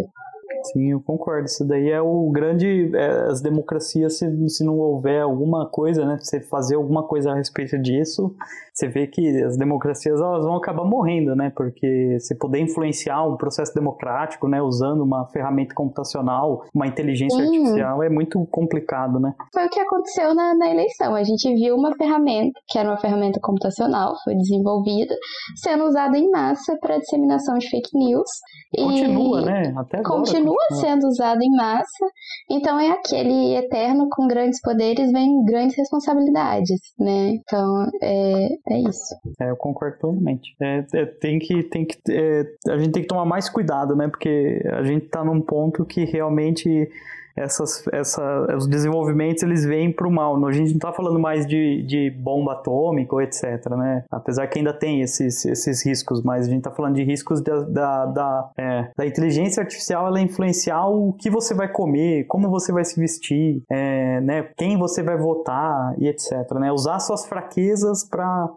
Sim, 0.64 0.92
eu 0.92 1.00
concordo. 1.00 1.46
Isso 1.46 1.64
daí 1.64 1.90
é 1.90 2.00
o 2.00 2.30
grande. 2.30 2.90
É, 2.94 3.26
as 3.30 3.40
democracias, 3.40 4.18
se, 4.18 4.48
se 4.48 4.64
não 4.64 4.78
houver 4.78 5.22
alguma 5.22 5.68
coisa, 5.68 6.04
né? 6.04 6.18
Você 6.20 6.40
fazer 6.40 6.76
alguma 6.76 7.06
coisa 7.06 7.32
a 7.32 7.34
respeito 7.34 7.78
disso, 7.78 8.34
você 8.78 8.88
vê 8.88 9.06
que 9.06 9.42
as 9.42 9.56
democracias 9.56 10.20
elas 10.20 10.44
vão 10.44 10.56
acabar 10.56 10.84
morrendo, 10.84 11.34
né? 11.34 11.52
Porque 11.54 12.18
se 12.20 12.36
puder 12.36 12.60
influenciar 12.60 13.24
um 13.26 13.36
processo 13.36 13.74
democrático, 13.74 14.48
né? 14.48 14.62
Usando 14.62 15.02
uma 15.02 15.26
ferramenta 15.26 15.74
computacional, 15.74 16.64
uma 16.74 16.86
inteligência 16.86 17.44
Sim. 17.44 17.58
artificial, 17.58 18.02
é 18.02 18.08
muito 18.08 18.46
complicado, 18.50 19.18
né? 19.18 19.34
Foi 19.52 19.66
o 19.66 19.70
que 19.70 19.80
aconteceu 19.80 20.34
na, 20.34 20.54
na 20.54 20.70
eleição. 20.70 21.14
A 21.14 21.24
gente 21.24 21.52
viu 21.54 21.76
uma 21.76 21.94
ferramenta, 21.96 22.58
que 22.68 22.78
era 22.78 22.88
uma 22.88 22.98
ferramenta 22.98 23.40
computacional, 23.40 24.14
foi 24.24 24.34
desenvolvida, 24.34 25.14
sendo 25.56 25.84
usada 25.84 26.16
em 26.16 26.30
massa 26.30 26.76
para 26.80 26.98
disseminação 26.98 27.58
de 27.58 27.68
fake 27.68 27.90
news. 27.94 28.30
Continua, 28.76 29.40
e... 29.40 29.44
né? 29.44 29.74
Até 29.76 29.98
agora. 29.98 30.18
Continua 30.18 30.48
continua 30.48 30.80
sendo 30.80 31.06
usado 31.06 31.42
em 31.42 31.50
massa, 31.50 32.06
então 32.50 32.78
é 32.78 32.90
aquele 32.90 33.54
eterno 33.56 34.08
com 34.10 34.26
grandes 34.26 34.60
poderes 34.60 35.10
vem 35.12 35.44
grandes 35.44 35.76
responsabilidades, 35.76 36.80
né? 36.98 37.30
Então 37.34 37.86
é, 38.02 38.48
é 38.70 38.80
isso. 38.80 39.14
É, 39.40 39.50
eu 39.50 39.56
concordo 39.56 39.98
totalmente. 39.98 40.54
É, 40.60 40.84
é, 40.94 41.06
tem 41.06 41.38
que, 41.38 41.62
tem 41.64 41.84
que, 41.84 41.96
é, 42.10 42.44
a 42.68 42.78
gente 42.78 42.92
tem 42.92 43.02
que 43.02 43.08
tomar 43.08 43.24
mais 43.24 43.48
cuidado, 43.48 43.96
né? 43.96 44.08
Porque 44.08 44.62
a 44.72 44.82
gente 44.82 45.06
tá 45.06 45.24
num 45.24 45.40
ponto 45.40 45.84
que 45.84 46.04
realmente 46.04 46.90
essas, 47.38 47.86
essa, 47.92 48.56
os 48.56 48.66
desenvolvimentos 48.66 49.42
eles 49.42 49.64
vêm 49.64 49.92
para 49.92 50.06
o 50.06 50.10
mal. 50.10 50.36
A 50.46 50.52
gente 50.52 50.70
não 50.70 50.76
está 50.76 50.92
falando 50.92 51.18
mais 51.18 51.46
de, 51.46 51.82
de 51.82 52.10
bomba 52.10 52.52
atômica 52.52 53.14
ou 53.14 53.22
etc, 53.22 53.42
né? 53.76 54.04
Apesar 54.10 54.46
que 54.46 54.58
ainda 54.58 54.72
tem 54.72 55.00
esses, 55.00 55.44
esses 55.44 55.84
riscos, 55.84 56.22
mas 56.22 56.46
a 56.46 56.50
gente 56.50 56.58
está 56.58 56.70
falando 56.70 56.94
de 56.94 57.04
riscos 57.04 57.42
da, 57.42 57.60
da, 57.60 58.06
da, 58.06 58.50
é, 58.58 58.90
da, 58.96 59.06
inteligência 59.06 59.62
artificial 59.62 60.06
ela 60.06 60.20
influenciar 60.20 60.86
o 60.86 61.12
que 61.12 61.30
você 61.30 61.54
vai 61.54 61.70
comer, 61.70 62.24
como 62.26 62.50
você 62.50 62.72
vai 62.72 62.84
se 62.84 62.98
vestir, 62.98 63.62
é, 63.70 64.20
né? 64.20 64.50
Quem 64.56 64.76
você 64.76 65.02
vai 65.02 65.16
votar 65.16 65.94
e 65.98 66.08
etc, 66.08 66.32
né? 66.60 66.72
Usar 66.72 66.98
suas 67.00 67.26
fraquezas 67.26 68.08
para 68.08 68.48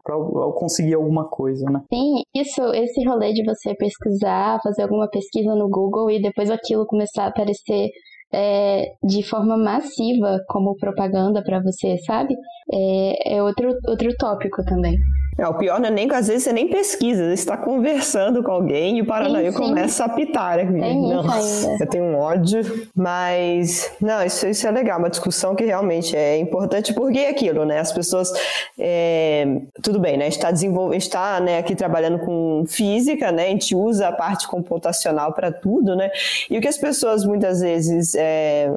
conseguir 0.55 0.95
alguma 0.95 1.25
coisa, 1.25 1.65
né? 1.69 1.81
Sim, 1.93 2.23
isso, 2.33 2.61
esse 2.73 3.05
rolê 3.07 3.33
de 3.33 3.43
você 3.43 3.75
pesquisar, 3.75 4.59
fazer 4.63 4.83
alguma 4.83 5.09
pesquisa 5.09 5.53
no 5.55 5.69
Google 5.69 6.09
e 6.09 6.21
depois 6.21 6.49
aquilo 6.49 6.85
começar 6.85 7.25
a 7.25 7.27
aparecer 7.27 7.89
é, 8.33 8.93
de 9.03 9.23
forma 9.23 9.57
massiva 9.57 10.39
como 10.47 10.75
propaganda 10.77 11.43
para 11.43 11.61
você, 11.61 11.97
sabe? 11.99 12.35
É, 12.71 13.35
é 13.35 13.43
outro, 13.43 13.77
outro 13.87 14.15
tópico 14.17 14.63
também. 14.63 14.95
É, 15.41 15.47
o 15.47 15.55
pior 15.55 15.80
não 15.80 15.88
é 15.88 15.91
nem 15.91 16.07
que 16.07 16.13
às 16.13 16.27
vezes 16.27 16.43
você 16.43 16.53
nem 16.53 16.68
pesquisa, 16.68 17.26
você 17.26 17.34
está 17.34 17.57
conversando 17.57 18.43
com 18.43 18.51
alguém 18.51 18.99
e 18.99 19.01
o 19.01 19.07
paranoia 19.07 19.51
começa 19.51 20.03
a 20.03 20.05
apitar. 20.05 20.57
Né? 20.57 20.93
Nossa, 20.93 21.77
eu 21.80 21.88
tenho 21.88 22.03
um 22.03 22.15
ódio, 22.15 22.61
mas 22.95 23.91
não, 23.99 24.23
isso, 24.23 24.45
isso 24.47 24.68
é 24.68 24.72
legal, 24.72 24.99
uma 24.99 25.09
discussão 25.09 25.55
que 25.55 25.65
realmente 25.65 26.15
é 26.15 26.38
importante, 26.38 26.93
porque 26.93 27.18
é 27.18 27.30
aquilo, 27.30 27.65
né? 27.65 27.80
As 27.80 27.91
pessoas, 27.91 28.31
é, 28.77 29.61
tudo 29.81 29.99
bem, 29.99 30.15
né? 30.15 30.27
Está 30.27 30.51
desenvolvendo, 30.51 30.99
está 30.99 31.39
né, 31.39 31.57
aqui 31.57 31.73
trabalhando 31.73 32.19
com 32.19 32.63
física, 32.68 33.31
né? 33.31 33.45
A 33.45 33.49
gente 33.49 33.73
usa 33.73 34.09
a 34.09 34.11
parte 34.11 34.47
computacional 34.47 35.34
para 35.34 35.51
tudo, 35.51 35.95
né? 35.95 36.11
E 36.51 36.57
o 36.59 36.61
que 36.61 36.68
as 36.68 36.77
pessoas 36.77 37.26
muitas 37.26 37.61
vezes 37.61 38.13
é, 38.13 38.69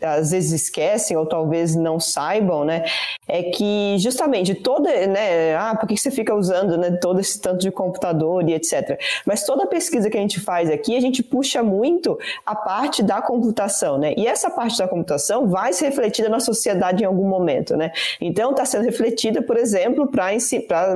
às 0.00 0.30
vezes 0.30 0.62
esquecem 0.62 1.16
ou 1.16 1.26
talvez 1.26 1.74
não 1.74 1.98
saibam, 1.98 2.64
né, 2.64 2.84
é 3.28 3.42
que 3.44 3.96
justamente 3.98 4.54
toda, 4.54 4.90
né, 5.06 5.56
ah, 5.56 5.76
por 5.78 5.88
que 5.88 5.96
você 5.96 6.10
fica 6.10 6.34
usando, 6.34 6.76
né, 6.76 6.92
todo 7.00 7.20
esse 7.20 7.40
tanto 7.40 7.58
de 7.58 7.70
computador 7.70 8.48
e 8.48 8.54
etc. 8.54 8.98
Mas 9.24 9.44
toda 9.44 9.66
pesquisa 9.66 10.08
que 10.10 10.16
a 10.16 10.20
gente 10.20 10.40
faz 10.40 10.70
aqui, 10.70 10.96
a 10.96 11.00
gente 11.00 11.22
puxa 11.22 11.62
muito 11.62 12.18
a 12.44 12.54
parte 12.54 13.02
da 13.02 13.20
computação, 13.20 13.98
né, 13.98 14.14
e 14.16 14.26
essa 14.26 14.50
parte 14.50 14.78
da 14.78 14.86
computação 14.86 15.48
vai 15.48 15.72
ser 15.72 15.86
refletida 15.86 16.28
na 16.28 16.40
sociedade 16.40 17.02
em 17.02 17.06
algum 17.06 17.28
momento, 17.28 17.76
né. 17.76 17.90
Então 18.20 18.50
está 18.50 18.64
sendo 18.64 18.84
refletida, 18.84 19.42
por 19.42 19.56
exemplo, 19.56 20.08
para 20.08 20.28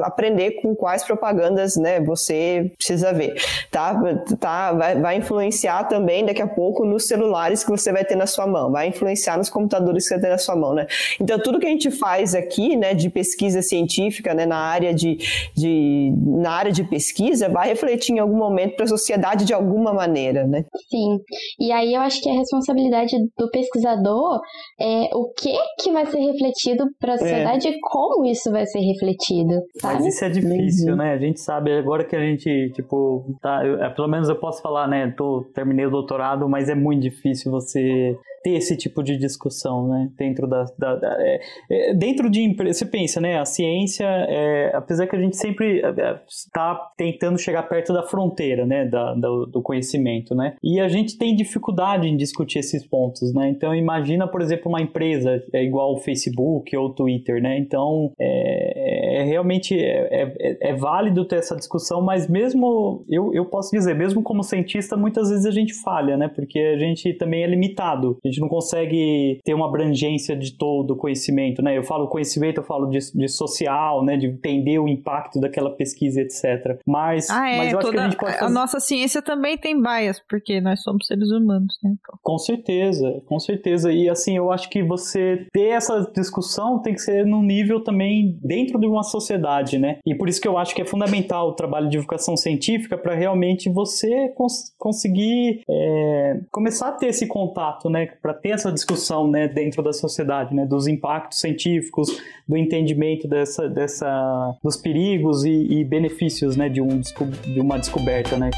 aprender 0.02 0.62
com 0.62 0.74
quais 0.74 1.02
propagandas, 1.02 1.77
né, 1.77 2.01
você 2.01 2.70
precisa 2.77 3.12
ver, 3.12 3.35
tá, 3.70 3.94
tá, 4.39 4.72
vai, 4.72 5.01
vai 5.01 5.16
influenciar 5.16 5.85
também 5.85 6.24
daqui 6.24 6.43
a 6.43 6.47
pouco 6.47 6.85
nos 6.85 7.06
celulares 7.06 7.64
que 7.64 7.70
você 7.70 7.93
vai 7.93 8.05
ter 8.05 8.16
na 8.16 8.27
sua 8.27 8.47
mão, 8.47 8.70
vai 8.70 8.89
influenciar 8.90 9.38
nos 9.38 9.48
computadores 9.48 10.06
que 10.06 10.14
você 10.14 10.20
tem 10.20 10.30
na 10.30 10.38
sua 10.38 10.56
mão, 10.56 10.74
né? 10.74 10.86
Então, 11.20 11.38
tudo 11.38 11.58
que 11.58 11.66
a 11.66 11.70
gente 11.70 11.90
faz 11.90 12.34
aqui, 12.34 12.76
né, 12.76 12.94
de 12.94 13.08
pesquisa 13.08 13.62
científica, 13.62 14.34
né, 14.34 14.46
na 14.46 14.58
área 14.58 14.92
de, 14.92 15.18
de 15.56 16.12
na 16.16 16.50
área 16.50 16.72
de 16.72 16.84
pesquisa, 16.84 17.48
vai 17.48 17.68
refletir 17.68 18.14
em 18.14 18.18
algum 18.18 18.36
momento 18.36 18.76
para 18.76 18.84
a 18.84 18.88
sociedade 18.88 19.44
de 19.44 19.52
alguma 19.52 19.92
maneira, 19.92 20.46
né? 20.46 20.64
Sim. 20.88 21.18
E 21.58 21.72
aí 21.72 21.94
eu 21.94 22.00
acho 22.00 22.20
que 22.20 22.28
a 22.28 22.34
responsabilidade 22.34 23.16
do 23.38 23.50
pesquisador 23.50 24.40
é 24.80 25.10
o 25.14 25.32
que 25.32 25.50
que 25.78 25.90
vai 25.92 26.06
ser 26.06 26.18
refletido 26.18 26.84
para 26.98 27.12
a 27.12 27.14
é. 27.14 27.18
sociedade 27.18 27.68
é. 27.68 27.70
e 27.70 27.80
como 27.80 28.24
isso 28.24 28.50
vai 28.50 28.66
ser 28.66 28.80
refletido, 28.80 29.62
sabe? 29.80 29.94
Mas 29.94 30.14
isso 30.14 30.24
é 30.24 30.28
difícil, 30.28 30.92
uhum. 30.92 30.96
né? 30.96 31.12
A 31.12 31.18
gente 31.18 31.40
sabe 31.40 31.72
agora 31.76 32.04
que 32.04 32.16
a 32.16 32.20
gente, 32.20 32.70
tipo, 32.74 33.24
tá, 33.40 33.64
eu, 33.64 33.82
é, 33.82 33.90
pelo 33.90 34.08
menos 34.08 34.28
eu 34.28 34.36
posso 34.36 34.62
falar, 34.62 34.88
né, 34.88 35.12
tô 35.16 35.44
terminei 35.54 35.86
o 35.86 35.90
doutorado, 35.90 36.48
mas 36.48 36.68
é 36.68 36.74
muito 36.74 37.02
difícil 37.02 37.50
você 37.50 38.16
ter 38.42 38.52
esse 38.52 38.76
tipo 38.76 39.02
de 39.02 39.16
discussão, 39.16 39.88
né? 39.88 40.10
Dentro 40.16 40.46
da, 40.46 40.64
da, 40.78 40.96
da 40.96 41.16
é, 41.20 41.40
é, 41.70 41.94
dentro 41.94 42.30
de 42.30 42.54
você 42.54 42.86
pensa, 42.86 43.20
né? 43.20 43.38
A 43.38 43.44
ciência, 43.44 44.06
é, 44.06 44.72
apesar 44.74 45.06
que 45.06 45.16
a 45.16 45.20
gente 45.20 45.36
sempre 45.36 45.82
está 46.28 46.72
é, 46.72 46.94
tentando 46.96 47.38
chegar 47.38 47.62
perto 47.64 47.92
da 47.92 48.02
fronteira, 48.02 48.64
né? 48.64 48.86
Da, 48.86 49.14
do, 49.14 49.46
do, 49.46 49.62
conhecimento, 49.62 50.34
né? 50.34 50.56
E 50.62 50.80
a 50.80 50.88
gente 50.88 51.18
tem 51.18 51.34
dificuldade 51.34 52.08
em 52.08 52.16
discutir 52.16 52.60
esses 52.60 52.86
pontos, 52.86 53.32
né? 53.34 53.48
Então 53.50 53.74
imagina, 53.74 54.26
por 54.26 54.40
exemplo, 54.40 54.68
uma 54.68 54.80
empresa 54.80 55.42
é 55.52 55.62
igual 55.62 55.94
o 55.94 55.98
Facebook 55.98 56.74
ou 56.76 56.86
o 56.86 56.94
Twitter, 56.94 57.42
né? 57.42 57.58
Então 57.58 58.12
é, 58.18 59.20
é 59.20 59.22
realmente 59.24 59.76
é, 59.78 60.74
válido 60.74 61.24
ter 61.26 61.36
essa 61.36 61.56
discussão, 61.56 62.00
mas 62.00 62.28
mesmo 62.28 63.04
eu, 63.08 63.34
eu 63.34 63.44
posso 63.44 63.70
dizer, 63.70 63.94
mesmo 63.94 64.22
como 64.22 64.42
cientista, 64.42 64.96
muitas 64.96 65.28
vezes 65.28 65.44
a 65.44 65.50
gente 65.50 65.74
falha, 65.74 66.16
né? 66.16 66.28
Porque 66.28 66.58
a 66.58 66.78
gente 66.78 67.12
também 67.14 67.42
é 67.42 67.46
limitado 67.46 68.18
gente 68.31 68.40
não 68.40 68.48
consegue 68.48 69.40
ter 69.44 69.55
uma 69.55 69.66
abrangência 69.66 70.36
de 70.36 70.57
todo 70.57 70.93
o 70.93 70.97
conhecimento, 70.97 71.62
né? 71.62 71.77
Eu 71.77 71.85
falo 71.85 72.09
conhecimento, 72.09 72.59
eu 72.59 72.65
falo 72.65 72.86
de, 72.86 72.98
de 73.15 73.28
social, 73.28 74.05
né? 74.05 74.16
De 74.16 74.27
entender 74.27 74.78
o 74.78 74.89
impacto 74.89 75.40
daquela 75.40 75.70
pesquisa, 75.70 76.20
etc. 76.20 76.78
Mas, 76.86 77.28
ah, 77.31 77.48
é, 77.48 77.59
mas 77.59 77.73
eu 77.73 77.78
toda, 77.78 77.89
acho 77.89 77.93
que 77.93 77.98
a 77.98 78.05
gente 78.05 78.19
pode 78.19 78.32
fazer... 78.32 78.44
A 78.44 78.51
nossa 78.51 78.81
ciência 78.81 79.23
também 79.23 79.57
tem 79.57 79.81
bias, 79.81 80.20
porque 80.28 80.61
nós 80.61 80.82
somos 80.82 81.07
seres 81.07 81.31
humanos, 81.31 81.78
né? 81.82 81.94
Com 82.23 82.39
certeza, 82.39 83.23
com 83.27 83.39
certeza. 83.39 83.93
E 83.93 84.09
assim, 84.09 84.36
eu 84.36 84.51
acho 84.51 84.69
que 84.69 84.82
você 84.82 85.47
ter 85.52 85.69
essa 85.70 86.11
discussão 86.15 86.81
tem 86.81 86.94
que 86.94 87.01
ser 87.01 87.24
num 87.24 87.43
nível 87.43 87.82
também 87.82 88.39
dentro 88.43 88.78
de 88.78 88.86
uma 88.86 89.02
sociedade, 89.02 89.78
né? 89.78 89.98
E 90.07 90.15
por 90.15 90.28
isso 90.28 90.40
que 90.40 90.48
eu 90.48 90.59
acho 90.59 90.74
que 90.74 90.82
é 90.82 90.85
fundamental 90.85 91.48
o 91.48 91.52
trabalho 91.52 91.86
de 91.86 91.93
divulgação 91.93 92.36
científica 92.36 92.97
para 92.97 93.15
realmente 93.15 93.69
você 93.69 94.28
cons 94.31 94.73
conseguir 94.78 95.62
é, 95.69 96.40
começar 96.51 96.89
a 96.89 96.93
ter 96.93 97.07
esse 97.07 97.27
contato, 97.27 97.89
né? 97.89 98.07
Para 98.22 98.34
ter 98.34 98.51
essa 98.51 98.70
discussão 98.70 99.30
né, 99.30 99.48
dentro 99.48 99.82
da 99.82 99.92
sociedade, 99.92 100.55
né, 100.55 100.66
dos 100.66 100.86
impactos 100.86 101.40
científicos, 101.40 102.20
do 102.47 102.56
entendimento 102.56 103.26
dessa, 103.26 103.68
dessa, 103.68 104.56
dos 104.62 104.76
perigos 104.76 105.44
e, 105.44 105.51
e 105.51 105.84
benefícios 105.84 106.56
né, 106.56 106.68
de, 106.68 106.80
um, 106.80 107.01
de 107.01 107.60
uma 107.60 107.78
descoberta. 107.78 108.36
Né. 108.36 108.51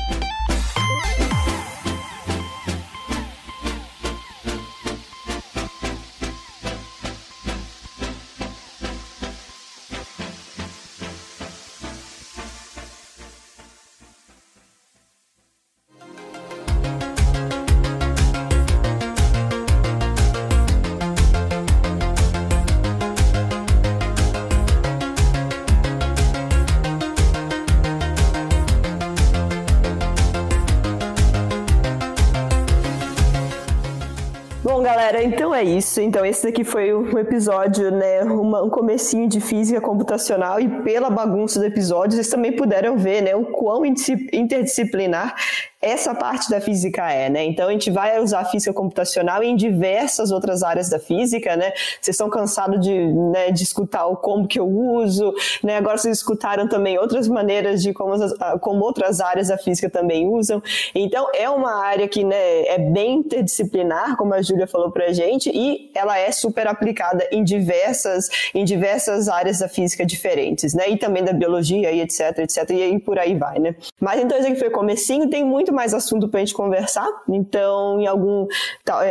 É 35.62 35.64
isso. 35.64 36.00
Então 36.00 36.26
esse 36.26 36.42
daqui 36.42 36.64
foi 36.64 36.92
um 36.92 37.18
episódio, 37.18 37.90
né, 37.90 38.22
uma, 38.24 38.62
um 38.62 38.68
comecinho 38.68 39.28
de 39.28 39.40
física 39.40 39.80
computacional 39.80 40.60
e 40.60 40.82
pela 40.82 41.08
bagunça 41.08 41.58
do 41.58 41.66
episódio, 41.66 42.16
vocês 42.16 42.28
também 42.28 42.52
puderam 42.54 42.96
ver, 42.96 43.22
né, 43.22 43.34
o 43.34 43.46
quão 43.46 43.84
interdisciplinar 43.86 45.34
essa 45.82 46.14
parte 46.14 46.48
da 46.48 46.60
física 46.60 47.10
é, 47.10 47.28
né? 47.28 47.44
Então 47.44 47.68
a 47.68 47.72
gente 47.72 47.90
vai 47.90 48.20
usar 48.20 48.44
física 48.44 48.72
computacional 48.72 49.42
em 49.42 49.56
diversas 49.56 50.30
outras 50.30 50.62
áreas 50.62 50.88
da 50.88 51.00
física, 51.00 51.56
né? 51.56 51.72
Vocês 52.00 52.14
estão 52.14 52.30
cansados 52.30 52.80
de, 52.80 52.92
né, 53.12 53.50
de 53.50 53.64
escutar 53.64 54.06
o 54.06 54.16
como 54.16 54.46
que 54.46 54.60
eu 54.60 54.68
uso, 54.68 55.34
né? 55.62 55.76
Agora 55.76 55.98
vocês 55.98 56.18
escutaram 56.18 56.68
também 56.68 56.98
outras 56.98 57.26
maneiras 57.26 57.82
de 57.82 57.92
como, 57.92 58.14
como 58.60 58.84
outras 58.84 59.20
áreas 59.20 59.48
da 59.48 59.58
física 59.58 59.90
também 59.90 60.28
usam. 60.28 60.62
Então 60.94 61.26
é 61.34 61.50
uma 61.50 61.84
área 61.84 62.06
que, 62.06 62.22
né, 62.22 62.66
é 62.66 62.78
bem 62.78 63.14
interdisciplinar, 63.14 64.16
como 64.16 64.34
a 64.34 64.40
Júlia 64.40 64.68
falou 64.68 64.92
pra 64.92 65.12
gente, 65.12 65.50
e 65.52 65.90
ela 65.94 66.16
é 66.16 66.30
super 66.30 66.68
aplicada 66.68 67.26
em 67.32 67.42
diversas 67.42 68.28
em 68.54 68.64
diversas 68.64 69.28
áreas 69.28 69.58
da 69.58 69.68
física 69.68 70.06
diferentes, 70.06 70.74
né? 70.74 70.88
E 70.90 70.96
também 70.96 71.24
da 71.24 71.32
biologia 71.32 71.90
e 71.90 72.00
etc, 72.00 72.38
etc, 72.38 72.70
e 72.70 72.82
aí 72.82 72.98
por 73.00 73.18
aí 73.18 73.34
vai, 73.34 73.58
né? 73.58 73.74
Mas 74.00 74.20
então 74.20 74.38
esse 74.38 74.46
aqui 74.46 74.60
foi 74.60 74.70
comecinho, 74.70 75.28
tem 75.28 75.42
muito 75.42 75.71
muito 75.72 75.74
mais 75.74 75.94
assunto 75.94 76.28
para 76.28 76.38
a 76.38 76.44
gente 76.44 76.54
conversar. 76.54 77.08
Então, 77.28 78.00
em 78.00 78.06
algum, 78.06 78.46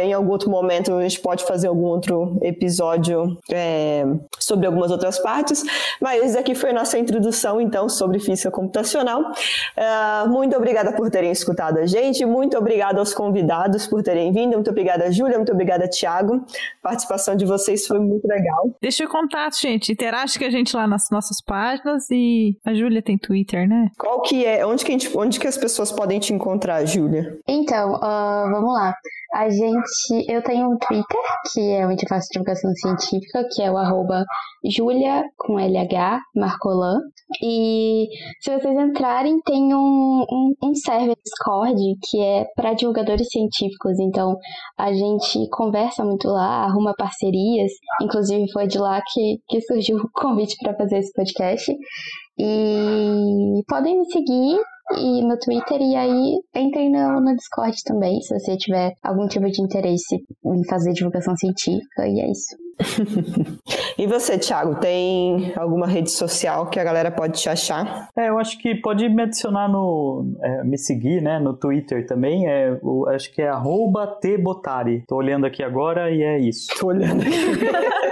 em 0.02 0.14
algum 0.14 0.32
outro 0.32 0.50
momento, 0.50 0.94
a 0.94 1.02
gente 1.02 1.20
pode 1.20 1.44
fazer 1.44 1.68
algum 1.68 1.86
outro 1.86 2.38
episódio 2.42 3.38
é, 3.52 4.06
sobre 4.40 4.68
algumas 4.68 4.92
outras 4.92 5.20
partes. 5.20 5.64
Mas 6.00 6.24
esse 6.24 6.38
aqui 6.38 6.54
foi 6.54 6.70
a 6.70 6.74
nossa 6.74 6.98
introdução, 6.98 7.60
então, 7.60 7.90
sobre 7.90 8.20
física 8.20 8.52
computacional. 8.52 9.22
Uh, 9.22 10.30
muito 10.30 10.56
obrigada 10.56 10.94
por 10.94 11.10
terem 11.10 11.32
escutado 11.32 11.80
a 11.80 11.86
gente. 11.86 12.24
Muito 12.26 12.58
obrigada 12.58 13.00
aos 13.00 13.14
convidados 13.14 13.88
por 13.88 14.04
terem 14.04 14.32
vindo. 14.32 14.54
Muito 14.54 14.70
obrigada, 14.70 15.12
Júlia. 15.12 15.38
Muito 15.38 15.52
obrigada, 15.52 15.88
Tiago. 15.88 16.36
A 16.84 16.90
participação 16.90 17.36
de 17.36 17.46
vocês 17.46 17.88
foi 17.88 18.00
muito 18.00 18.28
legal. 18.28 18.70
Deixa 18.80 19.04
o 19.04 19.10
contato, 19.10 19.60
gente. 19.60 19.92
Interage 19.92 20.38
com 20.38 20.46
a 20.46 20.50
gente 20.50 20.76
lá 20.76 20.86
nas 20.86 21.10
nossas 21.10 21.42
páginas 21.42 22.10
e 22.12 22.56
a 22.64 22.74
Júlia 22.74 23.02
tem 23.02 23.18
Twitter, 23.18 23.68
né? 23.68 23.90
Qual 23.98 24.22
que 24.22 24.46
é? 24.46 24.66
Onde 24.66 24.86
que, 24.86 24.92
a 24.92 24.98
gente, 24.98 25.18
onde 25.18 25.40
que 25.40 25.48
as 25.48 25.58
pessoas 25.58 25.92
podem 25.92 26.20
te 26.20 26.34
encontrar? 26.34 26.51
Encontrar, 26.52 26.86
Júlia? 26.86 27.40
Então, 27.48 27.94
uh, 27.94 28.52
vamos 28.52 28.73
lá. 28.73 28.94
A 29.34 29.49
gente, 29.49 30.30
eu 30.30 30.44
tenho 30.44 30.69
um 30.69 30.78
Twitter, 30.78 31.22
que 31.53 31.61
é 31.72 31.88
onde 31.88 32.03
eu 32.03 32.10
faço 32.10 32.28
divulgação 32.34 32.69
científica, 32.76 33.48
que 33.49 33.61
é 33.61 33.72
o 33.72 33.78
arroba 33.78 34.26
Julia, 34.65 35.23
com 35.38 35.57
LH, 35.57 36.19
Marcolan. 36.36 36.99
E 37.41 38.07
se 38.41 38.52
vocês 38.52 38.78
entrarem, 38.78 39.40
tem 39.45 39.73
um, 39.73 40.26
um, 40.30 40.53
um 40.61 40.76
server 40.76 41.15
Discord 41.23 41.80
que 42.03 42.19
é 42.19 42.45
para 42.56 42.73
divulgadores 42.73 43.30
científicos. 43.30 43.98
Então, 43.99 44.36
a 44.78 44.91
gente 44.91 45.49
conversa 45.49 46.03
muito 46.03 46.28
lá, 46.28 46.65
arruma 46.65 46.94
parcerias. 46.98 47.72
Inclusive, 48.02 48.52
foi 48.52 48.68
de 48.68 48.78
lá 48.78 49.02
que, 49.14 49.38
que 49.48 49.61
surgiu 49.61 49.98
o 49.98 50.10
convite 50.14 50.57
para 50.61 50.76
fazer 50.76 50.98
esse 50.98 51.14
podcast. 51.14 51.73
E 52.38 53.64
podem 53.68 53.99
me 53.99 54.06
seguir 54.11 54.60
e 54.97 55.22
no 55.23 55.38
Twitter 55.38 55.81
e 55.81 55.95
aí 55.95 56.39
entrem 56.55 56.91
no, 56.91 57.22
no 57.22 57.35
Discord 57.35 57.76
também, 57.84 58.19
se 58.22 58.38
você 58.38 58.57
tiver 58.57 58.93
algum 59.03 59.27
tipo 59.27 59.47
de 59.49 59.61
interesse 59.61 60.18
em 60.45 60.63
fazer 60.68 60.93
divulgação 60.93 61.35
científica, 61.35 62.07
e 62.07 62.19
é 62.19 62.31
isso. 62.31 62.55
e 63.98 64.08
você, 64.08 64.38
Thiago, 64.38 64.76
tem 64.76 65.53
alguma 65.56 65.88
rede 65.88 66.12
social 66.12 66.68
que 66.68 66.80
a 66.80 66.84
galera 66.84 67.12
pode 67.12 67.40
te 67.40 67.49
achar? 67.49 68.10
É, 68.16 68.30
eu 68.30 68.38
acho 68.38 68.58
que 68.60 68.76
pode 68.76 69.08
me 69.10 69.24
adicionar 69.24 69.68
no. 69.68 70.26
É, 70.41 70.64
me 70.64 70.78
seguir, 70.78 71.22
né? 71.22 71.40
No 71.40 71.53
Twitter 71.53 72.06
também. 72.06 72.48
É, 72.48 72.78
o, 72.82 73.08
acho 73.10 73.32
que 73.32 73.41
é 73.41 73.52
tbotari. 74.22 75.03
Tô 75.08 75.16
olhando 75.16 75.45
aqui 75.45 75.64
agora 75.64 76.12
e 76.12 76.22
é 76.22 76.40
isso. 76.40 76.68
Tô 76.80 76.88
olhando 76.88 77.22
aqui. 77.22 77.32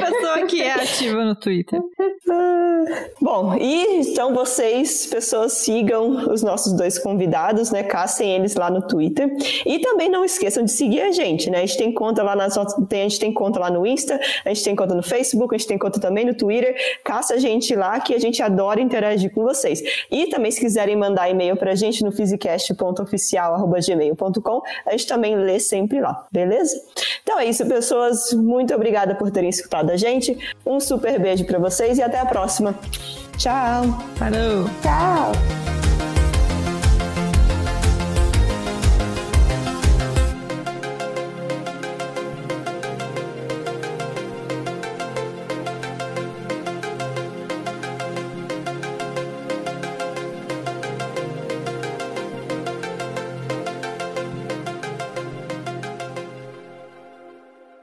a 0.00 0.06
pessoa 0.06 0.46
que 0.46 0.62
é 0.62 0.72
ativa 0.72 1.24
no 1.24 1.34
Twitter. 1.34 1.80
Bom, 3.20 3.54
e 3.56 4.00
então 4.00 4.34
vocês, 4.34 5.06
pessoas, 5.06 5.52
sigam 5.54 6.32
os 6.32 6.42
nossos 6.42 6.72
dois 6.72 6.98
convidados, 6.98 7.70
né? 7.70 7.82
Caçem 7.82 8.30
eles 8.32 8.54
lá 8.54 8.70
no 8.70 8.82
Twitter. 8.82 9.30
E 9.66 9.78
também 9.80 10.08
não 10.08 10.24
esqueçam 10.24 10.64
de 10.64 10.70
seguir 10.70 11.00
a 11.02 11.12
gente, 11.12 11.50
né? 11.50 11.58
A 11.58 11.66
gente 11.66 11.78
tem 11.78 11.92
conta 11.92 12.22
lá 12.22 12.34
nas 12.34 12.54
tem, 12.88 13.00
a 13.00 13.08
gente 13.08 13.20
tem 13.20 13.32
conta 13.32 13.60
lá 13.60 13.70
no 13.70 13.86
Insta, 14.00 14.18
a 14.44 14.48
gente 14.48 14.64
tem 14.64 14.74
conta 14.74 14.94
no 14.94 15.02
Facebook, 15.02 15.54
a 15.54 15.58
gente 15.58 15.68
tem 15.68 15.76
conta 15.78 16.00
também 16.00 16.24
no 16.24 16.34
Twitter. 16.34 16.74
Caça 17.04 17.34
a 17.34 17.38
gente 17.38 17.74
lá 17.74 18.00
que 18.00 18.14
a 18.14 18.18
gente 18.18 18.42
adora 18.42 18.80
interagir 18.80 19.30
com 19.32 19.42
vocês. 19.42 19.82
E 20.10 20.28
também, 20.28 20.50
se 20.50 20.58
quiserem 20.60 20.96
mandar 20.96 21.28
e-mail 21.28 21.54
pra 21.56 21.74
gente 21.74 22.02
no 22.02 22.10
physicast.oficial.gmail.com, 22.12 24.62
a 24.86 24.92
gente 24.92 25.06
também 25.06 25.36
lê 25.36 25.60
sempre 25.60 26.00
lá, 26.00 26.26
beleza? 26.32 26.80
Então 27.22 27.38
é 27.38 27.44
isso, 27.46 27.66
pessoas. 27.66 28.32
Muito 28.32 28.74
obrigada 28.74 29.14
por 29.14 29.30
terem 29.30 29.50
escutado 29.50 29.90
a 29.90 29.96
gente. 29.96 30.38
Um 30.64 30.80
super 30.80 31.20
beijo 31.20 31.44
para 31.44 31.58
vocês 31.58 31.98
e 31.98 32.02
até 32.02 32.18
a 32.18 32.24
próxima. 32.26 32.74
Tchau. 33.36 33.84
Falou. 34.16 34.64
Tchau. 34.82 35.32